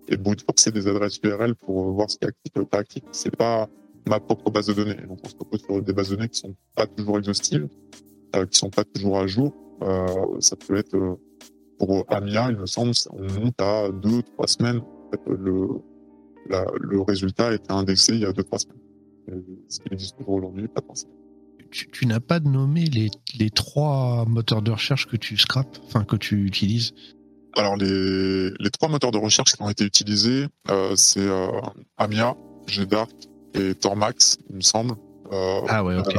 et 0.10 0.18
forcer 0.46 0.72
des 0.72 0.88
adresses 0.88 1.20
URL 1.24 1.56
pour 1.56 1.92
voir 1.92 2.10
ce 2.10 2.18
qui 2.18 2.26
est 2.26 2.30
actif 2.30 2.52
ou 2.58 2.66
pas 2.66 2.80
actif. 2.80 3.04
C'est 3.12 3.36
pas 3.36 3.70
ma 4.08 4.20
propre 4.20 4.50
base 4.50 4.68
de 4.68 4.74
données. 4.74 4.96
Donc, 5.08 5.20
on 5.24 5.30
se 5.30 5.36
repose 5.38 5.62
sur 5.62 5.82
des 5.82 5.94
bases 5.94 6.10
de 6.10 6.16
données 6.16 6.30
qui 6.30 6.40
sont 6.40 6.56
pas 6.76 6.88
toujours 6.88 7.20
exhaustives, 7.20 7.68
qui 8.34 8.58
sont 8.58 8.70
pas 8.70 8.84
toujours 8.84 9.20
à 9.20 9.28
jour. 9.28 9.54
Ça 10.40 10.56
peut 10.56 10.78
être 10.78 11.18
pour 11.78 12.06
Amia, 12.08 12.50
il 12.50 12.58
me 12.58 12.66
semble, 12.66 12.94
on 13.12 13.22
monte 13.22 13.62
à 13.62 13.90
deux, 13.92 14.24
trois 14.24 14.48
semaines. 14.48 14.80
En 14.80 15.12
fait, 15.12 15.22
le, 15.28 15.68
la, 16.50 16.66
le 16.80 17.02
résultat 17.02 17.54
été 17.54 17.72
indexé 17.72 18.14
il 18.14 18.22
y 18.22 18.26
a 18.26 18.32
deux, 18.32 18.44
trois 18.44 18.60
semaines. 18.60 18.80
Ce 19.68 19.80
qui 19.80 19.94
existe 19.94 20.16
aujourd'hui, 20.26 20.68
pas 20.68 20.82
forcément. 20.86 21.14
Tu, 21.72 21.90
tu 21.92 22.06
n'as 22.06 22.22
pas 22.22 22.40
nommé 22.40 22.86
les, 22.86 23.10
les 23.38 23.50
trois 23.50 24.26
moteurs 24.26 24.62
de 24.62 24.72
recherche 24.72 25.06
que 25.08 25.18
tu 25.18 25.38
scrapes, 25.38 25.78
enfin 25.86 26.06
que 26.06 26.16
tu 26.16 26.46
utilises. 26.46 26.94
Alors 27.56 27.76
les, 27.76 28.52
les 28.60 28.70
trois 28.70 28.88
moteurs 28.88 29.12
de 29.12 29.18
recherche 29.18 29.54
qui 29.54 29.62
ont 29.62 29.70
été 29.70 29.84
utilisés, 29.84 30.46
euh, 30.70 30.96
c'est 30.96 31.28
euh, 31.28 31.50
Amia, 31.98 32.38
GDark 32.68 33.12
et 33.54 33.76
Tormax, 33.76 34.38
il 34.50 34.58
me 34.58 34.62
semble. 34.62 34.96
Euh, 35.32 35.60
Ah 35.68 35.84
ouais, 35.84 35.98
ok. 35.98 36.14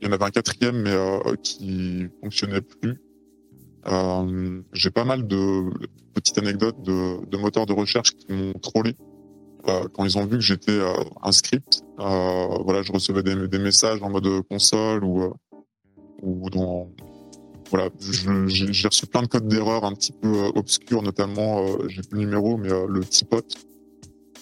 Il 0.00 0.06
y 0.06 0.10
en 0.10 0.12
avait 0.12 0.24
un 0.24 0.30
quatrième, 0.30 0.82
mais 0.82 0.96
qui 1.42 2.06
fonctionnait 2.22 2.60
plus. 2.60 3.00
J'ai 4.72 4.90
pas 4.90 5.04
mal 5.04 5.26
de 5.26 5.70
petites 6.14 6.38
anecdotes 6.38 6.80
de, 6.82 7.24
de 7.26 7.36
moteurs 7.36 7.66
de 7.66 7.72
recherche 7.72 8.12
qui 8.12 8.32
m'ont 8.32 8.52
trollé 8.54 8.94
quand 9.92 10.04
ils 10.04 10.18
ont 10.18 10.24
vu 10.24 10.38
que 10.38 10.44
j'étais 10.44 10.72
euh, 10.72 10.92
un 11.22 11.32
script. 11.32 11.82
Euh, 12.00 12.46
voilà, 12.64 12.82
je 12.82 12.92
recevais 12.92 13.22
des, 13.22 13.58
messages 13.58 14.02
en 14.02 14.10
mode 14.10 14.28
console 14.48 15.04
ou 15.04 15.22
euh, 15.22 15.30
voilà, 17.70 17.90
j'ai 18.00 18.88
reçu 18.88 19.06
plein 19.06 19.22
de 19.22 19.26
codes 19.26 19.46
d'erreur 19.46 19.84
un 19.84 19.92
petit 19.92 20.12
peu 20.12 20.28
euh, 20.28 20.50
obscurs, 20.54 21.02
notamment 21.02 21.60
euh, 21.66 21.88
j'ai 21.88 22.02
plus 22.02 22.18
le 22.18 22.24
numéro, 22.24 22.56
mais 22.56 22.72
euh, 22.72 22.86
le 22.88 23.00
Tipot. 23.00 23.42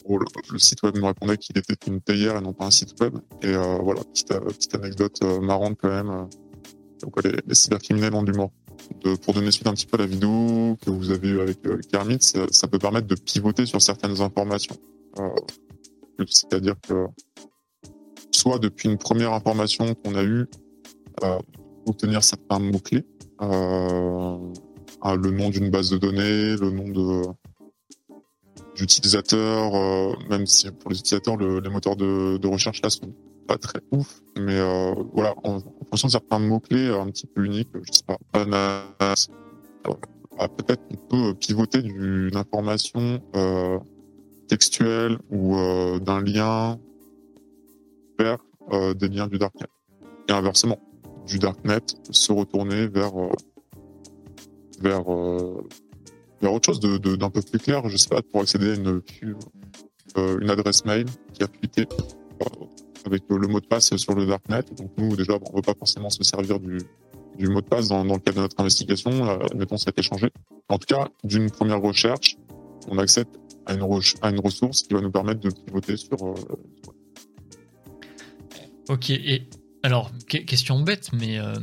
Où 0.05 0.19
le, 0.19 0.59
site 0.59 0.85
web 0.85 0.97
me 0.97 1.07
répondait 1.07 1.37
qu'il 1.37 1.59
était 1.59 1.75
une 1.89 2.01
théière 2.01 2.37
et 2.37 2.41
non 2.41 2.53
pas 2.53 2.67
un 2.67 2.71
site 2.71 2.95
web. 3.01 3.17
Et 3.43 3.49
euh, 3.49 3.79
voilà, 3.83 4.03
petite, 4.05 4.31
euh, 4.31 4.79
anecdote 4.79 5.19
euh, 5.25 5.41
marrante 5.41 5.77
quand 5.81 5.89
même. 5.89 6.11
euh, 6.11 6.25
donc 7.03 7.23
les, 7.25 7.55
cybercriminels 7.55 8.15
ont 8.15 8.23
l'humour. 8.23 8.53
De- 9.03 9.17
pour 9.17 9.35
donner 9.35 9.51
suite 9.51 9.67
un 9.67 9.73
petit 9.73 9.87
peu 9.87 9.97
à 9.97 10.03
la 10.03 10.07
vidéo 10.07 10.77
que 10.85 10.91
vous 10.91 11.11
avez 11.11 11.29
eue 11.29 11.41
avec 11.41 11.59
euh, 11.67 11.81
Kermit, 11.91 12.21
ça 12.21 12.69
peut 12.69 12.79
permettre 12.79 13.09
de 13.09 13.17
pivoter 13.17 13.67
sur 13.67 13.83
certaines 13.83 14.21
informations. 14.21 14.77
Euh, 15.21 15.31
C'est-à-dire 16.29 16.75
que 16.81 17.07
soit 18.31 18.59
depuis 18.59 18.89
une 18.89 18.99
première 18.99 19.33
information 19.33 19.95
qu'on 19.95 20.15
a 20.15 20.23
eue, 20.25 20.47
euh, 21.25 21.39
obtenir 21.87 22.23
certains 22.25 22.59
mots-clés, 22.59 23.05
euh, 23.43 24.39
le 25.05 25.31
nom 25.31 25.51
d'une 25.51 25.71
base 25.71 25.91
de 25.91 25.99
données, 25.99 26.57
le 26.57 26.71
nom 26.71 26.89
de 26.89 27.23
d'utilisateurs, 28.75 29.75
euh, 29.75 30.13
même 30.29 30.47
si 30.47 30.71
pour 30.71 30.91
les 30.91 30.99
utilisateurs, 30.99 31.37
le- 31.39 31.61
les 31.61 31.71
moteurs 31.71 31.97
de, 31.97 32.47
recherche 32.47 32.83
là 32.83 32.91
sont 32.91 33.11
pas 33.47 33.57
très 33.57 33.81
ouf, 33.91 34.21
mais 34.39 34.61
voilà, 35.15 35.35
en, 35.45 35.61
fonction 35.89 36.09
de 36.09 36.13
certains 36.13 36.39
mots-clés 36.39 36.89
un 36.89 37.07
petit 37.07 37.27
peu 37.27 37.45
uniques, 37.47 37.71
je 37.75 37.93
sais 37.93 38.03
pas, 38.07 38.19
ananas, 38.35 39.29
euh, 39.87 39.93
ah, 40.39 40.49
peut-être 40.49 40.83
qu'on 40.89 40.97
peut 41.09 41.35
pivoter 41.35 41.81
d'une 41.81 42.37
information 42.37 43.21
euh, 44.47 44.49
textuelle 44.49 45.19
ou 45.31 45.57
euh, 45.57 45.99
d'un 45.99 46.21
lien 46.21 46.79
euh, 48.21 48.95
des 48.95 49.09
liens 49.09 49.27
du 49.27 49.39
darknet. 49.39 49.67
Et 50.29 50.33
inversement, 50.33 50.81
du 51.27 51.39
darknet 51.39 51.81
se 52.11 52.33
retourner 52.33 52.89
vers 52.89 53.13
vers 54.81 55.05
vers 56.43 56.53
autre 56.53 56.67
chose 56.67 56.81
d'un 56.81 57.31
peu 57.31 57.43
plus 57.43 57.59
clair. 57.59 57.89
Je 57.89 57.97
sais 57.97 58.09
pas 58.09 58.23
pour 58.23 58.41
accéder 58.41 58.73
à 58.73 58.75
une 58.75 59.03
une 60.17 60.51
adresse 60.51 60.85
mail 60.85 61.07
qui 61.35 61.43
a 61.43 61.47
fuité 61.47 61.87
avec 63.05 63.23
le 63.29 63.47
mot 63.47 63.61
de 63.61 63.67
passe 63.67 63.95
sur 63.97 64.15
le 64.15 64.27
darknet. 64.27 64.63
Donc 64.77 64.91
nous 64.97 65.15
déjà, 65.15 65.35
on 65.35 65.51
ne 65.51 65.57
veut 65.57 65.63
pas 65.63 65.75
forcément 65.75 66.11
se 66.11 66.25
servir 66.25 66.59
du 66.59 66.79
du 67.37 67.49
mot 67.49 67.61
de 67.61 67.67
passe 67.67 67.89
dans, 67.89 68.03
le 68.03 68.19
cadre 68.19 68.37
de 68.37 68.41
notre 68.43 68.59
investigation. 68.61 69.11
Euh, 69.29 69.39
mettons, 69.55 69.77
ça 69.77 69.89
a 69.89 69.91
été 69.91 70.03
changé. 70.03 70.31
En 70.69 70.79
tout 70.79 70.87
cas, 70.87 71.09
d'une 71.25 71.51
première 71.51 71.81
recherche, 71.81 72.37
on 72.89 72.99
accède 72.99 73.29
à 73.67 73.75
une, 73.75 74.41
ressource 74.41 74.83
qui 74.83 74.95
va 74.95 75.01
nous 75.01 75.11
permettre 75.11 75.41
de 75.41 75.51
pivoter 75.51 75.97
sur. 75.97 76.17
Euh, 76.23 76.35
ok, 78.89 79.11
et 79.11 79.49
alors, 79.83 80.11
question 80.27 80.81
bête, 80.81 81.11
mais 81.13 81.39
euh, 81.39 81.55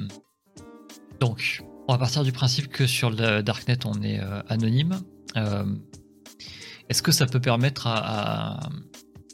donc, 1.20 1.64
on 1.88 1.94
va 1.94 2.00
partir 2.00 2.24
du 2.24 2.32
principe 2.32 2.68
que 2.68 2.86
sur 2.86 3.10
le 3.10 3.42
Darknet, 3.42 3.86
on 3.86 4.02
est 4.02 4.20
anonyme. 4.48 5.00
Est-ce 6.90 7.02
que 7.02 7.12
ça 7.12 7.26
peut 7.26 7.42
permettre 7.42 7.88
à, 7.88 8.70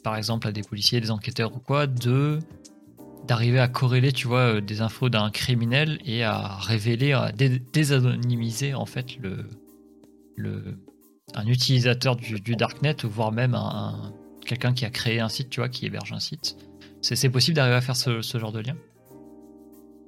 par 0.02 0.16
exemple, 0.16 0.48
à 0.48 0.52
des 0.52 0.62
policiers, 0.62 1.00
des 1.00 1.10
enquêteurs 1.10 1.54
ou 1.54 1.58
quoi, 1.58 1.86
de 1.86 2.38
d'arriver 3.26 3.60
à 3.60 3.68
corréler, 3.68 4.12
tu 4.12 4.26
vois, 4.26 4.56
euh, 4.56 4.60
des 4.60 4.80
infos 4.80 5.08
d'un 5.08 5.30
criminel 5.30 6.00
et 6.04 6.24
à 6.24 6.56
révéler, 6.56 7.12
à 7.12 7.32
désanonymiser 7.32 8.74
en 8.74 8.86
fait 8.86 9.18
le, 9.18 9.46
le 10.36 10.78
un 11.34 11.46
utilisateur 11.46 12.16
du, 12.16 12.56
darknet 12.56 12.96
voire 13.04 13.32
même 13.32 13.54
un, 13.54 14.12
quelqu'un 14.44 14.72
qui 14.72 14.84
a 14.84 14.90
créé 14.90 15.20
un 15.20 15.28
site, 15.28 15.50
tu 15.50 15.60
vois, 15.60 15.68
qui 15.68 15.86
héberge 15.86 16.12
un 16.12 16.20
site. 16.20 16.56
C'est 17.02 17.30
possible 17.30 17.56
d'arriver 17.56 17.76
à 17.76 17.80
faire 17.80 17.96
ce, 17.96 18.20
genre 18.20 18.52
de 18.52 18.60
lien? 18.60 18.76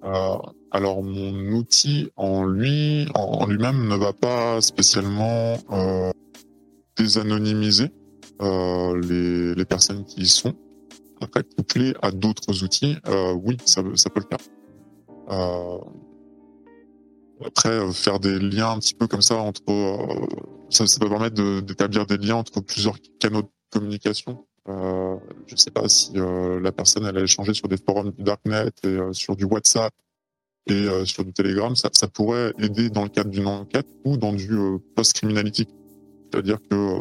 Euh, 0.04 0.36
Alors 0.70 1.02
mon 1.02 1.52
outil 1.52 2.10
en 2.16 2.44
lui, 2.44 3.06
en, 3.14 3.46
lui-même, 3.46 3.88
ne 3.88 3.96
va 3.96 4.12
pas 4.12 4.60
spécialement 4.60 5.56
euh, 5.70 6.10
désanonymiser 6.96 7.90
les, 8.40 9.54
les 9.54 9.64
personnes 9.64 10.04
qui 10.04 10.22
y 10.22 10.26
sont. 10.26 10.54
Après, 11.22 11.44
couplé 11.44 11.94
à 12.02 12.10
d'autres 12.10 12.64
outils, 12.64 12.96
euh, 13.06 13.32
oui, 13.32 13.56
ça, 13.64 13.82
peut 13.82 13.92
le 14.20 14.26
faire. 14.28 14.38
Euh, 15.30 15.78
après, 17.46 17.68
euh, 17.68 17.92
faire 17.92 18.18
des 18.18 18.40
liens 18.40 18.72
un 18.72 18.78
petit 18.78 18.94
peu 18.94 19.06
comme 19.06 19.22
ça 19.22 19.36
entre, 19.36 19.62
euh, 19.68 20.26
ça, 20.72 20.84
peut 21.00 21.08
permettre 21.08 21.60
d'établir 21.60 22.06
des 22.06 22.18
liens 22.18 22.36
entre 22.36 22.60
plusieurs 22.60 22.96
canaux 23.18 23.42
de 23.42 23.48
communication. 23.70 24.46
Euh, 24.68 25.16
je 25.46 25.54
ne 25.54 25.58
sais 25.58 25.70
pas 25.70 25.88
si 25.88 26.12
la 26.14 26.72
personne 26.72 27.04
elle 27.06 27.18
a 27.18 27.22
échangé 27.22 27.54
sur 27.54 27.68
des 27.68 27.76
forums 27.76 28.12
du 28.12 28.22
darknet 28.22 28.70
et 28.84 28.98
sur 29.12 29.36
du 29.36 29.44
WhatsApp 29.44 29.92
et 30.68 30.86
sur 31.04 31.24
du 31.24 31.32
Telegram, 31.32 31.74
ça, 31.74 31.90
pourrait 32.08 32.52
aider 32.58 32.88
dans 32.88 33.02
le 33.02 33.08
cadre 33.08 33.30
d'une 33.30 33.48
enquête 33.48 33.88
ou 34.04 34.16
dans 34.16 34.32
du 34.32 34.56
post-criminalité. 34.94 35.66
C'est-à-dire 36.30 36.58
que 36.70 36.98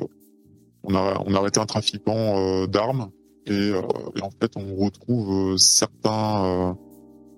on 0.84 0.96
a, 0.96 1.38
arrêté 1.38 1.60
un 1.60 1.68
trafiquant 1.68 2.66
d'armes 2.66 3.12
euh, 3.50 3.82
et, 4.16 4.22
en 4.22 4.30
fait, 4.30 4.52
on 4.56 4.76
retrouve 4.76 5.54
euh, 5.54 5.58
certains, 5.58 6.46
euh, 6.46 6.74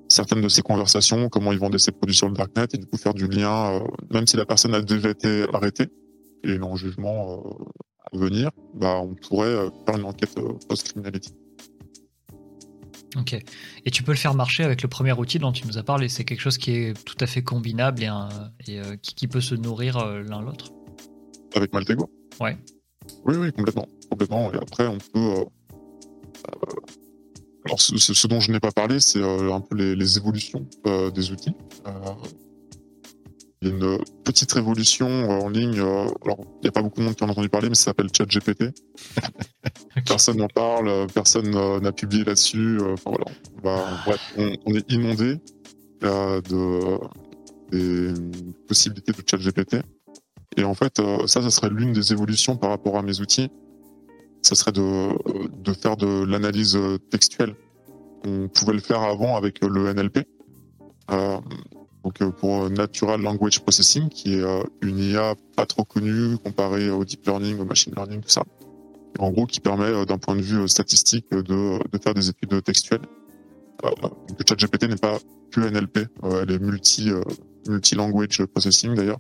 certaines 0.10 0.42
de 0.42 0.50
ces 0.50 0.62
conversations, 0.62 1.30
comment 1.30 1.52
ils 1.52 1.60
vendaient 1.60 1.80
ces 1.80 1.92
produits 1.92 2.16
sur 2.16 2.28
le 2.28 2.34
darknet, 2.34 2.66
et 2.74 2.78
du 2.78 2.86
coup 2.86 2.98
faire 2.98 3.14
du 3.14 3.28
lien, 3.28 3.82
même 4.12 4.28
si 4.28 4.38
la 4.38 4.46
personne 4.46 4.74
a 4.76 4.82
déjà 4.82 5.10
été 5.10 5.46
arrêtée 5.54 5.88
et 6.44 6.58
non 6.58 6.76
jugement 6.76 7.44
à 8.12 8.18
venir, 8.18 8.52
bah, 8.74 9.00
on 9.00 9.16
pourrait 9.16 9.70
faire 9.86 9.98
une 9.98 10.06
enquête 10.06 10.36
post-criminalité. 10.68 11.30
Ok. 13.16 13.34
Et 13.86 13.92
tu 13.92 14.02
peux 14.02 14.12
le 14.12 14.18
faire 14.18 14.34
marcher 14.34 14.64
avec 14.64 14.82
le 14.82 14.88
premier 14.88 15.14
outil 15.14 15.38
dont 15.38 15.52
tu 15.52 15.68
nous 15.68 15.78
as 15.78 15.84
parlé. 15.84 16.10
C'est 16.10 16.24
quelque 16.24 16.42
chose 16.42 16.58
qui 16.58 16.72
est 16.72 17.04
tout 17.06 17.18
à 17.20 17.28
fait 17.28 17.44
combinable 17.44 18.04
et, 18.68 18.82
qui, 19.02 19.28
peut 19.28 19.42
se 19.42 19.54
nourrir 19.54 20.04
l'un 20.04 20.42
l'autre. 20.42 20.72
Avec 21.56 21.74
Maltego? 21.74 22.10
Ouais. 22.40 22.58
Oui, 23.26 23.36
oui, 23.38 23.52
complètement. 23.52 23.88
Complètement. 24.10 24.52
Et 24.52 24.58
après, 24.58 24.88
on 24.88 24.98
peut 24.98 25.46
alors, 27.66 27.80
ce, 27.80 28.28
dont 28.28 28.40
je 28.40 28.52
n'ai 28.52 28.60
pas 28.60 28.72
parlé, 28.72 29.00
c'est 29.00 29.22
euh, 29.22 29.54
un 29.54 29.62
peu 29.62 29.76
les, 29.76 30.18
évolutions 30.18 30.68
euh, 30.86 31.12
des 31.12 31.32
outils. 31.32 31.54
Euh, 33.64 33.70
il 33.70 33.84
y 33.84 33.86
a 33.86 33.96
une 33.96 34.04
petite 34.24 34.52
révolution 34.52 35.30
en 35.30 35.50
ligne. 35.50 35.80
alors, 35.80 36.40
il 36.62 36.64
n'y 36.64 36.68
a 36.68 36.72
pas 36.72 36.82
beaucoup 36.82 37.00
de 37.00 37.06
monde 37.06 37.16
qui 37.16 37.24
en 37.24 37.28
a 37.28 37.32
entendu 37.32 37.50
parler, 37.50 37.70
mais 37.70 37.76
ça 37.76 37.86
s'appelle 37.86 38.10
ChatGPT. 38.16 38.66
Personne 40.06 40.38
n'en 40.38 40.48
parle, 40.48 41.08
personne 41.14 41.52
n'a 41.52 41.92
publié 41.92 42.24
là-dessus. 42.24 42.80
Enfin, 42.82 43.12
voilà. 43.64 44.18
on, 44.38 44.76
est 44.76 44.92
inondé 44.92 45.38
de 46.02 47.00
des 47.72 48.14
possibilités 48.68 49.12
de 49.12 49.24
ChatGPT. 49.26 49.78
Et 50.58 50.64
en 50.64 50.74
fait, 50.74 51.02
ça, 51.28 51.42
ça 51.42 51.50
serait 51.50 51.70
l'une 51.70 51.94
des 51.94 52.12
évolutions 52.12 52.58
par 52.58 52.72
rapport 52.72 52.98
à 52.98 53.02
mes 53.02 53.20
outils 53.20 53.50
ça 54.44 54.56
serait 54.56 54.74
de, 54.74 55.10
de 55.64 55.74
faire 55.74 55.98
de 55.98 56.26
l'analyse 56.26 56.78
textuelle. 57.10 57.56
On 58.26 58.50
pouvait 58.50 58.74
le 58.74 58.80
faire 58.80 59.02
avant 59.02 59.36
avec 59.36 59.62
le 59.62 59.94
NLP, 59.94 60.28
euh, 61.12 61.38
donc 62.04 62.22
euh, 62.22 62.32
pour 62.32 62.70
Natural 62.70 63.22
Language 63.22 63.62
Processing, 63.62 64.10
qui 64.10 64.36
est 64.36 64.42
euh, 64.42 64.64
une 64.82 65.00
IA 65.00 65.36
pas 65.56 65.66
trop 65.66 65.84
connue 65.84 66.38
comparée 66.38 66.90
au 66.90 67.06
deep 67.06 67.26
learning, 67.26 67.60
au 67.60 67.66
machine 67.66 67.94
learning, 67.96 68.22
tout 68.22 68.30
ça. 68.30 68.44
En 69.20 69.32
gros, 69.32 69.46
qui 69.46 69.60
permet 69.60 70.06
d'un 70.06 70.18
point 70.18 70.36
de 70.36 70.42
vue 70.42 70.68
statistique 70.68 71.30
de, 71.32 71.80
faire 72.04 72.16
des 72.16 72.30
études 72.30 72.64
textuelles. 72.64 73.02
Euh, 73.86 73.90
le 74.30 74.44
ChatGPT 74.48 74.90
n'est 74.90 74.96
pas 74.96 75.20
que 75.52 75.62
NLP, 75.62 76.08
elle 76.24 76.52
est 76.52 76.60
multi 76.60 77.12
multi 77.68 77.96
language 77.96 78.44
processing 78.46 78.96
d'ailleurs. 78.96 79.20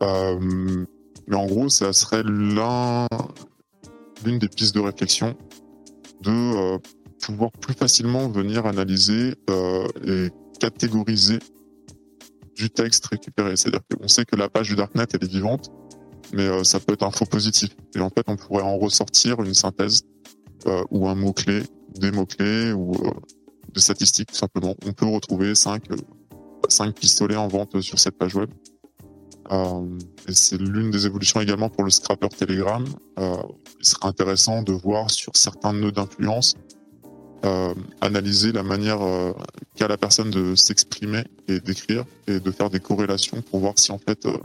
mais 0.00 1.36
en 1.36 1.46
gros, 1.46 1.68
ça 1.68 1.92
serait 1.92 2.24
l'un 2.24 3.06
l'une 4.24 4.38
des 4.38 4.48
pistes 4.48 4.74
de 4.74 4.80
réflexion 4.80 5.36
de 6.22 6.30
euh, 6.30 6.78
pouvoir 7.24 7.50
plus 7.52 7.74
facilement 7.74 8.28
venir 8.28 8.66
analyser 8.66 9.34
euh, 9.48 9.86
et 10.06 10.28
catégoriser 10.58 11.38
du 12.54 12.70
texte 12.70 13.06
récupéré. 13.06 13.56
C'est-à-dire 13.56 13.80
qu'on 13.88 14.08
sait 14.08 14.24
que 14.24 14.36
la 14.36 14.48
page 14.48 14.68
du 14.68 14.76
Darknet, 14.76 15.04
elle 15.12 15.24
est 15.24 15.30
vivante, 15.30 15.70
mais 16.32 16.42
euh, 16.42 16.64
ça 16.64 16.80
peut 16.80 16.92
être 16.94 17.04
un 17.04 17.10
faux 17.10 17.26
positif. 17.26 17.70
Et 17.94 18.00
en 18.00 18.10
fait, 18.10 18.24
on 18.28 18.36
pourrait 18.36 18.62
en 18.62 18.78
ressortir 18.78 19.40
une 19.42 19.54
synthèse 19.54 20.02
ou 20.90 21.08
un 21.08 21.14
mot-clé, 21.14 21.62
des 21.98 22.10
mots-clés 22.10 22.72
ou 22.74 22.92
des 23.72 23.80
statistiques 23.80 24.30
tout 24.30 24.36
simplement. 24.36 24.74
On 24.86 24.92
peut 24.92 25.06
retrouver 25.06 25.54
cinq, 25.54 25.84
cinq 26.68 26.94
pistolets 26.94 27.36
en 27.36 27.48
vente 27.48 27.80
sur 27.80 27.98
cette 27.98 28.18
page 28.18 28.34
web. 28.34 28.50
Euh, 29.50 29.98
et 30.28 30.32
c'est 30.32 30.60
l'une 30.60 30.90
des 30.90 31.06
évolutions 31.06 31.40
également 31.40 31.68
pour 31.68 31.84
le 31.84 31.90
scrapper 31.90 32.28
Telegram. 32.28 32.84
Euh, 33.18 33.36
il 33.80 33.86
serait 33.86 34.06
intéressant 34.06 34.62
de 34.62 34.72
voir 34.72 35.10
sur 35.10 35.36
certains 35.36 35.72
nœuds 35.72 35.92
d'influence 35.92 36.54
euh, 37.44 37.74
analyser 38.00 38.52
la 38.52 38.62
manière 38.62 39.02
euh, 39.02 39.32
qu'a 39.76 39.88
la 39.88 39.96
personne 39.96 40.30
de 40.30 40.54
s'exprimer 40.54 41.24
et 41.48 41.60
d'écrire 41.60 42.04
et 42.26 42.40
de 42.40 42.50
faire 42.50 42.70
des 42.70 42.80
corrélations 42.80 43.42
pour 43.42 43.60
voir 43.60 43.74
si 43.76 43.92
en 43.92 43.98
fait 43.98 44.26
euh, 44.26 44.36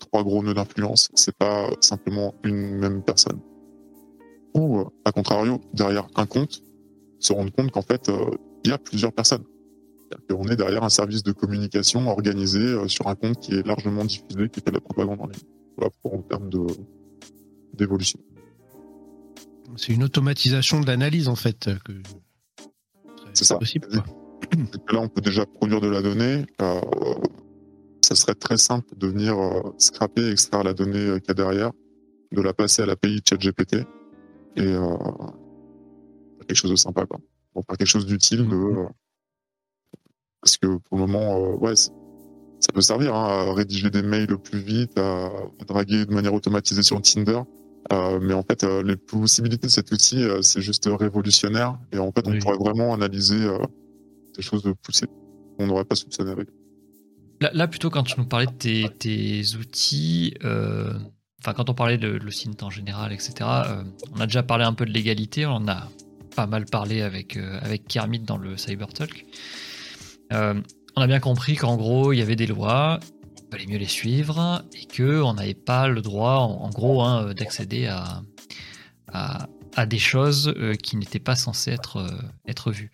trois 0.00 0.22
gros 0.22 0.42
nœuds 0.42 0.54
d'influence 0.54 1.08
c'est 1.14 1.36
pas 1.36 1.68
simplement 1.80 2.34
une 2.44 2.76
même 2.76 3.02
personne 3.02 3.38
ou 4.54 4.84
à 5.04 5.12
contrario 5.12 5.60
derrière 5.72 6.06
un 6.16 6.26
compte 6.26 6.62
se 7.20 7.32
rendre 7.32 7.52
compte 7.52 7.70
qu'en 7.70 7.82
fait 7.82 8.10
il 8.64 8.70
y 8.70 8.72
a 8.72 8.78
plusieurs 8.78 9.12
personnes 9.12 9.44
on 10.30 10.44
est 10.48 10.56
derrière 10.56 10.84
un 10.84 10.88
service 10.88 11.22
de 11.22 11.32
communication 11.32 12.08
organisé 12.08 12.60
euh, 12.60 12.88
sur 12.88 13.06
un 13.08 13.14
compte 13.14 13.38
qui 13.40 13.54
est 13.54 13.66
largement 13.66 14.04
diffusé, 14.04 14.48
qui 14.48 14.60
fait 14.60 14.70
de 14.70 14.76
la 14.76 14.80
propagande 14.80 15.20
en 15.20 15.26
ligne. 15.26 15.42
Voilà 15.76 15.90
pour 16.02 16.14
en 16.14 16.22
termes 16.22 16.50
d'évolution. 17.74 18.18
C'est 19.76 19.92
une 19.92 20.04
automatisation 20.04 20.80
de 20.80 20.86
l'analyse 20.86 21.28
en 21.28 21.36
fait. 21.36 21.68
C'est 23.32 23.44
ça. 23.44 23.58
Possible, 23.58 23.88
Là, 23.90 25.00
on 25.00 25.08
peut 25.08 25.20
déjà 25.20 25.44
produire 25.44 25.80
de 25.80 25.88
la 25.88 26.02
donnée. 26.02 26.46
Euh, 26.62 26.80
ça 28.00 28.14
serait 28.14 28.34
très 28.34 28.56
simple 28.56 28.96
de 28.96 29.08
venir 29.08 29.38
euh, 29.38 29.74
scraper, 29.78 30.30
extraire 30.30 30.62
la 30.62 30.72
donnée 30.72 31.20
qu'il 31.20 31.28
y 31.28 31.30
a 31.30 31.34
derrière, 31.34 31.72
de 32.32 32.40
la 32.40 32.54
passer 32.54 32.82
à 32.82 32.86
l'API 32.86 33.20
ChatGPT 33.28 33.84
et 34.56 34.62
euh, 34.62 34.96
quelque 36.46 36.54
chose 36.54 36.70
de 36.70 36.76
sympa, 36.76 37.06
quoi. 37.06 37.18
Pour 37.52 37.64
faire 37.64 37.76
quelque 37.76 37.88
chose 37.88 38.06
d'utile, 38.06 38.46
de 38.46 38.54
mm-hmm. 38.54 38.88
Parce 40.40 40.58
que 40.58 40.76
pour 40.76 40.98
le 40.98 41.06
moment, 41.06 41.36
euh, 41.40 41.56
ouais, 41.56 41.74
ça 41.74 41.90
peut 42.72 42.80
servir 42.80 43.14
hein, 43.14 43.48
à 43.48 43.52
rédiger 43.52 43.90
des 43.90 44.02
mails 44.02 44.38
plus 44.38 44.60
vite, 44.60 44.96
à, 44.98 45.30
draguer 45.66 46.06
de 46.06 46.14
manière 46.14 46.34
automatisée 46.34 46.82
sur 46.82 47.00
Tinder. 47.02 47.40
Euh, 47.92 48.18
mais 48.20 48.34
en 48.34 48.42
fait, 48.42 48.64
euh, 48.64 48.82
les 48.82 48.96
possibilités 48.96 49.66
de 49.66 49.72
cet 49.72 49.92
outil, 49.92 50.24
c'est 50.42 50.60
juste 50.60 50.88
révolutionnaire. 50.90 51.78
Et 51.92 51.98
en 51.98 52.12
fait, 52.12 52.26
on 52.26 52.38
pourrait 52.38 52.58
vraiment 52.58 52.94
analyser 52.94 53.46
des 54.36 54.42
choses 54.42 54.64
poussées 54.82 55.06
qu'on 55.58 55.66
n'aurait 55.66 55.84
pas 55.84 55.94
soupçonné 55.94 56.30
avec. 56.30 56.48
Là, 57.40 57.68
plutôt, 57.68 57.90
quand 57.90 58.02
tu 58.02 58.14
nous 58.18 58.26
parlais 58.26 58.46
de 58.46 58.88
tes, 58.88 59.42
outils, 59.56 60.34
enfin, 60.42 61.52
quand 61.54 61.70
on 61.70 61.74
parlait 61.74 61.98
de 61.98 62.08
le 62.08 62.30
en 62.62 62.70
général, 62.70 63.12
etc., 63.12 63.34
on 64.14 64.20
a 64.20 64.26
déjà 64.26 64.42
parlé 64.42 64.64
un 64.64 64.72
peu 64.72 64.86
de 64.86 64.92
l'égalité, 64.92 65.46
on 65.46 65.68
a 65.68 65.88
pas 66.34 66.46
mal 66.46 66.64
parlé 66.66 67.02
avec, 67.02 67.36
avec 67.36 67.86
Kermit 67.86 68.20
dans 68.20 68.38
le 68.38 68.56
Cybertalk. 68.56 69.26
on 70.30 70.62
a 70.96 71.06
bien 71.06 71.20
compris 71.20 71.56
qu'en 71.56 71.76
gros, 71.76 72.12
il 72.12 72.18
y 72.18 72.22
avait 72.22 72.36
des 72.36 72.46
lois, 72.46 73.00
fallait 73.50 73.66
mieux 73.66 73.78
les 73.78 73.86
suivre 73.86 74.64
et 74.74 74.86
qu'on 74.86 75.34
n'avait 75.34 75.54
pas 75.54 75.88
le 75.88 76.02
droit, 76.02 76.38
en, 76.38 76.70
gros, 76.70 77.02
hein, 77.02 77.34
d'accéder 77.34 77.86
à, 77.86 78.22
à, 79.12 79.86
des 79.86 79.98
choses 79.98 80.54
qui 80.82 80.96
n'étaient 80.96 81.18
pas 81.18 81.36
censées 81.36 81.70
être, 81.70 82.06
être 82.46 82.72
vues. 82.72 82.90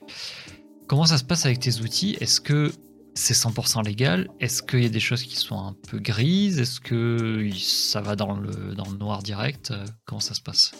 Comment 0.88 1.06
ça 1.06 1.16
se 1.16 1.24
passe 1.24 1.46
avec 1.46 1.60
tes 1.60 1.80
outils? 1.80 2.16
Est-ce 2.20 2.40
que 2.40 2.72
c'est 3.14 3.34
100% 3.34 3.84
légal? 3.84 4.28
Est-ce 4.40 4.62
qu'il 4.62 4.82
y 4.82 4.86
a 4.86 4.90
des 4.90 5.00
choses 5.00 5.22
qui 5.22 5.36
sont 5.36 5.58
un 5.58 5.76
peu 5.88 5.98
grises? 5.98 6.58
Est-ce 6.58 6.80
que 6.80 7.48
ça 7.56 8.00
va 8.00 8.16
dans 8.16 8.34
le, 8.34 8.74
dans 8.74 8.90
le 8.90 8.98
noir 8.98 9.22
direct? 9.22 9.72
Comment 10.04 10.20
ça 10.20 10.34
se 10.34 10.40
passe? 10.40 10.72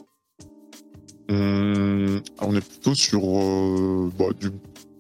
On 1.29 2.57
est 2.57 2.67
plutôt 2.69 2.95
sur 2.95 3.23
euh, 3.25 4.11
bah, 4.19 4.27
du 4.39 4.51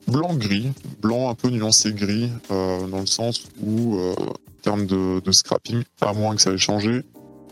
blanc-gris, 0.07 0.71
blanc 1.01 1.31
un 1.31 1.35
peu 1.35 1.49
nuancé 1.51 1.93
gris, 1.93 2.31
euh, 2.51 2.87
dans 2.87 3.01
le 3.01 3.07
sens 3.07 3.47
où, 3.61 3.97
euh, 3.97 4.15
termes 4.63 4.87
de, 4.87 5.33
scrapping, 5.33 5.83
à 6.01 6.13
moins 6.13 6.35
que 6.35 6.43
ça 6.43 6.53
ait 6.53 6.59
changé, 6.59 7.03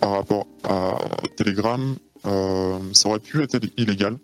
par 0.01 0.13
rapport 0.13 0.47
à 0.65 0.97
Telegram, 1.37 1.97
ça 2.25 3.09
aurait 3.09 3.21
pu 3.21 3.43
être 3.43 3.59
illégal 3.77 4.17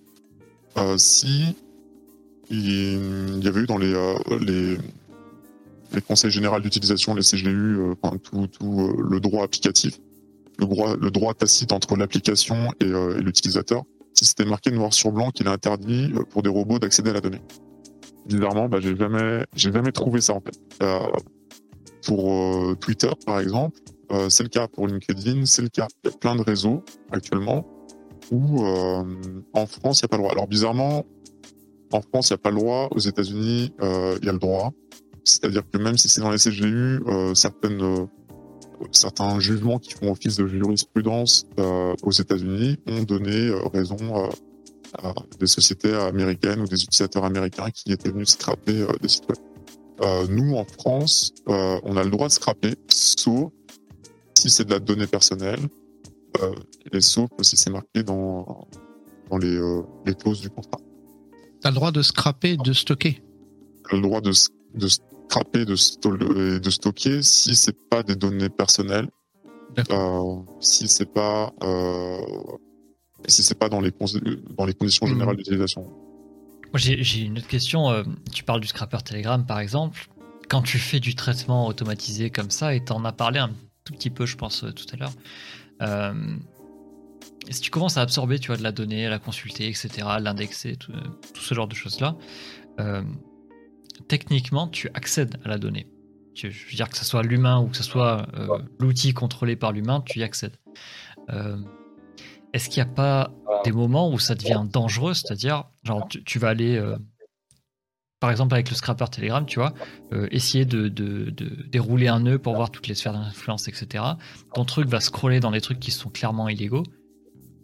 si 0.96 1.56
il 2.50 3.42
y 3.42 3.48
avait 3.48 3.60
eu 3.60 3.66
dans 3.66 3.78
les, 3.78 3.92
les 4.40 4.78
les 5.92 6.00
conseils 6.00 6.30
généraux 6.30 6.60
d'utilisation, 6.60 7.14
les 7.14 7.22
CGU, 7.22 7.78
euh, 7.78 7.94
tout, 8.22 8.46
tout 8.46 8.80
euh, 8.80 9.06
le 9.08 9.20
droit 9.20 9.44
applicatif, 9.44 9.98
le 10.58 10.66
droit, 10.66 10.96
le 10.96 11.10
droit 11.10 11.34
tacite 11.34 11.72
entre 11.72 11.96
l'application 11.96 12.72
et, 12.80 12.84
euh, 12.84 13.18
l'utilisateur, 13.18 13.84
si 14.14 14.24
c'était 14.24 14.44
marqué 14.44 14.70
noir 14.70 14.92
sur 14.92 15.12
blanc 15.12 15.30
qu'il 15.30 15.46
est 15.46 15.50
interdit 15.50 16.12
pour 16.30 16.42
des 16.42 16.48
robots 16.48 16.78
d'accéder 16.78 17.10
à 17.10 17.14
la 17.14 17.20
donnée. 17.20 17.42
Bizarrement, 18.26 18.68
bah, 18.68 18.78
j'ai 18.80 18.96
jamais, 18.96 19.44
jamais 19.54 19.92
trouvé 19.92 20.20
ça 20.20 20.34
en 20.34 20.40
fait. 20.40 20.58
Pour 22.06 22.78
Twitter, 22.78 23.10
par 23.26 23.40
exemple, 23.40 23.78
c'est 24.28 24.44
le 24.44 24.48
cas 24.48 24.68
pour 24.68 24.86
LinkedIn, 24.86 25.44
c'est 25.44 25.62
le 25.62 25.68
cas. 25.68 25.88
A 26.06 26.10
plein 26.10 26.36
de 26.36 26.42
réseaux 26.42 26.84
actuellement 27.10 27.66
où 28.30 28.64
en 28.64 29.66
France, 29.66 30.00
il 30.00 30.04
n'y 30.04 30.06
a 30.06 30.08
pas 30.08 30.16
le 30.16 30.22
droit. 30.22 30.32
Alors 30.32 30.46
bizarrement, 30.46 31.04
en 31.92 32.00
France, 32.00 32.30
il 32.30 32.32
n'y 32.32 32.36
a 32.36 32.38
pas 32.38 32.50
le 32.50 32.56
droit. 32.56 32.88
Aux 32.92 33.00
États-Unis, 33.00 33.72
il 33.80 34.24
y 34.24 34.28
a 34.28 34.32
le 34.32 34.38
droit. 34.38 34.72
C'est-à-dire 35.26 35.62
que 35.68 35.76
même 35.76 35.98
si 35.98 36.08
c'est 36.08 36.20
dans 36.20 36.30
les 36.30 36.38
CGU, 36.38 37.00
euh, 37.08 37.34
euh, 37.64 38.06
certains 38.92 39.40
jugements 39.40 39.78
qui 39.78 39.92
font 39.92 40.12
office 40.12 40.36
de 40.36 40.46
jurisprudence 40.46 41.48
euh, 41.58 41.94
aux 42.04 42.12
États-Unis 42.12 42.78
ont 42.86 43.02
donné 43.02 43.50
raison 43.74 44.30
à 45.02 45.12
des 45.40 45.48
sociétés 45.48 45.92
américaines 45.94 46.60
ou 46.60 46.66
des 46.66 46.82
utilisateurs 46.82 47.24
américains 47.24 47.70
qui 47.70 47.92
étaient 47.92 48.10
venus 48.10 48.30
scraper 48.30 48.86
des 49.02 49.08
sites 49.08 49.28
web. 49.28 49.38
Nous, 50.28 50.56
en 50.56 50.64
France, 50.64 51.32
on 51.46 51.96
a 51.96 52.04
le 52.04 52.10
droit 52.10 52.28
de 52.28 52.32
scraper, 52.32 52.74
sauf 52.88 53.52
si 54.34 54.50
c'est 54.50 54.64
de 54.64 54.70
la 54.70 54.78
donnée 54.78 55.06
personnelle, 55.06 55.60
et 56.92 57.00
sauf 57.00 57.30
si 57.42 57.56
c'est 57.56 57.70
marqué 57.70 58.02
dans, 58.02 58.68
dans 59.30 59.38
les, 59.38 59.58
les 60.04 60.14
clauses 60.14 60.40
du 60.40 60.50
contrat. 60.50 60.80
Tu 61.62 61.66
as 61.66 61.70
le 61.70 61.76
droit 61.76 61.92
de 61.92 62.02
scraper, 62.02 62.56
de 62.56 62.72
stocker 62.72 63.22
le 63.92 64.00
droit 64.00 64.20
de, 64.20 64.32
de 64.74 64.88
scraper 64.88 65.64
de, 65.64 66.58
de 66.58 66.70
stocker 66.70 67.22
si 67.22 67.54
c'est 67.56 67.76
pas 67.88 68.02
des 68.02 68.16
données 68.16 68.48
personnelles, 68.48 69.08
euh, 69.90 70.36
si 70.60 70.88
c'est 70.88 71.12
pas 71.12 71.52
euh, 71.62 72.18
si 73.26 73.42
c'est 73.42 73.58
pas 73.58 73.68
dans 73.68 73.80
les 73.80 73.92
dans 74.56 74.64
les 74.64 74.74
conditions 74.74 75.06
générales 75.06 75.34
mmh. 75.34 75.38
d'utilisation. 75.38 75.92
J'ai 76.76 77.20
une 77.20 77.38
autre 77.38 77.48
question. 77.48 77.90
Euh, 77.90 78.02
tu 78.32 78.44
parles 78.44 78.60
du 78.60 78.66
scrapper 78.66 78.98
Telegram 79.04 79.44
par 79.44 79.60
exemple. 79.60 80.08
Quand 80.48 80.62
tu 80.62 80.78
fais 80.78 81.00
du 81.00 81.14
traitement 81.14 81.66
automatisé 81.66 82.30
comme 82.30 82.50
ça, 82.50 82.74
et 82.74 82.84
tu 82.84 82.92
en 82.92 83.04
as 83.04 83.12
parlé 83.12 83.40
un 83.40 83.50
tout 83.84 83.92
petit 83.92 84.10
peu, 84.10 84.26
je 84.26 84.36
pense, 84.36 84.64
tout 84.74 84.86
à 84.92 84.96
l'heure. 84.96 86.14
si 87.50 87.60
tu 87.60 87.70
commences 87.70 87.96
à 87.96 88.02
absorber, 88.02 88.38
tu 88.38 88.48
vois, 88.48 88.56
de 88.56 88.62
la 88.62 88.72
donnée, 88.72 89.06
à 89.06 89.10
la 89.10 89.18
consulter, 89.18 89.68
etc., 89.68 89.88
l'indexer, 90.20 90.76
tout, 90.76 90.92
tout, 91.34 91.42
ce 91.42 91.54
genre 91.54 91.66
de 91.66 91.74
choses-là, 91.74 92.16
techniquement, 94.08 94.68
tu 94.68 94.88
accèdes 94.94 95.38
à 95.44 95.48
la 95.48 95.58
donnée. 95.58 95.88
Je 96.36 96.48
veux 96.48 96.76
dire 96.76 96.88
que 96.88 96.98
ce 96.98 97.04
soit 97.04 97.22
l'humain 97.22 97.60
ou 97.60 97.68
que 97.68 97.76
ce 97.76 97.82
soit 97.82 98.26
euh, 98.34 98.58
l'outil 98.78 99.14
contrôlé 99.14 99.56
par 99.56 99.72
l'humain, 99.72 100.02
tu 100.04 100.18
y 100.18 100.22
accèdes. 100.22 100.56
Euh, 101.30 101.56
est-ce 102.56 102.68
qu'il 102.68 102.82
n'y 102.82 102.88
a 102.88 102.92
pas 102.92 103.30
des 103.64 103.72
moments 103.72 104.10
où 104.10 104.18
ça 104.18 104.34
devient 104.34 104.64
dangereux 104.70 105.14
C'est-à-dire, 105.14 105.64
genre, 105.84 106.08
tu, 106.08 106.38
vas 106.38 106.48
aller, 106.48 106.76
euh, 106.76 106.96
par 108.18 108.30
exemple 108.30 108.54
avec 108.54 108.70
le 108.70 108.76
scrapper 108.76 109.04
Telegram, 109.10 109.44
tu 109.46 109.58
vois, 109.58 109.74
essayer 110.30 110.64
de, 110.64 110.88
dérouler 111.68 112.08
un 112.08 112.20
nœud 112.20 112.38
pour 112.38 112.54
voir 112.54 112.70
toutes 112.70 112.88
les 112.88 112.94
sphères 112.94 113.12
d'influence, 113.12 113.68
etc. 113.68 114.04
Ton 114.54 114.64
truc 114.64 114.88
va 114.88 115.00
scroller 115.00 115.40
dans 115.40 115.50
des 115.50 115.60
trucs 115.60 115.80
qui 115.80 115.90
sont 115.90 116.10
clairement 116.10 116.48
illégaux. 116.48 116.84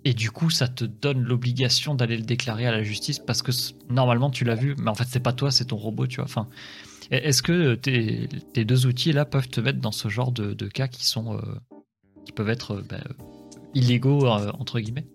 Et 0.04 0.14
du 0.14 0.30
coup, 0.30 0.50
ça 0.50 0.68
te 0.68 0.84
donne 0.84 1.22
l'obligation 1.22 1.94
d'aller 1.94 2.16
le 2.16 2.24
déclarer 2.24 2.66
à 2.66 2.72
la 2.72 2.82
justice 2.82 3.18
parce 3.20 3.40
que 3.40 3.52
normalement 3.88 4.30
tu 4.30 4.44
l'as 4.44 4.56
vu, 4.56 4.74
mais 4.78 4.90
en 4.90 4.94
fait 4.94 5.06
c'est 5.08 5.20
pas 5.20 5.32
toi, 5.32 5.50
c'est 5.50 5.66
ton 5.66 5.76
robot, 5.76 6.08
tu 6.08 6.16
vois. 6.16 6.24
Enfin, 6.24 6.48
est-ce 7.10 7.42
que 7.42 7.74
tes, 7.74 8.26
deux 8.64 8.86
outils 8.86 9.12
là 9.12 9.24
peuvent 9.24 9.48
te 9.48 9.60
mettre 9.60 9.78
dans 9.78 9.92
ce 9.92 10.08
genre 10.08 10.32
de, 10.32 10.54
cas 10.66 10.88
qui 10.88 11.06
sont, 11.06 11.36
euh, 11.36 11.40
qui 12.24 12.32
peuvent 12.32 12.50
être 12.50 12.72
euh, 12.72 12.84
bah, 12.88 12.98
illégaux 13.74 14.26
euh, 14.26 14.50
entre 14.58 14.80
guillemets 14.80 15.06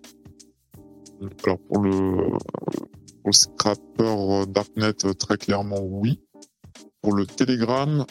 Alors 1.44 1.58
pour 1.58 1.80
le, 1.80 1.90
pour 1.90 3.26
le 3.26 3.32
scrapper 3.32 4.44
Darknet, 4.48 4.94
très 5.18 5.36
clairement 5.36 5.80
oui. 5.80 6.20
Pour 7.00 7.14
le 7.14 7.26
Telegram, 7.26 8.04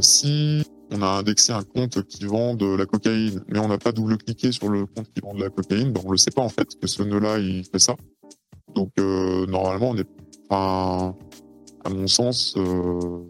si 0.00 0.62
on 0.90 1.02
a 1.02 1.06
indexé 1.06 1.52
un 1.52 1.62
compte 1.62 2.02
qui 2.06 2.24
vend 2.24 2.54
de 2.54 2.66
la 2.66 2.86
cocaïne, 2.86 3.42
mais 3.48 3.58
on 3.58 3.68
n'a 3.68 3.78
pas 3.78 3.92
double-cliqué 3.92 4.52
sur 4.52 4.68
le 4.68 4.86
compte 4.86 5.12
qui 5.12 5.20
vend 5.20 5.34
de 5.34 5.40
la 5.40 5.50
cocaïne, 5.50 5.92
ben 5.92 6.00
on 6.04 6.12
le 6.12 6.16
sait 6.16 6.30
pas 6.30 6.42
en 6.42 6.48
fait 6.48 6.68
que 6.78 6.86
ce 6.86 7.02
nœud-là 7.02 7.38
il 7.38 7.64
fait 7.64 7.78
ça. 7.78 7.96
Donc 8.74 8.90
euh, 8.98 9.46
normalement, 9.46 9.90
on 9.90 9.94
n'est 9.94 10.06
pas, 10.48 11.14
à 11.84 11.90
mon 11.90 12.06
sens, 12.06 12.54
euh, 12.56 13.20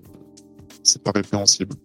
c'est 0.82 1.02
pas 1.02 1.12
répréhensible. 1.12 1.76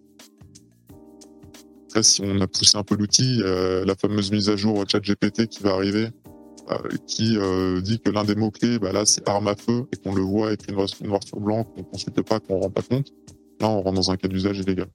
Après, 1.90 2.02
si 2.02 2.22
on 2.24 2.40
a 2.40 2.46
poussé 2.46 2.78
un 2.78 2.82
peu 2.82 2.96
l'outil, 2.96 3.42
euh, 3.42 3.84
la 3.84 3.94
fameuse 3.94 4.30
mise 4.30 4.48
à 4.48 4.56
jour 4.56 4.84
ChatGPT 4.88 5.48
qui 5.48 5.62
va 5.62 5.72
arriver, 5.72 6.08
euh, 6.70 6.78
qui 7.06 7.36
dit 7.82 8.00
que 8.00 8.10
l'un 8.10 8.24
des 8.24 8.36
mots-clés, 8.36 8.78
bah 8.78 8.92
là, 8.92 9.04
c'est 9.04 9.28
arme 9.28 9.48
à 9.48 9.56
feu, 9.56 9.86
et 9.92 9.96
qu'on 9.96 10.14
le 10.14 10.22
voit 10.22 10.52
écrit 10.52 10.72
noir, 10.72 10.86
noir 11.02 11.20
sur 11.24 11.40
blanc, 11.40 11.64
qu'on 11.64 11.82
consulte 11.82 12.22
pas, 12.22 12.40
qu'on 12.40 12.60
rend 12.60 12.70
pas 12.70 12.82
compte, 12.82 13.12
là, 13.60 13.68
on 13.68 13.82
rentre 13.82 13.96
dans 13.96 14.10
un 14.10 14.16
cas 14.16 14.28
d'usage 14.28 14.58
illégal. 14.58 14.86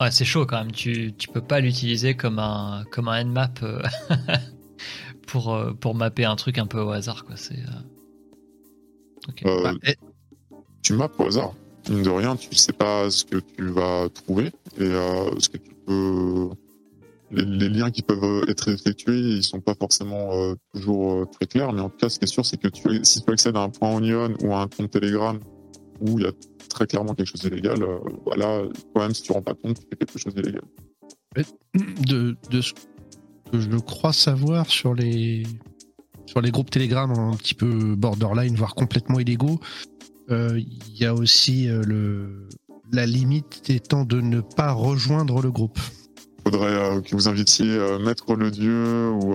Ouais, 0.00 0.10
c'est 0.10 0.24
chaud 0.24 0.46
quand 0.46 0.56
même. 0.56 0.72
Tu, 0.72 1.12
tu 1.12 1.28
peux 1.28 1.42
pas 1.42 1.60
l'utiliser 1.60 2.14
comme 2.16 2.38
un, 2.38 2.84
comme 2.90 3.08
un 3.08 3.22
nmap 3.22 3.62
euh, 3.62 3.82
pour, 5.26 5.54
euh, 5.54 5.74
pour 5.74 5.94
mapper 5.94 6.24
un 6.24 6.36
truc 6.36 6.56
un 6.56 6.66
peu 6.66 6.80
au 6.80 6.90
hasard. 6.90 7.26
Quoi. 7.26 7.36
C'est, 7.36 7.58
euh, 9.44 9.62
bah, 9.62 9.74
Tu 10.82 10.94
mappes 10.94 11.20
au 11.20 11.26
hasard. 11.26 11.52
Mine 11.90 12.02
de 12.02 12.10
rien, 12.10 12.36
tu 12.36 12.54
sais 12.54 12.72
pas 12.72 13.10
ce 13.10 13.24
que 13.24 13.36
tu 13.36 13.68
vas 13.68 14.08
trouver 14.10 14.52
et 14.78 14.84
ce 14.84 15.48
que 15.48 15.56
tu 15.56 15.74
peux. 15.90 16.50
Les, 17.32 17.68
liens 17.68 17.92
qui 17.92 18.02
peuvent 18.02 18.44
être 18.48 18.68
effectués, 18.68 19.20
ils 19.20 19.44
sont 19.44 19.60
pas 19.60 19.74
forcément 19.74 20.30
toujours 20.74 21.30
très 21.30 21.46
clairs, 21.46 21.72
mais 21.72 21.80
en 21.80 21.88
tout 21.88 21.98
cas, 21.98 22.08
ce 22.08 22.18
qui 22.18 22.24
est 22.24 22.28
sûr, 22.28 22.44
c'est 22.44 22.56
que 22.56 22.66
si 23.04 23.22
tu 23.22 23.30
accèdes 23.30 23.56
à 23.56 23.60
un 23.60 23.68
point 23.68 23.94
Onion 23.94 24.34
ou 24.42 24.52
à 24.52 24.62
un 24.62 24.66
compte 24.66 24.90
Telegram 24.90 25.38
où 26.00 26.18
il 26.18 26.24
y 26.24 26.28
a 26.28 26.32
très 26.68 26.86
clairement 26.86 27.14
quelque 27.14 27.28
chose 27.28 27.42
d'illégal, 27.42 27.82
euh, 27.82 27.98
voilà, 28.24 28.62
quand 28.94 29.02
même, 29.02 29.14
si 29.14 29.22
tu 29.22 29.32
ne 29.32 29.34
rends 29.34 29.42
pas 29.42 29.54
compte, 29.54 29.78
tu 29.78 29.86
fais 29.88 29.96
quelque 29.96 30.18
chose 30.18 30.34
d'illégal. 30.34 30.62
De, 32.06 32.36
ce 32.60 32.72
que 33.52 33.60
je 33.60 33.76
crois 33.78 34.12
savoir 34.12 34.68
sur 34.68 34.94
les, 34.94 35.44
sur 36.26 36.40
les 36.40 36.50
groupes 36.50 36.70
Telegram 36.70 37.10
un 37.10 37.36
petit 37.36 37.54
peu 37.54 37.94
borderline, 37.94 38.54
voire 38.54 38.74
complètement 38.74 39.20
illégaux, 39.20 39.60
euh, 40.30 40.58
il 40.58 40.96
y 40.96 41.04
a 41.04 41.14
aussi 41.14 41.68
euh, 41.68 41.82
le, 41.82 42.48
la 42.92 43.06
limite 43.06 43.68
étant 43.68 44.04
de 44.04 44.20
ne 44.20 44.40
pas 44.40 44.72
rejoindre 44.72 45.40
le 45.42 45.50
groupe. 45.50 45.78
Il 46.38 46.52
faudrait 46.52 47.02
que 47.02 47.14
vous 47.14 47.28
invitiez 47.28 47.78
Maître 48.00 48.34
Le 48.34 48.50
Dieu 48.50 49.10
ou 49.10 49.34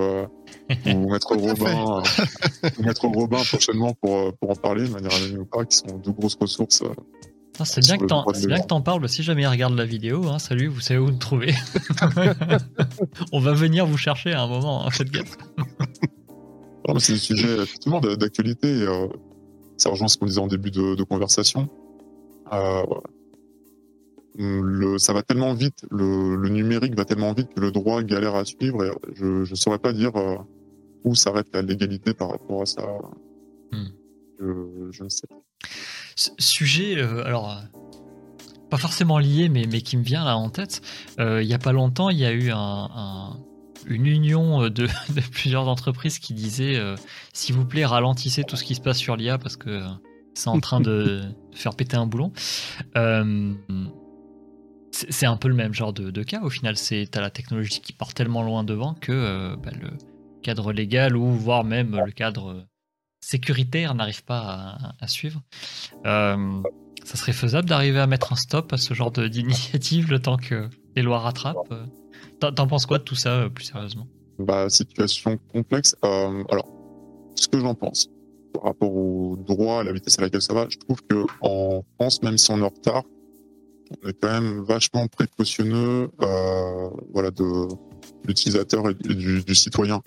ou 0.88 1.12
Maître 1.12 1.36
Robin, 1.36 2.02
ou 2.80 2.84
Maître 2.84 3.08
Robin 3.08 3.44
prochainement 3.44 3.94
pour, 3.94 4.34
pour 4.38 4.50
en 4.50 4.56
parler 4.56 4.88
de 4.88 4.92
manière 4.92 5.14
anonyme 5.14 5.46
qui 5.70 5.78
sont 5.78 5.98
deux 5.98 6.12
grosses 6.12 6.38
ressources 6.40 6.84
ah, 7.58 7.64
c'est 7.64 7.82
bien, 7.82 7.98
que 7.98 8.06
t'en, 8.66 8.82
parles. 8.82 9.08
Si 9.08 9.24
jamais 9.24 9.44
il 9.44 9.48
regarde 9.48 9.76
la 9.76 9.86
vidéo, 9.86 10.28
hein, 10.28 10.40
salut, 10.40 10.68
vous 10.68 10.82
savez 10.82 11.00
où 11.00 11.10
nous 11.10 11.18
trouver. 11.18 11.54
On 13.32 13.40
va 13.40 13.54
venir 13.54 13.86
vous 13.86 13.98
chercher 13.98 14.34
à 14.34 14.42
un 14.42 14.48
moment, 14.48 14.86
hein, 14.86 14.92
faites 14.92 15.10
gaffe. 15.10 15.38
c'est 16.98 17.14
un 17.14 17.18
sujet 17.18 17.62
effectivement 17.62 18.02
d'actualité. 18.02 18.68
Euh, 18.68 19.08
ça 19.78 19.90
rejoint 19.90 20.10
ce 20.10 20.18
qu'on 20.18 20.26
disait 20.26 20.42
en 20.42 20.48
début 20.48 20.72
de, 20.72 21.02
conversation. 21.04 21.70
Euh, 22.52 22.84
le, 24.38 24.98
ça 24.98 25.14
va 25.14 25.24
tellement 25.24 25.54
vite, 25.54 25.86
le, 25.92 26.50
numérique 26.50 26.96
va 26.96 27.06
tellement 27.06 27.34
vite 27.34 27.50
que 27.56 27.60
le 27.60 27.72
droit 27.72 28.04
galère 28.04 28.36
à 28.36 28.46
suivre. 28.46 28.84
Et 28.84 28.92
je 29.16 29.50
ne 29.50 29.56
saurais 29.56 29.80
pas 29.80 29.94
dire 29.94 30.16
euh, 30.16 30.38
où 31.04 31.16
s'arrête 31.16 31.48
la 31.54 31.62
légalité 31.62 32.14
par 32.14 32.32
rapport 32.32 32.62
à 32.62 32.66
ça. 32.66 32.84
Hmm. 33.72 33.88
je 34.40 35.04
ne 35.04 35.10
sais 35.10 35.28
pas. 35.28 35.42
Sujet, 36.16 37.02
alors 37.02 37.62
pas 38.70 38.78
forcément 38.78 39.20
lié, 39.20 39.50
mais, 39.50 39.66
mais 39.70 39.82
qui 39.82 39.98
me 39.98 40.04
vient 40.04 40.24
là 40.24 40.38
en 40.38 40.50
tête. 40.50 40.82
il 41.20 41.46
n'y 41.46 41.54
a 41.54 41.60
pas 41.60 41.74
longtemps, 41.74 42.10
il 42.10 42.18
y 42.18 42.26
a 42.26 42.32
eu 42.32 42.52
un, 42.52 43.38
une 43.86 44.06
union 44.06 44.70
de, 44.70 44.70
de, 44.88 45.22
plusieurs 45.32 45.68
entreprises 45.68 46.20
qui 46.20 46.34
disaient 46.34 46.80
s'il 47.34 47.56
vous 47.56 47.66
plaît, 47.66 47.86
ralentissez 47.86 48.44
tout 48.44 48.56
ce 48.56 48.64
qui 48.64 48.76
se 48.76 48.82
passe 48.82 48.98
sur 48.98 49.16
l'IA 49.16 49.38
parce 49.38 49.58
que 49.58 49.82
c'est 50.34 50.50
en 50.50 50.60
train 50.60 50.82
de 50.82 51.22
faire 51.54 51.76
péter 51.76 51.98
un 51.98 52.08
boulon. 52.08 52.32
C'est 55.10 55.26
un 55.26 55.38
peu 55.38 55.48
le 55.48 55.54
même 55.54 55.74
genre 55.74 55.94
de, 55.94 56.24
cas 56.24 56.42
au 56.42 56.50
final. 56.50 56.78
C'est 56.78 57.08
t'as 57.12 57.22
la 57.22 57.30
technologie 57.30 57.82
qui 57.82 57.94
part 57.94 58.14
tellement 58.14 58.44
loin 58.44 58.64
devant 58.64 58.94
que 58.94 59.56
bah, 59.56 59.72
le 59.80 59.90
cadre 60.42 60.72
légal 60.72 61.18
ou 61.18 61.32
voire 61.32 61.64
même 61.64 62.00
le 62.06 62.12
cadre 62.12 62.66
sécuritaire 63.26 63.96
n'arrive 63.96 64.24
pas 64.24 64.78
à, 65.00 65.08
suivre. 65.08 65.42
Euh, 66.06 66.62
ça 67.04 67.18
serait 67.18 67.34
faisable 67.34 67.68
d'arriver 67.68 68.00
à 68.00 68.08
mettre 68.08 68.34
un 68.34 68.36
stop 68.36 68.72
à 68.72 68.78
ce 68.78 68.94
genre 68.94 69.12
d'initiative 69.12 70.12
le 70.12 70.20
temps 70.20 70.38
que 70.38 70.70
les 70.96 71.02
lois 71.02 71.20
rattrapent 71.20 71.58
euh, 71.72 71.86
T'en 72.40 72.68
penses 72.68 72.86
quoi 72.86 73.00
de 73.00 73.04
tout 73.04 73.16
ça, 73.16 73.32
euh, 73.32 73.50
plus 73.50 73.66
sérieusement? 73.66 74.08
Bah, 74.38 74.70
Situation 74.70 75.40
complexe. 75.52 75.96
alors, 76.04 76.68
ce 77.36 77.48
que 77.48 77.60
j'en 77.60 77.74
pense 77.74 78.10
par 78.54 78.64
rapport 78.64 78.96
au 78.96 79.36
droit, 79.38 79.82
à 79.82 79.84
la 79.84 79.92
vitesse 79.92 80.18
à 80.20 80.22
laquelle 80.22 80.42
ça 80.42 80.54
va, 80.54 80.68
je 80.70 80.78
trouve 80.78 81.02
que 81.10 81.26
en 81.42 81.84
France, 81.96 82.22
même 82.24 82.38
si 82.38 82.52
on 82.52 82.60
est 82.60 82.64
en 82.64 82.70
retard, 82.70 83.04
on 84.04 84.10
est 84.10 84.14
quand 84.20 84.30
même 84.30 84.64
vachement 84.64 85.08
précautionneux 85.08 86.10
voilà, 87.14 87.32
de 87.32 87.68
l'utilisateur 88.26 88.90
et 88.90 88.94
du, 88.94 89.56
citoyen. 89.56 90.02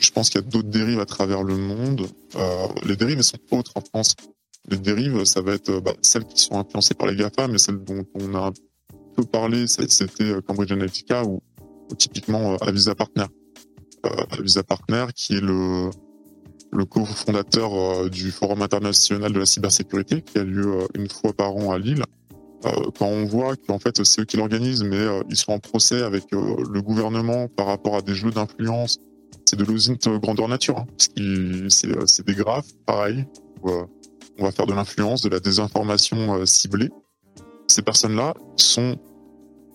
Je 0.00 0.10
pense 0.10 0.30
qu'il 0.30 0.40
y 0.40 0.44
a 0.44 0.46
d'autres 0.46 0.68
dérives 0.68 1.00
à 1.00 1.06
travers 1.06 1.42
le 1.42 1.56
monde. 1.56 2.06
Euh, 2.36 2.66
les 2.84 2.96
dérives, 2.96 3.18
elles 3.18 3.24
sont 3.24 3.38
autres 3.50 3.72
en 3.76 3.80
France. 3.80 4.14
Les 4.68 4.76
dérives, 4.76 5.24
ça 5.24 5.40
va 5.40 5.54
être 5.54 5.80
bah, 5.80 5.94
celles 6.02 6.26
qui 6.26 6.40
sont 6.40 6.58
influencées 6.58 6.94
par 6.94 7.06
les 7.06 7.16
GAFA, 7.16 7.48
mais 7.48 7.58
celles 7.58 7.82
dont 7.82 8.04
on 8.14 8.34
a 8.34 8.48
un 8.48 8.52
peu 9.16 9.24
parlé, 9.24 9.66
c'était 9.66 10.24
euh, 10.24 10.40
Cambridge 10.40 10.72
Analytica 10.72 11.24
ou, 11.24 11.40
typiquement 11.96 12.54
euh, 12.54 12.56
Avisa 12.60 12.94
Partner. 12.94 13.26
Euh, 14.04 14.38
Avisa 14.38 14.62
Partner, 14.62 15.06
qui 15.14 15.36
est 15.36 15.40
le, 15.40 15.90
le 16.76 16.84
cofondateur 16.84 17.74
euh, 17.74 18.08
du 18.08 18.30
Forum 18.30 18.62
international 18.62 19.32
de 19.32 19.38
la 19.38 19.46
cybersécurité, 19.46 20.22
qui 20.22 20.38
a 20.38 20.44
lieu 20.44 20.86
une 20.94 21.08
fois 21.08 21.32
par 21.32 21.56
an 21.56 21.72
à 21.72 21.78
Lille. 21.78 22.04
quand 22.98 23.06
on 23.06 23.24
voit 23.24 23.54
qu'en 23.56 23.78
fait 23.78 24.04
c'est 24.04 24.22
eux 24.22 24.24
qui 24.24 24.36
l'organisent, 24.36 24.82
mais 24.82 25.04
ils 25.28 25.36
sont 25.36 25.52
en 25.52 25.58
procès 25.58 26.02
avec 26.02 26.24
le 26.32 26.80
gouvernement 26.80 27.48
par 27.48 27.66
rapport 27.66 27.96
à 27.96 28.02
des 28.02 28.14
jeux 28.14 28.30
d'influence 28.30 28.98
c'est 29.46 29.56
de 29.56 29.64
l'osint 29.64 29.96
grandeur 30.18 30.48
nature. 30.48 30.78
Hein. 30.78 30.86
Euh, 31.18 31.68
c'est 31.68 32.26
des 32.26 32.34
graphes, 32.34 32.72
pareil. 32.84 33.24
Euh, 33.64 33.84
on 34.38 34.44
va 34.44 34.50
faire 34.50 34.66
de 34.66 34.74
l'influence, 34.74 35.22
de 35.22 35.28
la 35.28 35.40
désinformation 35.40 36.34
euh, 36.34 36.46
ciblée. 36.46 36.90
Ces 37.68 37.82
personnes-là 37.82 38.34
sont, 38.56 38.96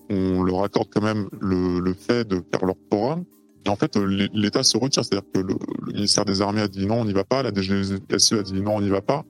on 0.10 0.44
leur 0.44 0.64
accorde 0.64 0.90
quand 0.94 1.02
même 1.02 1.30
le, 1.40 1.94
fait 1.94 2.28
de 2.28 2.44
faire 2.52 2.66
leur 2.66 2.76
programme. 2.90 3.24
Et 3.66 3.70
en 3.70 3.76
fait, 3.76 3.96
l'État 3.96 4.64
se 4.64 4.78
retire. 4.78 5.06
C'est-à-dire 5.06 5.30
que 5.34 5.40
le, 5.40 5.56
ministère 5.94 6.26
des 6.26 6.42
Armées 6.42 6.62
a 6.62 6.68
dit 6.68 6.86
non, 6.86 7.02
on 7.02 7.06
n'y 7.06 7.14
va 7.14 7.24
pas. 7.24 7.44
La 7.44 7.52
DGSE 7.54 8.34
a 8.34 8.44
dit 8.44 8.62
non, 8.62 8.78
on 8.78 8.82
n'y 8.82 8.90
va 8.90 9.02
pas. 9.02 9.26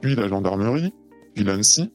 Puis 0.00 0.14
la 0.14 0.28
gendarmerie, 0.28 0.92
puis 1.34 1.44
l'ANSI. 1.44 1.92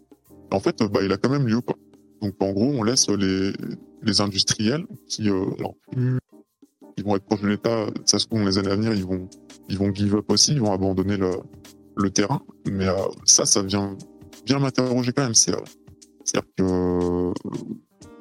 En 0.51 0.59
fait, 0.59 0.83
bah, 0.83 0.99
il 1.03 1.11
a 1.11 1.17
quand 1.17 1.29
même 1.29 1.47
lieu. 1.47 1.61
Quoi. 1.61 1.75
Donc 2.21 2.35
en 2.39 2.51
gros, 2.51 2.65
on 2.65 2.83
laisse 2.83 3.09
les, 3.09 3.53
les 4.01 4.21
industriels 4.21 4.85
qui, 5.07 5.27
alors, 5.29 5.75
ils 5.95 7.03
vont 7.03 7.15
être 7.15 7.25
proches 7.25 7.41
de 7.41 7.47
l'État. 7.47 7.87
Ça 8.05 8.19
se 8.19 8.27
trouve, 8.27 8.45
les 8.45 8.57
années 8.57 8.71
à 8.71 8.75
venir, 8.75 8.93
ils 8.93 9.05
vont, 9.05 9.27
ils 9.69 9.77
vont 9.77 9.93
give 9.93 10.15
up 10.15 10.25
aussi, 10.29 10.53
ils 10.53 10.61
vont 10.61 10.71
abandonner 10.71 11.17
le, 11.17 11.31
le 11.95 12.09
terrain. 12.11 12.41
Mais 12.69 12.87
euh, 12.87 12.95
ça, 13.25 13.45
ça 13.45 13.61
vient 13.61 13.97
bien 14.45 14.59
m'interroger 14.59 15.11
quand 15.11 15.23
même. 15.23 15.33
C'est, 15.33 15.53
à 15.53 15.61
dire 16.25 16.43
que 16.55 17.33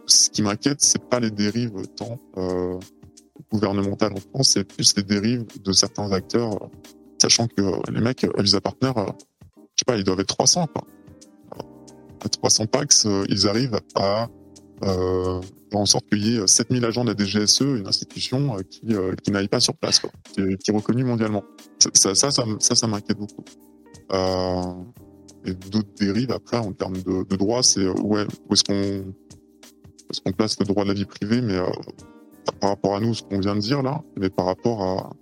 ce 0.06 0.30
qui 0.30 0.43
m'inquiète, 0.43 0.80
c'est 0.80 1.02
pas 1.09 1.20
les 1.20 1.30
dérives 1.30 1.86
tant 1.97 2.18
euh, 3.39 3.43
gouvernementales 3.51 4.13
en 4.13 4.21
France, 4.21 4.51
c'est 4.51 4.65
plus 4.65 4.97
les 4.97 5.03
dérives 5.03 5.45
de 5.63 5.73
certains 5.73 6.11
acteurs, 6.13 6.71
sachant 7.21 7.47
que 7.47 7.91
les 7.91 8.01
mecs, 8.01 8.27
Visa 8.39 8.61
Partner, 8.61 8.93
euh, 8.97 9.07
je 9.57 9.61
sais 9.79 9.85
pas, 9.87 9.97
ils 9.97 10.05
doivent 10.05 10.21
être 10.21 10.35
300. 10.35 10.67
Quoi. 10.67 10.85
À 12.25 12.29
300 12.29 12.67
packs, 12.67 12.93
euh, 13.07 13.25
ils 13.29 13.49
arrivent 13.49 13.81
à 13.95 14.29
euh, 14.85 15.41
en 15.73 15.87
sorte 15.87 16.07
qu'il 16.09 16.27
y 16.27 16.37
ait 16.37 16.47
7000 16.47 16.85
agents 16.85 17.05
de 17.05 17.13
la 17.13 17.17
DGSE, 17.17 17.61
une 17.61 17.87
institution 17.87 18.57
euh, 18.57 18.63
qui, 18.63 18.95
euh, 18.95 19.15
qui 19.23 19.31
n'aille 19.31 19.49
pas 19.49 19.61
sur 19.61 19.75
place, 19.75 20.01
qui, 20.33 20.41
est, 20.41 20.73
reconnue 20.73 21.05
mondialement. 21.05 21.45
Ça, 21.79 22.15
ça, 22.15 22.31
ça, 22.31 22.75
ça, 22.75 22.87
m'inquiète 22.87 23.19
beaucoup. 23.19 23.45
Euh, 24.13 24.75
et 25.45 25.55
d'autres 25.55 25.95
dérives 25.99 26.33
après 26.33 26.59
en 26.59 26.73
termes 26.73 27.01
de, 27.03 27.37
droit, 27.37 27.63
c'est 27.63 27.81
euh, 27.81 27.95
ouais, 27.95 28.27
où 28.49 28.53
est-ce 28.53 28.65
qu'on 28.65 28.75
est-ce 28.75 30.21
qu'on 30.21 30.33
place 30.33 30.59
le 30.61 30.67
droit 30.67 30.85
de 30.85 30.89
la 30.89 30.95
vie 30.95 31.07
privée, 31.07 31.41
mais 31.41 31.57
euh, 31.57 31.67
par 32.60 32.70
rapport 32.70 32.97
à 32.97 33.01
nous, 33.01 33.14
ce 33.14 33.23
qu'on 33.23 33.39
vient 33.39 33.55
de 33.55 33.60
dire 33.60 33.82
là, 33.82 34.02
mais 34.16 34.31
par 34.31 34.47
rapport 34.47 35.12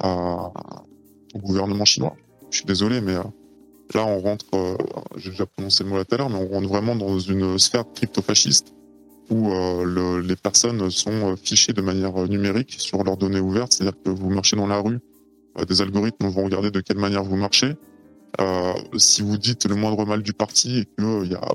à, 0.00 0.52
au 1.34 1.38
gouvernement 1.38 1.84
chinois. 1.84 2.14
Je 2.50 2.58
suis 2.58 2.66
désolé, 2.66 3.00
mais 3.00 3.14
là 3.14 4.06
on 4.06 4.20
rentre, 4.20 4.46
j'ai 5.16 5.30
déjà 5.30 5.46
prononcé 5.46 5.84
le 5.84 5.90
mot 5.90 5.96
là 5.96 6.04
tout 6.04 6.14
à 6.14 6.18
l'heure, 6.18 6.30
mais 6.30 6.38
on 6.38 6.48
rentre 6.48 6.68
vraiment 6.68 6.94
dans 6.94 7.18
une 7.18 7.58
sphère 7.58 7.84
crypto-fasciste 7.94 8.76
où 9.30 9.52
euh, 9.52 10.22
les 10.22 10.36
personnes 10.36 10.88
sont 10.90 11.10
euh, 11.10 11.36
fichées 11.36 11.72
de 11.72 11.80
manière 11.80 12.16
euh, 12.16 12.28
numérique 12.28 12.76
sur 12.78 13.02
leurs 13.02 13.16
données 13.16 13.40
ouvertes, 13.40 13.72
c'est-à-dire 13.72 14.00
que 14.04 14.10
vous 14.10 14.30
marchez 14.30 14.56
dans 14.56 14.66
la 14.66 14.78
rue, 14.78 14.98
des 15.66 15.80
algorithmes 15.80 16.28
vont 16.28 16.44
regarder 16.44 16.70
de 16.70 16.80
quelle 16.80 16.98
manière 16.98 17.24
vous 17.24 17.36
marchez. 17.36 17.74
si 18.98 19.22
vous 19.22 19.38
dites 19.38 19.64
le 19.64 19.74
moindre 19.74 20.04
mal 20.04 20.22
du 20.22 20.34
parti 20.34 20.80
et 20.80 20.84
qu'il 20.84 21.32
y 21.32 21.34
a 21.34 21.48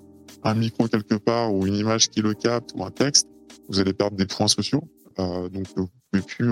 un 0.43 0.55
micro 0.55 0.87
quelque 0.87 1.13
part 1.13 1.53
ou 1.53 1.67
une 1.67 1.75
image 1.75 2.09
qui 2.09 2.21
le 2.21 2.33
capte 2.33 2.71
ou 2.75 2.83
un 2.83 2.89
texte, 2.89 3.27
vous 3.71 3.79
allez 3.79 3.93
perdre 3.93 4.17
des 4.17 4.25
points 4.25 4.47
sociaux. 4.47 4.83
donc 5.17 5.65
vous 5.75 5.87
pouvez 6.11 6.23
plus 6.25 6.51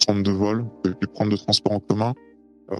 prendre 0.00 0.22
de 0.22 0.30
vol, 0.30 0.62
vous 0.62 0.70
pouvez 0.82 0.94
plus 0.94 1.08
prendre 1.08 1.30
de 1.30 1.36
transport 1.36 1.72
en 1.72 1.80
commun, 1.80 2.14
vous 2.68 2.76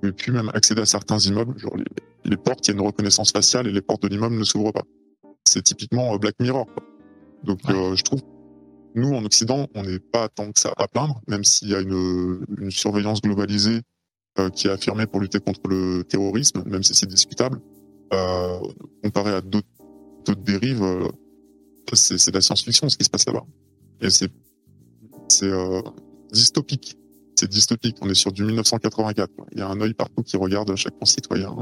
pouvez 0.00 0.12
plus 0.12 0.32
même 0.32 0.50
accéder 0.54 0.82
à 0.82 0.86
certains 0.86 1.18
immeubles. 1.18 1.58
Genre 1.58 1.76
les, 1.76 1.84
les 2.24 2.36
portes, 2.36 2.66
il 2.66 2.72
y 2.72 2.74
a 2.74 2.80
une 2.80 2.86
reconnaissance 2.86 3.32
faciale 3.32 3.66
et 3.66 3.72
les 3.72 3.82
portes 3.82 4.02
de 4.02 4.08
l'immeuble 4.08 4.36
ne 4.36 4.44
s'ouvrent 4.44 4.72
pas 4.72 4.84
c'est 5.48 5.62
typiquement 5.62 6.14
euh, 6.14 6.18
Black 6.18 6.34
Mirror. 6.40 6.66
Donc 7.44 7.60
euh, 7.70 7.94
je 7.94 8.02
trouve, 8.02 8.20
nous 8.94 9.14
en 9.14 9.24
Occident, 9.24 9.66
on 9.74 9.82
n'est 9.82 9.98
pas 9.98 10.28
tant 10.28 10.52
que 10.52 10.60
ça 10.60 10.72
à 10.76 10.88
plaindre, 10.88 11.20
même 11.28 11.44
s'il 11.44 11.68
y 11.68 11.74
a 11.74 11.80
une, 11.80 12.44
une 12.58 12.70
surveillance 12.70 13.20
globalisée 13.22 13.80
euh, 14.38 14.50
qui 14.50 14.66
est 14.66 14.70
affirmée 14.70 15.06
pour 15.06 15.20
lutter 15.20 15.40
contre 15.40 15.68
le 15.68 16.04
terrorisme, 16.04 16.62
même 16.66 16.82
si 16.82 16.94
c'est 16.94 17.06
discutable. 17.06 17.60
Euh, 18.12 18.58
comparé 19.02 19.32
à 19.34 19.40
d'autres 19.40 19.66
dérives, 20.36 20.82
euh, 20.82 21.08
c'est 21.94 22.30
de 22.30 22.34
la 22.34 22.40
science-fiction 22.40 22.88
ce 22.88 22.96
qui 22.96 23.04
se 23.04 23.10
passe 23.10 23.26
là-bas. 23.26 23.44
Et 24.00 24.10
c'est 24.10 24.30
c'est 25.28 25.50
dystopique. 26.32 26.96
C'est 27.36 27.48
dystopique. 27.48 27.96
On 28.00 28.08
est 28.08 28.14
sur 28.14 28.32
du 28.32 28.44
1984. 28.44 29.30
Il 29.52 29.58
y 29.58 29.62
a 29.62 29.68
un 29.68 29.80
œil 29.80 29.94
partout 29.94 30.22
qui 30.22 30.36
regarde 30.36 30.74
chaque 30.74 30.98
concitoyen. 30.98 31.54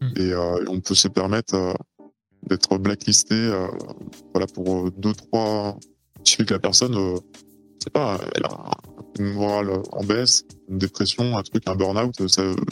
Hmm. 0.00 0.12
Et, 0.16 0.34
on 0.68 0.80
peut 0.80 0.94
se 0.94 1.08
permettre 1.08 1.76
d'être 2.48 2.78
blacklisté 2.78 3.34
euh, 3.34 3.66
voilà 4.32 4.46
pour 4.46 4.86
euh, 4.86 4.90
deux 4.96 5.12
trois 5.12 5.78
il 6.20 6.28
suffit 6.28 6.46
que 6.46 6.54
la 6.54 6.60
personne 6.60 6.94
euh, 6.96 7.18
c'est 7.78 7.92
pas 7.92 8.18
elle 8.34 8.44
a 8.44 8.70
une 9.18 9.34
morale 9.34 9.70
en 9.92 10.04
baisse 10.04 10.44
une 10.68 10.78
dépression 10.78 11.36
un 11.36 11.42
truc 11.42 11.62
un 11.68 11.74
burn-out 11.74 12.14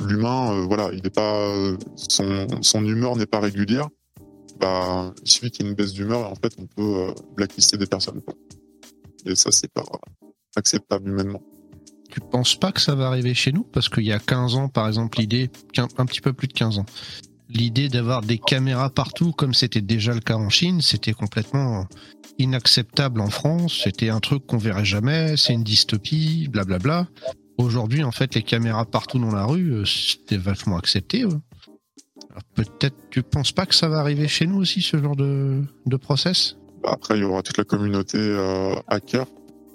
l'humain 0.07 0.67
voilà 0.67 0.91
il 0.93 1.03
n'est 1.03 1.11
pas 1.11 1.55
son 1.97 2.47
son 2.63 2.85
humeur 2.85 3.17
n'est 3.17 3.27
pas 3.27 3.41
régulière 3.41 3.89
bah 4.61 5.13
il 5.23 5.31
suffit 5.31 5.51
qu'il 5.51 5.65
y 5.65 5.69
ait 5.69 5.71
une 5.71 5.77
baisse 5.77 5.93
d'humeur 5.93 6.21
et 6.21 6.25
en 6.25 6.35
fait 6.35 6.55
on 6.59 6.67
peut 6.67 7.15
blacklister 7.37 7.77
des 7.77 7.87
personnes 7.87 8.21
et 9.27 9.35
ça 9.35 9.51
c'est 9.51 9.73
pas 9.73 9.85
acceptable 10.57 11.09
humainement 11.09 11.43
tu 12.11 12.21
penses 12.21 12.57
pas 12.57 12.73
que 12.73 12.81
ça 12.81 12.95
va 12.95 13.07
arriver 13.07 13.35
chez 13.35 13.53
nous? 13.53 13.65
Parce 13.65 13.89
qu'il 13.89 14.05
y 14.05 14.13
a 14.13 14.19
15 14.19 14.55
ans, 14.55 14.69
par 14.69 14.89
exemple, 14.89 15.19
l'idée, 15.19 15.51
un 15.77 16.07
petit 16.07 16.21
peu 16.21 16.33
plus 16.33 16.49
de 16.49 16.55
15 16.55 16.79
ans, 16.79 16.87
l'idée 17.49 17.89
d'avoir 17.89 18.23
des 18.23 18.39
caméras 18.39 18.91
partout, 18.91 19.33
comme 19.33 19.55
c'était 19.55 19.81
déjà 19.81 20.15
le 20.15 20.21
cas 20.21 20.37
en 20.37 20.49
Chine, 20.49 20.81
c'était 20.81 21.13
complètement 21.13 21.87
inacceptable 22.39 23.21
en 23.21 23.31
France. 23.31 23.81
C'était 23.85 24.11
un 24.11 24.21
truc 24.21 24.47
qu'on 24.47 24.59
verrait 24.59 24.85
jamais. 24.85 25.37
C'est 25.37 25.53
une 25.53 25.65
dystopie, 25.65 26.49
blablabla. 26.49 27.09
Aujourd'hui, 27.59 28.05
en 28.05 28.13
fait, 28.13 28.35
les 28.35 28.43
caméras 28.43 28.85
partout 28.85 29.19
dans 29.19 29.33
la 29.33 29.45
rue, 29.45 29.73
euh, 29.73 29.85
c'était 29.85 30.37
vachement 30.37 30.77
accepté. 30.77 31.25
Peut-être, 32.55 32.97
tu 33.11 33.23
penses 33.23 33.53
pas 33.53 33.67
que 33.67 33.75
ça 33.75 33.89
va 33.89 33.99
arriver 33.99 34.29
chez 34.29 34.47
nous 34.47 34.59
aussi, 34.59 34.83
ce 34.83 34.97
genre 34.97 35.17
de, 35.17 35.63
de 35.87 35.97
process? 35.97 36.57
Bah, 36.83 36.91
Après, 36.93 37.17
il 37.17 37.21
y 37.21 37.25
aura 37.25 37.43
toute 37.43 37.59
la 37.59 37.65
communauté 37.65 38.19
euh, 38.19 38.75
hacker 38.87 39.27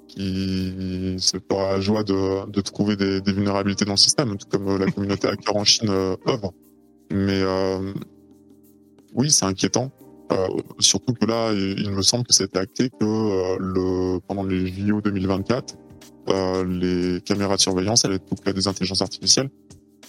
qui 0.07 1.15
se 1.17 1.37
fera 1.49 1.79
joie 1.81 2.03
de, 2.03 2.61
trouver 2.61 2.95
des, 2.95 3.21
vulnérabilités 3.25 3.85
dans 3.85 3.93
le 3.93 3.97
système, 3.97 4.37
tout 4.37 4.47
comme 4.47 4.67
euh, 4.67 4.77
la 4.77 4.91
communauté 4.91 5.27
hacker 5.27 5.55
en 5.55 5.63
Chine 5.63 5.89
œuvre. 5.89 6.53
Mais 7.11 7.41
euh, 7.41 7.93
oui, 9.13 9.31
c'est 9.31 9.45
inquiétant. 9.45 9.91
Euh, 10.31 10.47
surtout 10.79 11.13
que 11.13 11.25
là, 11.25 11.51
il 11.53 11.91
me 11.91 12.01
semble 12.01 12.25
que 12.25 12.33
c'était 12.33 12.59
acté 12.59 12.89
que 12.89 13.05
euh, 13.05 14.19
pendant 14.27 14.43
les 14.43 14.67
JO 14.67 15.01
2024, 15.01 15.75
euh, 16.29 16.65
les 16.65 17.21
caméras 17.21 17.57
de 17.57 17.61
surveillance 17.61 18.05
allaient 18.05 18.15
être 18.15 18.25
couplées 18.25 18.51
à 18.51 18.53
des 18.53 18.67
intelligences 18.67 19.01
artificielles. 19.01 19.49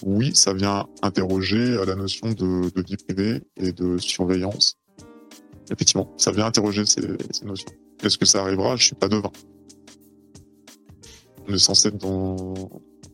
Oui, 0.01 0.35
ça 0.35 0.53
vient 0.53 0.87
interroger 1.01 1.77
la 1.85 1.95
notion 1.95 2.29
de, 2.29 2.69
de 2.69 2.81
vie 2.81 2.97
privée 2.97 3.41
et 3.57 3.71
de 3.71 3.97
surveillance. 3.97 4.77
Effectivement, 5.71 6.11
ça 6.17 6.31
vient 6.31 6.45
interroger 6.45 6.85
ces, 6.85 7.01
notions. 7.43 7.69
Est-ce 8.03 8.17
que 8.17 8.25
ça 8.25 8.41
arrivera? 8.41 8.75
Je 8.75 8.85
suis 8.85 8.95
pas 8.95 9.07
devin. 9.07 9.31
On 11.47 11.53
est 11.53 11.59
censé 11.59 11.89
être 11.89 11.97
dans 11.97 12.53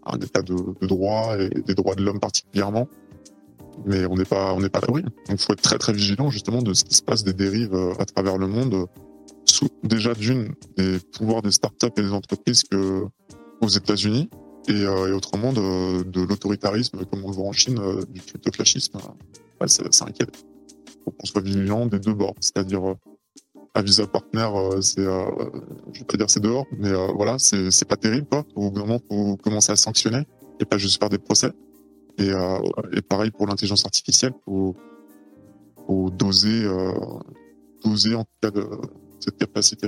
un 0.06 0.20
état 0.20 0.42
de, 0.42 0.56
droit 0.86 1.38
et 1.38 1.50
des 1.50 1.76
droits 1.76 1.96
de 1.96 2.04
l'homme 2.04 2.20
particulièrement, 2.20 2.88
mais 3.86 4.06
on 4.06 4.16
n'est 4.16 4.26
pas 4.26 4.54
on 4.54 4.60
n'est 4.60 4.70
pas 4.70 4.80
à 4.80 4.82
l'abri. 4.82 5.04
Donc, 5.04 5.14
il 5.30 5.38
faut 5.38 5.54
être 5.54 5.62
très 5.62 5.78
très 5.78 5.94
vigilant 5.94 6.30
justement 6.30 6.62
de 6.62 6.74
ce 6.74 6.84
qui 6.84 6.96
se 6.96 7.04
passe 7.04 7.24
des 7.24 7.34
dérives 7.34 7.74
euh, 7.74 7.94
à 8.00 8.06
travers 8.06 8.38
le 8.38 8.48
monde. 8.48 8.88
Déjà 9.84 10.14
d'une 10.14 10.54
des 10.78 11.00
pouvoirs 11.18 11.42
des 11.42 11.52
startups 11.52 11.88
et 11.98 12.02
des 12.02 12.14
entreprises 12.14 12.64
que 12.64 13.06
aux 13.62 13.68
États-Unis 13.68 14.30
et, 14.68 14.74
euh, 14.74 15.10
et, 15.10 15.12
autrement 15.12 15.54
de, 15.54 16.04
de 16.04 16.22
l'autoritarisme 16.22 17.06
comme 17.06 17.24
on 17.26 17.30
le 17.30 17.36
voit 17.36 17.48
en 17.48 17.52
Chine, 17.52 17.80
euh, 17.80 18.04
du 18.10 18.22
cryptofascisme. 18.22 18.98
Ouais, 19.60 19.68
ça, 19.68 19.84
ça 19.92 20.06
inquiète. 20.06 20.44
Faut 21.04 21.12
qu'on 21.12 21.26
soit 21.26 21.42
vigilant 21.42 21.86
des 21.86 22.00
deux 22.00 22.14
bords, 22.14 22.36
c'est-à-dire 22.40 22.90
euh, 22.90 22.96
à 23.74 23.82
Visa 23.82 24.06
Partner, 24.06 24.48
euh, 24.54 24.82
c'est, 24.82 25.00
euh, 25.00 25.26
je 25.94 26.00
vais 26.00 26.06
pas 26.06 26.18
dire 26.18 26.30
c'est 26.30 26.42
dehors, 26.42 26.66
mais 26.78 26.90
euh, 26.90 27.08
voilà, 27.16 27.40
c'est, 27.40 27.72
c'est 27.72 27.88
pas 27.88 27.96
terrible, 27.96 28.28
quoi. 28.28 28.46
Au 28.56 28.70
bout 28.70 28.80
d'un 28.80 28.86
moment, 28.86 29.00
faut 29.10 29.38
commencer 29.38 29.72
à 29.72 29.76
sanctionner 29.76 30.28
et 30.60 30.66
pas 30.66 30.78
juste 30.78 31.00
faire 31.00 31.10
des 31.10 31.18
procès. 31.18 31.52
Et, 32.18 32.30
euh, 32.30 32.60
et 32.92 33.02
pareil 33.02 33.32
pour 33.32 33.48
l'intelligence 33.48 33.86
artificielle, 33.86 34.34
faut, 34.46 34.76
faut 35.88 36.10
doser, 36.10 36.66
euh, 36.66 36.92
doser 37.84 38.16
en 38.16 38.26
tout 38.26 38.38
cas 38.42 38.52
de 38.52 38.68
cette 39.20 39.38
capacité. 39.38 39.88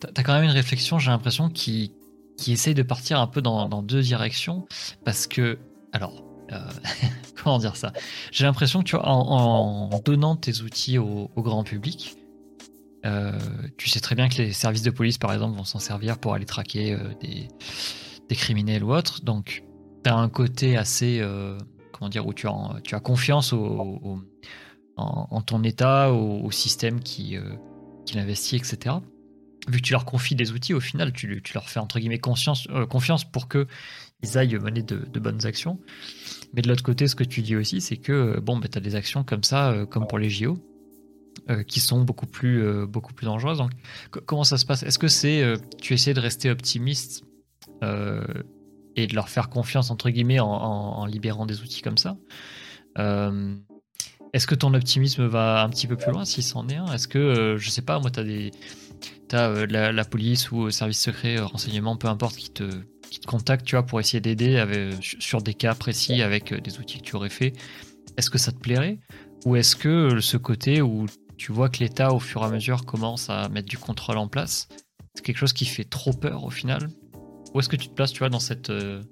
T'as 0.00 0.08
as 0.16 0.22
quand 0.22 0.34
même 0.34 0.44
une 0.44 0.50
réflexion, 0.50 0.98
j'ai 0.98 1.10
l'impression, 1.10 1.48
qui, 1.48 1.92
qui 2.36 2.52
essaye 2.52 2.74
de 2.74 2.82
partir 2.82 3.20
un 3.20 3.26
peu 3.26 3.42
dans, 3.42 3.82
deux 3.82 4.02
directions, 4.02 4.66
parce 5.04 5.26
que, 5.26 5.58
alors, 5.92 6.22
euh, 6.52 6.58
comment 7.42 7.58
dire 7.58 7.76
ça? 7.76 7.92
J'ai 8.30 8.44
l'impression 8.44 8.80
que 8.80 8.84
tu 8.84 8.96
vois, 8.96 9.08
en, 9.08 10.00
donnant 10.04 10.36
tes 10.36 10.60
outils 10.60 10.98
au, 10.98 11.30
grand 11.36 11.64
public, 11.64 12.16
euh, 13.04 13.32
tu 13.76 13.88
sais 13.88 14.00
très 14.00 14.14
bien 14.14 14.28
que 14.28 14.36
les 14.38 14.52
services 14.52 14.82
de 14.82 14.90
police, 14.90 15.18
par 15.18 15.32
exemple, 15.32 15.56
vont 15.56 15.64
s'en 15.64 15.78
servir 15.78 16.18
pour 16.18 16.34
aller 16.34 16.46
traquer 16.46 16.92
euh, 16.92 17.14
des, 17.20 18.36
criminels 18.36 18.84
ou 18.84 18.92
autres. 18.92 19.22
Donc, 19.22 19.64
tu 20.04 20.10
as 20.10 20.16
un 20.16 20.28
côté 20.28 20.76
assez, 20.76 21.22
comment 21.92 22.08
dire, 22.08 22.26
où 22.26 22.34
tu 22.34 22.46
as, 22.48 23.00
confiance 23.00 23.52
au, 23.52 24.20
en, 24.96 25.40
ton 25.42 25.62
État, 25.62 26.12
au, 26.12 26.50
système 26.50 27.00
qui 27.00 27.38
l'investit, 28.14 28.56
etc. 28.56 28.96
Vu 29.68 29.78
que 29.78 29.82
tu 29.82 29.92
leur 29.92 30.04
confies 30.04 30.34
des 30.34 30.52
outils, 30.52 30.74
au 30.74 30.80
final, 30.80 31.12
tu, 31.12 31.42
tu 31.42 31.54
leur 31.54 31.68
fais 31.68 31.80
entre 31.80 31.98
guillemets 31.98 32.18
conscience, 32.18 32.68
confiance 32.88 33.24
pour 33.24 33.48
que 33.48 33.66
ils 34.22 34.38
aillent 34.38 34.58
mener 34.58 34.82
de, 34.82 34.96
de, 34.96 35.20
bonnes 35.20 35.44
actions. 35.44 35.78
Mais 36.54 36.62
de 36.62 36.68
l'autre 36.68 36.82
côté, 36.82 37.08
ce 37.08 37.14
que 37.14 37.24
tu 37.24 37.42
dis 37.42 37.56
aussi, 37.56 37.80
c'est 37.80 37.96
que 37.96 38.40
bon, 38.40 38.56
bah, 38.58 38.68
tu 38.68 38.78
as 38.78 38.80
des 38.80 38.94
actions 38.94 39.24
comme 39.24 39.42
ça, 39.42 39.74
comme 39.90 40.06
pour 40.06 40.18
les 40.18 40.30
JO, 40.30 40.58
euh, 41.48 41.62
qui 41.62 41.78
sont 41.78 42.00
beaucoup 42.00 42.26
plus, 42.26 42.64
euh, 42.64 42.86
beaucoup 42.86 43.12
plus 43.12 43.24
dangereuses. 43.24 43.58
Donc, 43.58 43.70
comment 44.24 44.42
ça 44.42 44.58
se 44.58 44.66
passe? 44.66 44.82
Est-ce 44.82 44.98
que 44.98 45.06
c'est 45.06 45.44
euh, 45.44 45.56
tu 45.80 45.94
essaies 45.94 46.12
de 46.12 46.18
rester 46.18 46.50
optimiste 46.50 47.24
et 48.96 49.06
de 49.06 49.14
leur 49.14 49.28
faire 49.28 49.48
confiance 49.48 49.90
entre 49.90 50.10
guillemets 50.10 50.40
en, 50.40 51.04
libérant 51.06 51.46
des 51.46 51.60
outils 51.60 51.82
comme 51.82 51.98
ça? 51.98 52.16
Est-ce 52.96 54.46
que 54.46 54.56
ton 54.56 54.74
optimisme 54.74 55.26
va 55.26 55.62
un 55.62 55.68
petit 55.68 55.86
peu 55.86 55.96
plus 55.96 56.10
loin 56.10 56.24
s'il 56.24 56.42
s'en 56.42 56.68
est 56.68 56.76
un? 56.76 56.86
Est-ce 56.86 57.06
que 57.06 57.56
je 57.58 57.70
sais 57.70 57.82
pas, 57.82 58.00
moi, 58.00 58.10
tu 58.10 58.18
as 58.18 58.24
des 58.24 58.50
T'as 59.28 59.66
la, 59.66 59.92
la, 59.92 60.04
police 60.04 60.50
ou 60.52 60.70
service 60.70 61.00
secret, 61.00 61.38
renseignement, 61.38 61.96
peu 61.96 62.08
importe, 62.08 62.36
qui 62.36 62.50
te, 62.50 62.68
qui 63.10 63.20
te 63.20 63.26
contacte, 63.26 63.66
tu 63.66 63.74
vois, 63.74 63.84
pour 63.84 63.98
essayer 64.00 64.20
d'aider 64.20 64.64
sur 65.00 65.42
des 65.42 65.54
cas 65.54 65.74
précis 65.74 66.22
avec 66.22 66.54
des 66.54 66.78
outils 66.78 66.98
que 66.98 67.04
tu 67.04 67.16
aurais 67.16 67.30
fait. 67.30 67.52
Est-ce 68.16 68.30
que 68.30 68.38
ça 68.38 68.52
te 68.52 68.58
plairait? 68.58 68.98
Ou 69.44 69.56
est-ce 69.56 69.76
que 69.76 70.20
ce 70.20 70.36
côté 70.36 70.80
où 70.80 71.06
tu 71.36 71.52
vois 71.52 71.68
que 71.68 71.80
l'État, 71.80 72.12
au 72.12 72.18
fur 72.18 72.42
et 72.42 72.46
à 72.46 72.50
mesure, 72.50 72.84
commence 72.84 73.28
à 73.30 73.48
mettre 73.48 73.68
du 73.68 73.78
contrôle 73.78 74.18
en 74.18 74.28
place. 74.28 74.68
C'est 75.14 75.24
quelque 75.24 75.38
chose 75.38 75.52
qui 75.52 75.66
fait 75.66 75.84
trop 75.84 76.12
peur 76.12 76.44
au 76.44 76.50
final? 76.50 76.88
Où 77.54 77.60
est-ce 77.60 77.68
que 77.68 77.76
tu 77.76 77.88
te 77.88 77.94
places, 77.94 78.12
tu 78.12 78.20
vois, 78.20 78.28
dans 78.28 78.40
cette, 78.40 78.70
euh, 78.70 79.02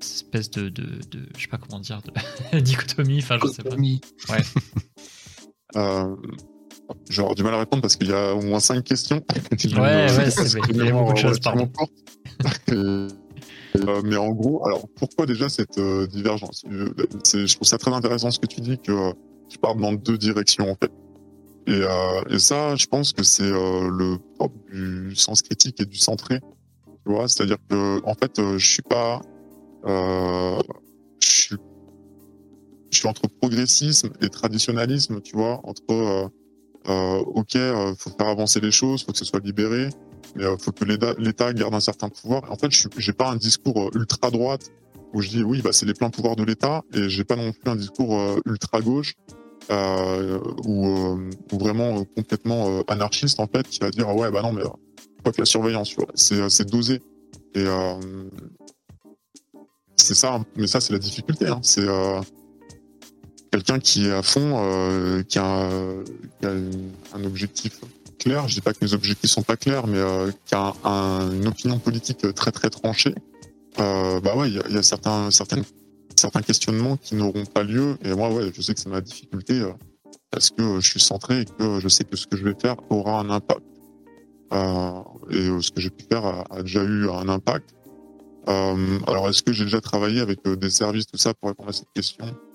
espèce 0.00 0.50
de, 0.50 0.68
de, 0.68 1.00
de, 1.10 1.28
je 1.36 1.42
sais 1.42 1.48
pas 1.48 1.58
comment 1.58 1.80
dire, 1.80 2.00
de 2.02 2.58
dichotomie, 2.60 3.18
enfin, 3.18 3.38
je 3.42 3.48
sais 3.48 3.62
pas. 3.62 3.74
Ouais. 3.74 4.42
euh, 5.76 6.16
J'aurais 7.08 7.34
du 7.34 7.42
mal 7.42 7.54
à 7.54 7.58
répondre 7.58 7.82
parce 7.82 7.96
qu'il 7.96 8.08
y 8.08 8.12
a 8.12 8.34
au 8.34 8.42
moins 8.42 8.60
cinq 8.60 8.84
questions. 8.84 9.22
ouais, 9.52 10.16
ouais, 10.16 10.30
c'est 10.30 10.58
il 10.70 10.76
y 10.76 10.88
a 10.88 10.92
beaucoup 10.92 11.12
de 11.12 11.18
choses, 11.18 11.40
pardon. 11.40 11.70
euh, 12.72 13.08
mais 14.04 14.16
en 14.16 14.30
gros, 14.30 14.64
alors 14.66 14.86
pourquoi 14.96 15.26
déjà 15.26 15.48
cette 15.48 15.78
euh, 15.78 16.06
divergence? 16.06 16.64
Je 16.68 17.54
trouve 17.54 17.66
ça 17.66 17.78
très 17.78 17.92
intéressant 17.92 18.30
ce 18.30 18.38
que 18.38 18.46
tu 18.46 18.60
dis 18.60 18.78
que 18.78 19.12
tu 19.48 19.58
pars 19.58 19.74
dans 19.74 19.92
deux 19.92 20.18
directions 20.18 20.70
en 20.70 20.76
fait. 20.76 20.90
Et, 21.66 21.82
euh, 21.82 22.22
et 22.30 22.38
ça, 22.38 22.74
je 22.76 22.86
pense 22.86 23.12
que 23.12 23.22
c'est 23.22 23.42
euh, 23.42 23.88
le 23.90 24.18
propre 24.36 24.56
du 24.72 25.14
sens 25.14 25.42
critique 25.42 25.80
et 25.80 25.84
du 25.84 25.98
centré. 25.98 26.40
Tu 27.06 27.12
vois, 27.12 27.28
c'est-à-dire 27.28 27.58
que 27.68 28.00
en 28.04 28.14
fait, 28.14 28.38
euh, 28.38 28.58
je 28.58 28.66
suis 28.66 28.82
pas, 28.82 29.20
euh, 29.84 30.60
je 31.20 31.28
suis, 31.28 31.56
je 32.90 32.98
suis 32.98 33.08
entre 33.08 33.28
progressisme 33.40 34.10
et 34.20 34.28
traditionnalisme. 34.30 35.20
Tu 35.20 35.36
vois, 35.36 35.60
entre 35.64 36.30
euh, 36.88 36.92
euh, 36.92 37.18
ok, 37.18 37.56
faut 37.98 38.10
faire 38.10 38.28
avancer 38.28 38.60
les 38.60 38.70
choses, 38.70 39.04
faut 39.04 39.12
que 39.12 39.18
ce 39.18 39.24
soit 39.24 39.44
libéré, 39.44 39.90
mais 40.36 40.44
faut 40.58 40.72
que 40.72 40.84
l'État 40.84 41.52
garde 41.52 41.74
un 41.74 41.80
certain 41.80 42.08
pouvoir. 42.08 42.50
En 42.50 42.56
fait, 42.56 42.70
je 42.70 42.88
j'ai 42.96 43.12
pas 43.12 43.30
un 43.30 43.36
discours 43.36 43.90
ultra 43.94 44.30
droite 44.30 44.70
où 45.12 45.20
je 45.20 45.28
dis 45.28 45.42
oui, 45.42 45.60
bah 45.62 45.72
c'est 45.72 45.86
les 45.86 45.94
pleins 45.94 46.10
pouvoirs 46.10 46.36
de 46.36 46.44
l'État, 46.44 46.82
et 46.94 47.08
j'ai 47.08 47.24
pas 47.24 47.36
non 47.36 47.52
plus 47.52 47.70
un 47.70 47.76
discours 47.76 48.18
ultra 48.46 48.80
gauche 48.80 49.14
euh, 49.70 50.40
ou, 50.64 50.86
euh, 50.88 51.30
vraiment 51.52 52.00
euh, 52.00 52.04
complètement 52.16 52.82
anarchiste 52.88 53.38
en 53.38 53.46
fait, 53.46 53.68
qui 53.68 53.78
va 53.78 53.90
dire 53.90 54.14
ouais 54.16 54.30
bah 54.30 54.42
non 54.42 54.52
mais 54.52 54.62
quoi 55.22 55.32
que 55.32 55.40
la 55.40 55.44
surveillance, 55.44 55.94
c'est 56.14 56.68
dosé 56.68 57.00
et 57.54 57.64
c'est 59.96 60.14
ça, 60.14 60.40
mais 60.56 60.66
ça 60.66 60.80
c'est 60.80 60.92
la 60.92 60.98
difficulté. 60.98 61.46
Hein. 61.46 61.60
C'est 61.62 61.86
quelqu'un 63.50 63.78
qui 63.78 64.06
est 64.06 64.12
à 64.12 64.22
fond, 64.22 64.54
euh, 64.56 65.22
qui, 65.22 65.38
a, 65.38 65.44
a, 65.44 66.48
un 67.14 67.24
objectif 67.24 67.80
clair. 68.18 68.48
Je 68.48 68.54
dis 68.54 68.60
pas 68.60 68.72
que 68.72 68.84
mes 68.84 68.94
objectifs 68.94 69.30
sont 69.30 69.42
pas 69.42 69.56
clairs, 69.56 69.86
mais 69.86 69.98
euh, 69.98 70.30
qui 70.46 70.54
a 70.54 70.74
un, 70.84 71.32
une 71.32 71.48
opinion 71.48 71.78
politique 71.78 72.34
très 72.34 72.52
très 72.52 72.70
tranchée. 72.70 73.14
Euh, 73.78 74.20
bah 74.20 74.36
ouais, 74.36 74.48
il 74.50 74.56
y 74.56 74.60
a, 74.60 74.68
y 74.68 74.76
a, 74.76 74.82
certains, 74.82 75.30
certains 75.30 76.42
questionnements 76.42 76.96
qui 76.96 77.14
n'auront 77.14 77.46
pas 77.46 77.62
lieu. 77.62 77.96
Et 78.02 78.14
moi, 78.14 78.32
ouais, 78.32 78.50
je 78.54 78.62
sais 78.62 78.74
que 78.74 78.80
c'est 78.80 78.88
ma 78.88 79.00
difficulté 79.00 79.60
euh, 79.60 79.72
parce 80.30 80.50
que 80.50 80.80
je 80.80 80.88
suis 80.88 81.00
centré 81.00 81.42
et 81.42 81.44
que 81.44 81.80
je 81.80 81.88
sais 81.88 82.04
que 82.04 82.16
ce 82.16 82.26
que 82.26 82.36
je 82.36 82.44
vais 82.44 82.54
faire 82.60 82.76
aura 82.90 83.20
un 83.20 83.30
impact. 83.30 83.62
Euh, 84.52 85.02
et 85.30 85.48
euh, 85.48 85.60
ce 85.60 85.70
que 85.70 85.80
j'ai 85.80 85.90
pu 85.90 86.04
faire 86.10 86.24
a, 86.24 86.62
déjà 86.62 86.82
eu 86.82 87.08
un 87.08 87.28
impact. 87.28 87.70
Euh, 88.48 88.98
alors, 89.06 89.28
est-ce 89.28 89.42
que 89.42 89.52
j'ai 89.52 89.64
déjà 89.64 89.80
travaillé 89.80 90.20
avec 90.20 90.40
euh, 90.46 90.56
des 90.56 90.70
services, 90.70 91.06
tout 91.06 91.18
ça, 91.18 91.34
pour 91.34 91.50
répondre 91.50 91.68
à 91.68 91.72
cette 91.72 91.92
question? 91.94 92.26
euh, 92.26 92.49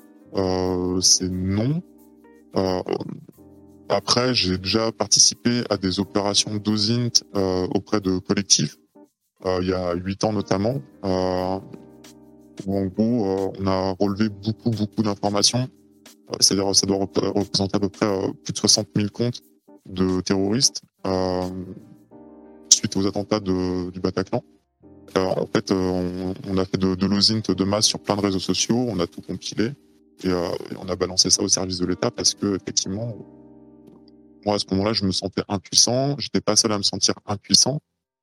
C'est 1.01 1.29
non. 1.29 1.81
après, 3.89 4.33
j'ai 4.33 4.57
déjà 4.57 4.91
participé 4.91 5.63
à 5.69 5.77
des 5.77 5.99
opérations 5.99 6.55
d'OSINT 6.57 7.23
auprès 7.73 8.01
de 8.01 8.17
collectifs, 8.19 8.77
il 9.45 9.67
y 9.67 9.73
a 9.73 9.93
huit 9.93 10.23
ans 10.23 10.33
notamment 10.33 10.81
où 12.65 12.77
en 12.77 12.85
gros, 12.85 13.25
euh, 13.29 13.51
on 13.59 13.67
a 13.67 13.95
relevé 13.99 14.29
beaucoup, 14.29 14.71
beaucoup 14.71 15.03
d'informations. 15.03 15.67
Euh, 16.31 16.35
c'est-à-dire, 16.39 16.75
ça 16.75 16.87
doit 16.87 16.97
représenter 16.97 17.75
à 17.75 17.79
peu 17.79 17.89
près 17.89 18.05
euh, 18.05 18.31
plus 18.43 18.53
de 18.53 18.57
60 18.57 18.87
000 18.95 19.09
comptes 19.09 19.41
de 19.85 20.21
terroristes 20.21 20.81
suite 22.69 22.97
aux 22.97 23.05
attentats 23.05 23.39
de, 23.39 23.91
du 23.91 23.99
Bataclan. 23.99 24.43
en 25.15 25.45
fait, 25.45 25.71
on, 25.71 26.33
on, 26.47 26.57
a 26.57 26.65
fait 26.65 26.77
de, 26.77 26.95
de 26.95 27.05
l'OSINT 27.05 27.53
de 27.55 27.63
masse 27.63 27.85
sur 27.85 27.99
plein 27.99 28.15
de 28.15 28.21
réseaux 28.21 28.39
sociaux, 28.39 28.75
on 28.75 28.99
a 28.99 29.05
tout 29.05 29.21
compilé 29.21 29.71
et, 30.23 30.29
euh, 30.29 30.49
on 30.79 30.87
a 30.87 30.95
balancé 30.95 31.29
ça 31.29 31.43
au 31.43 31.47
service 31.47 31.79
de 31.79 31.85
l'État 31.85 32.11
parce 32.11 32.33
que 32.33 32.55
effectivement, 32.55 33.15
moi 34.45 34.55
à 34.55 34.59
ce 34.59 34.65
moment-là, 34.71 34.93
je 34.93 35.05
me 35.05 35.11
sentais 35.11 35.43
impuissant, 35.47 36.15
j'étais 36.19 36.41
pas 36.41 36.55
seul 36.55 36.71
à 36.71 36.77
me 36.77 36.83
sentir 36.83 37.15
impuissant. 37.25 37.79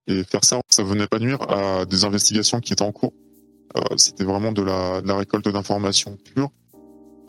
Et 0.09 0.24
faire 0.24 0.44
ça, 0.44 0.60
ça 0.69 0.82
venait 0.82 1.06
pas 1.06 1.20
nuire 1.20 1.40
à 1.43 1.85
des 1.85 2.05
investigations 2.05 2.59
qui 2.59 2.73
étaient 2.73 2.82
en 2.82 2.90
cours. 2.90 3.12
Euh, 3.77 3.81
c'était 3.97 4.24
vraiment 4.24 4.52
de 4.52 4.62
la, 4.62 5.01
de 5.01 5.09
la 5.09 5.16
récolte 5.16 5.48
d'informations 5.48 6.19
pure 6.35 6.51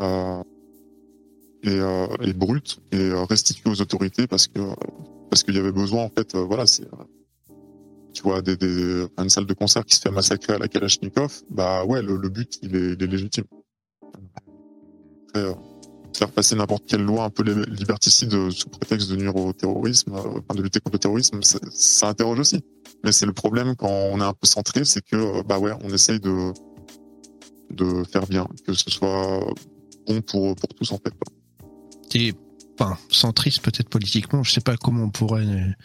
euh, 0.01 0.43
et, 1.63 1.79
euh, 1.79 2.07
et, 2.21 2.33
brute 2.33 2.79
et 2.91 3.11
restituée 3.29 3.69
aux 3.69 3.81
autorités 3.81 4.27
parce 4.27 4.47
que 4.47 4.59
parce 5.29 5.43
qu'il 5.43 5.55
y 5.55 5.59
avait 5.59 5.71
besoin 5.71 6.03
en 6.03 6.09
fait 6.09 6.35
voilà 6.35 6.67
c'est 6.67 6.85
tu 8.13 8.23
vois 8.23 8.41
des, 8.41 8.57
des, 8.57 9.05
une 9.17 9.29
salle 9.29 9.45
de 9.45 9.53
concert 9.53 9.85
qui 9.85 9.95
se 9.95 10.01
fait 10.01 10.11
massacrer 10.11 10.53
à 10.53 10.57
la 10.57 10.67
Kalachnikov 10.67 11.43
bah 11.49 11.85
ouais 11.85 12.01
le, 12.01 12.17
le 12.17 12.27
but 12.27 12.59
il 12.61 12.75
est, 12.75 12.93
il 12.93 13.03
est 13.03 13.07
légitime 13.07 13.45
Après, 15.33 15.55
faire 16.15 16.31
passer 16.31 16.55
n'importe 16.55 16.85
quelle 16.85 17.01
loi 17.01 17.23
un 17.25 17.29
peu 17.29 17.43
liberticide 17.43 18.51
sous 18.51 18.69
prétexte 18.69 19.09
de 19.09 19.15
nuire 19.15 19.35
au 19.35 19.51
terrorisme, 19.53 20.13
enfin 20.13 20.55
de 20.55 20.61
lutter 20.61 20.79
contre 20.79 20.95
le 20.95 20.99
terrorisme, 20.99 21.41
ça, 21.41 22.07
interroge 22.07 22.39
aussi. 22.39 22.63
Mais 23.03 23.11
c'est 23.11 23.25
le 23.25 23.33
problème 23.33 23.75
quand 23.75 23.89
on 23.89 24.19
est 24.19 24.23
un 24.23 24.33
peu 24.33 24.47
centré, 24.47 24.85
c'est 24.85 25.03
que 25.03 25.41
bah 25.43 25.59
ouais, 25.59 25.71
on 25.83 25.89
essaye 25.89 26.19
de 26.19 26.53
de 27.71 28.03
faire 28.03 28.27
bien, 28.27 28.47
que 28.65 28.73
ce 28.73 28.89
soit 28.91 29.43
bon 30.07 30.21
pour 30.21 30.55
pour 30.55 30.69
tous 30.69 30.91
en 30.91 30.97
fait. 30.97 31.13
Et 32.15 32.33
enfin 32.79 32.97
centriste 33.09 33.61
peut-être 33.61 33.89
politiquement, 33.89 34.43
je 34.43 34.51
sais 34.51 34.61
pas 34.61 34.77
comment 34.77 35.05
on 35.05 35.09
pourrait. 35.09 35.75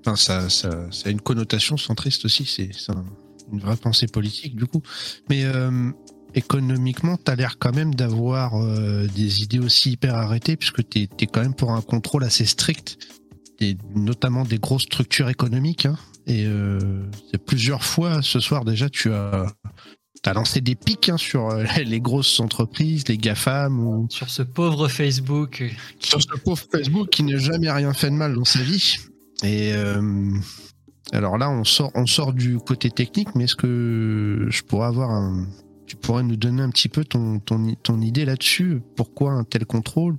Enfin 0.00 0.16
ça 0.16 0.50
ça, 0.50 0.88
a 1.04 1.08
une 1.08 1.20
connotation 1.20 1.76
centriste 1.76 2.26
aussi, 2.26 2.44
c'est 2.44 2.70
une 3.50 3.60
vraie 3.60 3.76
pensée 3.76 4.06
politique 4.06 4.54
du 4.54 4.66
coup. 4.66 4.82
Mais 5.30 5.44
euh, 5.44 5.90
économiquement, 6.36 7.16
tu 7.16 7.30
as 7.30 7.34
l'air 7.34 7.58
quand 7.58 7.74
même 7.74 7.94
d'avoir 7.94 8.54
euh, 8.54 9.08
des 9.08 9.42
idées 9.42 9.58
aussi 9.58 9.92
hyper 9.92 10.14
arrêtées, 10.14 10.56
puisque 10.56 10.86
tu 10.88 11.00
es, 11.00 11.26
quand 11.26 11.40
même 11.40 11.54
pour 11.54 11.72
un 11.72 11.80
contrôle 11.80 12.22
assez 12.22 12.44
strict, 12.44 12.98
et 13.58 13.76
notamment 13.94 14.44
des 14.44 14.58
grosses 14.58 14.84
structures 14.84 15.28
économiques. 15.28 15.86
Hein. 15.86 15.96
et 16.26 16.44
euh, 16.46 17.08
plusieurs 17.46 17.82
fois 17.82 18.20
ce 18.22 18.38
soir 18.38 18.64
déjà, 18.64 18.90
tu 18.90 19.12
as, 19.12 19.46
as 20.24 20.32
lancé 20.34 20.60
des 20.60 20.74
pics 20.74 21.08
hein, 21.08 21.16
sur 21.16 21.48
euh, 21.48 21.64
les 21.84 22.00
grosses 22.00 22.38
entreprises, 22.38 23.08
les 23.08 23.16
GAFAM. 23.16 23.80
Ou... 23.80 24.06
Sur 24.10 24.28
ce 24.28 24.42
pauvre 24.42 24.88
Facebook. 24.88 25.64
Sur 26.00 26.20
ce 26.20 26.38
pauvre 26.44 26.62
Facebook 26.70 27.08
qui 27.08 27.22
n'a 27.22 27.38
jamais 27.38 27.70
rien 27.70 27.94
fait 27.94 28.10
de 28.10 28.16
mal 28.16 28.34
dans 28.34 28.44
sa 28.44 28.60
vie. 28.60 28.94
Et 29.42 29.72
alors 31.12 31.38
là, 31.38 31.48
on 31.48 31.62
sort, 31.62 31.92
on 31.94 32.04
sort 32.06 32.32
du 32.32 32.58
côté 32.58 32.90
technique, 32.90 33.28
mais 33.34 33.44
est-ce 33.44 33.54
que 33.54 34.48
je 34.50 34.62
pourrais 34.62 34.88
avoir 34.88 35.10
un, 35.10 35.46
tu 35.86 35.96
pourrais 35.96 36.22
nous 36.22 36.36
donner 36.36 36.62
un 36.62 36.70
petit 36.70 36.88
peu 36.88 37.04
ton, 37.04 37.38
ton, 37.38 37.74
ton 37.82 38.00
idée 38.00 38.24
là-dessus 38.24 38.82
Pourquoi 38.96 39.32
un 39.32 39.44
tel 39.44 39.64
contrôle? 39.66 40.16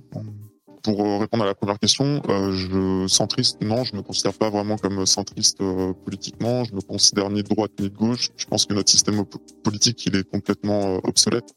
Pour 0.82 1.04
euh, 1.04 1.18
répondre 1.18 1.44
à 1.44 1.46
la 1.46 1.54
première 1.54 1.78
question, 1.78 2.22
euh, 2.28 3.08
centriste, 3.08 3.60
non, 3.60 3.84
je 3.84 3.94
me 3.96 4.02
considère 4.02 4.32
pas 4.32 4.48
vraiment 4.48 4.76
comme 4.76 5.04
centriste 5.06 5.60
euh, 5.60 5.92
politiquement. 5.92 6.64
Je 6.64 6.74
me 6.74 6.80
considère 6.80 7.30
ni 7.30 7.42
de 7.42 7.48
droite 7.48 7.72
ni 7.80 7.90
de 7.90 7.96
gauche. 7.96 8.30
Je 8.36 8.46
pense 8.46 8.64
que 8.64 8.74
notre 8.74 8.90
système 8.90 9.24
politique 9.62 10.06
il 10.06 10.16
est 10.16 10.28
complètement 10.28 10.96
obsolète, 11.04 11.52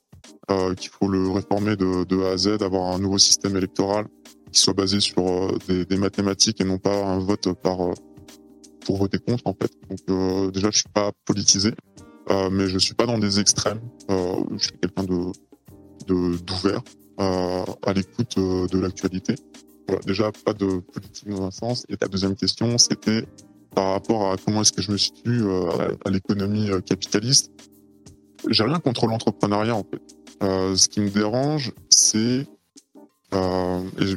qu'il 0.78 0.90
faut 0.90 1.08
le 1.08 1.30
réformer 1.30 1.76
de, 1.78 2.24
A 2.24 2.34
à 2.34 2.38
Z, 2.38 2.62
avoir 2.62 2.94
un 2.94 3.00
nouveau 3.00 3.18
système 3.18 3.56
électoral 3.56 4.08
qui 4.52 4.60
soit 4.60 4.74
basé 4.74 5.00
sur 5.00 5.58
des, 5.68 5.98
mathématiques 5.98 6.60
et 6.60 6.66
non 6.66 6.78
pas 6.78 7.06
un 7.06 7.20
vote 7.20 7.54
par 7.54 7.78
pour 8.86 8.98
voter 8.98 9.20
contre 9.20 9.44
en 9.46 9.54
fait. 9.54 9.72
Donc 9.90 10.52
déjà, 10.52 10.70
je 10.72 10.80
suis 10.80 10.90
pas 10.94 11.12
politisé. 11.26 11.72
Euh, 12.30 12.50
mais 12.52 12.68
je 12.68 12.78
suis 12.78 12.94
pas 12.94 13.06
dans 13.06 13.18
des 13.18 13.40
extrêmes. 13.40 13.82
Euh, 14.10 14.44
je 14.58 14.66
suis 14.66 14.78
quelqu'un 14.78 15.04
de 15.04 15.32
d'ouvert 16.08 16.82
euh, 17.20 17.64
à 17.86 17.94
l'écoute 17.94 18.36
de 18.38 18.80
l'actualité. 18.80 19.36
Déjà 20.06 20.32
pas 20.46 20.54
de 20.54 20.80
politique 20.80 21.30
dans 21.30 21.46
un 21.46 21.52
sens. 21.52 21.86
Et 21.90 21.98
ta 21.98 22.08
deuxième 22.08 22.36
question, 22.36 22.78
c'était 22.78 23.26
par 23.76 23.94
rapport 23.94 24.32
à 24.32 24.36
comment 24.38 24.62
est-ce 24.62 24.74
que 24.74 24.82
je 24.82 24.92
me 24.92 24.98
situe 24.98 25.42
à, 26.06 26.10
l'économie 26.10 26.70
capitaliste. 26.86 27.52
J'ai 28.50 28.64
rien 28.64 28.80
contre 28.80 29.06
l'entrepreneuriat 29.08 29.76
en 29.76 29.84
fait. 29.84 30.02
ce 30.42 30.88
qui 30.90 31.02
me 31.02 31.10
dérange, 31.10 31.72
c'est 31.90 32.48
et 33.34 34.16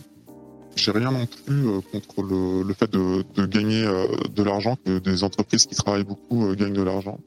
j'ai 0.77 0.91
rien 0.91 1.13
non 1.13 1.27
plus 1.27 1.67
contre 1.93 2.23
le, 2.23 2.63
le 2.63 2.75
fait 2.75 2.91
de, 2.91 3.25
de 3.35 3.47
gagner 3.47 3.85
de 3.85 4.43
l'argent, 4.43 4.77
que 4.85 4.99
des 4.99 5.23
entreprises 5.23 5.67
qui 5.67 5.75
travaillent 5.75 6.05
beaucoup 6.05 6.55
gagnent 6.57 6.73
de 6.73 6.83
l'argent. 6.83 7.19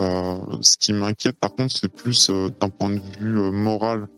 Euh, 0.00 0.38
ce 0.62 0.76
qui 0.78 0.92
m'inquiète, 0.92 1.38
par 1.38 1.54
contre, 1.54 1.76
c'est 1.76 1.92
plus 1.92 2.30
euh, 2.30 2.48
d'un 2.60 2.70
point 2.70 2.90
de 2.90 3.00
vue 3.18 3.38
euh, 3.38 3.50
moral, 3.50 4.08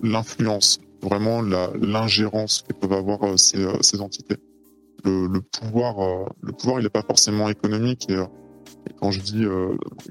l'influence, 0.00 0.80
vraiment 1.02 1.42
l'ingérence 1.42 2.62
que 2.62 2.72
peuvent 2.72 2.92
avoir 2.92 3.36
ces, 3.36 3.66
ces 3.80 4.00
entités. 4.00 4.36
Le, 5.04 5.40
pouvoir, 5.40 6.28
le 6.40 6.52
pouvoir, 6.52 6.78
il 6.78 6.84
n'est 6.84 6.88
pas 6.88 7.02
forcément 7.02 7.48
économique. 7.48 8.08
Et, 8.08 8.14
et 8.14 8.92
quand 9.00 9.10
je 9.10 9.20
dis 9.20 9.44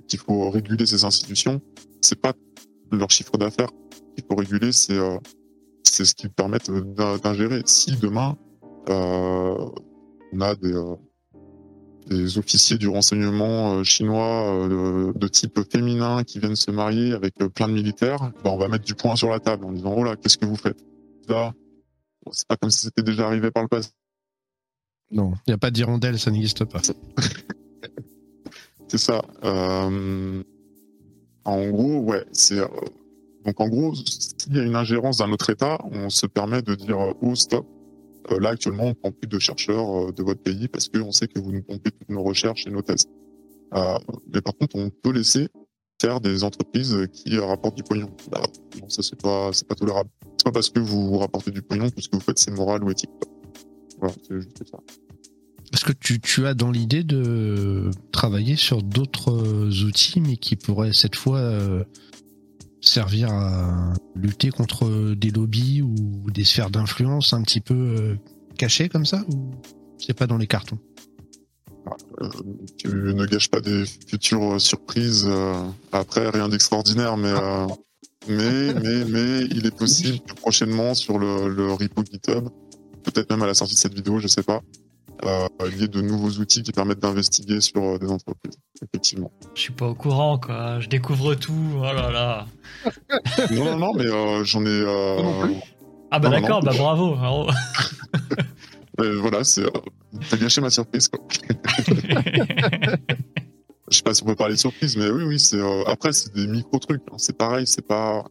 qu'il 0.10 0.20
faut 0.20 0.50
réguler 0.50 0.86
ces 0.86 1.06
institutions, 1.06 1.62
c'est 2.02 2.20
pas 2.20 2.34
leur 2.92 3.10
chiffre 3.12 3.38
d'affaires 3.38 3.70
qu'il 4.14 4.26
faut 4.30 4.36
réguler, 4.36 4.74
c'est 4.74 5.00
c'est 5.86 6.04
ce 6.04 6.14
qui 6.14 6.28
permettent 6.28 6.70
d'ingérer. 7.24 7.62
Si 7.66 7.96
demain 7.96 8.36
on 8.90 9.72
a 10.42 10.56
des 10.56 10.78
des 12.08 12.38
officiers 12.38 12.78
du 12.78 12.88
renseignement 12.88 13.76
euh, 13.76 13.84
chinois 13.84 14.54
euh, 14.54 15.14
de 15.16 15.28
type 15.28 15.60
féminin 15.72 16.24
qui 16.24 16.40
viennent 16.40 16.56
se 16.56 16.72
marier 16.72 17.14
avec 17.14 17.42
euh, 17.42 17.50
plein 17.50 17.68
de 17.68 17.74
militaires, 17.74 18.32
bah 18.44 18.52
on 18.52 18.58
va 18.58 18.68
mettre 18.68 18.86
du 18.86 18.96
poing 18.96 19.16
sur 19.16 19.30
la 19.30 19.40
table 19.40 19.66
en 19.66 19.72
disant 19.72 19.94
oh 19.96 20.04
là 20.04 20.16
qu'est-ce 20.16 20.38
que 20.38 20.46
vous 20.46 20.56
faites? 20.56 20.84
Là, 21.28 21.54
c'est 22.32 22.48
pas 22.48 22.58
comme 22.58 22.70
si 22.70 22.80
c'était 22.80 23.04
déjà 23.04 23.28
arrivé 23.28 23.52
par 23.52 23.64
le 23.64 23.70
passé. 23.70 23.90
Non, 25.12 25.34
il 25.48 25.52
n'y 25.52 25.54
a 25.54 25.58
pas 25.58 25.72
d'hirondelle, 25.72 26.20
ça 26.20 26.32
n'existe 26.32 26.66
pas. 26.66 26.82
c'est 28.88 28.98
ça. 28.98 29.22
Euh, 29.44 30.44
en 31.44 31.70
gros, 31.70 32.00
ouais, 32.00 32.26
c'est 32.32 32.60
donc 33.46 33.60
en 33.60 33.68
gros, 33.68 33.94
s'il 33.96 34.56
y 34.56 34.60
a 34.60 34.64
une 34.64 34.76
ingérence 34.76 35.18
d'un 35.18 35.32
autre 35.32 35.50
État, 35.50 35.80
on 35.92 36.10
se 36.10 36.28
permet 36.28 36.62
de 36.62 36.76
dire 36.76 36.98
oh 37.22 37.36
stop, 37.36 37.66
là, 38.30 38.50
actuellement, 38.50 38.86
on 38.86 38.94
prend 38.94 39.12
plus 39.12 39.28
de 39.28 39.40
chercheurs 39.40 40.10
euh, 40.10 40.12
de 40.12 40.24
votre 40.24 40.42
pays 40.42 40.68
parce 40.68 40.90
qu'on 40.90 41.12
sait 41.12 41.28
que 41.28 41.40
vous 41.40 41.52
nous 41.52 41.64
pompez 41.64 41.92
toutes 41.92 42.10
nos 42.10 42.24
recherches 42.24 42.68
et 42.68 42.70
nos 42.70 42.82
tests. 42.82 43.10
Euh, 43.74 43.98
mais 44.34 44.42
par 44.42 44.56
contre, 44.56 44.76
on 44.76 44.90
peut 44.90 45.12
laisser 45.12 45.48
faire 46.02 46.20
des 46.20 46.44
entreprises 46.44 47.08
qui 47.14 47.38
rapportent 47.38 47.76
du 47.76 47.84
pognon. 47.84 48.10
Bah, 48.32 48.42
non, 48.82 48.90
ça 48.90 49.04
c'est 49.04 49.22
pas, 49.22 49.52
pas 49.68 49.76
tolérable. 49.76 50.10
C'est 50.38 50.46
pas 50.46 50.52
parce 50.52 50.70
que 50.70 50.80
vous 50.80 51.18
rapportez 51.18 51.52
du 51.52 51.62
pognon 51.62 51.90
que 51.90 52.02
ce 52.02 52.10
que 52.10 52.16
vous 52.16 52.22
faites 52.22 52.40
c'est 52.40 52.52
moral 52.52 52.84
ou 52.84 52.92
éthique. 52.92 53.12
Voilà, 54.00 54.16
c'est 54.28 54.36
juste 54.36 54.64
ça. 54.70 54.80
Est-ce 55.74 55.86
que 55.86 55.94
tu, 55.94 56.20
tu 56.20 56.46
as 56.48 56.54
dans 56.54 56.72
l'idée 56.72 57.04
de 57.04 57.92
travailler 58.12 58.58
sur 58.58 58.84
d'autres 58.84 59.86
outils, 59.86 60.20
mais 60.20 60.36
qui 60.36 60.58
pourraient 60.58 60.92
cette 60.92 61.16
fois 61.16 61.40
servir 62.82 63.32
à 63.32 63.94
lutter 64.16 64.50
contre 64.50 65.14
des 65.16 65.30
lobbies 65.30 65.82
ou 65.82 66.30
des 66.32 66.44
sphères 66.44 66.70
d'influence 66.70 67.34
un 67.34 67.44
petit 67.44 67.62
peu 67.62 67.74
euh, 67.74 68.16
cachées 68.58 68.90
comme 68.90 69.06
ça 69.06 69.24
ou 69.32 69.52
c'est 69.98 70.14
pas 70.14 70.28
dans 70.28 70.38
les 70.38 70.48
cartons? 70.48 70.80
Euh, 72.22 72.30
Tu 72.78 72.88
ne 72.88 73.26
gâches 73.26 73.50
pas 73.50 73.62
des 73.62 73.86
futures 74.08 74.60
surprises. 74.60 75.26
Euh, 75.28 75.64
après, 75.92 76.30
rien 76.30 76.50
d'extraordinaire, 76.50 77.18
mais, 77.18 77.34
mais, 78.28 78.74
mais, 78.74 79.06
mais 79.06 79.42
il 79.52 79.66
est 79.66 79.76
possible 79.76 80.20
que 80.20 80.34
prochainement 80.34 80.94
sur 80.94 81.18
le, 81.18 81.50
le 81.50 81.72
repo 81.72 82.04
GitHub, 82.04 82.50
peut-être 83.04 83.30
même 83.32 83.42
à 83.44 83.48
la 83.48 83.54
sortie 83.54 83.76
de 83.76 83.80
cette 83.80 83.94
vidéo, 83.94 84.20
je 84.20 84.28
sais 84.28 84.44
pas, 84.44 84.62
euh, 85.26 85.48
il 85.68 85.80
y 85.80 85.84
ait 85.84 85.88
de 85.88 86.02
nouveaux 86.02 86.40
outils 86.40 86.64
qui 86.64 86.72
permettent 86.72 87.00
d'investiguer 87.00 87.62
sur 87.62 87.84
euh, 87.84 88.00
des 88.00 88.10
entreprises, 88.10 88.58
effectivement. 88.82 89.32
Je 89.54 89.62
suis 89.62 89.74
pas 89.74 89.88
au 89.88 89.94
courant, 89.94 90.40
quoi. 90.40 90.80
Je 90.80 90.90
découvre 90.90 91.36
tout. 91.36 91.54
Oh 91.78 91.84
là 91.84 92.10
là. 92.10 92.48
non, 93.52 93.66
non, 93.66 93.78
non, 93.78 93.94
mais 93.94 94.08
euh, 94.08 94.44
j'en 94.44 94.66
ai. 94.66 94.70
Euh... 94.70 95.48
Ah 96.10 96.20
bah 96.20 96.30
d'accord, 96.30 96.64
bah 96.64 96.74
bravo. 96.76 97.16
bravo. 97.16 97.50
voilà, 99.20 99.44
c'est. 99.44 99.66
T'as 100.30 100.38
gâché 100.38 100.62
ma 100.62 100.70
surprise, 100.70 101.08
quoi. 101.08 101.20
Je 103.90 103.98
sais 103.98 104.04
pas 104.04 104.14
si 104.14 104.24
on 104.24 104.28
peut 104.28 104.36
parler 104.36 104.56
de 104.56 104.60
surprise, 104.60 104.98
mais 104.98 105.10
oui, 105.10 105.24
oui, 105.24 105.40
c'est. 105.40 105.62
Après, 105.86 106.14
c'est 106.14 106.34
des 106.34 106.48
micro 106.48 106.80
trucs. 106.80 107.04
Hein. 107.12 107.16
C'est 107.18 107.38
pareil, 107.38 107.68
c'est 107.68 107.86
pas 107.86 108.26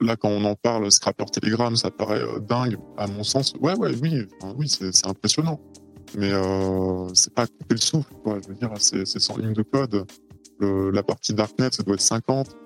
là 0.00 0.16
quand 0.16 0.28
on 0.28 0.44
en 0.44 0.54
parle, 0.54 0.90
Scrapper 0.92 1.24
Telegram, 1.32 1.74
ça 1.74 1.90
paraît 1.90 2.20
dingue 2.42 2.76
à 2.96 3.06
mon 3.06 3.24
sens. 3.24 3.54
Ouais, 3.60 3.74
ouais, 3.76 3.92
oui, 4.00 4.26
oui, 4.56 4.68
c'est 4.68 5.06
impressionnant 5.06 5.60
mais 6.16 6.32
euh, 6.32 7.08
c'est 7.14 7.32
pas 7.32 7.46
couper 7.46 7.74
le 7.74 7.80
souffle. 7.80 8.12
Je 8.24 8.48
veux 8.48 8.54
dire, 8.54 8.70
c'est 8.78 9.06
100 9.06 9.36
lignes 9.38 9.52
de 9.52 9.62
code. 9.62 10.06
La 10.60 11.02
partie 11.02 11.34
Darknet, 11.34 11.70
ça 11.72 11.82
doit 11.82 11.94
être 11.94 12.00
50. 12.00 12.56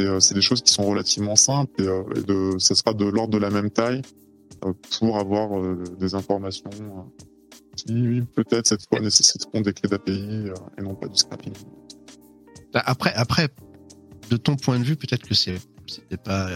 Euh, 0.00 0.20
c'est 0.20 0.34
des 0.34 0.40
choses 0.40 0.62
qui 0.62 0.72
sont 0.72 0.84
relativement 0.84 1.36
simples 1.36 1.82
et, 1.82 1.86
euh, 1.86 2.02
et 2.16 2.22
de, 2.22 2.58
ça 2.58 2.74
sera 2.74 2.92
de 2.92 3.04
l'ordre 3.04 3.32
de 3.32 3.38
la 3.38 3.50
même 3.50 3.70
taille 3.70 4.02
euh, 4.64 4.72
pour 4.98 5.18
avoir 5.18 5.62
des 5.98 6.14
informations 6.14 6.70
qui 7.76 8.22
peut-être 8.34 8.66
cette 8.66 8.86
fois 8.88 9.00
nécessiteront 9.00 9.60
des 9.60 9.72
clés 9.72 9.88
d'API 9.88 10.50
et 10.78 10.82
non 10.82 10.94
pas 10.94 11.08
du 11.08 11.16
scrapping. 11.16 11.52
Bah, 12.72 12.82
après, 12.84 13.12
après, 13.14 13.48
de 14.30 14.36
ton 14.36 14.56
point 14.56 14.78
de 14.78 14.84
vue, 14.84 14.96
peut-être 14.96 15.26
que 15.26 15.34
c'est 15.34 15.58
c'était 15.86 16.16
pas 16.16 16.48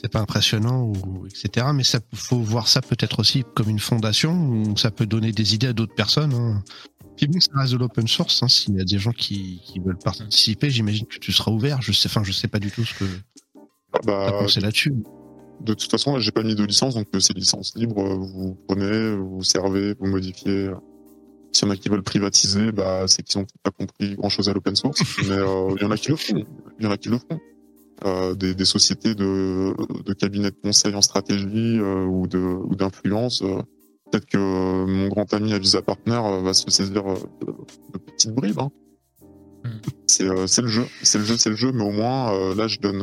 c'est 0.00 0.10
pas 0.10 0.20
impressionnant 0.20 0.84
ou 0.84 1.26
etc. 1.26 1.66
Mais 1.74 1.84
ça 1.84 2.00
faut 2.14 2.38
voir 2.38 2.68
ça 2.68 2.80
peut-être 2.80 3.20
aussi 3.20 3.44
comme 3.54 3.68
une 3.68 3.78
fondation 3.78 4.32
où 4.32 4.76
ça 4.76 4.90
peut 4.90 5.06
donner 5.06 5.32
des 5.32 5.54
idées 5.54 5.68
à 5.68 5.72
d'autres 5.72 5.94
personnes. 5.94 6.34
Hein. 6.34 6.62
Puis 7.16 7.26
bon, 7.28 7.40
ça 7.40 7.50
reste 7.54 7.72
de 7.72 7.78
l'open 7.78 8.06
source. 8.06 8.42
Hein. 8.42 8.48
S'il 8.48 8.76
y 8.76 8.80
a 8.80 8.84
des 8.84 8.98
gens 8.98 9.12
qui, 9.12 9.60
qui 9.64 9.80
veulent 9.80 9.98
participer, 9.98 10.70
j'imagine 10.70 11.06
que 11.06 11.18
tu 11.18 11.32
seras 11.32 11.50
ouvert. 11.50 11.80
Je 11.80 11.92
sais, 11.92 12.08
enfin, 12.08 12.22
je 12.22 12.32
sais 12.32 12.48
pas 12.48 12.58
du 12.58 12.70
tout 12.70 12.84
ce 12.84 12.94
que 12.94 13.04
bah, 14.04 14.46
c'est 14.48 14.60
là-dessus. 14.60 14.94
De 15.60 15.72
toute 15.72 15.90
façon, 15.90 16.14
là, 16.14 16.20
j'ai 16.20 16.32
pas 16.32 16.42
mis 16.42 16.54
de 16.54 16.64
licence, 16.64 16.94
donc 16.94 17.06
c'est 17.18 17.34
licence 17.34 17.74
libre. 17.76 18.04
Vous 18.16 18.58
prenez, 18.68 19.16
vous 19.16 19.42
servez, 19.42 19.94
vous 19.98 20.06
modifiez. 20.06 20.70
S'il 21.52 21.68
y 21.68 21.70
en 21.70 21.72
a 21.72 21.76
qui 21.76 21.88
veulent 21.88 22.02
privatiser, 22.02 22.70
bah, 22.72 23.04
c'est 23.06 23.22
qu'ils 23.22 23.40
ont 23.40 23.46
pas 23.62 23.70
compris 23.70 24.14
grand 24.16 24.28
chose 24.28 24.50
à 24.50 24.52
l'open 24.52 24.76
source. 24.76 25.00
Mais 25.26 25.30
euh, 25.30 25.74
il 25.76 25.82
y 25.82 25.86
en 25.86 25.90
a 25.90 25.96
qui 25.96 26.10
le 26.10 26.16
font. 26.16 26.44
Il 26.78 26.84
y 26.84 26.86
en 26.86 26.90
a 26.90 26.98
qui 26.98 27.08
le 27.08 27.18
font. 27.18 27.40
Euh, 28.04 28.34
des, 28.34 28.54
des, 28.54 28.66
sociétés 28.66 29.14
de, 29.14 29.74
de 30.02 30.12
cabinets 30.12 30.50
de 30.50 30.56
conseil 30.62 30.94
en 30.94 31.00
stratégie 31.00 31.78
euh, 31.78 32.04
ou 32.04 32.26
de 32.26 32.38
ou 32.38 32.74
d'influence 32.74 33.40
euh, 33.40 33.62
peut-être 34.10 34.26
que 34.26 34.36
mon 34.84 35.08
grand 35.08 35.32
ami 35.32 35.54
Avisa 35.54 35.80
Partner 35.80 36.20
va 36.42 36.52
se 36.52 36.70
saisir 36.70 37.02
de, 37.02 37.98
petites 37.98 38.32
bribes. 38.32 38.58
Hein. 38.58 38.70
Hmm. 39.64 39.70
C'est 40.06 40.24
le 40.24 40.68
jeu, 40.68 40.84
c'est 41.02 41.16
le 41.16 41.24
jeu, 41.24 41.38
c'est 41.38 41.48
le 41.48 41.56
jeu, 41.56 41.72
mais 41.72 41.84
au 41.84 41.90
moins 41.90 42.54
là 42.54 42.68
je 42.68 42.78
donne, 42.80 43.02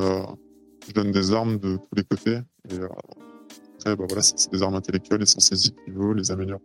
je 0.87 0.93
donne 0.93 1.11
des 1.11 1.33
armes 1.33 1.57
de 1.57 1.77
tous 1.77 1.95
les 1.95 2.03
côtés. 2.03 2.39
Et, 2.69 2.75
après, 3.79 3.95
bah, 3.95 4.05
voilà, 4.07 4.21
c'est 4.21 4.51
des 4.51 4.61
armes 4.61 4.75
intellectuelles, 4.75 5.23
et 5.23 5.25
sans 5.25 5.39
saisie 5.39 5.71
qui 5.71 5.91
veut, 5.91 6.13
les 6.13 6.31
améliore 6.31 6.61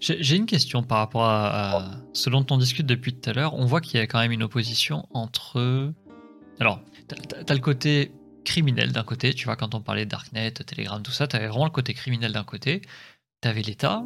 j'ai 0.00 0.36
une 0.36 0.46
question 0.46 0.82
par 0.82 0.98
rapport 0.98 1.24
à, 1.24 1.90
ce 2.12 2.30
dont 2.30 2.44
on 2.50 2.56
discute 2.56 2.86
depuis 2.86 3.14
tout 3.14 3.30
à 3.30 3.32
l'heure. 3.32 3.54
On 3.54 3.66
voit 3.66 3.80
qu'il 3.80 4.00
y 4.00 4.02
a 4.02 4.06
quand 4.06 4.18
même 4.18 4.32
une 4.32 4.42
opposition 4.42 5.06
entre. 5.10 5.92
Alors, 6.60 6.80
t'as 7.46 7.54
le 7.54 7.60
côté 7.60 8.12
criminel 8.44 8.92
d'un 8.92 9.02
côté, 9.02 9.34
tu 9.34 9.46
vois, 9.46 9.56
quand 9.56 9.74
on 9.74 9.80
parlait 9.80 10.04
de 10.04 10.10
Darknet, 10.10 10.52
Telegram, 10.52 11.02
tout 11.02 11.10
ça, 11.10 11.26
t'avais 11.26 11.48
vraiment 11.48 11.64
le 11.64 11.70
côté 11.70 11.94
criminel 11.94 12.32
d'un 12.32 12.44
côté, 12.44 12.82
t'avais 13.40 13.62
l'État, 13.62 14.04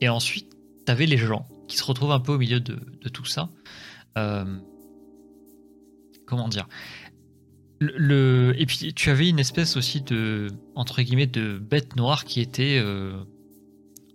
et 0.00 0.08
ensuite 0.08 0.52
t'avais 0.84 1.06
les 1.06 1.16
gens 1.16 1.48
qui 1.68 1.76
se 1.76 1.84
retrouvent 1.84 2.12
un 2.12 2.20
peu 2.20 2.32
au 2.32 2.38
milieu 2.38 2.60
de, 2.60 2.78
tout 3.08 3.24
ça. 3.24 3.50
Euh, 4.16 4.44
comment 6.26 6.48
dire? 6.48 6.68
Et 7.80 8.66
puis 8.66 8.94
tu 8.94 9.10
avais 9.10 9.28
une 9.28 9.38
espèce 9.38 9.76
aussi 9.76 10.00
de 10.00 10.46
entre 10.74 11.02
guillemets 11.02 11.26
de 11.26 11.58
bête 11.58 11.94
noire 11.96 12.24
qui 12.24 12.40
était 12.40 12.78
euh, 12.78 13.22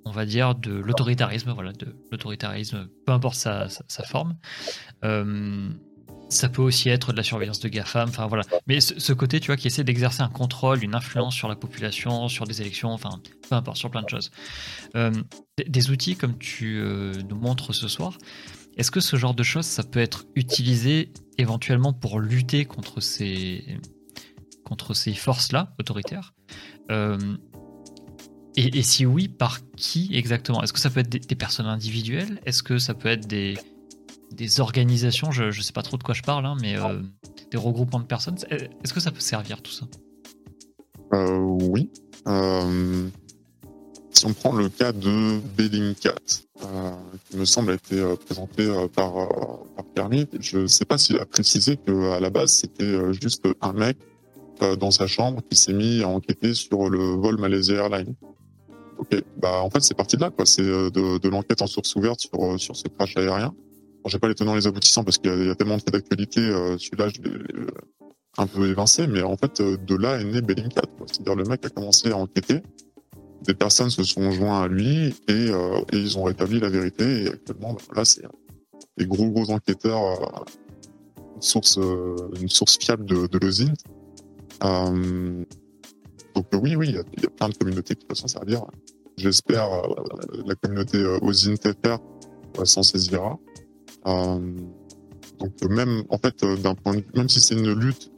on 0.06 0.12
va 0.12 0.26
dire, 0.26 0.56
de 0.56 0.72
l'autoritarisme, 0.72 1.52
voilà, 1.52 1.74
de 1.74 1.96
l'autoritarisme, 2.12 2.88
peu 3.06 3.12
importe 3.12 3.36
sa, 3.36 3.68
forme. 4.06 4.36
Euh, 5.04 5.70
ça 6.32 6.50
peut 6.50 6.62
aussi 6.62 6.90
être 6.90 7.12
de 7.12 7.18
la 7.18 7.24
surveillance 7.24 7.60
de 7.60 7.70
GAFAM, 7.70 8.10
enfin 8.10 8.28
voilà. 8.28 8.44
Mais 8.68 8.80
ce, 8.80 9.14
côté, 9.14 9.40
tu 9.40 9.48
vois, 9.48 9.58
qui 9.58 9.68
essaie 9.68 9.84
d'exercer 9.84 10.22
un 10.22 10.30
contrôle, 10.30 10.84
une 10.84 10.96
influence 10.96 11.36
sur 11.36 11.48
la 11.48 11.56
population, 11.56 12.28
sur 12.28 12.46
des 12.46 12.62
élections, 12.62 12.90
enfin, 12.90 13.22
peu 13.50 13.56
importe, 13.56 13.78
sur 13.78 13.92
plein 13.92 14.02
de 14.02 14.10
choses. 14.10 14.32
Euh, 14.96 15.12
des 15.68 15.90
outils 15.92 16.16
comme 16.16 16.38
tu 16.38 16.80
euh, 16.80 17.14
nous 17.30 17.36
montres 17.36 17.76
ce 17.76 17.88
soir, 17.88 18.18
est-ce 18.78 18.92
que 18.92 19.02
ce 19.02 19.16
genre 19.18 19.34
de 19.34 19.44
choses, 19.44 19.66
ça 19.66 19.84
peut 19.84 20.00
être 20.00 20.26
utilisé 20.36 21.12
éventuellement 21.38 21.94
pour 21.94 22.20
lutter 22.20 22.66
contre 22.66 23.02
ces, 23.02 23.78
contre 24.64 24.94
ces 24.94 25.14
forces-là, 25.14 25.74
autoritaires? 25.80 26.34
Et, 28.58 28.82
si 28.82 29.06
oui, 29.06 29.30
par 29.30 29.60
qui 29.78 30.10
exactement? 30.14 30.62
Est-ce 30.62 30.74
que 30.74 30.80
ça 30.80 30.90
peut 30.90 31.00
être 31.00 31.10
des, 31.10 31.36
personnes 31.36 31.68
individuelles? 31.68 32.42
Est-ce 32.46 32.64
que 32.64 32.80
ça 32.80 32.94
peut 32.94 33.08
être 33.08 33.26
des, 33.26 33.58
des 34.32 34.60
organisations 34.60 35.32
Je 35.32 35.46
ne 35.46 35.52
sais 35.52 35.74
pas 35.74 35.84
trop 35.84 35.98
de 35.98 36.04
quoi 36.04 36.14
je 36.14 36.22
parle, 36.22 36.46
hein, 36.46 36.56
mais 36.62 36.78
euh, 36.78 37.02
des 37.52 37.58
regroupements 37.58 38.00
de 38.00 38.06
personnes. 38.06 38.38
Est-ce 38.50 38.94
que 38.94 39.00
ça 39.00 39.12
peut 39.12 39.20
servir 39.20 39.62
tout 39.62 39.72
ça? 39.72 39.86
Euh, 41.14 41.38
Oui. 41.38 41.90
Euh, 42.28 43.08
si 44.12 44.26
on 44.26 44.34
prend 44.34 44.54
le 44.54 44.70
cas 44.70 44.92
de 44.92 45.40
Bellingcat, 45.58 46.16
qui 47.30 47.38
me 47.38 47.46
semble 47.46 47.72
a 47.72 47.74
été 47.76 48.02
présenté 48.26 48.72
par, 48.94 49.14
par 49.76 49.86
Permis, 49.96 50.28
je 50.40 50.60
ne 50.60 50.68
sais 50.68 50.86
pas 50.86 50.98
s'il 50.98 51.18
a 51.18 51.26
précisé 51.26 51.78
qu'à 51.78 52.20
la 52.20 52.30
base, 52.30 52.52
c'était 52.52 53.14
juste 53.14 53.48
un 53.62 53.74
mec 53.74 53.98
dans 54.80 54.92
sa 54.92 55.08
chambre 55.08 55.42
qui 55.50 55.58
s'est 55.58 55.74
mis 55.74 56.04
à 56.04 56.08
enquêter 56.08 56.54
sur 56.54 56.90
le 56.90 57.00
vol 57.00 57.40
Malaysia 57.40 57.74
Airlines. 57.74 58.16
Ok, 59.02 59.24
bah 59.38 59.64
en 59.64 59.70
fait 59.72 59.82
c'est 59.82 59.96
parti 59.96 60.16
de 60.16 60.22
là 60.22 60.30
quoi. 60.30 60.46
C'est 60.46 60.62
euh, 60.62 60.92
de, 60.92 61.18
de 61.18 61.30
l'enquête 61.30 61.64
en 61.64 61.68
source 61.68 61.96
ouverte 61.96 62.20
sur 62.20 62.40
euh, 62.40 62.58
sur 62.60 62.76
ce 62.76 62.88
crash 62.88 63.18
aérien. 63.18 63.52
J'ai 64.06 64.20
pas 64.20 64.28
les 64.28 64.36
tenants 64.36 64.56
les 64.56 64.68
aboutissants 64.68 65.04
parce 65.04 65.18
qu'il 65.18 65.46
y, 65.46 65.50
a 65.50 65.56
tellement 65.56 65.78
de 65.78 65.84
cas 65.84 65.92
d'actualité. 65.92 66.42
Euh, 66.42 66.78
Celui-là, 66.78 67.10
je 67.10 67.22
l'ai 67.22 67.68
un 68.38 68.48
peu 68.48 68.68
évincé, 68.68 69.08
mais 69.08 69.22
en 69.22 69.36
fait 69.38 69.62
de 69.62 69.96
là 69.96 70.20
est 70.20 70.24
né 70.24 70.42
Bellingcat. 70.42 70.84
C'est-à-dire 71.06 71.36
le 71.36 71.44
mec 71.44 71.66
a 71.66 71.70
commencé 71.70 72.12
à 72.12 72.18
enquêter. 72.18 72.62
Des 73.44 73.54
personnes 73.54 73.90
se 73.90 74.04
sont 74.04 74.32
joints 74.32 74.62
à 74.62 74.68
lui 74.68 75.16
et, 75.28 75.50
euh, 75.50 75.82
ils 75.94 76.18
ont 76.18 76.24
rétabli 76.24 76.60
la 76.60 76.70
vérité. 76.70 77.24
Et 77.24 77.28
actuellement, 77.30 77.74
bah, 77.74 77.82
là 77.96 78.06
c'est 78.06 78.24
des 78.98 79.06
gros 79.06 79.30
gros 79.30 79.50
enquêteurs, 79.52 80.46
une 81.36 81.42
source 81.42 81.78
une 82.40 82.50
source 82.50 82.78
fiable 82.78 83.06
de, 83.06 83.28
de. 83.28 83.40
Donc 86.36 86.46
euh, 86.54 86.60
oui, 86.62 86.76
oui, 86.76 86.90
il 86.90 87.24
y, 87.24 87.26
a 87.26 87.30
plein 87.30 87.50
de 87.50 87.56
communautés 87.56 87.96
qui 87.96 88.06
peuvent 88.06 88.18
s'en 88.18 88.28
servir. 88.28 88.66
J'espère 89.18 89.72
euh, 89.72 90.44
la 90.46 90.56
communauté 90.56 90.98
euh, 90.98 91.20
s'en 92.64 92.84
saisira. 92.84 93.38
Donc 94.06 95.64
même 95.70 96.04
en 96.10 96.18
fait 96.18 96.44
d'un 96.44 96.76
point 96.76 96.94
de 96.94 97.02
vue, 97.02 97.08
même 97.16 97.30
si 97.30 97.42
c'est 97.42 97.56
une 97.56 97.72
lutte 97.74 98.12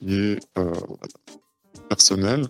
qui 0.00 0.14
est 0.14 0.38
personnelle, 1.88 2.46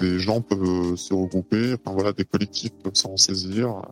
des 0.00 0.18
gens 0.18 0.40
peuvent 0.40 0.96
se 0.96 1.14
regrouper, 1.14 1.74
enfin 1.74 1.94
voilà, 1.94 2.12
des 2.12 2.24
collectifs 2.24 2.72
peuvent 2.82 2.94
s'en 2.94 3.16
saisir. 3.16 3.82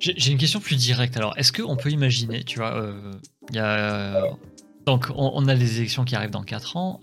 J'ai 0.00 0.32
une 0.32 0.38
question 0.38 0.58
plus 0.58 0.76
directe. 0.76 1.16
Alors, 1.16 1.34
est-ce 1.36 1.52
qu'on 1.52 1.76
peut 1.76 1.90
imaginer, 1.90 2.42
tu 2.42 2.58
vois, 2.58 2.92
il 3.50 3.56
y 3.56 3.60
a 3.60 4.24
donc 4.86 5.08
on, 5.14 5.46
a 5.48 5.54
les 5.54 5.76
élections 5.76 6.06
qui 6.06 6.16
arrivent 6.16 6.30
dans 6.30 6.42
4 6.42 6.76
ans 6.78 7.00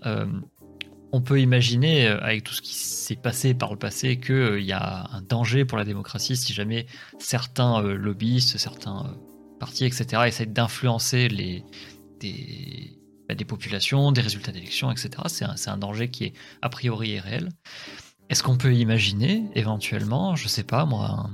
on 1.12 1.20
peut 1.20 1.40
imaginer, 1.40 2.08
euh, 2.08 2.20
avec 2.20 2.44
tout 2.44 2.52
ce 2.52 2.62
qui 2.62 2.74
s'est 2.74 3.16
passé 3.16 3.54
par 3.54 3.72
le 3.72 3.78
passé, 3.78 4.18
qu'il 4.18 4.34
euh, 4.34 4.60
y 4.60 4.72
a 4.72 5.08
un 5.12 5.22
danger 5.22 5.64
pour 5.64 5.78
la 5.78 5.84
démocratie 5.84 6.36
si 6.36 6.52
jamais 6.52 6.86
certains 7.18 7.82
euh, 7.82 7.94
lobbyistes, 7.94 8.58
certains 8.58 9.16
partis, 9.60 9.84
etc., 9.84 10.22
essayent 10.26 10.46
d'influencer 10.48 11.28
les, 11.28 11.64
des, 12.20 12.98
bah, 13.28 13.34
des, 13.34 13.44
populations, 13.44 14.12
des 14.12 14.20
résultats 14.20 14.52
d'élections, 14.52 14.90
etc. 14.90 15.10
C'est 15.56 15.70
un, 15.70 15.78
danger 15.78 16.10
qui 16.10 16.24
est 16.24 16.32
a 16.62 16.68
priori 16.68 17.18
réel. 17.20 17.48
Est-ce 18.28 18.42
qu'on 18.42 18.56
peut 18.56 18.74
imaginer, 18.74 19.44
éventuellement, 19.54 20.34
je 20.34 20.48
sais 20.48 20.64
pas 20.64 20.84
moi, 20.84 21.30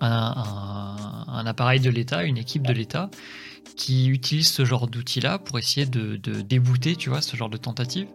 un, 0.00 1.44
appareil 1.46 1.80
de 1.80 1.90
l'État, 1.90 2.24
une 2.24 2.38
équipe 2.38 2.66
de 2.66 2.72
l'État 2.72 3.08
qui 3.76 4.08
utilise 4.08 4.50
ce 4.50 4.64
genre 4.64 4.88
d'outils-là 4.88 5.38
pour 5.38 5.58
essayer 5.58 5.86
de, 5.86 6.16
de, 6.16 6.40
débouter, 6.40 6.96
tu 6.96 7.08
vois, 7.08 7.22
ce 7.22 7.36
genre 7.36 7.48
de 7.48 7.56
tentative 7.56 8.08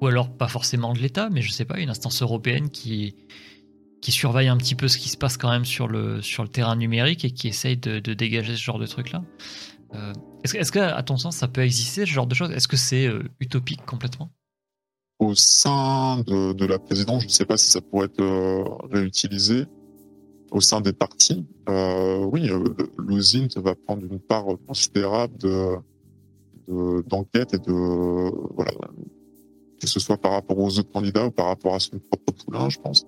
ou 0.00 0.06
alors 0.06 0.30
pas 0.30 0.48
forcément 0.48 0.92
de 0.92 0.98
l'État, 0.98 1.30
mais 1.30 1.42
je 1.42 1.50
sais 1.50 1.64
pas, 1.64 1.78
une 1.78 1.90
instance 1.90 2.22
européenne 2.22 2.70
qui, 2.70 3.14
qui 4.00 4.12
surveille 4.12 4.48
un 4.48 4.56
petit 4.56 4.74
peu 4.74 4.88
ce 4.88 4.98
qui 4.98 5.08
se 5.08 5.16
passe 5.16 5.36
quand 5.36 5.50
même 5.50 5.64
sur 5.64 5.88
le, 5.88 6.22
sur 6.22 6.42
le 6.42 6.48
terrain 6.48 6.76
numérique 6.76 7.24
et 7.24 7.30
qui 7.30 7.48
essaye 7.48 7.76
de, 7.76 7.98
dégager 8.14 8.54
ce 8.54 8.62
genre 8.62 8.78
de 8.78 8.86
truc-là. 8.86 9.24
Euh, 9.94 10.12
est-ce, 10.44 10.56
est 10.56 10.70
qu'à 10.70 11.02
ton 11.02 11.16
sens, 11.16 11.36
ça 11.36 11.48
peut 11.48 11.62
exister, 11.62 12.02
ce 12.02 12.10
genre 12.10 12.26
de 12.26 12.34
choses? 12.34 12.50
Est-ce 12.50 12.68
que 12.68 12.76
c'est 12.76 13.06
euh, 13.06 13.22
utopique 13.40 13.84
complètement? 13.86 14.30
Au 15.18 15.34
sein 15.34 16.20
de, 16.26 16.66
la 16.66 16.78
présidence, 16.78 17.22
je 17.22 17.28
ne 17.28 17.32
sais 17.32 17.46
pas 17.46 17.56
si 17.56 17.70
ça 17.70 17.80
pourrait 17.80 18.06
être 18.06 18.20
euh, 18.20 18.64
réutilisé. 18.92 19.64
Au 20.52 20.60
sein 20.60 20.80
des 20.80 20.92
partis, 20.92 21.44
oui, 21.66 22.48
l'usine 22.98 23.48
va 23.56 23.74
prendre 23.74 24.04
une 24.04 24.20
part 24.20 24.46
considérable 24.68 25.36
de, 25.38 27.02
d'enquête 27.08 27.52
et 27.54 27.58
de 27.58 27.72
voilà 28.54 28.70
que 29.80 29.86
ce 29.86 30.00
soit 30.00 30.16
par 30.16 30.32
rapport 30.32 30.58
aux 30.58 30.78
autres 30.78 30.90
candidats 30.90 31.26
ou 31.26 31.30
par 31.30 31.46
rapport 31.46 31.74
à 31.74 31.80
son 31.80 31.98
propre 31.98 32.32
poulain, 32.44 32.68
je 32.68 32.78
pense. 32.78 33.06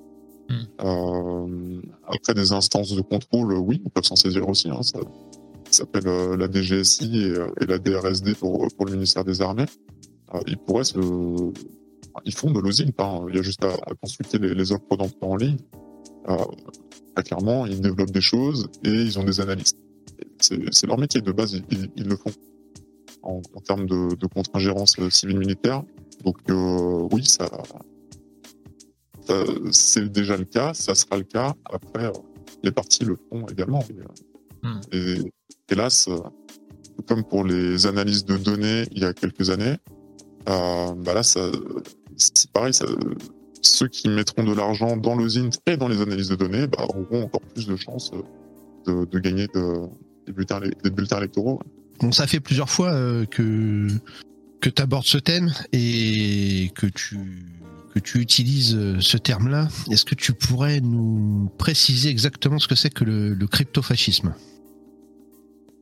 Hmm. 0.49 0.65
Euh, 0.83 1.83
après, 2.07 2.35
des 2.35 2.53
instances 2.53 2.95
de 2.95 3.03
contrôle, 3.03 3.53
oui, 3.53 3.83
on 3.85 3.91
peut 3.91 4.03
s'en 4.03 4.17
saisir 4.17 4.49
aussi. 4.49 4.71
Hein, 4.71 4.83
ça, 4.83 5.01
s'appelle 5.71 6.09
euh, 6.09 6.37
la 6.37 6.51
DGSI 6.51 7.25
euh, 7.25 7.49
et, 7.61 7.67
la 7.67 7.79
DRSD 7.79 8.35
pour, 8.35 8.67
pour 8.75 8.87
le 8.87 8.93
ministère 8.93 9.25
des 9.25 9.43
Armées. 9.43 9.67
ils 10.47 10.57
pourraient 10.59 10.85
se... 10.85 10.99
Ils 12.25 12.35
font 12.35 12.51
de 12.51 12.59
l'osine, 12.59 12.91
hein. 12.99 13.27
il 13.29 13.37
y 13.37 13.39
a 13.39 13.43
juste 13.43 13.63
à, 13.63 13.77
consulter 14.03 14.39
les, 14.39 14.73
offres 14.73 14.97
d'emploi 14.97 15.29
en 15.29 15.37
ligne. 15.37 15.59
clairement, 17.25 17.65
ils 17.65 17.81
développent 17.81 18.11
des 18.11 18.21
choses 18.21 18.69
et 18.83 18.91
ils 18.91 19.19
ont 19.21 19.25
des 19.25 19.41
analystes. 19.41 19.79
C'est 20.41 20.87
leur 20.87 20.99
métier 20.99 21.21
de 21.21 21.31
base, 21.31 21.61
ils, 21.71 22.09
le 22.09 22.17
font. 22.17 22.33
En, 23.23 23.41
termes 23.65 23.87
de, 23.87 24.17
de 24.17 24.27
contre-ingérence 24.27 24.97
civile-militaire, 25.11 25.85
donc 26.25 26.39
euh, 26.51 27.09
oui, 27.13 27.25
ça, 27.25 27.49
c'est 29.71 30.11
déjà 30.11 30.37
le 30.37 30.45
cas, 30.45 30.75
ça 30.75 30.95
sera 30.95 31.17
le 31.17 31.25
cas. 31.25 31.55
Après, 31.67 32.07
euh, 32.07 32.13
les 32.63 32.73
partis 32.73 33.05
le 33.05 33.17
font 33.29 33.47
également. 33.47 33.85
Euh, 34.65 34.69
hmm. 34.69 34.81
Et 34.93 35.33
hélas, 35.71 36.09
comme 37.07 37.25
pour 37.25 37.45
les 37.45 37.87
analyses 37.87 38.25
de 38.25 38.37
données 38.37 38.85
il 38.93 39.03
y 39.03 39.05
a 39.05 39.13
quelques 39.13 39.51
années, 39.51 39.77
bah 40.47 41.15
là, 41.15 41.23
c'est 41.23 41.53
pareil. 42.53 42.73
ceux 43.61 43.89
qui 43.89 44.09
mettront 44.09 44.45
de 44.45 44.55
l'argent 44.55 44.97
dans 44.97 45.15
l'osine 45.15 45.51
et 45.67 45.77
dans 45.77 45.89
les 45.89 46.01
analyses 46.01 46.29
de 46.29 46.37
données 46.37 46.67
bah, 46.67 46.87
auront 46.89 47.25
encore 47.25 47.43
plus 47.43 47.67
de 47.67 47.77
chances 47.77 48.13
de, 48.87 49.19
gagner 49.19 49.47
des, 49.49 50.33
bulletins, 50.33 50.61
des 50.61 50.91
bulletins 50.91 51.19
électoraux. 51.19 51.61
Bon, 52.01 52.13
ça 52.13 52.27
fait 52.27 52.41
plusieurs 52.41 52.71
fois 52.71 52.93
que 53.27 53.89
que 54.61 54.71
tu 54.71 54.83
abordes 54.83 55.07
ce 55.07 55.19
thème 55.19 55.53
et 55.73 56.71
que 56.75 56.87
tu 56.87 57.19
que 57.95 58.01
tu 58.01 58.19
utilises 58.21 58.75
euh, 58.77 59.01
ce 59.01 59.17
terme-là, 59.17 59.69
est-ce 59.91 60.05
que 60.05 60.15
tu 60.15 60.35
pourrais 60.35 60.81
nous 60.81 61.51
préciser 61.57 62.11
exactement 62.11 62.59
ce 62.59 62.69
que 62.69 62.75
c'est 62.75 62.91
que 62.91 63.05
le, 63.05 63.33
le 63.33 63.47
cryptofascisme? 63.47 64.35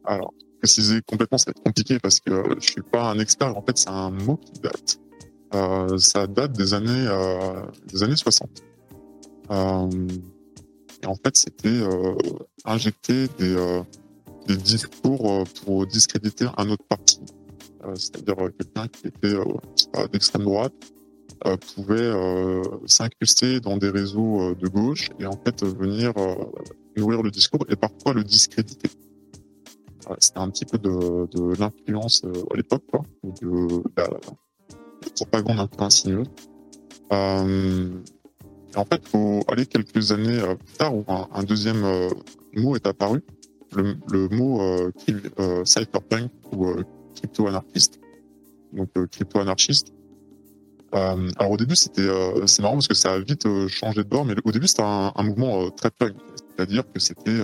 Alors, 0.05 0.33
préciser 0.61 1.01
complètement, 1.03 1.37
ça 1.37 1.47
va 1.47 1.55
être 1.57 1.65
compliqué 1.65 1.99
parce 1.99 2.21
que 2.21 2.31
je 2.61 2.71
suis 2.71 2.83
pas 2.83 3.11
un 3.11 3.19
expert. 3.19 3.57
En 3.57 3.63
fait, 3.63 3.77
c'est 3.77 3.89
un 3.89 4.11
mot 4.11 4.37
qui 4.37 4.61
date. 4.61 5.01
Euh, 5.55 5.99
ça 5.99 6.27
date 6.27 6.53
des 6.53 6.75
années 6.75 7.07
euh, 7.09 7.63
des 7.89 8.03
années 8.05 8.17
60. 8.17 8.49
et 9.51 11.07
en 11.07 11.15
fait, 11.15 11.37
c'était 11.37 11.83
injecter 12.65 13.27
des, 13.39 13.83
des 14.47 14.57
discours 14.57 15.45
pour 15.65 15.87
discréditer 15.87 16.47
un 16.57 16.71
autre 16.71 16.85
parti. 16.89 17.21
C'est-à-dire 17.95 18.37
quelqu'un 18.59 18.89
qui 18.89 19.09
était 19.09 19.35
d'extrême 20.13 20.45
droite 20.45 20.75
pouvait 21.75 22.13
s'incruster 22.87 23.61
dans 23.61 23.77
des 23.77 23.91
réseaux 23.91 24.55
de 24.55 24.69
gauche 24.69 25.11
et 25.19 25.27
en 25.27 25.39
fait 25.45 25.65
venir 25.65 26.13
nourrir 26.97 27.23
le 27.23 27.31
discours 27.31 27.65
et 27.69 27.77
parfois 27.77 28.15
le 28.15 28.25
discréditer. 28.25 28.91
C'était 30.19 30.39
un 30.39 30.51
petit 30.51 30.65
peu 30.65 30.79
de, 30.79 31.59
l'influence 31.59 32.25
à 32.25 32.57
l'époque, 32.57 32.85
quoi, 32.91 33.03
de 33.43 33.83
la, 33.97 34.09
propagande 35.15 35.61
un 35.61 35.67
peu 35.67 35.83
insinueuse. 35.83 36.29
Euh, 37.13 37.91
en 38.75 38.85
fait, 38.85 39.07
faut 39.09 39.43
aller 39.49 39.67
quelques 39.67 40.13
années 40.13 40.39
euh, 40.39 40.55
plus 40.55 40.75
tard 40.77 40.95
où 40.95 41.05
un, 41.09 41.43
deuxième 41.45 41.85
euh, 41.85 42.11
mot 42.55 42.77
est 42.77 42.87
apparu, 42.87 43.23
le, 43.75 43.97
le 44.11 44.29
mot 44.29 44.61
euh, 44.61 45.65
cypherpunk 45.65 46.31
ou 46.53 46.75
crypto-anarchiste. 47.17 48.01
Donc 48.73 48.89
crypto-anarchiste. 49.11 49.93
alors 50.93 51.51
au 51.51 51.57
début, 51.57 51.77
c'était 51.77 52.09
c'est 52.47 52.63
marrant 52.63 52.75
parce 52.75 52.89
que 52.89 52.95
ça 52.95 53.13
a 53.13 53.19
vite 53.19 53.47
changé 53.69 54.03
de 54.03 54.09
bord, 54.09 54.25
mais 54.25 54.35
au 54.45 54.53
début 54.53 54.67
c'était 54.67 54.83
un, 54.85 55.13
mouvement 55.23 55.71
très 55.71 55.91
punk, 55.91 56.15
c'est-à-dire 56.35 56.85
que 56.93 57.01
c'était 57.01 57.41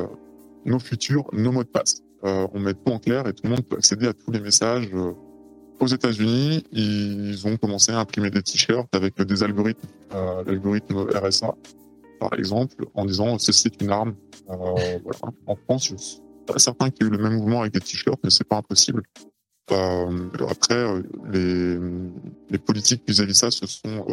nos 0.65 0.79
futurs, 0.79 1.25
nos 1.33 1.53
mots 1.53 1.65
de 1.65 1.69
passe. 1.69 2.03
on 2.23 2.59
met 2.59 2.75
tout 2.75 2.93
en 2.93 2.99
clair 2.99 3.27
et 3.27 3.33
tout 3.33 3.45
le 3.45 3.51
monde 3.51 3.67
peut 3.67 3.77
accéder 3.77 4.07
à 4.07 4.13
tous 4.13 4.31
les 4.31 4.41
messages 4.41 4.91
aux 5.83 5.87
États-Unis, 5.87 6.65
ils 6.73 7.47
ont 7.47 7.57
commencé 7.57 7.93
à 7.93 7.99
imprimer 7.99 8.31
des 8.31 8.43
t-shirts 8.43 8.95
avec 8.95 9.21
des 9.21 9.43
algorithmes, 9.43 9.89
euh, 10.15 10.45
l'algorithme 10.47 11.07
RSA, 11.13 11.55
par 12.21 12.33
exemple, 12.35 12.87
en 12.95 13.05
disant 13.05 13.39
ceci 13.39 13.69
est 13.69 13.83
une 13.83 13.91
arme. 13.91 14.15
Euh. 14.49 14.99
En 15.47 15.57
France, 15.57 15.89
je 15.89 15.97
suis 15.97 16.21
pas 16.47 16.59
certain 16.59 16.91
qu'il 16.91 17.07
y 17.07 17.09
ait 17.09 17.13
eu 17.13 17.17
le 17.17 17.23
même 17.23 17.35
mouvement 17.35 17.63
avec 17.63 17.73
des 17.73 17.81
t-shirts, 17.81 18.21
mais 18.23 18.31
c'est 18.31 18.47
pas 18.47 18.57
impossible. 18.57 19.03
Euh, 19.71 20.29
après, 20.49 21.03
les, 21.31 21.79
les 22.51 22.59
politiques 22.59 23.03
vis-à-vis 23.07 23.35
ça 23.35 23.51
se 23.51 23.67
sont 23.67 24.05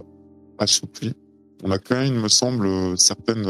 assouplies. 0.57 1.15
On 1.63 1.71
a 1.71 1.79
quand 1.79 1.95
même, 1.95 2.13
il 2.13 2.19
me 2.19 2.29
semble, 2.29 2.97
certaines 2.97 3.45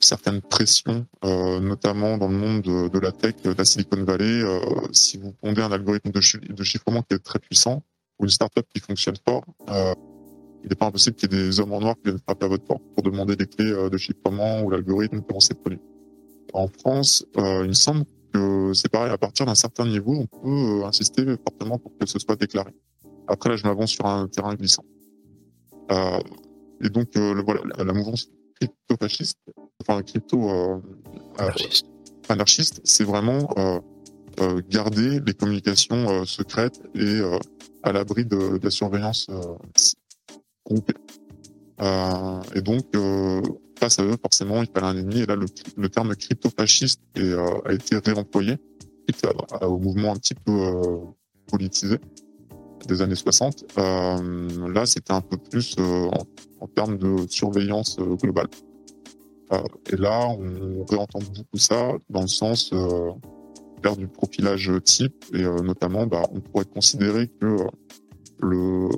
certaines 0.00 0.40
pressions, 0.40 1.06
euh, 1.24 1.60
notamment 1.60 2.18
dans 2.18 2.28
le 2.28 2.36
monde 2.36 2.62
de, 2.62 2.88
de, 2.88 2.98
la 2.98 3.12
tech, 3.12 3.34
de 3.42 3.52
la 3.52 3.64
Silicon 3.64 4.04
Valley. 4.04 4.42
Euh, 4.42 4.60
si 4.92 5.18
vous 5.18 5.32
pondez 5.32 5.62
un 5.62 5.72
algorithme 5.72 6.10
de, 6.10 6.20
de, 6.52 6.62
chiffrement 6.62 7.02
qui 7.02 7.14
est 7.14 7.18
très 7.18 7.38
puissant 7.38 7.82
ou 8.18 8.24
une 8.24 8.30
startup 8.30 8.66
qui 8.72 8.80
fonctionne 8.80 9.16
fort, 9.26 9.44
euh, 9.70 9.94
il 10.62 10.70
n'est 10.70 10.76
pas 10.76 10.86
impossible 10.86 11.16
qu'il 11.16 11.32
y 11.32 11.36
ait 11.36 11.44
des 11.44 11.60
hommes 11.60 11.72
en 11.72 11.80
noir 11.80 11.94
qui 11.96 12.04
viennent 12.04 12.18
frapper 12.18 12.46
à 12.46 12.48
votre 12.48 12.64
porte 12.64 12.82
pour 12.94 13.02
demander 13.02 13.36
des 13.36 13.46
clés 13.46 13.70
euh, 13.70 13.90
de 13.90 13.96
chiffrement 13.96 14.62
ou 14.62 14.70
l'algorithme 14.70 15.20
comment 15.26 15.40
c'est 15.40 15.58
produit. 15.58 15.80
En 16.52 16.68
France, 16.68 17.24
euh, 17.36 17.62
il 17.62 17.68
me 17.68 17.74
semble 17.74 18.04
que 18.32 18.72
c'est 18.74 18.88
pareil. 18.88 19.10
À 19.10 19.18
partir 19.18 19.46
d'un 19.46 19.54
certain 19.54 19.86
niveau, 19.86 20.14
on 20.14 20.26
peut 20.26 20.82
euh, 20.82 20.86
insister 20.86 21.24
fortement 21.42 21.78
pour 21.78 21.96
que 21.98 22.06
ce 22.06 22.18
soit 22.18 22.36
déclaré. 22.36 22.72
Après, 23.26 23.50
là, 23.50 23.56
je 23.56 23.64
m'avance 23.64 23.90
sur 23.90 24.06
un 24.06 24.26
terrain 24.28 24.54
glissant. 24.54 24.84
et 25.90 26.88
donc, 26.88 27.14
le, 27.14 27.42
voilà, 27.42 27.60
la 27.78 27.92
mouvance 27.92 28.28
crypto-fasciste 28.60 29.38
enfin 29.80 30.02
crypto 30.02 30.50
euh, 30.50 30.78
euh, 31.40 31.50
anarchiste, 32.28 32.80
c'est 32.84 33.04
vraiment 33.04 33.48
euh, 33.58 34.60
garder 34.68 35.20
les 35.20 35.34
communications 35.34 36.24
secrètes 36.24 36.80
et 36.94 37.20
à 37.82 37.92
l'abri 37.92 38.24
de, 38.24 38.60
la 38.62 38.70
surveillance 38.70 39.28
groupée. 40.64 40.94
et 42.54 42.60
donc, 42.60 42.84
face 43.78 43.98
à 43.98 44.04
eux, 44.04 44.16
forcément, 44.20 44.62
il 44.62 44.68
fallait 44.68 44.86
un 44.86 44.96
ennemi. 44.96 45.20
Et 45.20 45.26
là, 45.26 45.36
le, 45.36 45.88
terme 45.88 46.14
crypto-fasciste 46.14 47.00
a 47.16 47.72
été 47.72 47.98
réemployé 47.98 48.56
au 49.62 49.78
mouvement 49.78 50.12
un 50.12 50.16
petit 50.16 50.34
peu 50.34 50.52
politisé 51.46 51.96
des 52.86 53.02
années 53.02 53.14
60. 53.14 53.76
là, 53.76 54.86
c'était 54.86 55.12
un 55.12 55.20
peu 55.20 55.36
plus 55.36 55.76
en, 55.78 56.66
termes 56.66 56.98
de 56.98 57.26
surveillance 57.28 57.98
globale. 57.98 58.48
Euh, 59.52 59.62
et 59.90 59.96
là, 59.96 60.28
on 60.28 60.84
réentend 60.84 61.20
beaucoup 61.20 61.56
ça 61.56 61.92
dans 62.10 62.22
le 62.22 62.28
sens 62.28 62.70
euh, 62.72 63.10
faire 63.82 63.96
du 63.96 64.06
profilage 64.08 64.70
type 64.84 65.24
et 65.32 65.42
euh, 65.42 65.60
notamment, 65.60 66.06
bah, 66.06 66.22
on 66.32 66.40
pourrait 66.40 66.66
considérer 66.66 67.28
que 67.28 67.56
le, 68.40 68.88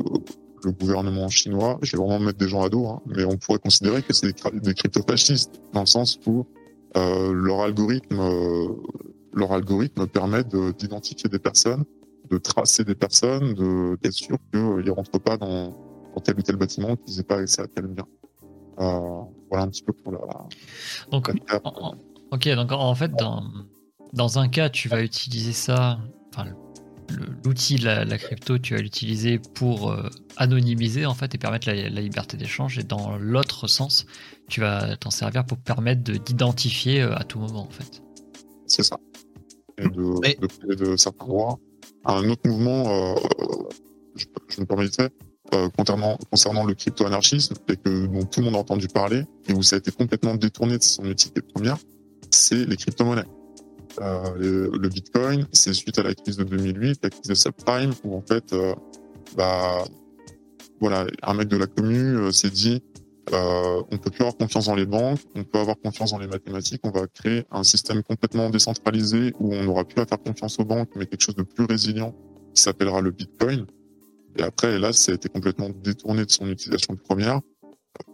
le 0.65 0.73
gouvernement 0.73 1.29
chinois, 1.29 1.79
je 1.83 1.97
vais 1.97 2.03
vraiment 2.03 2.21
mettre 2.21 2.39
des 2.39 2.49
gens 2.49 2.63
à 2.63 2.69
dos, 2.69 2.87
hein, 2.87 3.01
mais 3.07 3.25
on 3.25 3.37
pourrait 3.37 3.59
considérer 3.59 4.03
que 4.03 4.13
c'est 4.13 4.27
des, 4.27 4.61
des 4.61 4.75
crypto-fascistes 4.75 5.61
dans 5.73 5.81
le 5.81 5.87
sens 5.87 6.19
où 6.27 6.47
euh, 6.97 7.33
leur 7.33 7.61
algorithme, 7.61 8.19
euh, 8.21 8.69
leur 9.33 9.53
algorithme 9.53 10.07
permet 10.07 10.45
d'identifier 10.45 11.29
des 11.29 11.39
personnes, 11.39 11.85
de 12.31 12.39
tracer 12.39 12.85
des 12.85 12.95
personnes, 12.95 13.55
de 13.55 13.97
d'être 14.03 14.13
sûr 14.13 14.39
qu'ils 14.53 14.61
ne 14.61 14.91
rentrent 14.91 15.21
pas 15.21 15.37
dans, 15.37 15.71
dans, 16.15 16.21
tel 16.21 16.37
ou 16.39 16.43
tel 16.43 16.57
bâtiment, 16.57 16.97
qu'ils 16.97 17.17
n'aient 17.17 17.23
pas 17.23 17.39
accès 17.39 17.63
à 17.63 17.67
tel 17.67 17.87
bien. 17.87 18.07
Euh, 18.81 19.21
voilà 19.49 19.65
un 19.65 19.69
petit 19.69 19.83
peu 19.83 19.93
pour 19.93 20.13
la. 20.13 20.21
Donc, 21.11 21.31
ok, 22.31 22.49
donc 22.49 22.73
en 22.73 22.95
fait, 22.95 23.13
dans, 23.13 23.45
dans 24.13 24.39
un 24.39 24.49
cas, 24.49 24.69
tu 24.69 24.89
vas 24.89 25.03
utiliser 25.03 25.53
ça, 25.53 25.99
enfin, 26.33 26.51
l'outil, 27.45 27.79
la, 27.79 28.05
la, 28.05 28.19
crypto, 28.19 28.59
tu 28.59 28.75
vas 28.75 28.81
l'utiliser 28.81 29.39
pour 29.39 29.91
euh, 29.91 30.09
anonymiser 30.37 31.07
en 31.07 31.15
fait 31.15 31.35
et 31.35 31.39
permettre 31.39 31.69
la, 31.69 31.89
liberté 31.89 32.37
d'échange. 32.37 32.79
Et 32.79 32.83
dans 32.83 33.17
l'autre 33.19 33.67
sens, 33.67 34.07
tu 34.49 34.61
vas 34.61 34.97
t'en 34.97 35.11
servir 35.11 35.45
pour 35.45 35.59
permettre 35.59 36.03
d'identifier 36.03 37.03
euh, 37.03 37.15
à 37.15 37.25
tout 37.25 37.39
moment 37.39 37.63
en 37.63 37.71
fait. 37.71 38.03
C'est 38.67 38.83
ça. 38.83 38.97
Et 39.79 39.89
de, 39.89 40.75
de, 40.75 40.97
certains 40.97 41.27
droits. 41.27 41.59
Un 42.05 42.29
autre 42.29 42.49
mouvement, 42.49 42.89
euh, 42.89 43.15
je, 44.17 44.27
je, 44.49 44.61
me 44.61 44.67
permettais, 44.67 45.11
euh, 45.53 45.69
concernant, 45.71 46.17
concernant 46.31 46.65
le 46.65 46.75
crypto-anarchisme 46.75 47.55
et 47.69 47.77
que 47.77 48.07
dont 48.07 48.25
tout 48.25 48.41
le 48.41 48.47
monde 48.47 48.55
a 48.55 48.59
entendu 48.59 48.89
parler 48.89 49.25
et 49.49 49.53
où 49.53 49.63
ça 49.63 49.77
a 49.77 49.79
été 49.81 49.91
complètement 49.91 50.35
détourné 50.37 50.79
de 50.79 50.83
son 50.83 51.05
utilité 51.07 51.43
première, 51.43 51.77
c'est 52.31 52.65
les 52.67 52.77
crypto-monnaies. 52.77 53.25
Euh, 54.01 54.71
le, 54.73 54.89
Bitcoin, 54.89 55.47
c'est 55.53 55.73
suite 55.73 55.99
à 55.99 56.03
la 56.03 56.15
crise 56.15 56.37
de 56.37 56.45
2008, 56.45 57.01
la 57.03 57.11
crise 57.11 57.29
de 57.29 57.35
subprime, 57.35 57.93
où 58.05 58.17
en 58.17 58.23
fait, 58.23 58.53
euh, 58.53 58.75
bah, 59.37 59.85
voilà, 60.81 61.07
un 61.23 61.35
mec 61.35 61.49
de 61.49 61.57
la 61.57 61.67
commune 61.67 62.17
euh, 62.17 62.33
s'est 62.33 62.51
dit, 62.51 62.83
euh, 63.33 63.83
on 63.91 63.99
peut 63.99 64.11
plus 64.11 64.23
avoir 64.23 64.37
confiance 64.37 64.67
dans 64.67 64.75
les 64.75 64.87
banques, 64.87 65.21
on 65.37 65.45
peut 65.45 65.59
avoir 65.59 65.77
confiance 65.79 66.13
dans 66.13 66.19
les 66.19 66.27
mathématiques, 66.27 66.81
on 66.85 66.91
va 66.91 67.07
créer 67.07 67.45
un 67.51 67.63
système 67.63 68.03
complètement 68.03 68.49
décentralisé 68.49 69.35
où 69.39 69.55
on 69.55 69.63
n'aura 69.65 69.85
plus 69.85 70.01
à 70.01 70.07
faire 70.07 70.21
confiance 70.21 70.59
aux 70.59 70.65
banques, 70.65 70.89
mais 70.97 71.07
quelque 71.07 71.23
chose 71.23 71.37
de 71.37 71.43
plus 71.43 71.67
résilient 71.67 72.15
qui 72.55 72.63
s'appellera 72.63 73.01
le 73.03 73.11
Bitcoin. 73.11 73.67
Et 74.37 74.43
après, 74.43 74.79
là, 74.79 74.93
ça 74.93 75.13
a 75.13 75.15
été 75.15 75.29
complètement 75.29 75.69
détourné 75.69 76.25
de 76.25 76.31
son 76.31 76.49
utilisation 76.49 76.97
première. 76.97 77.41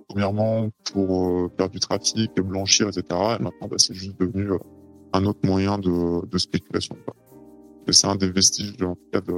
Premièrement, 0.08 0.70
pour 0.92 1.50
faire 1.56 1.68
du 1.68 1.78
trafic, 1.78 2.34
blanchir, 2.36 2.88
etc. 2.88 3.04
Et 3.10 3.42
maintenant, 3.42 3.68
bah, 3.68 3.76
c'est 3.78 3.94
juste 3.94 4.18
devenu 4.18 4.50
un 5.16 5.24
autre 5.24 5.40
moyen 5.44 5.78
de, 5.78 6.26
de 6.26 6.38
spéculation. 6.38 6.96
Et 7.86 7.92
c'est 7.92 8.06
un 8.06 8.16
des 8.16 8.30
vestiges, 8.30 8.74
en 8.82 8.94
tout 8.94 9.08
cas, 9.12 9.20
de, 9.20 9.32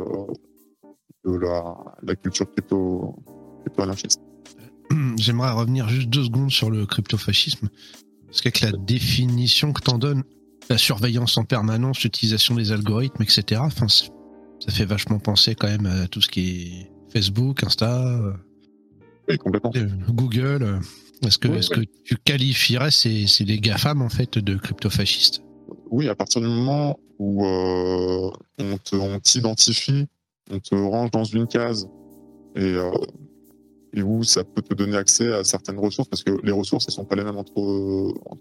de 1.24 1.38
la, 1.38 1.76
la 2.02 2.16
culture 2.16 2.50
crypto, 2.52 3.16
crypto-anarchiste. 3.62 4.20
J'aimerais 5.16 5.50
revenir 5.50 5.88
juste 5.88 6.09
deux 6.09 6.24
secondes 6.24 6.50
sur 6.50 6.70
le 6.70 6.86
crypto-fascisme. 6.86 7.68
Parce 8.26 8.40
qu'avec 8.40 8.60
la 8.60 8.72
définition 8.72 9.72
que 9.72 9.82
t'en 9.82 9.98
donnes, 9.98 10.24
la 10.70 10.78
surveillance 10.78 11.36
en 11.36 11.44
permanence, 11.44 12.02
l'utilisation 12.02 12.55
des 12.55 12.72
algorithmes, 12.72 13.22
etc., 13.22 13.60
enfin, 13.64 13.88
ça 13.88 14.09
fait 14.70 14.84
vachement 14.84 15.18
penser 15.18 15.55
quand 15.55 15.68
même 15.68 15.86
à 15.86 16.09
tout 16.09 16.20
ce 16.20 16.28
qui 16.28 16.50
est 16.50 16.92
Facebook, 17.12 17.64
Insta, 17.64 18.36
oui, 19.28 19.36
complètement. 19.36 19.72
Euh, 19.76 19.86
Google. 20.09 20.80
Est-ce 21.24 21.38
que, 21.38 21.48
est-ce 21.48 21.70
que 21.70 21.80
tu 22.05 22.16
qualifierais 22.16 22.90
ces, 22.90 23.26
ces 23.26 23.44
les 23.44 23.59
GAFAM 23.59 24.02
en 24.02 24.09
fait 24.09 24.38
de 24.38 24.56
crypto-fascistes? 24.56 25.42
Oui, 25.90 26.09
à 26.09 26.15
partir 26.15 26.40
du 26.40 26.48
moment 26.48 26.98
où 27.19 27.44
euh, 27.44 28.31
on, 28.59 29.19
t'identifie, 29.20 30.06
on, 30.51 30.59
te 30.60 30.74
range 30.74 31.10
dans 31.10 31.24
une 31.24 31.47
case 31.47 31.89
et, 32.55 32.74
euh, 32.74 32.90
et 33.93 34.02
où 34.02 34.23
ça 34.23 34.44
peut 34.44 34.62
te 34.62 34.74
donner 34.74 34.97
accès 34.97 35.32
à 35.32 35.44
certaines 35.44 35.78
ressources, 35.78 36.09
parce 36.09 36.23
que 36.23 36.39
les 36.44 36.52
ressources, 36.52 36.86
elles 36.89 36.94
sont 36.94 37.05
pas 37.05 37.16
les 37.16 37.24
mêmes 37.24 37.36
entre, 37.36 37.60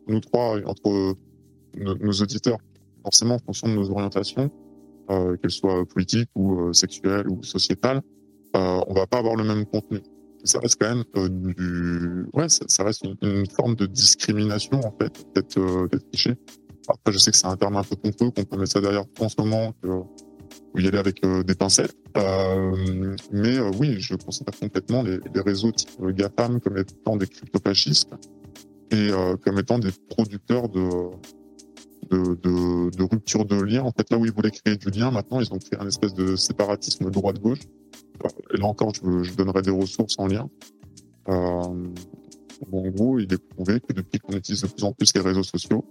nous 0.07 0.19
trois 0.19 0.59
et 0.59 0.65
entre 0.65 1.15
nos, 1.75 2.13
auditeurs. 2.13 2.59
Forcément, 3.03 3.35
en 3.35 3.39
fonction 3.39 3.67
de 3.67 3.73
nos 3.73 3.89
orientations, 3.89 4.51
euh, 5.09 5.37
qu'elle 5.37 5.51
soit 5.51 5.85
politique 5.85 6.29
ou 6.35 6.59
euh, 6.59 6.73
sexuelle 6.73 7.29
ou 7.29 7.41
sociétale, 7.43 8.01
euh, 8.55 8.81
on 8.87 8.93
va 8.93 9.07
pas 9.07 9.19
avoir 9.19 9.35
le 9.35 9.43
même 9.43 9.65
contenu. 9.65 10.01
Ça 10.43 10.59
reste 10.59 10.79
quand 10.79 10.89
même 10.89 11.03
du, 11.29 12.25
ouais, 12.33 12.47
ça, 12.49 12.83
reste 12.83 13.05
une, 13.21 13.45
forme 13.47 13.75
de 13.75 13.85
discrimination 13.85 14.79
en 14.79 14.93
fait, 15.01 15.25
d'être 15.33 15.87
cliché. 16.11 16.35
Après, 16.87 17.11
je 17.11 17.17
sais 17.17 17.31
que 17.31 17.37
c'est 17.37 17.47
un 17.47 17.57
terme 17.57 17.75
un 17.75 17.83
peu 17.83 17.95
pompeux, 17.95 18.31
qu'on 18.31 18.43
peut 18.43 18.57
mettre 18.57 18.71
ça 18.71 18.81
derrière 18.81 19.05
tout 19.05 19.23
en 19.23 19.29
ce 19.29 19.35
moment, 19.39 19.73
que 19.81 19.87
faut 19.87 20.79
y 20.79 20.87
aller 20.87 20.97
avec 20.97 21.21
des 21.21 21.55
pincettes. 21.55 21.95
mais 23.31 23.59
oui, 23.79 23.99
je 23.99 24.15
considère 24.15 24.57
complètement 24.59 25.03
les, 25.03 25.19
réseaux 25.41 25.71
type 25.71 25.89
GAFAM 26.01 26.59
comme 26.61 26.77
étant 26.77 27.17
des 27.17 27.27
cryptofascistes 27.27 28.13
et 28.91 29.09
comme 29.43 29.59
étant 29.59 29.79
des 29.79 29.91
producteurs 30.09 30.69
de, 30.69 31.11
de, 32.09 32.89
de, 32.89 33.03
rupture 33.03 33.45
de 33.45 33.61
lien. 33.61 33.83
En 33.83 33.91
fait, 33.91 34.09
là 34.09 34.17
où 34.17 34.25
ils 34.25 34.31
voulaient 34.31 34.51
créer 34.51 34.77
du 34.77 34.89
lien, 34.89 35.11
maintenant, 35.11 35.39
ils 35.39 35.51
ont 35.53 35.57
créé 35.57 35.79
un 35.79 35.87
espèce 35.87 36.13
de 36.13 36.35
séparatisme 36.35 37.09
droite-gauche. 37.09 37.59
Là 38.51 38.65
encore, 38.65 38.93
je, 38.93 39.23
je, 39.23 39.33
donnerai 39.35 39.61
des 39.61 39.71
ressources 39.71 40.15
en 40.17 40.27
lien. 40.27 40.49
Euh, 41.29 41.61
en 42.71 42.89
gros, 42.89 43.19
il 43.19 43.31
est 43.31 43.37
prouvé 43.37 43.79
que 43.79 43.93
depuis 43.93 44.19
qu'on 44.19 44.33
utilise 44.33 44.61
de 44.61 44.67
plus 44.67 44.83
en 44.83 44.91
plus 44.93 45.13
les 45.13 45.21
réseaux 45.21 45.43
sociaux, 45.43 45.85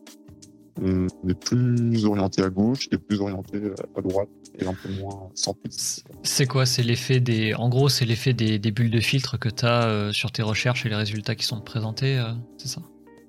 on 0.82 1.28
est 1.28 1.34
plus 1.34 2.04
orienté 2.04 2.42
à 2.42 2.50
gauche 2.50 2.88
et 2.92 2.98
plus 2.98 3.20
orienté 3.20 3.60
à 3.96 4.00
droite 4.00 4.28
et 4.58 4.66
un 4.66 4.74
peu 4.74 4.90
moins 5.00 5.30
centriste. 5.34 6.04
C'est 6.22 6.46
quoi 6.46 6.66
C'est 6.66 6.82
l'effet 6.82 7.20
des. 7.20 7.54
En 7.54 7.68
gros, 7.68 7.88
c'est 7.88 8.04
l'effet 8.04 8.32
des, 8.32 8.58
des, 8.58 8.70
bulles 8.70 8.90
de 8.90 9.00
filtre 9.00 9.38
que 9.38 9.48
tu 9.48 9.64
as 9.64 9.84
euh, 9.86 10.12
sur 10.12 10.32
tes 10.32 10.42
recherches 10.42 10.86
et 10.86 10.88
les 10.88 10.96
résultats 10.96 11.34
qui 11.34 11.44
sont 11.44 11.60
présentés, 11.60 12.18
euh, 12.18 12.32
c'est 12.58 12.68
ça? 12.68 12.82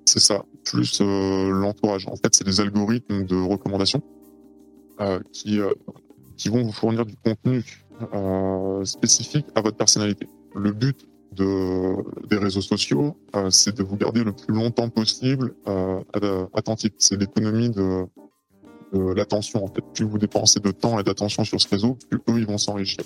C'est 0.08 0.20
ça, 0.20 0.42
plus 0.64 1.02
euh, 1.02 1.50
l'entourage. 1.50 2.06
En 2.08 2.16
fait, 2.16 2.34
c'est 2.34 2.44
des 2.44 2.60
algorithmes 2.60 3.26
de 3.26 3.36
recommandation 3.36 4.00
euh, 5.02 5.20
qui, 5.34 5.60
euh, 5.60 5.70
qui 6.38 6.48
vont 6.48 6.62
vous 6.62 6.72
fournir 6.72 7.04
du 7.04 7.14
contenu 7.16 7.62
spécifique 8.84 9.44
à 9.54 9.60
votre 9.60 9.76
personnalité. 9.76 10.26
Le 10.54 10.72
but 10.72 11.06
de, 11.38 12.26
des 12.28 12.36
réseaux 12.36 12.60
sociaux, 12.60 13.16
c'est 13.50 13.76
de 13.76 13.82
vous 13.82 13.96
garder 13.96 14.24
le 14.24 14.32
plus 14.32 14.54
longtemps 14.54 14.88
possible 14.88 15.54
attentif. 16.54 16.92
C'est 16.98 17.16
l'économie 17.16 17.70
de, 17.70 18.06
l'attention. 18.92 19.64
En 19.64 19.68
fait, 19.68 19.84
plus 19.94 20.04
vous 20.04 20.18
dépensez 20.18 20.60
de 20.60 20.70
temps 20.70 20.98
et 20.98 21.02
d'attention 21.02 21.44
sur 21.44 21.60
ce 21.60 21.68
réseau, 21.68 21.96
plus 22.08 22.18
eux 22.28 22.38
ils 22.38 22.46
vont 22.46 22.58
s'enrichir. 22.58 23.04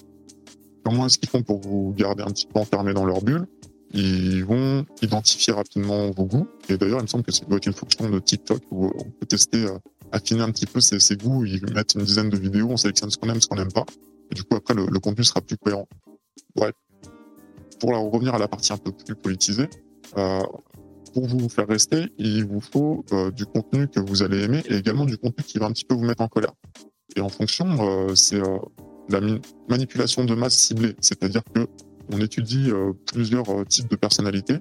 Comment 0.85 1.07
est-ce 1.07 1.19
qu'ils 1.19 1.29
font 1.29 1.43
pour 1.43 1.61
vous 1.61 1.95
garder 1.97 2.23
un 2.23 2.31
petit 2.31 2.47
peu 2.47 2.59
enfermé 2.59 2.93
dans 2.93 3.05
leur 3.05 3.23
bulle? 3.23 3.47
Ils 3.95 4.45
vont 4.45 4.87
identifier 5.03 5.53
rapidement 5.53 6.11
vos 6.11 6.25
goûts. 6.25 6.49
Et 6.69 6.79
d'ailleurs, 6.79 7.01
il 7.01 7.03
me 7.03 7.07
semble 7.07 7.25
que 7.25 7.33
c'est 7.33 7.47
doit 7.49 7.59
être 7.59 7.67
une 7.67 7.75
fonction 7.75 8.09
de 8.09 8.19
TikTok 8.19 8.63
où 8.71 8.87
on 8.87 9.11
peut 9.11 9.27
tester, 9.27 9.67
euh, 9.67 9.79
affiner 10.13 10.41
un 10.41 10.51
petit 10.51 10.67
peu 10.67 10.81
ses, 10.81 10.99
ses, 10.99 11.17
goûts. 11.17 11.45
Ils 11.45 11.63
mettent 11.75 11.95
une 11.95 12.03
dizaine 12.03 12.31
de 12.31 12.37
vidéos, 12.39 12.69
on 12.71 12.77
sélectionne 12.77 13.11
ce 13.11 13.19
qu'on 13.19 13.29
aime, 13.29 13.41
ce 13.41 13.47
qu'on 13.47 13.57
n'aime 13.57 13.73
pas. 13.73 13.85
Et 14.31 14.35
du 14.35 14.45
coup, 14.45 14.57
après, 14.57 14.75
le, 14.75 14.87
le, 14.87 14.99
contenu 14.99 15.25
sera 15.25 15.43
plus 15.43 15.59
cohérent. 15.59 15.87
Bref. 16.57 16.73
Pour 17.83 17.91
revenir 18.13 18.33
à 18.33 18.39
la 18.39 18.47
partie 18.47 18.73
un 18.73 18.77
peu 18.77 18.93
plus 18.93 19.17
politisée, 19.17 19.69
euh, 20.17 20.41
pour 21.15 21.27
vous 21.27 21.49
faire 21.49 21.67
rester, 21.67 22.13
il 22.17 22.47
vous 22.47 22.61
faut 22.61 23.05
euh, 23.11 23.33
du 23.33 23.45
contenu 23.45 23.89
que 23.89 23.99
vous 23.99 24.23
allez 24.23 24.45
aimer 24.45 24.63
et 24.69 24.77
également 24.77 25.05
du 25.05 25.19
contenu 25.19 25.43
qui 25.43 25.59
va 25.59 25.67
un 25.67 25.73
petit 25.73 25.85
peu 25.85 25.97
vous 25.97 26.05
mettre 26.05 26.23
en 26.23 26.29
colère. 26.29 26.53
Et 27.17 27.21
en 27.21 27.29
fonction, 27.29 27.67
euh, 27.81 28.15
c'est 28.15 28.41
la 29.09 29.21
manipulation 29.69 30.25
de 30.25 30.33
masse 30.37 30.55
ciblée. 30.55 30.95
C'est-à-dire 31.01 31.43
que 31.53 31.67
on 32.13 32.21
étudie 32.21 32.71
plusieurs 33.13 33.67
types 33.67 33.91
de 33.91 33.97
personnalités. 33.97 34.59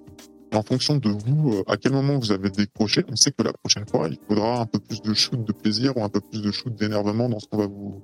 Et 0.51 0.55
en 0.55 0.63
fonction 0.63 0.97
de 0.97 1.09
vous, 1.09 1.61
à 1.67 1.77
quel 1.77 1.91
moment 1.91 2.17
vous 2.17 2.31
avez 2.31 2.49
décroché, 2.49 3.03
on 3.07 3.15
sait 3.15 3.31
que 3.31 3.43
la 3.43 3.53
prochaine 3.53 3.87
fois, 3.87 4.07
il 4.09 4.17
faudra 4.27 4.61
un 4.61 4.65
peu 4.65 4.79
plus 4.79 4.99
de 4.99 5.13
shoot 5.13 5.43
de 5.43 5.51
plaisir 5.53 5.95
ou 5.95 6.03
un 6.03 6.09
peu 6.09 6.21
plus 6.21 6.41
de 6.41 6.51
shoot 6.51 6.73
d'énervement 6.73 7.29
dans 7.29 7.39
ce 7.39 7.45
qu'on 7.47 7.57
va 7.57 7.67
vous, 7.67 8.01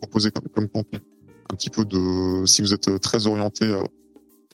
proposer 0.00 0.30
comme, 0.32 0.68
contenu. 0.68 0.98
Un 1.48 1.54
petit 1.54 1.70
peu 1.70 1.84
de, 1.84 2.44
si 2.44 2.60
vous 2.60 2.74
êtes 2.74 3.00
très 3.00 3.28
orienté 3.28 3.72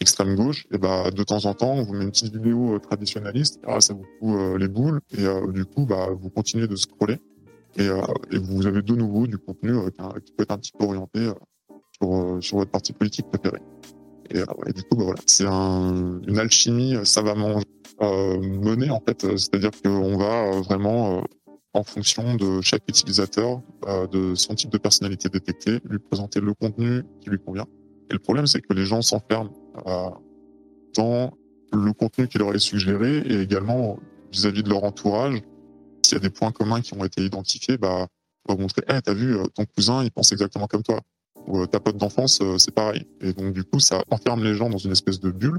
extrême 0.00 0.34
gauche, 0.34 0.66
et 0.72 0.78
bah 0.78 1.10
de 1.10 1.22
temps 1.22 1.44
en 1.44 1.54
temps, 1.54 1.72
on 1.72 1.84
vous 1.84 1.94
met 1.94 2.04
une 2.04 2.10
petite 2.10 2.34
vidéo 2.34 2.78
traditionnaliste, 2.78 3.60
ah, 3.66 3.80
ça 3.80 3.94
vous 3.94 4.04
fout 4.18 4.58
les 4.58 4.68
boules, 4.68 5.00
et 5.16 5.24
du 5.52 5.64
coup, 5.64 5.86
bah 5.86 6.08
vous 6.12 6.30
continuez 6.30 6.66
de 6.66 6.76
scroller, 6.76 7.18
et, 7.76 7.86
et 7.86 8.38
vous 8.38 8.66
avez 8.66 8.82
de 8.82 8.94
nouveau 8.94 9.26
du 9.26 9.38
contenu 9.38 9.72
qui 10.24 10.32
peut 10.32 10.42
être 10.42 10.52
un 10.52 10.58
petit 10.58 10.72
peu 10.78 10.84
orienté 10.84 11.30
sur, 11.92 12.38
sur 12.40 12.58
votre 12.58 12.70
parti 12.70 12.92
politique 12.92 13.26
préféré. 13.30 13.60
Et, 14.30 14.38
euh, 14.38 14.72
du 14.74 14.82
coup, 14.82 14.96
bah, 14.96 15.04
voilà, 15.04 15.20
c'est 15.26 15.46
un, 15.46 16.20
une 16.26 16.38
alchimie 16.38 16.96
euh, 16.96 17.04
savamment 17.04 17.60
euh, 18.00 18.38
menée 18.40 18.90
en 18.90 19.00
fait. 19.00 19.20
C'est-à-dire 19.36 19.70
qu'on 19.82 20.16
va 20.16 20.60
vraiment 20.62 21.24
en 21.72 21.82
fonction 21.82 22.36
de 22.36 22.60
chaque 22.60 22.82
utilisateur, 22.88 23.60
de 24.12 24.36
son 24.36 24.54
type 24.54 24.70
de 24.70 24.78
personnalité 24.78 25.28
détectée, 25.28 25.80
lui 25.84 25.98
présenter 25.98 26.40
le 26.40 26.54
contenu 26.54 27.02
qui 27.20 27.30
lui 27.30 27.38
convient. 27.38 27.66
Et 28.10 28.12
le 28.12 28.20
problème, 28.20 28.46
c'est 28.46 28.60
que 28.60 28.72
les 28.74 28.84
gens 28.84 29.02
s'enferment 29.02 29.50
dans 30.96 31.34
le 31.72 31.92
contenu 31.92 32.28
qui 32.28 32.38
leur 32.38 32.54
est 32.54 32.58
suggéré 32.58 33.18
et 33.18 33.40
également 33.40 33.98
vis-à-vis 34.32 34.62
de 34.62 34.68
leur 34.68 34.84
entourage. 34.84 35.42
S'il 36.02 36.14
y 36.14 36.16
a 36.16 36.20
des 36.20 36.30
points 36.30 36.52
communs 36.52 36.80
qui 36.80 36.94
ont 36.94 37.04
été 37.04 37.24
identifiés, 37.24 37.78
bah, 37.78 38.06
on 38.48 38.54
va 38.54 38.60
montrer, 38.60 38.82
hey, 38.88 39.00
t'as 39.02 39.14
vu, 39.14 39.36
ton 39.54 39.64
cousin, 39.64 40.04
il 40.04 40.10
pense 40.10 40.32
exactement 40.32 40.66
comme 40.66 40.82
toi 40.82 41.00
ou 41.46 41.60
euh, 41.60 41.66
ta 41.66 41.80
pote 41.80 41.96
d'enfance, 41.96 42.40
euh, 42.40 42.58
c'est 42.58 42.74
pareil. 42.74 43.06
Et 43.20 43.32
donc 43.32 43.52
du 43.52 43.64
coup, 43.64 43.80
ça 43.80 44.02
enferme 44.10 44.42
les 44.44 44.54
gens 44.54 44.70
dans 44.70 44.78
une 44.78 44.92
espèce 44.92 45.20
de 45.20 45.30
bulle. 45.30 45.58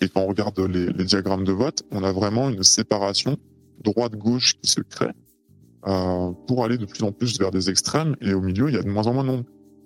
Et 0.00 0.08
quand 0.08 0.22
on 0.22 0.26
regarde 0.26 0.58
les, 0.60 1.04
diagrammes 1.04 1.44
de 1.44 1.52
vote, 1.52 1.82
on 1.90 2.02
a 2.02 2.12
vraiment 2.12 2.48
une 2.48 2.62
séparation 2.62 3.36
droite-gauche 3.84 4.58
qui 4.60 4.70
se 4.70 4.80
crée 4.80 5.10
euh, 5.86 6.32
pour 6.46 6.64
aller 6.64 6.78
de 6.78 6.86
plus 6.86 7.02
en 7.02 7.12
plus 7.12 7.38
vers 7.38 7.50
des 7.50 7.68
extrêmes. 7.68 8.16
Et 8.20 8.32
au 8.32 8.40
milieu, 8.40 8.68
il 8.68 8.74
y 8.74 8.78
a 8.78 8.82
de 8.82 8.88
moins 8.88 9.06
en 9.06 9.14
moins 9.14 9.24
de 9.24 9.28
monde. 9.28 9.44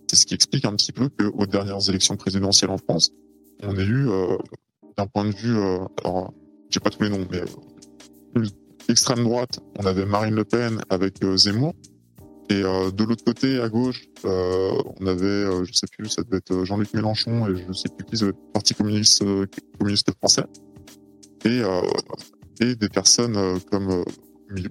C'est 0.08 0.16
ce 0.16 0.26
qui 0.26 0.34
explique 0.34 0.64
un 0.64 0.76
petit 0.76 0.92
peu 0.92 1.08
qu'aux 1.08 1.46
dernières 1.46 1.88
élections 1.88 2.16
présidentielles 2.16 2.70
en 2.70 2.78
France, 2.78 3.10
on 3.66 3.76
a 3.76 3.82
eu, 3.82 4.08
euh, 4.08 4.36
d'un 4.96 5.06
point 5.06 5.24
de 5.24 5.34
vue, 5.34 5.56
euh, 5.56 5.78
alors, 6.02 6.32
j'ai 6.70 6.80
pas 6.80 6.90
tous 6.90 7.02
les 7.02 7.10
noms, 7.10 7.26
mais 7.30 7.40
euh, 7.40 8.44
extrême 8.88 9.24
droite, 9.24 9.60
on 9.78 9.86
avait 9.86 10.06
Marine 10.06 10.34
Le 10.34 10.44
Pen 10.44 10.80
avec 10.90 11.24
Zemmour, 11.36 11.74
et 12.50 12.60
de 12.60 13.04
l'autre 13.04 13.24
côté, 13.24 13.58
à 13.58 13.70
gauche, 13.70 14.04
on 14.22 15.06
avait, 15.06 15.24
euh, 15.24 15.64
je 15.64 15.72
sais 15.72 15.86
plus, 15.86 16.08
ça 16.10 16.22
devait 16.22 16.36
être 16.36 16.64
Jean-Luc 16.64 16.92
Mélenchon 16.92 17.48
et 17.48 17.56
je 17.56 17.72
sais 17.72 17.88
plus 17.88 18.04
qui, 18.04 18.22
le 18.22 18.34
Parti 18.52 18.74
communiste, 18.74 19.24
communiste 19.78 20.12
français. 20.18 20.44
Et, 21.46 21.62
et 22.60 22.74
des 22.74 22.88
personnes 22.90 23.58
comme 23.70 24.04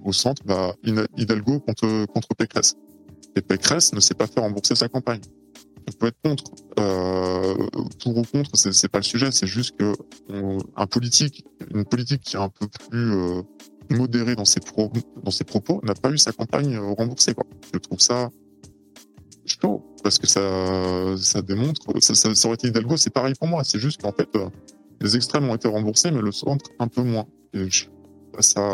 au 0.04 0.12
centre, 0.12 0.42
bah, 0.44 0.74
Hidalgo 1.16 1.58
contre, 1.60 2.06
contre 2.06 2.28
Pécresse. 2.36 2.76
Et 3.34 3.40
Pécresse 3.40 3.92
ne 3.92 4.00
sait 4.00 4.14
pas 4.14 4.28
faire 4.28 4.44
rembourser 4.44 4.76
sa 4.76 4.88
campagne. 4.88 5.20
On 5.88 5.92
peut 5.92 6.06
être 6.06 6.20
contre, 6.24 6.44
euh, 6.78 7.54
pour 8.02 8.16
ou 8.16 8.22
contre, 8.22 8.56
c'est 8.56 8.88
pas 8.88 8.98
le 8.98 9.04
sujet. 9.04 9.30
C'est 9.32 9.46
juste 9.46 9.76
que 9.76 9.92
un 10.76 10.86
politique, 10.86 11.44
une 11.72 11.84
politique 11.84 12.22
qui 12.22 12.36
est 12.36 12.40
un 12.40 12.48
peu 12.48 12.66
plus 12.68 13.44
modéré 13.90 14.34
dans 14.34 14.44
ses, 14.44 14.60
dans 15.22 15.30
ses 15.30 15.44
propos, 15.44 15.80
n'a 15.82 15.94
pas 15.94 16.10
eu 16.10 16.18
sa 16.18 16.32
campagne 16.32 16.76
euh, 16.76 16.94
remboursée. 16.96 17.34
Quoi. 17.34 17.44
Je 17.72 17.78
trouve 17.78 18.00
ça 18.00 18.30
chaud, 19.46 19.84
parce 20.02 20.18
que 20.18 20.26
ça, 20.26 21.16
ça 21.18 21.42
démontre, 21.42 21.82
ça, 22.00 22.14
ça, 22.14 22.34
ça 22.34 22.48
aurait 22.48 22.54
été 22.54 22.68
Hidalgo, 22.68 22.96
c'est 22.96 23.12
pareil 23.12 23.34
pour 23.38 23.46
moi, 23.46 23.62
c'est 23.62 23.78
juste 23.78 24.00
qu'en 24.00 24.12
fait, 24.12 24.28
euh, 24.36 24.48
les 25.02 25.16
extrêmes 25.16 25.48
ont 25.50 25.54
été 25.54 25.68
remboursés, 25.68 26.10
mais 26.10 26.22
le 26.22 26.32
centre 26.32 26.70
un 26.78 26.88
peu 26.88 27.02
moins. 27.02 27.26
Et 27.52 27.68
je, 27.70 27.86
ça, 28.40 28.72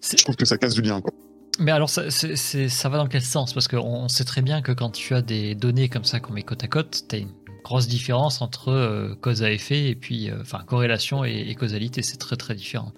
je 0.00 0.22
trouve 0.22 0.36
que 0.36 0.46
ça 0.46 0.56
casse 0.56 0.74
du 0.74 0.80
lien. 0.80 1.00
Quoi. 1.02 1.12
Mais 1.60 1.72
alors, 1.72 1.90
ça, 1.90 2.10
ça 2.10 2.88
va 2.88 2.98
dans 2.98 3.06
quel 3.06 3.22
sens? 3.22 3.52
Parce 3.52 3.68
qu'on 3.68 4.08
sait 4.08 4.24
très 4.24 4.42
bien 4.42 4.62
que 4.62 4.72
quand 4.72 4.90
tu 4.90 5.14
as 5.14 5.22
des 5.22 5.54
données 5.54 5.88
comme 5.88 6.04
ça 6.04 6.18
qu'on 6.18 6.32
met 6.32 6.42
côte 6.42 6.64
à 6.64 6.68
côte, 6.68 7.04
tu 7.08 7.14
as 7.14 7.18
une 7.18 7.32
grosse 7.62 7.86
différence 7.86 8.40
entre 8.40 8.70
euh, 8.70 9.14
cause 9.20 9.42
à 9.42 9.52
effet 9.52 9.90
et 9.90 9.94
puis, 9.94 10.30
enfin, 10.40 10.64
corrélation 10.66 11.24
et, 11.24 11.44
et 11.48 11.54
causalité, 11.54 12.02
c'est 12.02 12.16
très 12.16 12.36
très 12.36 12.54
différent. 12.54 12.92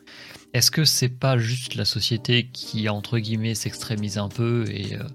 Est-ce 0.52 0.70
que 0.70 0.84
c'est 0.84 1.08
pas 1.08 1.38
juste 1.38 1.76
la 1.76 1.84
société 1.84 2.48
qui, 2.52 2.88
entre 2.88 3.18
guillemets, 3.18 3.54
s'extrémise 3.54 4.18
un 4.18 4.28
peu 4.28 4.64
et, 4.68 4.96
euh, 4.96 5.08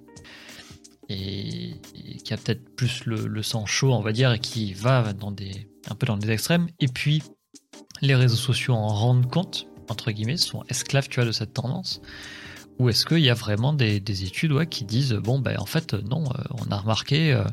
et, 1.09 1.75
qui 2.23 2.33
a 2.33 2.37
peut-être 2.37 2.75
plus 2.75 3.05
le, 3.05 3.43
sang 3.43 3.65
chaud, 3.67 3.93
on 3.93 4.01
va 4.01 4.11
dire, 4.11 4.33
et 4.33 4.39
qui 4.39 4.73
va 4.73 5.13
dans 5.13 5.31
des, 5.31 5.69
un 5.89 5.95
peu 5.95 6.07
dans 6.07 6.17
des 6.17 6.31
extrêmes? 6.31 6.67
Et 6.79 6.87
puis, 6.87 7.21
les 8.01 8.15
réseaux 8.15 8.35
sociaux 8.35 8.73
en 8.73 8.87
rendent 8.87 9.29
compte, 9.29 9.67
entre 9.89 10.11
guillemets, 10.11 10.37
sont 10.37 10.63
esclaves, 10.69 11.07
tu 11.07 11.19
vois, 11.19 11.25
de 11.25 11.31
cette 11.31 11.53
tendance? 11.53 12.01
Ou 12.79 12.89
est-ce 12.89 13.05
qu'il 13.05 13.19
y 13.19 13.29
a 13.29 13.33
vraiment 13.33 13.73
des, 13.73 14.23
études 14.23 14.51
ouais, 14.51 14.67
qui 14.67 14.85
disent, 14.85 15.13
bon, 15.13 15.39
ben 15.39 15.55
en 15.59 15.65
fait, 15.65 15.93
non, 15.93 16.25
euh, 16.25 16.43
on 16.51 16.71
a 16.71 16.77
remarqué, 16.77 17.33
euh, 17.33 17.43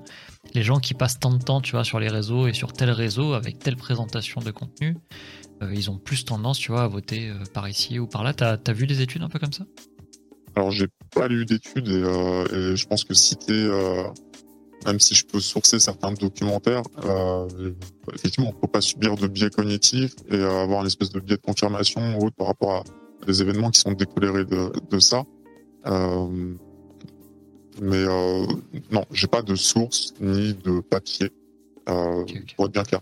les 0.55 0.63
gens 0.63 0.81
qui 0.81 0.93
passent 0.93 1.19
tant 1.19 1.33
de 1.33 1.43
temps, 1.43 1.63
tu 1.63 1.73
vois, 1.73 1.85
sur 1.85 1.99
les 1.99 2.09
réseaux 2.09 2.47
et 2.47 2.53
sur 2.53 2.75
tel 2.75 2.91
réseau 2.91 3.33
avec 3.33 3.59
telle 3.59 3.77
présentation 3.77 4.43
de 4.43 4.51
contenu, 4.51 4.99
euh, 5.63 5.73
ils 5.75 5.91
ont 5.91 5.97
plus 5.97 6.27
tendance, 6.27 6.59
tu 6.59 6.73
vois, 6.73 6.83
à 6.83 6.89
voter 6.89 7.33
par 7.55 7.69
ici 7.69 7.99
ou 7.99 8.07
par 8.07 8.23
là. 8.23 8.35
T'as 8.35 8.59
as 8.67 8.73
vu 8.73 8.87
des 8.87 9.01
études 9.01 9.23
un 9.23 9.29
peu 9.29 9.39
comme 9.39 9.53
ça? 9.53 9.65
Alors, 10.57 10.71
j'ai 10.71 10.89
pas 11.15 11.27
lu 11.27 11.47
d'études 11.47 11.89
et, 11.89 12.77
je 12.77 12.87
pense 12.87 13.03
que 13.05 13.15
citer, 13.15 13.69
même 14.85 15.01
si 15.01 15.15
je 15.15 15.25
peux 15.25 15.41
sourcer 15.41 15.81
certains 15.81 16.13
documentaires, 16.13 16.83
effectivement, 18.13 18.51
on 18.51 18.61
peut 18.61 18.71
pas 18.71 18.83
subir 18.83 19.17
de 19.17 19.27
biais 19.27 19.51
cognitifs 19.51 20.15
et 20.31 20.41
avoir 20.41 20.83
une 20.83 20.87
espèce 20.87 21.11
de 21.11 21.19
biais 21.19 21.37
de 21.37 21.43
confirmation 21.43 22.19
ou 22.19 22.27
autre 22.27 22.37
par 22.37 22.49
rapport 22.49 22.73
à 22.73 22.85
des 23.27 23.43
événements 23.43 23.70
qui 23.70 23.81
sont 23.81 23.93
décolérés 23.93 24.45
de, 24.45 24.73
de 24.91 24.99
ça. 24.99 25.24
mais 27.81 28.05
non, 28.91 29.05
j'ai 29.12 29.27
pas 29.27 29.43
de 29.43 29.55
source 29.55 30.15
ni 30.20 30.55
de 30.55 30.81
papier 30.81 31.31
pour 31.86 32.66
être 32.66 32.73
bien 32.73 32.85
clair 32.85 33.01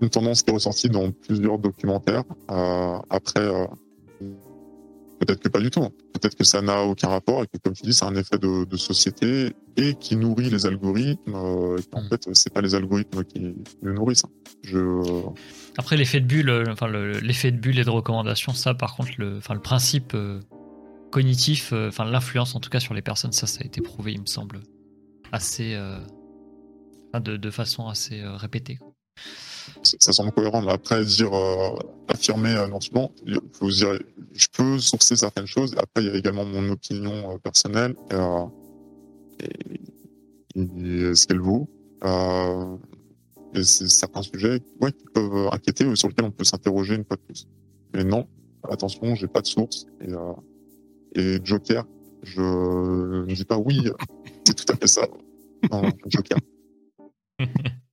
une 0.00 0.10
tendance 0.10 0.42
qui 0.42 0.50
est 0.50 0.54
ressortie 0.54 0.88
dans 0.88 1.10
plusieurs 1.10 1.58
documentaires. 1.58 2.24
Euh, 2.50 2.98
après, 3.10 3.40
euh, 3.40 3.66
peut-être 5.20 5.40
que 5.40 5.48
pas 5.48 5.60
du 5.60 5.70
tout. 5.70 5.88
Peut-être 6.12 6.34
que 6.34 6.44
ça 6.44 6.62
n'a 6.62 6.82
aucun 6.82 7.08
rapport 7.08 7.42
et 7.42 7.46
que, 7.46 7.58
comme 7.62 7.74
tu 7.74 7.82
dis, 7.82 7.94
c'est 7.94 8.04
un 8.04 8.16
effet 8.16 8.38
de, 8.38 8.64
de, 8.64 8.76
société 8.76 9.52
et 9.76 9.94
qui 9.94 10.16
nourrit 10.16 10.50
les 10.50 10.66
algorithmes. 10.66 11.34
Euh, 11.34 11.78
et 11.78 11.96
en 11.96 12.02
mm. 12.02 12.08
fait, 12.08 12.28
c'est 12.32 12.52
pas 12.52 12.60
les 12.60 12.74
algorithmes 12.74 13.22
qui 13.24 13.54
le 13.82 13.92
nourrissent. 13.92 14.24
Je... 14.62 15.22
Après, 15.78 15.96
l'effet 15.96 16.20
de 16.20 16.26
bulle, 16.26 16.64
enfin, 16.68 16.88
l'effet 16.88 17.52
de 17.52 17.58
bulle 17.58 17.78
et 17.78 17.84
de 17.84 17.90
recommandation, 17.90 18.52
ça, 18.52 18.74
par 18.74 18.96
contre, 18.96 19.12
le, 19.18 19.36
enfin, 19.36 19.54
le 19.54 19.60
principe 19.60 20.16
cognitif, 21.10 21.72
enfin, 21.72 22.04
l'influence 22.04 22.54
en 22.54 22.60
tout 22.60 22.70
cas 22.70 22.80
sur 22.80 22.94
les 22.94 23.02
personnes, 23.02 23.32
ça, 23.32 23.46
ça 23.46 23.60
a 23.62 23.66
été 23.66 23.80
prouvé, 23.80 24.12
il 24.12 24.20
me 24.20 24.26
semble, 24.26 24.60
assez. 25.32 25.78
de, 27.14 27.36
de, 27.36 27.50
façon 27.50 27.88
assez 27.88 28.22
répétée 28.24 28.78
ça 29.82 30.12
semble 30.12 30.32
cohérent. 30.32 30.62
Mais 30.62 30.72
après, 30.72 31.04
dire, 31.04 31.32
euh, 31.34 31.76
affirmer 32.08 32.54
euh, 32.54 32.68
non 32.68 32.78
faut 33.52 33.70
dire, 33.70 33.98
je 34.32 34.46
peux 34.52 34.78
sourcer 34.78 35.16
certaines 35.16 35.46
choses. 35.46 35.74
Après, 35.76 36.04
il 36.04 36.06
y 36.06 36.10
a 36.10 36.16
également 36.16 36.44
mon 36.44 36.68
opinion 36.70 37.32
euh, 37.32 37.38
personnelle 37.38 37.94
euh, 38.12 38.46
et, 40.56 41.14
ce 41.14 41.26
qu'elle 41.26 41.40
vaut. 41.40 41.68
Euh, 42.04 42.76
et 43.54 43.64
c'est 43.64 43.88
certains 43.88 44.22
sujets 44.22 44.60
ouais, 44.80 44.92
qui 44.92 45.04
peuvent 45.12 45.48
inquiéter 45.52 45.84
ou 45.84 45.96
sur 45.96 46.08
lesquels 46.08 46.24
on 46.24 46.30
peut 46.30 46.44
s'interroger 46.44 46.94
une 46.94 47.04
fois 47.04 47.16
de 47.16 47.22
plus. 47.22 47.48
Mais 47.94 48.04
non, 48.04 48.26
attention, 48.68 49.14
j'ai 49.14 49.26
pas 49.26 49.40
de 49.40 49.46
source. 49.46 49.86
Et, 50.00 51.20
et 51.20 51.38
Joker, 51.42 51.84
je 52.22 52.40
ne 52.40 53.34
dis 53.34 53.44
pas 53.44 53.58
oui, 53.58 53.88
c'est 54.44 54.54
tout 54.54 54.72
à 54.72 54.76
fait 54.76 54.86
ça. 54.86 55.08
Non, 55.70 55.82
Joker. 56.06 56.38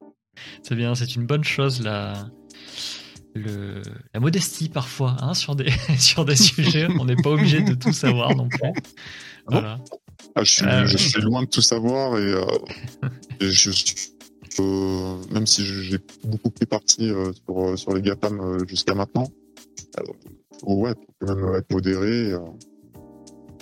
C'est 0.63 0.75
bien, 0.75 0.95
c'est 0.95 1.15
une 1.15 1.25
bonne 1.25 1.43
chose 1.43 1.81
la, 1.81 2.13
le, 3.35 3.81
la 4.13 4.19
modestie 4.19 4.69
parfois 4.69 5.15
hein, 5.21 5.33
sur, 5.33 5.55
des, 5.55 5.71
sur 5.97 6.25
des 6.25 6.35
sujets. 6.35 6.87
On 6.99 7.05
n'est 7.05 7.15
pas 7.15 7.31
obligé 7.31 7.61
de 7.61 7.73
tout 7.73 7.93
savoir 7.93 8.35
non 8.35 8.47
plus. 8.47 8.59
Ah 8.63 8.71
voilà. 9.47 9.79
Ah, 10.35 10.43
je, 10.43 10.51
suis, 10.51 10.65
euh, 10.65 10.85
je, 10.85 10.97
suis, 10.97 11.21
loin 11.21 11.41
de 11.43 11.47
tout 11.47 11.61
savoir 11.61 12.17
et, 12.17 12.21
euh, 12.21 12.45
et 13.39 13.49
je, 13.49 13.71
euh, 14.59 15.17
même 15.31 15.45
si 15.45 15.63
j'ai 15.65 15.99
beaucoup 16.23 16.49
pris 16.49 16.65
parti 16.65 17.09
euh, 17.09 17.31
sur, 17.33 17.77
sur 17.77 17.93
les 17.93 18.01
GAFAM 18.01 18.39
euh, 18.39 18.65
jusqu'à 18.67 18.95
maintenant, 18.95 19.27
ouais, 20.63 20.91
faut 20.91 21.25
quand 21.25 21.35
même 21.35 21.55
être 21.55 21.71
modéré. 21.71 22.31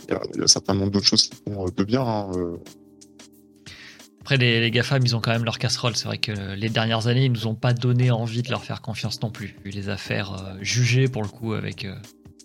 Il 0.08 0.12
y, 0.12 0.14
a, 0.14 0.22
y 0.36 0.40
a 0.40 0.44
un 0.44 0.48
certain 0.48 0.74
nombre 0.74 0.92
d'autres 0.92 1.06
choses 1.06 1.28
qui 1.28 1.36
font 1.44 1.66
de 1.66 1.84
bien. 1.84 2.02
Hein, 2.02 2.32
après, 4.26 4.38
les, 4.38 4.60
les, 4.60 4.72
GAFAM, 4.72 5.04
ils 5.06 5.16
ont 5.16 5.22
quand 5.22 5.30
même 5.30 5.46
leur 5.46 5.60
casserole. 5.60 5.96
C'est 5.96 6.08
vrai 6.08 6.18
que 6.18 6.56
les 6.56 6.70
dernières 6.70 7.06
années, 7.06 7.26
ils 7.26 7.32
nous 7.32 7.46
ont 7.46 7.54
pas 7.54 7.74
donné 7.74 8.10
envie 8.10 8.42
de 8.42 8.50
leur 8.50 8.64
faire 8.64 8.82
confiance 8.82 9.22
non 9.22 9.30
plus. 9.30 9.56
Vu 9.64 9.70
les 9.70 9.88
affaires 9.88 10.34
euh, 10.34 10.58
jugées, 10.62 11.08
pour 11.08 11.22
le 11.22 11.28
coup, 11.28 11.54
avec 11.54 11.86
euh, 11.86 11.94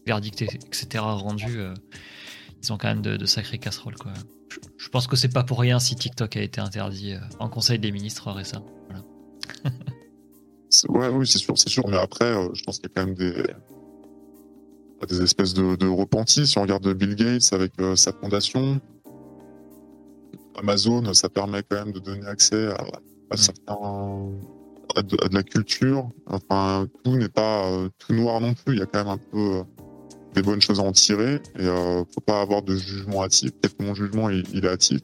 verdict, 0.07 0.43
etc., 0.43 0.86
rendus, 0.98 1.59
euh, 1.59 1.73
ils 2.62 2.70
ont 2.70 2.77
quand 2.77 2.89
même 2.89 3.01
de, 3.01 3.16
de 3.16 3.24
sacrées 3.24 3.57
casseroles. 3.57 3.94
Quoi. 3.94 4.12
Je, 4.51 4.59
je, 4.77 4.89
pense 4.90 5.07
que 5.07 5.16
c'est 5.16 5.32
pas 5.32 5.43
pour 5.43 5.59
rien 5.59 5.78
si 5.78 5.97
TikTok 5.97 6.36
a 6.36 6.43
été 6.43 6.61
interdit 6.61 7.15
euh, 7.15 7.20
en 7.39 7.48
Conseil 7.48 7.78
des 7.78 7.93
ministres 7.93 8.31
récemment. 8.31 8.66
Voilà. 8.90 9.05
ouais, 10.90 11.09
oui, 11.09 11.27
c'est 11.27 11.39
sûr, 11.39 11.57
c'est 11.57 11.70
sûr. 11.70 11.89
Mais 11.89 11.97
après, 11.97 12.27
euh, 12.27 12.51
je 12.52 12.62
pense 12.62 12.78
qu'il 12.78 12.90
y 12.90 12.93
a 12.93 12.94
quand 12.94 13.07
même 13.07 13.15
des, 13.15 13.43
des 15.09 15.23
espèces 15.23 15.55
de, 15.55 15.77
de 15.77 15.86
repentis. 15.86 16.47
Si 16.47 16.59
on 16.59 16.62
regarde 16.62 16.86
Bill 16.93 17.15
Gates 17.15 17.52
avec 17.52 17.73
sa 17.97 18.12
fondation, 18.12 18.82
Amazon, 20.61 21.12
ça 21.15 21.28
permet 21.28 21.62
quand 21.62 21.85
même 21.85 21.93
de 21.93 21.99
donner 21.99 22.27
accès 22.27 22.69
à, 22.69 22.85
à 23.31 23.37
certains, 23.37 23.77
à 24.95 25.03
de, 25.03 25.16
à 25.24 25.28
de, 25.28 25.35
la 25.35 25.43
culture. 25.43 26.09
Enfin, 26.27 26.87
tout 27.05 27.16
n'est 27.16 27.28
pas 27.28 27.66
euh, 27.66 27.89
tout 27.99 28.15
noir 28.15 28.41
non 28.41 28.55
plus. 28.55 28.74
Il 28.74 28.78
y 28.78 28.82
a 28.82 28.87
quand 28.87 28.99
même 28.99 29.09
un 29.09 29.19
peu 29.19 29.39
euh, 29.39 29.62
des 30.35 30.43
bonnes 30.43 30.61
choses 30.61 30.81
à 30.81 30.82
en 30.82 30.93
tirer. 30.93 31.41
Et 31.59 31.66
euh, 31.66 32.05
faut 32.15 32.20
pas 32.20 32.41
avoir 32.41 32.62
de 32.62 32.77
jugement 32.77 33.23
hâtif. 33.23 33.53
Peut-être 33.53 33.77
que 33.77 33.85
mon 33.85 33.95
jugement 33.95 34.28
il, 34.28 34.45
il 34.53 34.65
est 34.65 34.69
hâtif. 34.69 35.01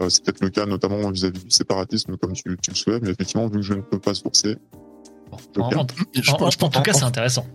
Euh, 0.00 0.08
c'est 0.08 0.24
peut-être 0.24 0.40
le 0.40 0.50
cas 0.50 0.66
notamment 0.66 1.10
vis-à-vis 1.10 1.38
-vis 1.38 1.44
du 1.44 1.50
séparatisme, 1.50 2.16
comme 2.16 2.32
tu, 2.32 2.42
tu 2.60 2.70
le 2.70 2.76
souhaites. 2.76 3.02
Mais 3.02 3.10
effectivement, 3.10 3.46
vu 3.46 3.56
que 3.56 3.62
je 3.62 3.74
ne 3.74 3.82
peux 3.82 3.98
pas 3.98 4.14
sourcer. 4.14 4.56
Bon, 5.30 5.62
en, 5.62 5.68
en, 5.68 5.72
en, 5.72 5.80
en, 5.80 5.86
tout 5.86 6.82
cas, 6.82 6.92
c'est 6.92 7.04
intéressant. 7.04 7.46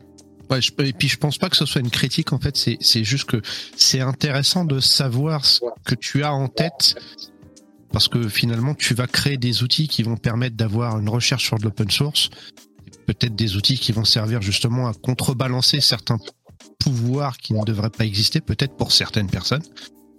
Ouais, 0.49 0.61
je, 0.61 0.71
et 0.79 0.93
puis 0.93 1.07
je 1.07 1.17
pense 1.17 1.37
pas 1.37 1.49
que 1.49 1.57
ce 1.57 1.65
soit 1.65 1.81
une 1.81 1.89
critique 1.89 2.31
en 2.31 2.39
fait, 2.39 2.55
c'est 2.55 2.77
c'est 2.79 3.03
juste 3.03 3.25
que 3.25 3.41
c'est 3.75 3.99
intéressant 3.99 4.63
de 4.63 4.79
savoir 4.79 5.45
ce 5.45 5.59
que 5.83 5.95
tu 5.95 6.23
as 6.23 6.33
en 6.33 6.47
tête 6.47 6.95
parce 7.91 8.07
que 8.07 8.29
finalement 8.29 8.73
tu 8.73 8.93
vas 8.93 9.07
créer 9.07 9.37
des 9.37 9.63
outils 9.63 9.87
qui 9.87 10.03
vont 10.03 10.15
permettre 10.15 10.55
d'avoir 10.55 10.99
une 10.99 11.09
recherche 11.09 11.45
sur 11.45 11.57
de 11.57 11.63
l'open 11.63 11.89
source, 11.89 12.29
peut-être 13.07 13.35
des 13.35 13.57
outils 13.57 13.77
qui 13.77 13.91
vont 13.91 14.05
servir 14.05 14.41
justement 14.41 14.87
à 14.87 14.93
contrebalancer 14.93 15.81
certains 15.81 16.19
pouvoirs 16.79 17.37
qui 17.37 17.53
ne 17.53 17.63
devraient 17.65 17.89
pas 17.89 18.05
exister, 18.05 18.39
peut-être 18.39 18.77
pour 18.77 18.93
certaines 18.93 19.29
personnes, 19.29 19.63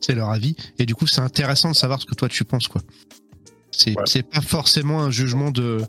c'est 0.00 0.14
leur 0.14 0.28
avis, 0.28 0.56
et 0.78 0.84
du 0.84 0.94
coup 0.94 1.06
c'est 1.06 1.22
intéressant 1.22 1.70
de 1.70 1.76
savoir 1.76 2.02
ce 2.02 2.06
que 2.06 2.14
toi 2.14 2.28
tu 2.28 2.44
penses 2.44 2.68
quoi. 2.68 2.82
C'est 3.70 3.96
ouais. 3.96 4.22
pas 4.22 4.40
forcément 4.40 5.00
un 5.02 5.10
jugement 5.10 5.50
de 5.50 5.82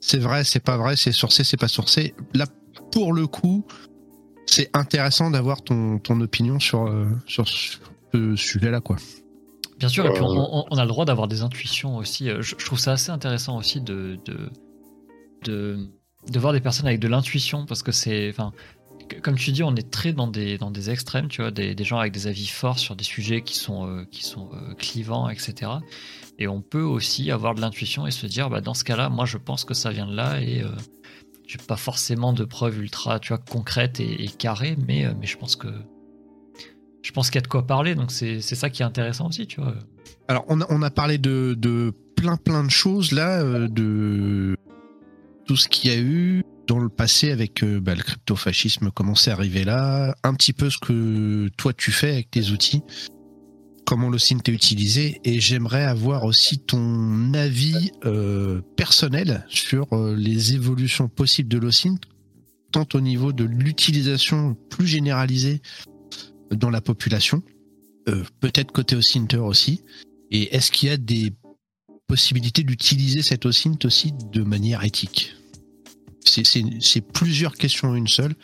c'est 0.00 0.18
vrai, 0.18 0.44
c'est 0.44 0.60
pas 0.60 0.76
vrai, 0.76 0.96
c'est 0.96 1.12
sourcé, 1.12 1.44
c'est 1.44 1.58
pas 1.58 1.68
sourcé. 1.68 2.14
Là 2.34 2.46
pour 2.90 3.12
le 3.12 3.26
coup, 3.26 3.64
c'est 4.46 4.70
intéressant 4.74 5.30
d'avoir 5.30 5.62
ton, 5.62 5.98
ton 5.98 6.20
opinion 6.20 6.58
sur, 6.58 6.86
euh, 6.86 7.06
sur 7.26 7.46
ce 7.48 8.36
sujet-là, 8.36 8.80
quoi. 8.80 8.96
Bien 9.78 9.88
sûr, 9.88 10.04
et 10.04 10.12
puis 10.12 10.22
on, 10.22 10.66
on 10.70 10.76
a 10.76 10.82
le 10.82 10.88
droit 10.88 11.06
d'avoir 11.06 11.26
des 11.26 11.42
intuitions 11.42 11.96
aussi. 11.96 12.28
Euh, 12.28 12.42
je, 12.42 12.54
je, 12.58 12.66
trouve 12.66 12.78
ça 12.78 12.92
assez 12.92 13.10
intéressant 13.10 13.56
aussi 13.56 13.80
de, 13.80 14.18
de, 14.26 14.50
de, 15.44 15.88
de 16.30 16.38
voir 16.38 16.52
des 16.52 16.60
personnes 16.60 16.86
avec 16.86 17.00
de 17.00 17.08
l'intuition, 17.08 17.64
parce 17.64 17.82
que 17.82 17.92
c'est, 17.92 18.28
enfin, 18.28 18.52
comme 19.22 19.36
tu 19.36 19.52
dis, 19.52 19.62
on 19.62 19.74
est 19.74 19.90
très 19.90 20.12
dans 20.12 20.26
des, 20.26 20.58
dans 20.58 20.70
des 20.70 20.90
extrêmes, 20.90 21.28
tu 21.28 21.42
vois, 21.42 21.50
des, 21.50 21.74
des 21.74 21.84
gens 21.84 21.98
avec 21.98 22.12
des 22.12 22.26
avis 22.26 22.46
forts 22.46 22.78
sur 22.78 22.96
des 22.96 23.04
sujets 23.04 23.42
qui 23.42 23.56
sont, 23.56 23.86
euh, 23.86 24.04
qui 24.10 24.24
sont 24.24 24.50
euh, 24.52 24.74
clivants, 24.74 25.28
etc. 25.28 25.72
Et 26.38 26.48
on 26.48 26.62
peut 26.62 26.82
aussi 26.82 27.30
avoir 27.30 27.54
de 27.54 27.60
l'intuition 27.60 28.06
et 28.06 28.10
se 28.10 28.26
dire, 28.26 28.50
bah, 28.50 28.60
dans 28.60 28.74
ce 28.74 28.84
cas-là, 28.84 29.08
moi 29.08 29.26
je 29.26 29.38
pense 29.38 29.64
que 29.64 29.74
ça 29.74 29.90
vient 29.90 30.06
de 30.06 30.14
là 30.14 30.40
et 30.40 30.62
euh, 30.62 30.68
j'ai 31.50 31.58
pas 31.58 31.76
forcément 31.76 32.32
de 32.32 32.44
preuves 32.44 32.78
ultra, 32.78 33.18
tu 33.18 33.28
vois, 33.28 33.38
concrètes 33.38 33.98
et, 33.98 34.28
carrées, 34.38 34.76
mais, 34.86 35.04
euh, 35.04 35.12
mais 35.18 35.26
je 35.26 35.36
pense 35.36 35.56
que 35.56 35.66
je 37.02 37.10
pense 37.12 37.28
qu'il 37.28 37.36
y 37.36 37.38
a 37.38 37.42
de 37.42 37.48
quoi 37.48 37.66
parler, 37.66 37.96
donc 37.96 38.12
c'est 38.12 38.40
ça 38.40 38.70
qui 38.70 38.82
est 38.82 38.84
intéressant 38.84 39.28
aussi, 39.28 39.46
tu 39.46 39.60
vois. 39.60 39.74
Alors, 40.28 40.44
on 40.48 40.60
a, 40.60 40.66
on 40.68 40.80
a 40.82 40.90
parlé 40.90 41.18
de, 41.18 41.56
de 41.58 41.92
plein 42.14 42.36
plein 42.36 42.62
de 42.62 42.70
choses 42.70 43.10
là, 43.10 43.40
euh, 43.40 43.66
de 43.66 44.54
tout 45.46 45.56
ce 45.56 45.66
qu'il 45.66 45.90
y 45.90 45.94
a 45.94 45.98
eu 45.98 46.44
dans 46.68 46.78
le 46.78 46.88
passé 46.88 47.32
avec 47.32 47.64
euh, 47.64 47.80
bah, 47.80 47.96
le 47.96 48.02
crypto-fascisme, 48.02 48.90
comment 48.94 49.16
c'est 49.16 49.32
arrivé 49.32 49.64
là, 49.64 50.14
un 50.22 50.34
petit 50.34 50.52
peu 50.52 50.70
ce 50.70 50.78
que 50.78 51.48
toi 51.56 51.72
tu 51.72 51.90
fais 51.90 52.12
avec 52.12 52.30
tes 52.30 52.50
outils, 52.50 52.82
comment 53.90 54.08
le 54.08 54.18
est 54.18 54.48
utilisé, 54.48 55.20
et 55.24 55.40
j'aimerais 55.40 55.82
avoir 55.82 56.22
aussi 56.22 56.60
ton 56.60 57.34
avis 57.34 57.90
euh, 58.04 58.60
personnel 58.76 59.44
sur 59.48 59.92
euh, 59.92 60.14
les 60.14 60.54
évolutions 60.54 61.08
possibles 61.08 61.48
de 61.48 61.58
l'OSINT, 61.58 61.98
tant 62.70 62.86
au 62.94 63.00
niveau 63.00 63.32
de 63.32 63.42
l'utilisation 63.42 64.56
plus 64.70 64.86
généralisée 64.86 65.60
dans 66.52 66.70
la 66.70 66.80
population, 66.80 67.42
euh, 68.08 68.22
peut-être 68.38 68.70
côté 68.70 68.94
OSINTer 68.94 69.38
aussi, 69.38 69.82
et 70.30 70.54
est-ce 70.54 70.70
qu'il 70.70 70.88
y 70.88 70.92
a 70.92 70.96
des 70.96 71.32
possibilités 72.06 72.62
d'utiliser 72.62 73.22
cet 73.22 73.44
OSINT 73.44 73.78
aussi 73.82 74.12
de 74.32 74.44
manière 74.44 74.84
éthique? 74.84 75.34
C'est 76.24 77.00
plusieurs 77.12 77.56
questions 77.56 77.88
en 77.88 77.96
une 77.96 78.06
seule, 78.06 78.36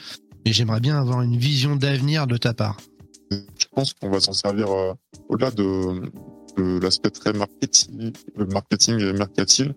mais 0.44 0.52
j'aimerais 0.52 0.81
bien 0.81 0.98
avoir 0.98 1.23
une 1.23 1.36
vision 1.36 1.77
d'avenir 1.77 2.27
de 2.27 2.36
ta 2.36 2.52
part. 2.52 2.78
Pense 3.77 3.93
qu'on 3.93 4.09
va 4.09 4.20
s'en 4.20 4.32
servir 4.32 4.73
euh, 4.73 4.94
au-delà 5.28 5.51
de, 5.51 6.81
l'aspect 6.81 7.11
très 7.11 7.35
marketing, 7.35 8.11
marketing 8.51 8.98
et 9.01 9.12
mercantile. 9.12 9.74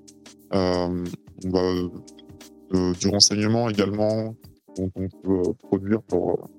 Euh, 0.54 1.06
on 1.44 1.50
va 1.50 1.90
euh, 2.74 2.94
du 2.94 3.10
renseignement 3.10 3.70
également 3.70 4.34
dont 4.78 4.90
on 4.96 5.10
peut 5.10 5.54
produire 5.68 6.02
pour, 6.04 6.50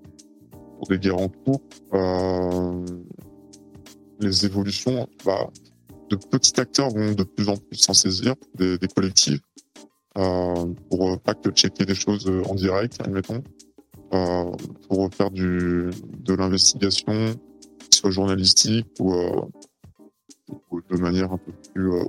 des 0.90 0.98
guerres 0.98 1.16
en 1.16 1.28
cours. 1.30 1.62
Euh, 1.94 2.84
les 4.20 4.44
évolutions, 4.44 5.08
bah, 5.24 5.48
de 6.10 6.16
petits 6.16 6.60
acteurs 6.60 6.90
vont 6.90 7.12
de 7.12 7.22
plus 7.22 7.48
en 7.48 7.56
plus 7.56 7.78
s'en 7.78 7.94
saisir, 7.94 8.34
des, 8.54 8.76
des 8.76 8.88
collectifs, 8.88 9.40
euh, 10.18 10.66
pour 10.90 11.18
pas 11.20 11.32
que 11.32 11.48
checker 11.52 11.86
des 11.86 11.94
choses 11.94 12.30
en 12.46 12.54
direct, 12.54 13.00
admettons, 13.00 13.42
euh, 14.12 14.50
pour 14.88 15.12
faire 15.14 15.30
du, 15.30 15.90
de 16.18 16.34
l'investigation, 16.34 17.34
soit 17.90 18.10
journalistique 18.10 18.88
ou, 18.98 19.14
euh, 19.14 19.42
de 20.90 20.96
manière 20.96 21.32
un 21.32 21.38
peu 21.38 21.52
plus 21.72 21.92
euh, 21.92 22.04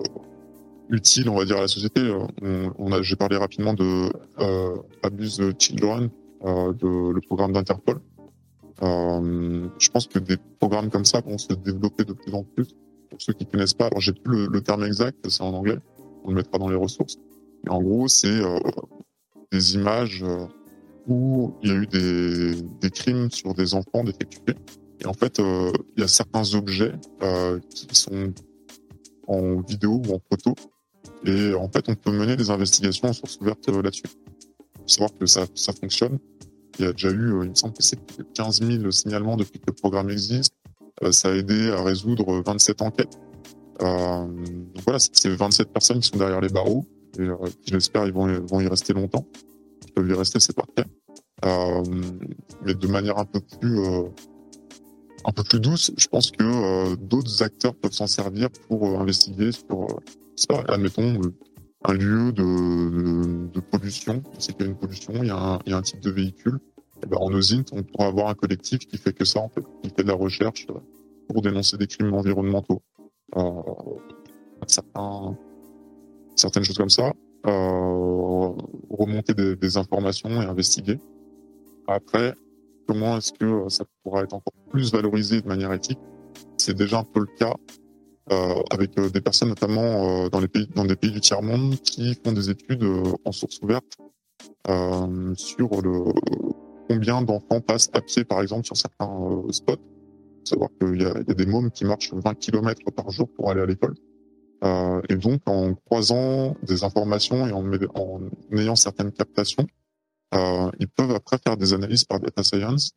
utile, 0.90 1.30
on 1.30 1.36
va 1.36 1.46
dire, 1.46 1.58
à 1.58 1.62
la 1.62 1.68
société. 1.68 2.12
On, 2.42 2.74
on 2.78 2.92
a, 2.92 3.02
j'ai 3.02 3.16
parlé 3.16 3.38
rapidement 3.38 3.74
de 3.74 4.12
euh, 4.40 4.76
Abuse 5.04 5.42
Children, 5.58 6.10
euh, 6.44 6.74
de, 6.74 7.14
le 7.14 7.22
programme 7.22 7.54
d'Interpol. 7.54 8.00
Euh, 8.84 9.68
je 9.78 9.90
pense 9.90 10.08
que 10.08 10.18
des 10.18 10.38
programmes 10.60 10.90
comme 10.90 11.06
ça 11.06 11.22
vont 11.22 11.38
se 11.38 11.54
développer 11.54 12.04
de 12.04 12.14
plus 12.14 12.34
en 12.34 12.44
plus. 12.44 12.68
Pour 13.10 13.22
ceux 13.22 13.34
qui 13.34 13.46
connaissent 13.46 13.74
pas, 13.74 13.88
alors 13.88 14.00
j'ai 14.00 14.14
plus 14.14 14.48
le, 14.48 14.62
terme 14.62 14.84
exact, 14.84 15.30
c'est 15.30 15.44
en 15.44 15.54
anglais, 15.54 15.78
on 16.24 16.30
le 16.30 16.36
mettra 16.36 16.58
dans 16.58 16.70
les 16.70 16.76
ressources. 16.76 17.18
Mais 17.64 17.72
en 17.72 17.82
gros, 17.82 18.08
c'est 18.08 18.42
euh, 18.42 18.58
des 19.52 19.76
images 19.76 20.24
où 21.08 21.54
il 21.64 21.70
y 21.70 21.72
a 21.72 21.76
eu 21.76 21.88
des, 21.88 22.62
des 22.82 22.90
crimes 22.90 23.30
sur 23.32 23.54
des 23.54 23.74
enfants 23.74 24.04
défectués. 24.04 24.56
Et 25.00 25.06
en 25.08 25.14
fait, 25.14 25.40
euh, 25.40 25.72
il 25.98 26.02
y 26.02 26.04
a 26.04 26.08
certains 26.08 26.54
objets 26.54 26.94
euh, 27.24 27.60
qui 27.70 27.88
sont 27.96 28.34
en 29.28 29.62
vidéo 29.62 30.02
ou 30.08 30.14
en 30.14 30.22
photo. 30.30 30.54
Et 31.26 31.54
en 31.54 31.70
fait, 31.70 31.86
on 31.88 31.96
peut 31.96 32.12
mener 32.12 32.36
des 32.36 32.50
investigations 32.50 33.10
en 33.10 33.14
source 33.14 33.40
ouverte 33.42 33.68
euh, 33.70 33.82
là-dessus. 33.82 34.04
Il 34.06 34.82
faut 34.82 34.88
savoir 34.88 35.12
que 35.18 35.26
ça, 35.26 35.46
ça 35.56 35.74
fonctionne. 35.74 36.20
Il 36.80 36.86
y 36.86 36.88
a 36.88 36.94
déjà 36.94 37.10
eu, 37.10 37.34
euh, 37.34 37.44
il 37.44 37.50
me 37.50 37.56
semble 37.56 37.74
que 37.74 37.84
c'est 37.84 38.00
15 38.34 38.62
000 38.62 38.92
signalements 38.92 39.38
depuis 39.38 39.60
que 39.60 39.66
le 39.68 39.74
programme 39.74 40.10
existe. 40.10 40.54
Euh, 41.04 41.12
ça 41.12 41.30
a 41.30 41.36
aidé 41.36 41.70
à 41.72 41.84
résoudre 41.84 42.42
27 42.46 42.82
enquêtes. 42.82 43.20
Donc 43.80 44.84
voilà, 44.84 45.00
c'est 45.00 45.30
27 45.30 45.74
personnes 45.74 46.02
qui 46.02 46.10
sont 46.10 46.18
derrière 46.18 46.40
les 46.40 46.50
barreaux 46.50 46.86
et 47.18 47.28
j'espère, 47.66 48.06
ils 48.06 48.14
vont, 48.14 48.28
vont 48.46 48.62
y 48.62 48.68
rester 48.68 48.94
longtemps. 48.94 49.26
Ils 49.92 49.94
peuvent 49.94 50.10
y 50.10 50.14
rester, 50.14 50.40
c'est 50.40 50.56
parfait. 50.56 50.86
Euh, 51.44 51.84
mais 52.64 52.74
de 52.74 52.88
manière 52.88 53.18
un 53.18 53.26
peu 53.26 53.42
plus 53.42 53.80
euh, 53.80 54.04
un 55.26 55.32
peu 55.32 55.44
plus 55.44 55.60
douce, 55.60 55.92
je 55.98 56.08
pense 56.08 56.32
que 56.32 56.44
euh, 56.44 56.96
d'autres 56.96 57.44
acteurs 57.44 57.76
peuvent 57.76 57.92
s'en 57.92 58.08
servir 58.08 58.50
pour 58.68 59.02
investiguer 59.02 59.52
sur, 59.52 60.00
ça, 60.36 60.64
admettons, 60.70 61.20
un 61.84 61.94
lieu 61.94 62.32
de, 62.32 63.60
pollution. 63.60 64.24
C'est 64.40 64.54
qu'il 64.54 64.66
y 64.66 64.70
a 64.70 64.72
une 64.72 64.78
pollution, 64.78 65.14
il 65.16 65.28
y 65.28 65.32
a 65.32 65.60
un, 65.66 65.82
type 65.82 66.00
de 66.00 66.12
véhicule. 66.12 66.60
Et 67.04 67.08
ben, 67.08 67.18
en 67.18 67.32
on 67.34 67.84
pourra 67.84 68.08
avoir 68.08 68.28
un 68.30 68.36
collectif 68.36 68.80
qui 68.80 68.98
fait 68.98 69.14
que 69.14 69.26
ça, 69.26 69.40
en 69.40 69.50
fait, 69.50 69.64
qui 69.84 69.90
fait 69.90 70.04
de 70.04 70.08
la 70.08 70.14
recherche 70.14 70.68
pour 71.28 71.42
dénoncer 71.42 71.78
des 71.78 71.88
crimes 71.88 72.14
environnementaux. 72.14 72.82
Certains, 74.68 75.36
certaines 76.36 76.64
choses 76.64 76.78
comme 76.78 76.90
ça. 76.90 77.14
Euh, 77.48 78.54
remonter 78.90 79.34
des, 79.34 79.56
des 79.56 79.78
informations 79.78 80.42
et 80.42 80.46
investiguer. 80.46 81.00
Après, 81.88 82.36
comment 82.88 83.18
est-ce 83.18 83.34
que 83.34 83.46
euh, 83.46 83.70
ça 83.70 83.84
pourra 84.04 84.22
être 84.24 84.34
encore 84.34 84.54
plus 84.70 84.92
valorisé 84.92 85.42
de 85.42 85.48
manière 85.48 85.74
éthique? 85.74 86.00
C'est 86.58 86.76
déjà 86.76 87.00
un 87.00 87.04
peu 87.04 87.22
le 87.22 87.38
cas 87.38 87.56
euh, 88.32 88.62
avec 88.70 88.98
euh, 89.00 89.10
des 89.10 89.20
personnes 89.20 89.50
notamment 89.50 89.82
euh, 90.26 90.30
dans 90.30 90.40
les 90.40 90.48
pays 90.48 90.68
dans 90.76 90.86
des 90.86 90.96
pays 90.96 91.12
du 91.12 91.20
tiers 91.20 91.42
monde 91.42 91.76
qui 91.82 92.14
font 92.24 92.32
des 92.32 92.50
études 92.50 92.86
en 93.26 93.32
source 93.32 93.60
ouverte 93.62 93.98
sur 95.36 95.82
le 95.82 96.14
combien 96.88 97.22
d'enfants 97.24 97.62
passent 97.62 97.90
à 97.94 98.02
pied 98.02 98.24
par 98.24 98.42
exemple 98.42 98.66
sur 98.66 98.78
certains 98.78 99.44
spots. 99.50 99.82
Savoir 100.44 100.70
qu'il 100.80 101.02
y 101.02 101.04
y 101.04 101.06
a 101.06 101.34
des 101.34 101.46
mômes 101.46 101.72
qui 101.72 101.84
marchent 101.84 102.14
20 102.14 102.36
km 102.36 102.92
par 102.96 103.10
jour 103.10 103.28
pour 103.36 103.50
aller 103.50 103.62
à 103.62 103.66
l'école. 103.66 103.96
Euh, 104.64 105.02
et 105.10 105.16
donc 105.16 105.42
en 105.48 105.74
croisant 105.74 106.56
des 106.62 106.84
informations 106.84 107.48
et 107.48 107.52
en, 107.52 108.22
ayant 108.56 108.76
certaines 108.76 109.12
captations, 109.12 109.66
euh, 110.36 110.70
ils 110.80 110.88
peuvent 110.88 111.12
après 111.12 111.38
faire 111.44 111.58
des 111.58 111.74
analyses 111.74 112.04
par 112.04 112.20
data 112.20 112.44
science 112.44 112.92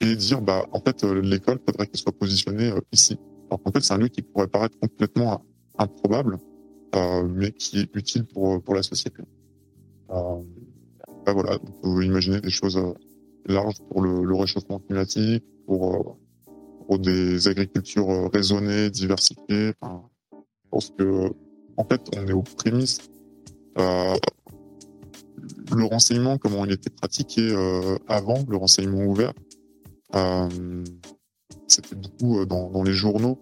et 0.00 0.14
dire 0.14 0.42
bah 0.42 0.66
en 0.72 0.80
fait 0.80 1.02
euh, 1.04 1.20
l'école 1.20 1.58
faudrait 1.66 1.86
qu'elle 1.86 2.00
soit 2.00 2.16
positionnée 2.16 2.70
euh, 2.70 2.80
ici. 2.92 3.18
Alors 3.48 3.62
qu'en 3.62 3.72
fait 3.72 3.80
c'est 3.80 3.94
un 3.94 3.98
lieu 3.98 4.08
qui 4.08 4.22
pourrait 4.22 4.48
paraître 4.48 4.78
complètement 4.78 5.44
improbable, 5.78 6.38
euh, 6.94 7.26
mais 7.26 7.52
qui 7.52 7.80
est 7.80 7.96
utile 7.96 8.24
pour 8.26 8.62
pour 8.62 8.74
la 8.74 8.82
société. 8.82 9.22
Bah 10.08 11.32
voilà, 11.34 11.58
on 11.62 11.94
peut 11.94 12.04
imaginer 12.04 12.40
des 12.40 12.50
choses 12.50 12.80
larges 13.46 13.80
pour 13.88 14.02
le, 14.02 14.24
le 14.24 14.34
réchauffement 14.34 14.78
climatique, 14.78 15.44
pour, 15.66 16.18
pour 16.86 16.98
des 16.98 17.48
agricultures 17.48 18.30
raisonnées, 18.32 18.88
diversifiées. 18.88 19.72
Enfin, 19.80 20.08
je 20.68 20.70
pense 20.70 20.90
que 20.98 21.30
en 21.76 21.84
fait 21.84 22.00
on 22.16 22.26
est 22.26 22.32
aux 22.32 22.42
prémices. 22.42 22.98
Euh, 23.78 24.16
le 25.74 25.84
renseignement, 25.84 26.36
comment 26.36 26.64
il 26.64 26.72
était 26.72 26.90
pratiqué 26.90 27.40
euh, 27.40 27.96
avant, 28.06 28.44
le 28.48 28.56
renseignement 28.56 29.04
ouvert, 29.04 29.32
euh, 30.14 30.48
c'était 31.68 31.94
beaucoup 31.94 32.40
euh, 32.40 32.46
dans, 32.46 32.70
dans, 32.70 32.82
les 32.82 32.92
journaux. 32.92 33.38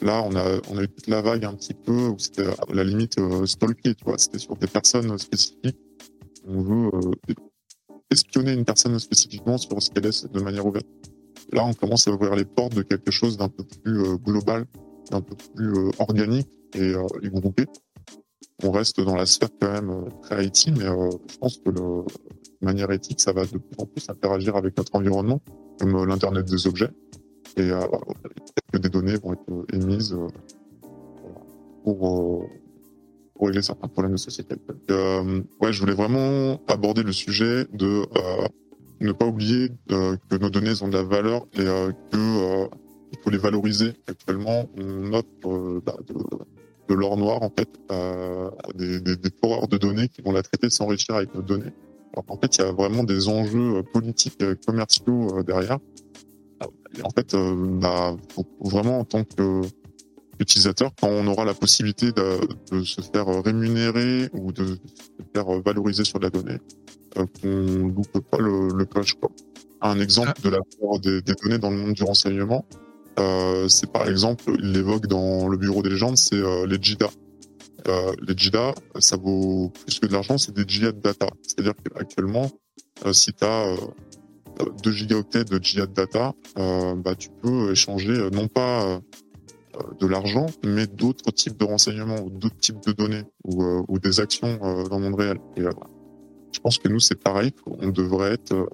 Là, 0.00 0.22
on 0.24 0.34
a, 0.36 0.60
on 0.70 0.78
a 0.78 0.82
eu 0.82 0.88
toute 0.88 1.08
la 1.08 1.20
vague 1.20 1.44
un 1.44 1.54
petit 1.54 1.74
peu 1.74 2.08
où 2.08 2.18
c'était 2.18 2.46
à 2.46 2.72
la 2.72 2.84
limite 2.84 3.16
stalké, 3.44 3.94
tu 3.94 4.04
vois. 4.04 4.16
C'était 4.16 4.38
sur 4.38 4.56
des 4.56 4.66
personnes 4.66 5.18
spécifiques. 5.18 5.78
On 6.46 6.62
veut 6.62 6.90
espionner 8.10 8.52
une 8.52 8.64
personne 8.64 8.98
spécifiquement 8.98 9.58
sur 9.58 9.82
ce 9.82 9.90
qu'elle 9.90 10.06
est 10.06 10.32
de 10.32 10.40
manière 10.40 10.64
ouverte. 10.64 10.86
Là, 11.52 11.64
on 11.64 11.74
commence 11.74 12.06
à 12.06 12.12
ouvrir 12.12 12.34
les 12.36 12.44
portes 12.44 12.74
de 12.74 12.82
quelque 12.82 13.10
chose 13.10 13.36
d'un 13.36 13.48
peu 13.48 13.64
plus 13.64 14.00
euh, 14.00 14.16
d'un 15.10 15.20
peu 15.20 15.34
plus 15.54 15.72
euh, 15.72 15.90
organique 15.98 16.48
et, 16.74 16.92
groupé 17.30 17.66
on 18.62 18.70
reste 18.70 19.00
dans 19.00 19.16
la 19.16 19.26
sphère 19.26 19.48
quand 19.60 19.72
même 19.72 19.90
euh, 19.90 20.10
très 20.22 20.46
IT, 20.46 20.70
mais 20.76 20.84
euh, 20.84 21.10
je 21.28 21.36
pense 21.38 21.58
que 21.58 21.70
de 21.70 22.04
manière 22.60 22.90
éthique, 22.90 23.20
ça 23.20 23.32
va 23.32 23.44
de 23.44 23.58
plus 23.58 23.76
en 23.78 23.86
plus 23.86 24.08
interagir 24.08 24.56
avec 24.56 24.76
notre 24.76 24.94
environnement, 24.94 25.40
comme 25.78 25.96
euh, 25.96 26.06
l'Internet 26.06 26.46
des 26.46 26.66
objets. 26.66 26.90
Et 27.56 27.70
euh, 27.70 27.80
que 28.72 28.78
des 28.78 28.88
données 28.88 29.16
vont 29.16 29.32
être 29.32 29.74
émises 29.74 30.12
euh, 30.12 30.28
pour, 31.84 32.46
pour, 33.34 33.46
régler 33.46 33.62
certains 33.62 33.88
problèmes 33.88 34.12
de 34.12 34.18
société. 34.18 34.54
Ouais, 35.60 35.72
je 35.72 35.80
voulais 35.80 35.94
vraiment 35.94 36.60
aborder 36.68 37.02
le 37.02 37.12
sujet 37.12 37.66
de 37.72 38.04
ne 39.00 39.12
pas 39.12 39.26
oublier 39.26 39.70
que 39.88 40.36
nos 40.36 40.50
données 40.50 40.74
ont 40.82 40.88
de 40.88 40.96
la 40.96 41.02
valeur 41.02 41.46
et 41.54 41.64
que 42.12 42.68
il 43.12 43.18
faut 43.22 43.30
les 43.30 43.38
valoriser. 43.38 43.94
Actuellement, 44.06 44.68
on 44.78 45.12
offre 45.12 45.80
bah, 45.84 45.96
de, 46.06 46.14
de 46.88 46.94
l'or 46.94 47.16
noir 47.16 47.42
en 47.42 47.50
fait, 47.50 47.68
euh, 47.92 48.50
des, 48.74 49.00
des, 49.00 49.16
des 49.16 49.30
foreurs 49.42 49.68
de 49.68 49.78
données 49.78 50.08
qui 50.08 50.22
vont 50.22 50.32
la 50.32 50.42
traiter, 50.42 50.70
s'enrichir 50.70 51.14
avec 51.14 51.34
nos 51.34 51.42
données. 51.42 51.72
Alors 52.12 52.24
en 52.28 52.36
fait, 52.36 52.56
il 52.56 52.62
y 52.62 52.64
a 52.64 52.72
vraiment 52.72 53.04
des 53.04 53.28
enjeux 53.28 53.76
euh, 53.76 53.82
politiques, 53.82 54.42
euh, 54.42 54.56
commerciaux 54.66 55.38
euh, 55.38 55.42
derrière. 55.42 55.78
Et 56.98 57.02
en 57.02 57.10
fait, 57.10 57.34
euh, 57.34 57.54
bah, 57.80 58.16
faut 58.34 58.46
vraiment 58.60 58.98
en 58.98 59.04
tant 59.04 59.22
que 59.24 59.62
utilisateur, 60.40 60.90
quand 61.00 61.08
on 61.08 61.26
aura 61.26 61.44
la 61.44 61.54
possibilité 61.54 62.12
de, 62.12 62.40
de, 62.72 62.82
se 62.82 63.00
faire 63.02 63.26
rémunérer 63.44 64.28
ou 64.32 64.52
de 64.52 64.66
se 64.66 64.74
faire 65.34 65.46
valoriser 65.62 66.04
sur 66.04 66.18
de 66.18 66.24
la 66.24 66.30
donnée, 66.30 66.58
euh, 67.18 67.26
qu'on 67.40 67.88
loupe 67.88 68.18
pas 68.30 68.38
le, 68.38 68.68
le 68.74 68.84
coche. 68.86 69.16
Un 69.82 70.00
exemple 70.00 70.32
ah. 70.36 70.40
de 70.42 70.50
la 70.50 70.58
des, 70.98 71.22
des 71.22 71.34
données 71.34 71.58
dans 71.58 71.70
le 71.70 71.76
monde 71.76 71.92
du 71.92 72.02
renseignement, 72.02 72.64
euh, 72.72 72.89
c'est 73.68 73.90
par 73.92 74.08
exemple, 74.08 74.44
il 74.58 74.72
l'évoque 74.72 75.06
dans 75.06 75.48
le 75.48 75.56
bureau 75.56 75.82
des 75.82 75.90
légendes, 75.90 76.16
c'est 76.16 76.36
euh, 76.36 76.66
les 76.66 76.78
JIDA. 76.80 77.08
Euh, 77.88 78.12
les 78.26 78.34
JIDA, 78.36 78.74
ça 78.98 79.16
vaut 79.16 79.70
plus 79.70 79.98
que 79.98 80.06
de 80.06 80.12
l'argent, 80.12 80.38
c'est 80.38 80.54
des 80.54 80.64
jihad 80.66 81.00
data. 81.00 81.28
C'est-à-dire 81.42 81.74
qu'actuellement, 81.82 82.50
euh, 83.06 83.12
si 83.12 83.32
tu 83.32 83.44
as 83.44 83.74
2 84.82 84.92
gigaoctets 84.92 85.44
de 85.44 85.62
jihad 85.62 85.92
data, 85.92 86.34
euh, 86.58 86.94
bah, 86.94 87.14
tu 87.14 87.30
peux 87.42 87.72
échanger 87.72 88.28
non 88.32 88.48
pas 88.48 89.00
de 89.98 90.06
l'argent, 90.06 90.46
mais 90.64 90.86
d'autres 90.86 91.30
types 91.30 91.56
de 91.56 91.64
renseignements 91.64 92.20
ou 92.20 92.28
d'autres 92.28 92.58
types 92.58 92.84
de 92.86 92.92
données 92.92 93.22
ou, 93.44 93.98
des 93.98 94.20
actions 94.20 94.58
dans 94.58 94.98
le 94.98 95.04
monde 95.04 95.14
réel. 95.14 95.38
Je 95.56 96.60
pense 96.60 96.78
que 96.78 96.88
nous, 96.88 97.00
c'est 97.00 97.22
pareil, 97.22 97.52
on 97.66 97.88
devrait 97.88 98.32
être 98.32 98.68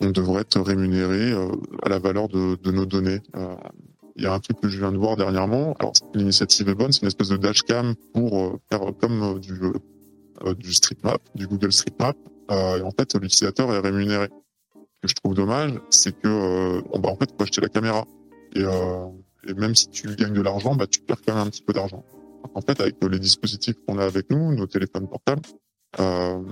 on 0.00 0.10
devrait 0.10 0.42
être 0.42 0.60
rémunéré 0.60 1.32
euh, 1.32 1.48
à 1.82 1.88
la 1.88 1.98
valeur 1.98 2.28
de, 2.28 2.56
de 2.56 2.70
nos 2.70 2.86
données. 2.86 3.20
Euh, 3.36 3.54
il 4.16 4.24
y 4.24 4.26
a 4.26 4.32
un 4.32 4.40
truc 4.40 4.60
que 4.60 4.68
je 4.68 4.78
viens 4.78 4.92
de 4.92 4.98
voir 4.98 5.16
dernièrement. 5.16 5.74
Alors 5.78 5.92
l'initiative 6.14 6.68
est 6.68 6.74
bonne, 6.74 6.92
c'est 6.92 7.02
une 7.02 7.08
espèce 7.08 7.28
de 7.28 7.36
dashcam 7.36 7.94
pour 8.12 8.38
euh, 8.38 8.60
faire 8.70 8.80
comme 9.00 9.38
du 9.40 9.60
du 10.56 10.72
StreetMap, 10.72 11.20
du 11.34 11.46
Google 11.46 11.70
StreetMap. 11.70 12.16
et 12.50 12.82
en 12.82 12.90
fait, 12.92 13.14
l'utilisateur 13.14 13.70
est 13.74 13.80
rémunéré. 13.80 14.28
Ce 14.74 15.02
que 15.02 15.08
je 15.08 15.14
trouve 15.16 15.34
dommage, 15.34 15.74
c'est 15.90 16.18
que 16.18 16.80
bah, 16.98 17.10
en 17.10 17.16
fait, 17.16 17.30
faut 17.30 17.42
acheter 17.42 17.60
la 17.60 17.68
caméra. 17.68 18.06
Et, 18.56 18.62
et 19.46 19.52
même 19.52 19.74
si 19.74 19.90
tu 19.90 20.14
gagnes 20.16 20.32
de 20.32 20.40
l'argent, 20.40 20.74
bah, 20.74 20.86
tu 20.86 21.00
perds 21.00 21.20
quand 21.26 21.34
même 21.34 21.46
un 21.46 21.50
petit 21.50 21.62
peu 21.62 21.74
d'argent. 21.74 22.02
En 22.54 22.62
fait, 22.62 22.80
avec 22.80 22.96
les 23.04 23.18
dispositifs 23.18 23.76
qu'on 23.86 23.98
a 23.98 24.04
avec 24.06 24.30
nous, 24.30 24.54
nos 24.54 24.66
téléphones 24.66 25.08
portables, 25.08 25.42
euh, 25.98 26.42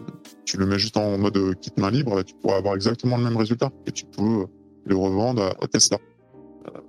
tu 0.44 0.56
le 0.56 0.66
mets 0.66 0.78
juste 0.78 0.96
en 0.96 1.16
mode 1.18 1.54
kit 1.60 1.72
main 1.76 1.90
libre, 1.90 2.22
tu 2.22 2.34
pourras 2.34 2.56
avoir 2.56 2.74
exactement 2.74 3.16
le 3.16 3.24
même 3.24 3.36
résultat 3.36 3.70
et 3.86 3.92
tu 3.92 4.04
peux 4.06 4.46
le 4.84 4.96
revendre 4.96 5.42
à, 5.60 5.68
Tesla. 5.68 5.98
Euh, 6.66 6.80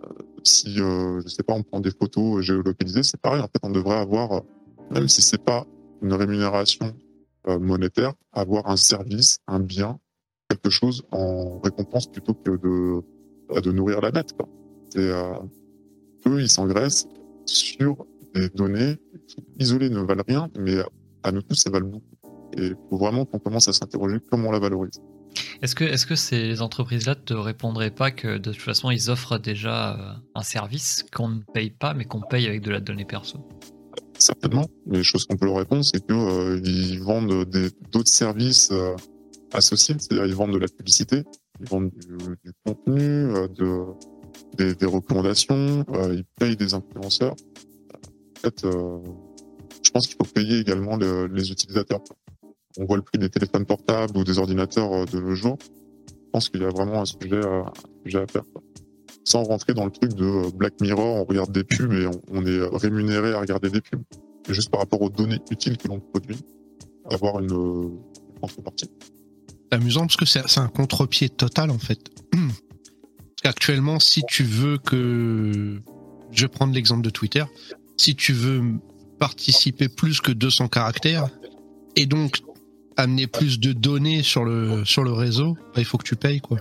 si, 0.43 0.79
euh, 0.79 1.21
je 1.21 1.27
sais 1.27 1.43
pas, 1.43 1.53
on 1.53 1.63
prend 1.63 1.79
des 1.79 1.91
photos 1.91 2.41
géolocalisées, 2.43 3.03
c'est 3.03 3.19
pareil. 3.19 3.41
En 3.41 3.47
fait, 3.47 3.59
on 3.63 3.69
devrait 3.69 3.97
avoir, 3.97 4.41
même 4.89 5.07
si 5.07 5.21
c'est 5.21 5.43
pas 5.43 5.65
une 6.01 6.13
rémunération 6.13 6.93
euh, 7.47 7.59
monétaire, 7.59 8.13
avoir 8.31 8.67
un 8.69 8.77
service, 8.77 9.39
un 9.47 9.59
bien, 9.59 9.99
quelque 10.49 10.69
chose 10.69 11.03
en 11.11 11.59
récompense 11.59 12.07
plutôt 12.07 12.33
que 12.33 12.51
de, 12.51 13.01
bah, 13.49 13.61
de 13.61 13.71
nourrir 13.71 14.01
la 14.01 14.11
bête. 14.11 14.33
Quoi. 14.33 14.47
Et, 14.95 14.99
euh, 14.99 15.33
eux, 16.27 16.41
ils 16.41 16.49
s'engraissent 16.49 17.07
sur 17.45 18.05
des 18.33 18.49
données 18.49 18.97
qui, 19.27 19.43
isolées, 19.59 19.89
ne 19.89 20.01
valent 20.01 20.23
rien, 20.27 20.49
mais 20.57 20.77
à 21.23 21.31
nous 21.31 21.41
tous, 21.41 21.55
ça 21.55 21.69
valent 21.69 21.87
beaucoup. 21.87 22.08
Et 22.57 22.67
il 22.67 22.75
faut 22.89 22.97
vraiment 22.97 23.25
qu'on 23.25 23.39
commence 23.39 23.67
à 23.67 23.73
s'interroger 23.73 24.17
comment 24.29 24.49
on 24.49 24.51
la 24.51 24.59
valorise. 24.59 25.01
Est-ce 25.61 25.75
que, 25.75 25.83
est-ce 25.83 26.05
que 26.05 26.15
ces 26.15 26.61
entreprises-là 26.61 27.15
te 27.15 27.33
répondraient 27.33 27.91
pas 27.91 28.11
que 28.11 28.37
de 28.37 28.51
toute 28.51 28.61
façon 28.61 28.89
ils 28.89 29.09
offrent 29.11 29.37
déjà 29.37 29.93
euh, 29.93 30.13
un 30.33 30.41
service 30.41 31.05
qu'on 31.13 31.29
ne 31.29 31.41
paye 31.53 31.69
pas 31.69 31.93
mais 31.93 32.05
qu'on 32.05 32.21
paye 32.21 32.47
avec 32.47 32.61
de 32.61 32.71
la 32.71 32.79
donnée 32.79 33.05
perso? 33.05 33.37
Certainement. 34.17 34.65
Les 34.87 35.03
choses 35.03 35.25
qu'on 35.25 35.37
peut 35.37 35.45
leur 35.45 35.57
répondre, 35.57 35.83
c'est 35.85 36.05
qu'ils 36.05 36.15
euh, 36.15 37.03
vendent 37.03 37.45
d'autres 37.91 38.09
services 38.11 38.69
euh, 38.71 38.95
associés, 39.53 39.95
c'est-à-dire 39.99 40.25
ils 40.25 40.35
vendent 40.35 40.53
de 40.53 40.57
la 40.59 40.67
publicité, 40.67 41.23
ils 41.61 41.67
vendent 41.67 41.91
du, 41.91 42.17
du 42.43 42.51
contenu, 42.65 42.99
euh, 43.01 43.47
de, 43.49 43.83
des, 44.57 44.75
des 44.75 44.85
recommandations, 44.85 45.85
ils 46.11 46.25
payent 46.39 46.55
des 46.57 46.73
influenceurs. 46.73 47.35
En 48.37 48.41
fait, 48.41 48.61
je 48.63 49.91
pense 49.91 50.07
qu'il 50.07 50.15
faut 50.15 50.31
payer 50.33 50.59
également 50.59 50.95
le- 50.97 51.27
les 51.27 51.51
utilisateurs. 51.51 52.01
On 52.77 52.85
voit 52.85 52.97
le 52.97 53.03
prix 53.03 53.17
des 53.17 53.29
téléphones 53.29 53.65
portables 53.65 54.15
ou 54.17 54.23
des 54.23 54.37
ordinateurs 54.37 54.93
euh, 54.93 55.05
de 55.05 55.19
nos 55.19 55.35
jours. 55.35 55.57
Je 56.09 56.31
pense 56.31 56.49
qu'il 56.49 56.61
y 56.61 56.65
a 56.65 56.69
vraiment 56.69 57.01
un 57.01 57.05
sujet, 57.05 57.41
sujet 58.05 58.19
à 58.19 58.27
faire. 58.27 58.43
Sans 59.23 59.43
rentrer 59.43 59.73
dans 59.73 59.85
le 59.85 59.91
truc 59.91 60.13
de 60.13 60.25
euh, 60.25 60.49
Black 60.53 60.79
Mirror, 60.81 61.21
on 61.21 61.23
regarde 61.23 61.51
des 61.51 61.63
pubs 61.63 61.91
et 61.93 62.07
on, 62.31 62.45
est 62.45 62.77
rémunéré 62.77 63.33
à 63.33 63.39
regarder 63.39 63.69
des 63.69 63.81
pubs. 63.81 64.03
Juste 64.47 64.69
par 64.69 64.79
rapport 64.79 65.01
aux 65.01 65.09
données 65.09 65.39
utiles 65.51 65.77
que 65.77 65.87
l'on 65.87 65.99
produit, 65.99 66.37
avoir 67.09 67.39
une, 67.39 67.51
euh, 67.51 67.89
contrepartie. 68.39 68.89
C'est 69.71 69.77
amusant 69.77 70.01
parce 70.01 70.15
que 70.15 70.25
c'est 70.25 70.47
c'est 70.47 70.59
un 70.59 70.67
contre-pied 70.67 71.29
total 71.29 71.69
en 71.71 71.77
fait. 71.77 71.99
Parce 72.31 73.53
qu'actuellement, 73.55 73.99
si 73.99 74.23
tu 74.27 74.43
veux 74.43 74.77
que. 74.79 75.79
Je 76.31 76.41
vais 76.41 76.47
prendre 76.49 76.73
l'exemple 76.73 77.03
de 77.03 77.09
Twitter. 77.09 77.45
Si 77.95 78.15
tu 78.15 78.33
veux 78.33 78.61
participer 79.17 79.87
plus 79.87 80.19
que 80.19 80.31
200 80.31 80.67
caractères 80.67 81.29
et 81.95 82.05
donc 82.05 82.39
amener 82.99 83.27
plus 83.27 83.59
de 83.59 83.73
données 83.73 84.23
sur 84.23 84.43
le, 84.43 84.85
sur 84.85 85.03
le 85.03 85.11
réseau, 85.11 85.55
bah, 85.73 85.79
il 85.81 85.85
faut 85.85 85.97
que 85.97 86.03
tu 86.03 86.15
payes 86.15 86.41
quoi. 86.41 86.59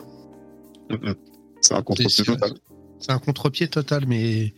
C'est 1.60 1.74
un 1.74 1.82
contre-pied 1.82 2.24
total. 2.24 2.52
C'est 3.00 3.12
un 3.12 3.18
contre-pied 3.18 3.68
total, 3.68 4.06
mais, 4.06 4.54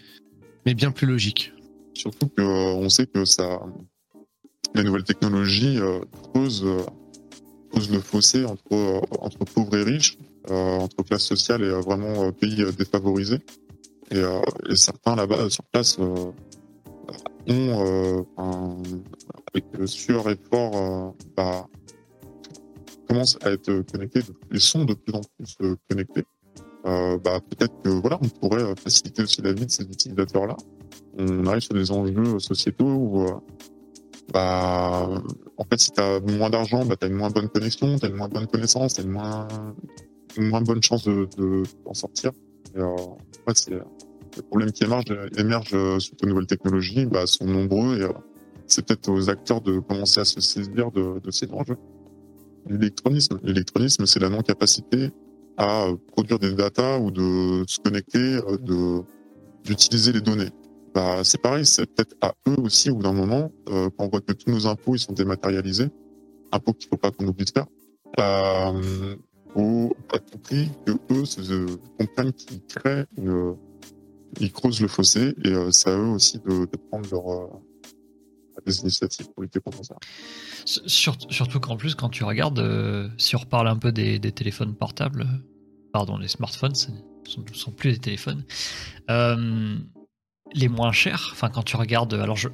mais 0.64 0.74
bien 0.74 0.90
plus 0.90 1.06
logique. 1.06 1.52
Surtout 1.94 2.28
que 2.28 2.42
euh, 2.42 2.88
sait 2.88 3.06
que 3.06 3.24
ça, 3.24 3.60
les 4.74 4.84
nouvelles 4.84 5.04
technologies 5.04 5.78
euh, 5.78 6.00
creusent, 6.32 6.64
euh, 6.64 6.82
creusent 7.70 7.90
le 7.90 8.00
fossé 8.00 8.44
entre 8.44 8.72
euh, 8.72 9.00
entre 9.20 9.44
pauvres 9.44 9.76
et 9.76 9.82
riches, 9.82 10.18
entre 10.48 11.02
classes 11.02 11.24
sociales 11.24 11.62
et 11.62 11.70
vraiment 11.70 12.32
pays 12.32 12.64
défavorisés. 12.76 13.40
Et, 14.10 14.20
et 14.68 14.76
certains 14.76 15.14
là-bas 15.14 15.50
sur 15.50 15.62
place 15.64 15.98
ont, 17.48 17.86
euh, 17.86 18.22
un- 18.38 18.76
avec 19.52 19.64
euh, 19.78 19.86
sueur 19.86 20.28
et 20.30 20.36
fort, 20.50 20.76
euh, 20.76 21.10
bah, 21.36 21.66
commencent 23.08 23.38
à 23.42 23.50
être 23.50 23.82
connectés, 23.92 24.20
ils 24.52 24.60
sont 24.60 24.84
de 24.84 24.94
plus 24.94 25.14
en 25.14 25.20
plus 25.36 25.56
connectés. 25.88 26.24
Bah, 26.84 27.40
peut-être 27.50 27.74
que 27.82 27.88
voilà, 27.90 28.18
on 28.22 28.28
pourrait 28.28 28.74
faciliter 28.76 29.22
aussi 29.22 29.42
la 29.42 29.52
vie 29.52 29.66
de 29.66 29.70
ces 29.70 29.84
utilisateurs-là 29.84 30.56
on 31.18 31.46
arrive 31.46 31.60
sur 31.60 31.74
des 31.74 31.90
enjeux 31.90 32.38
sociétaux 32.38 32.86
où, 32.86 33.26
bah, 34.32 35.08
en 35.56 35.64
fait, 35.64 35.78
si 35.78 35.90
tu 35.90 36.00
as 36.00 36.20
moins 36.20 36.50
d'argent, 36.50 36.84
bah, 36.84 36.96
tu 36.96 37.06
as 37.06 37.08
une 37.08 37.16
moins 37.16 37.30
bonne 37.30 37.48
connexion, 37.48 37.98
tu 37.98 38.06
as 38.06 38.08
une 38.08 38.16
moins 38.16 38.28
bonne 38.28 38.46
connaissance, 38.46 38.94
tu 38.94 39.00
as 39.00 39.04
une 39.04 39.10
moins, 39.10 39.48
moins 40.38 40.60
bonne 40.62 40.82
chance 40.82 41.04
de, 41.04 41.28
de, 41.36 41.62
d'en 41.84 41.94
sortir. 41.94 42.32
Et, 42.74 42.78
euh, 42.78 42.94
c'est, 43.54 43.72
les 44.36 44.42
problèmes 44.42 44.72
qui 44.72 44.84
émergent, 44.84 45.04
émergent 45.36 45.74
euh, 45.74 45.98
suite 45.98 46.22
aux 46.24 46.26
nouvelles 46.26 46.46
technologies 46.46 47.06
bah, 47.06 47.26
sont 47.26 47.44
nombreux 47.44 47.98
et 47.98 48.04
euh, 48.04 48.12
c'est 48.66 48.86
peut-être 48.86 49.08
aux 49.10 49.28
acteurs 49.28 49.60
de 49.60 49.78
commencer 49.80 50.20
à 50.20 50.24
se 50.24 50.40
saisir 50.40 50.90
de, 50.92 51.30
ces 51.30 51.50
enjeux. 51.52 51.76
L'électronisme, 52.68 53.40
l'électronisme, 53.42 54.06
c'est 54.06 54.20
la 54.20 54.28
non-capacité 54.28 55.10
à 55.56 55.86
euh, 55.86 55.96
produire 56.12 56.38
des 56.38 56.52
datas 56.52 56.98
ou 56.98 57.10
de 57.10 57.64
se 57.66 57.80
connecter, 57.80 58.38
d'utiliser 59.64 60.12
les 60.12 60.20
données 60.20 60.50
bah, 60.94 61.22
c'est 61.22 61.40
pareil, 61.40 61.64
c'est 61.66 61.86
peut-être 61.86 62.16
à 62.20 62.34
eux 62.48 62.56
aussi, 62.62 62.90
au 62.90 62.96
bout 62.96 63.02
d'un 63.02 63.12
moment, 63.12 63.52
euh, 63.68 63.90
quand 63.96 64.06
on 64.06 64.08
voit 64.08 64.20
que 64.20 64.32
tous 64.32 64.50
nos 64.50 64.66
impôts 64.66 64.94
ils 64.94 64.98
sont 64.98 65.12
dématérialisés, 65.12 65.88
impôts 66.52 66.72
qu'il 66.72 66.88
faut 66.88 66.96
pas 66.96 67.10
qu'on 67.10 67.26
oublie 67.26 67.44
de 67.44 67.50
faire, 67.50 67.66
bah, 68.16 68.72
faut 69.54 69.94
à 70.12 70.18
tout 70.18 70.38
prix 70.38 70.68
que 70.84 70.92
eux 71.12 71.24
se 71.24 71.76
comprennent 71.98 72.32
qu'ils 72.32 72.62
créent 72.62 73.06
une, 73.16 73.54
ils 74.38 74.52
creusent 74.52 74.80
le 74.80 74.88
fossé 74.88 75.34
et 75.44 75.48
euh, 75.48 75.70
c'est 75.70 75.90
à 75.90 75.96
eux 75.96 76.10
aussi 76.10 76.38
de, 76.38 76.66
de 76.66 76.76
prendre 76.90 77.08
leur, 77.10 77.28
euh, 77.30 77.46
des 78.64 78.80
initiatives 78.80 79.28
pour 79.32 79.42
lutter 79.42 79.60
contre 79.60 79.84
ça. 79.84 79.96
Sur- 80.64 81.16
surtout 81.30 81.60
qu'en 81.60 81.76
plus, 81.76 81.94
quand 81.94 82.08
tu 82.08 82.24
regardes, 82.24 82.58
euh, 82.58 83.08
si 83.18 83.36
on 83.36 83.40
reparle 83.40 83.68
un 83.68 83.76
peu 83.76 83.92
des, 83.92 84.20
téléphones 84.32 84.74
portables, 84.74 85.22
euh, 85.22 85.88
pardon, 85.92 86.16
les 86.18 86.28
smartphones, 86.28 86.74
ce 86.74 86.90
ne 86.90 87.54
sont, 87.54 87.72
plus 87.72 87.92
des 87.92 87.98
téléphones, 87.98 88.44
euh, 89.10 89.76
les 90.52 90.68
moins 90.68 90.92
chers, 90.92 91.30
enfin 91.32 91.48
quand 91.48 91.62
tu 91.62 91.76
regardes, 91.76 92.14
alors 92.14 92.36
je, 92.36 92.48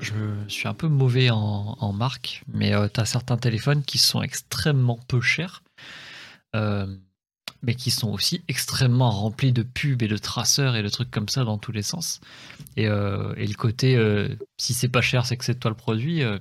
suis 0.49 0.69
un 0.69 0.75
peu 0.75 0.89
mauvais 0.89 1.31
en, 1.31 1.93
marque, 1.93 2.43
mais 2.47 2.73
tu 2.93 3.01
as 3.01 3.07
certains 3.07 3.39
téléphones 3.39 3.83
qui 3.83 3.97
sont 3.97 4.21
extrêmement 4.21 4.99
peu 5.09 5.23
chers, 5.23 5.63
euh, 6.55 6.87
mais 7.63 7.75
qui 7.75 7.91
sont 7.91 8.11
aussi 8.11 8.43
extrêmement 8.49 9.11
remplis 9.11 9.53
de 9.53 9.63
pubs 9.63 10.03
et 10.03 10.09
de 10.09 10.17
traceurs 10.17 10.77
et 10.77 10.83
de 10.83 10.89
trucs 10.89 11.11
comme 11.11 11.29
ça 11.29 11.45
dans 11.45 11.59
tous 11.59 11.73
les 11.73 11.83
sens. 11.83 12.21
Et, 12.77 12.87
euh, 12.87 13.35
et 13.37 13.47
le 13.47 13.55
côté, 13.55 13.97
euh, 13.97 14.37
si 14.59 14.75
c'est 14.75 14.89
pas 14.89 15.01
cher, 15.01 15.27
c'est 15.27 15.37
que 15.37 15.45
c'est 15.45 15.59
toi 15.59 15.71
le 15.71 15.77
produit. 15.77 16.23
euh, 16.23 16.39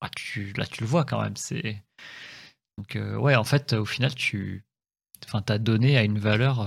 ah, 0.00 0.10
tu, 0.14 0.52
là, 0.56 0.66
tu 0.66 0.82
le 0.82 0.86
vois 0.86 1.04
quand 1.04 1.20
même. 1.22 1.36
C'est 1.36 1.82
donc 2.78 2.98
ouais, 3.20 3.36
en 3.36 3.44
fait, 3.44 3.72
au 3.72 3.84
final, 3.84 4.14
tu, 4.14 4.64
enfin, 5.26 5.40
t'as 5.42 5.58
donné 5.58 5.96
à 5.96 6.02
une 6.02 6.18
valeur, 6.18 6.66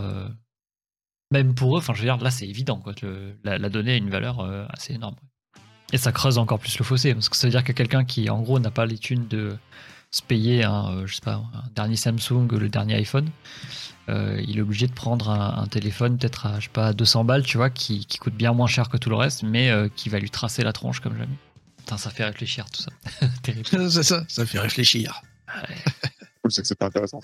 même 1.31 1.53
pour 1.53 1.76
eux. 1.76 1.80
Enfin, 1.80 1.93
je 1.93 1.99
veux 1.99 2.05
dire, 2.05 2.18
là, 2.18 2.31
c'est 2.31 2.47
évident, 2.47 2.80
quoi. 2.80 2.93
La, 3.43 3.57
la 3.57 3.69
donnée 3.69 3.91
a 3.91 3.97
une 3.97 4.09
valeur 4.09 4.41
assez 4.72 4.93
énorme. 4.93 5.18
Et 5.93 5.97
ça 5.97 6.11
creuse 6.11 6.38
encore 6.38 6.59
plus 6.59 6.80
le 6.80 6.85
fossé, 6.85 7.14
parce 7.14 7.30
que 7.30 7.35
ça 7.35 7.47
veut 7.47 7.51
dire 7.51 7.64
que 7.64 7.73
quelqu'un 7.73 8.05
qui, 8.05 8.30
en 8.30 8.41
gros, 8.41 8.57
n'a 8.59 8.72
pas 8.72 8.85
les 8.85 8.97
thunes 8.97 9.27
de 9.27 9.57
se 10.12 10.22
payer 10.22 10.64
un, 10.64 10.92
euh, 10.92 11.08
je 11.08 11.16
sais 11.16 11.22
pas, 11.22 11.36
un 11.54 11.64
dernier 11.76 11.96
Samsung, 11.96 12.48
le 12.52 12.70
dernier 12.70 12.96
iPhone, 12.96 13.30
euh, 14.10 14.42
il 14.48 14.58
est 14.58 14.62
obligé 14.62 14.88
de 14.88 14.94
prendre 14.94 15.30
un, 15.30 15.62
un 15.62 15.68
téléphone 15.68 16.18
peut-être 16.18 16.46
à, 16.46 16.60
je 16.60 16.66
sais 16.66 16.72
pas, 16.72 16.94
200 16.94 17.26
balles, 17.26 17.44
tu 17.44 17.58
vois, 17.58 17.70
qui, 17.70 18.06
qui 18.06 18.18
coûte 18.18 18.36
bien 18.36 18.54
moins 18.54 18.68
cher 18.68 18.90
que 18.90 18.98
tout 18.98 19.10
le 19.10 19.16
reste, 19.16 19.44
mais 19.44 19.70
euh, 19.70 19.90
qui 19.94 20.10
va 20.10 20.20
lui 20.20 20.30
tracer 20.30 20.64
la 20.64 20.72
tronche 20.72 21.02
comme 21.02 21.18
jamais. 21.18 21.38
Putain, 21.78 21.98
ça 21.98 22.10
fait 22.10 22.24
réfléchir 22.26 22.66
tout 22.70 22.82
ça. 22.82 22.92
Terrible. 23.44 23.68
c'est 23.92 24.04
ça, 24.04 24.24
ça 24.28 24.46
fait 24.46 24.60
réfléchir. 24.60 25.22
Cool, 26.48 26.52
c'est 26.53 26.61
que 26.61 26.68
c'est 26.68 26.82
intéressant. 26.82 27.19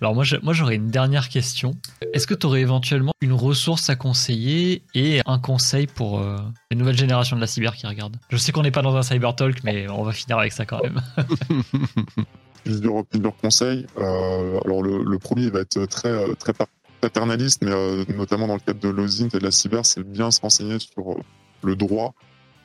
Alors 0.00 0.14
moi, 0.14 0.22
je- 0.24 0.36
moi 0.42 0.52
j'aurais 0.52 0.76
une 0.76 0.90
dernière 0.90 1.28
question. 1.28 1.72
Est-ce 2.12 2.26
que 2.26 2.34
tu 2.34 2.46
aurais 2.46 2.60
éventuellement 2.60 3.12
une 3.20 3.32
ressource 3.32 3.90
à 3.90 3.96
conseiller 3.96 4.82
et 4.94 5.20
un 5.26 5.38
conseil 5.38 5.86
pour 5.86 6.20
euh, 6.20 6.36
les 6.70 6.76
nouvelles 6.76 6.96
générations 6.98 7.34
de 7.36 7.40
la 7.40 7.46
cyber 7.46 7.74
qui 7.74 7.86
regardent? 7.86 8.16
Je 8.30 8.36
sais 8.36 8.52
qu'on 8.52 8.62
n'est 8.62 8.70
pas 8.70 8.82
dans 8.82 8.94
un 8.96 9.02
cyber 9.02 9.34
talk, 9.34 9.64
mais 9.64 9.88
on 9.88 10.02
va 10.04 10.12
finir 10.12 10.38
avec 10.38 10.52
ça 10.52 10.64
quand 10.66 10.80
même. 10.82 11.00
plusieurs, 12.64 13.04
plusieurs 13.06 13.36
conseils. 13.36 13.86
Euh, 13.98 14.60
alors 14.64 14.82
le, 14.82 15.02
le 15.02 15.18
premier 15.18 15.50
va 15.50 15.60
être 15.60 15.86
très 15.86 16.08
euh, 16.10 16.34
très 16.34 16.52
paternaliste, 17.00 17.62
mais 17.62 17.72
euh, 17.72 18.04
notamment 18.16 18.46
dans 18.46 18.54
le 18.54 18.60
cadre 18.60 18.80
de 18.80 18.88
l'OSINT 18.88 19.28
et 19.34 19.38
de 19.38 19.44
la 19.44 19.50
cyber, 19.50 19.84
c'est 19.86 20.02
bien 20.02 20.30
se 20.30 20.40
renseigner 20.40 20.78
sur 20.78 21.16
le 21.62 21.76
droit. 21.76 22.14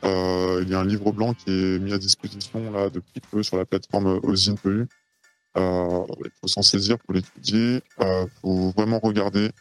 Euh, 0.04 0.62
il 0.64 0.70
y 0.70 0.74
a 0.74 0.80
un 0.80 0.86
livre 0.86 1.12
blanc 1.12 1.34
qui 1.36 1.52
est 1.52 1.80
mis 1.80 1.94
à 1.94 2.00
disposition 2.00 2.72
là 2.72 2.90
depuis 2.90 3.22
peu 3.32 3.44
sur 3.44 3.58
la 3.58 3.66
plateforme 3.66 4.20
OSINT 4.24 4.56
EU. 4.66 4.88
Euh, 5.58 6.06
il 6.24 6.32
faut 6.40 6.48
s'en 6.48 6.62
saisir 6.62 6.98
pour 7.00 7.14
l'étudier. 7.14 7.82
Il 8.00 8.28
faut 8.42 8.72
vraiment 8.72 9.00
regarder 9.00 9.52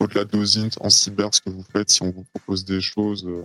au-delà 0.00 0.24
de 0.24 0.36
l'OSINT 0.36 0.70
en 0.80 0.90
cyber 0.90 1.32
ce 1.34 1.40
que 1.40 1.50
vous 1.50 1.64
faites 1.72 1.90
si 1.90 2.02
on 2.02 2.10
vous 2.10 2.24
propose 2.34 2.64
des 2.64 2.80
choses. 2.80 3.26
euh, 3.26 3.42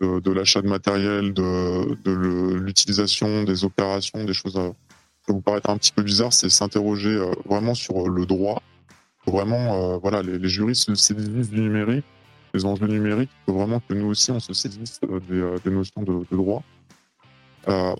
de, 0.00 0.20
de 0.20 0.30
l'achat 0.32 0.62
de 0.62 0.68
matériel, 0.68 1.32
de, 1.34 1.94
de 2.04 2.54
l'utilisation 2.54 3.42
des 3.44 3.64
opérations, 3.64 4.24
des 4.24 4.32
choses 4.34 4.56
euh, 4.56 4.70
peut 5.26 5.32
vous 5.32 5.40
paraître 5.40 5.70
un 5.70 5.76
petit 5.76 5.92
peu 5.92 6.02
bizarre, 6.02 6.32
c'est 6.32 6.48
s'interroger 6.48 7.10
euh, 7.14 7.32
vraiment 7.44 7.74
sur 7.74 8.06
euh, 8.06 8.08
le 8.08 8.26
droit. 8.26 8.62
Faut 9.24 9.32
vraiment, 9.32 9.94
euh, 9.94 9.98
voilà, 9.98 10.22
les, 10.22 10.38
les 10.38 10.48
juristes 10.48 10.84
se 10.84 10.94
saisissent 10.94 11.50
du 11.50 11.60
numérique, 11.60 12.04
des 12.54 12.64
enjeux 12.64 12.86
numériques. 12.86 13.30
Il 13.42 13.52
faut 13.52 13.58
vraiment 13.58 13.80
que 13.80 13.94
nous 13.94 14.06
aussi, 14.06 14.30
on 14.30 14.40
se 14.40 14.52
saisisse 14.52 15.00
euh, 15.04 15.20
des, 15.28 15.40
euh, 15.40 15.56
des 15.64 15.70
notions 15.70 16.02
de, 16.02 16.24
de 16.30 16.36
droit. 16.36 16.62
Euh, 17.68 17.94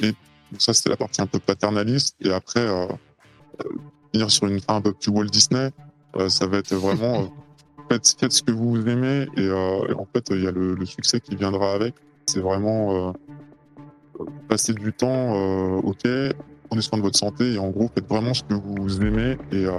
et 0.00 0.14
donc 0.52 0.62
ça, 0.62 0.72
c'était 0.72 0.90
la 0.90 0.96
partie 0.96 1.20
un 1.20 1.26
peu 1.26 1.38
paternaliste. 1.38 2.16
Et 2.20 2.32
après, 2.32 2.60
euh, 2.60 2.86
euh, 2.86 3.68
finir 4.12 4.30
sur 4.30 4.46
une 4.46 4.60
fin 4.60 4.76
un 4.76 4.80
peu 4.80 4.92
plus 4.92 5.10
Walt 5.10 5.26
Disney, 5.26 5.70
euh, 6.16 6.28
ça 6.28 6.46
va 6.46 6.58
être 6.58 6.74
vraiment 6.74 7.22
euh, 7.22 7.26
faites, 7.90 8.16
faites 8.18 8.32
ce 8.32 8.42
que 8.42 8.52
vous 8.52 8.76
aimez. 8.88 9.26
Et, 9.36 9.40
euh, 9.40 9.88
et 9.88 9.92
en 9.94 10.06
fait, 10.12 10.28
il 10.30 10.42
y 10.42 10.46
a 10.46 10.52
le, 10.52 10.74
le 10.74 10.86
succès 10.86 11.20
qui 11.20 11.36
viendra 11.36 11.72
avec. 11.72 11.94
C'est 12.26 12.40
vraiment 12.40 13.08
euh, 13.08 13.12
passer 14.48 14.72
du 14.72 14.92
temps, 14.92 15.34
euh, 15.34 15.80
ok, 15.82 16.02
prenez 16.68 16.82
soin 16.82 16.98
de 16.98 17.02
votre 17.02 17.18
santé 17.18 17.54
et 17.54 17.58
en 17.58 17.70
gros, 17.70 17.90
faites 17.94 18.08
vraiment 18.08 18.34
ce 18.34 18.42
que 18.42 18.54
vous 18.54 19.02
aimez 19.02 19.36
et, 19.52 19.66
euh, 19.66 19.78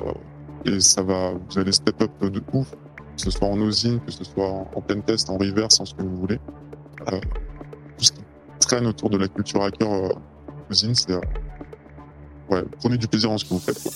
et 0.65 0.79
ça 0.79 1.01
va, 1.01 1.33
vous 1.33 1.59
allez 1.59 1.71
step 1.71 2.01
up 2.01 2.11
de 2.21 2.41
ouf, 2.53 2.71
que 2.71 3.21
ce 3.21 3.31
soit 3.31 3.47
en 3.47 3.59
osine, 3.61 3.99
que 4.01 4.11
ce 4.11 4.23
soit 4.23 4.47
en, 4.47 4.81
pen 4.81 5.01
test, 5.03 5.29
en 5.29 5.37
reverse, 5.37 5.79
en 5.79 5.85
ce 5.85 5.93
que 5.93 6.03
vous 6.03 6.17
voulez. 6.17 6.39
Euh, 7.11 7.19
tout 7.97 8.05
ce 8.05 8.11
qui 8.11 8.21
traîne 8.59 8.87
autour 8.87 9.09
de 9.09 9.17
la 9.17 9.27
culture 9.27 9.63
hacker 9.63 9.91
euh, 9.91 10.09
osine, 10.69 10.95
c'est 10.95 11.13
ouais, 12.49 12.63
prenez 12.79 12.97
du 12.97 13.07
plaisir 13.07 13.31
en 13.31 13.37
ce 13.37 13.45
que 13.45 13.49
vous 13.49 13.59
faites. 13.59 13.81
quoi. 13.81 13.91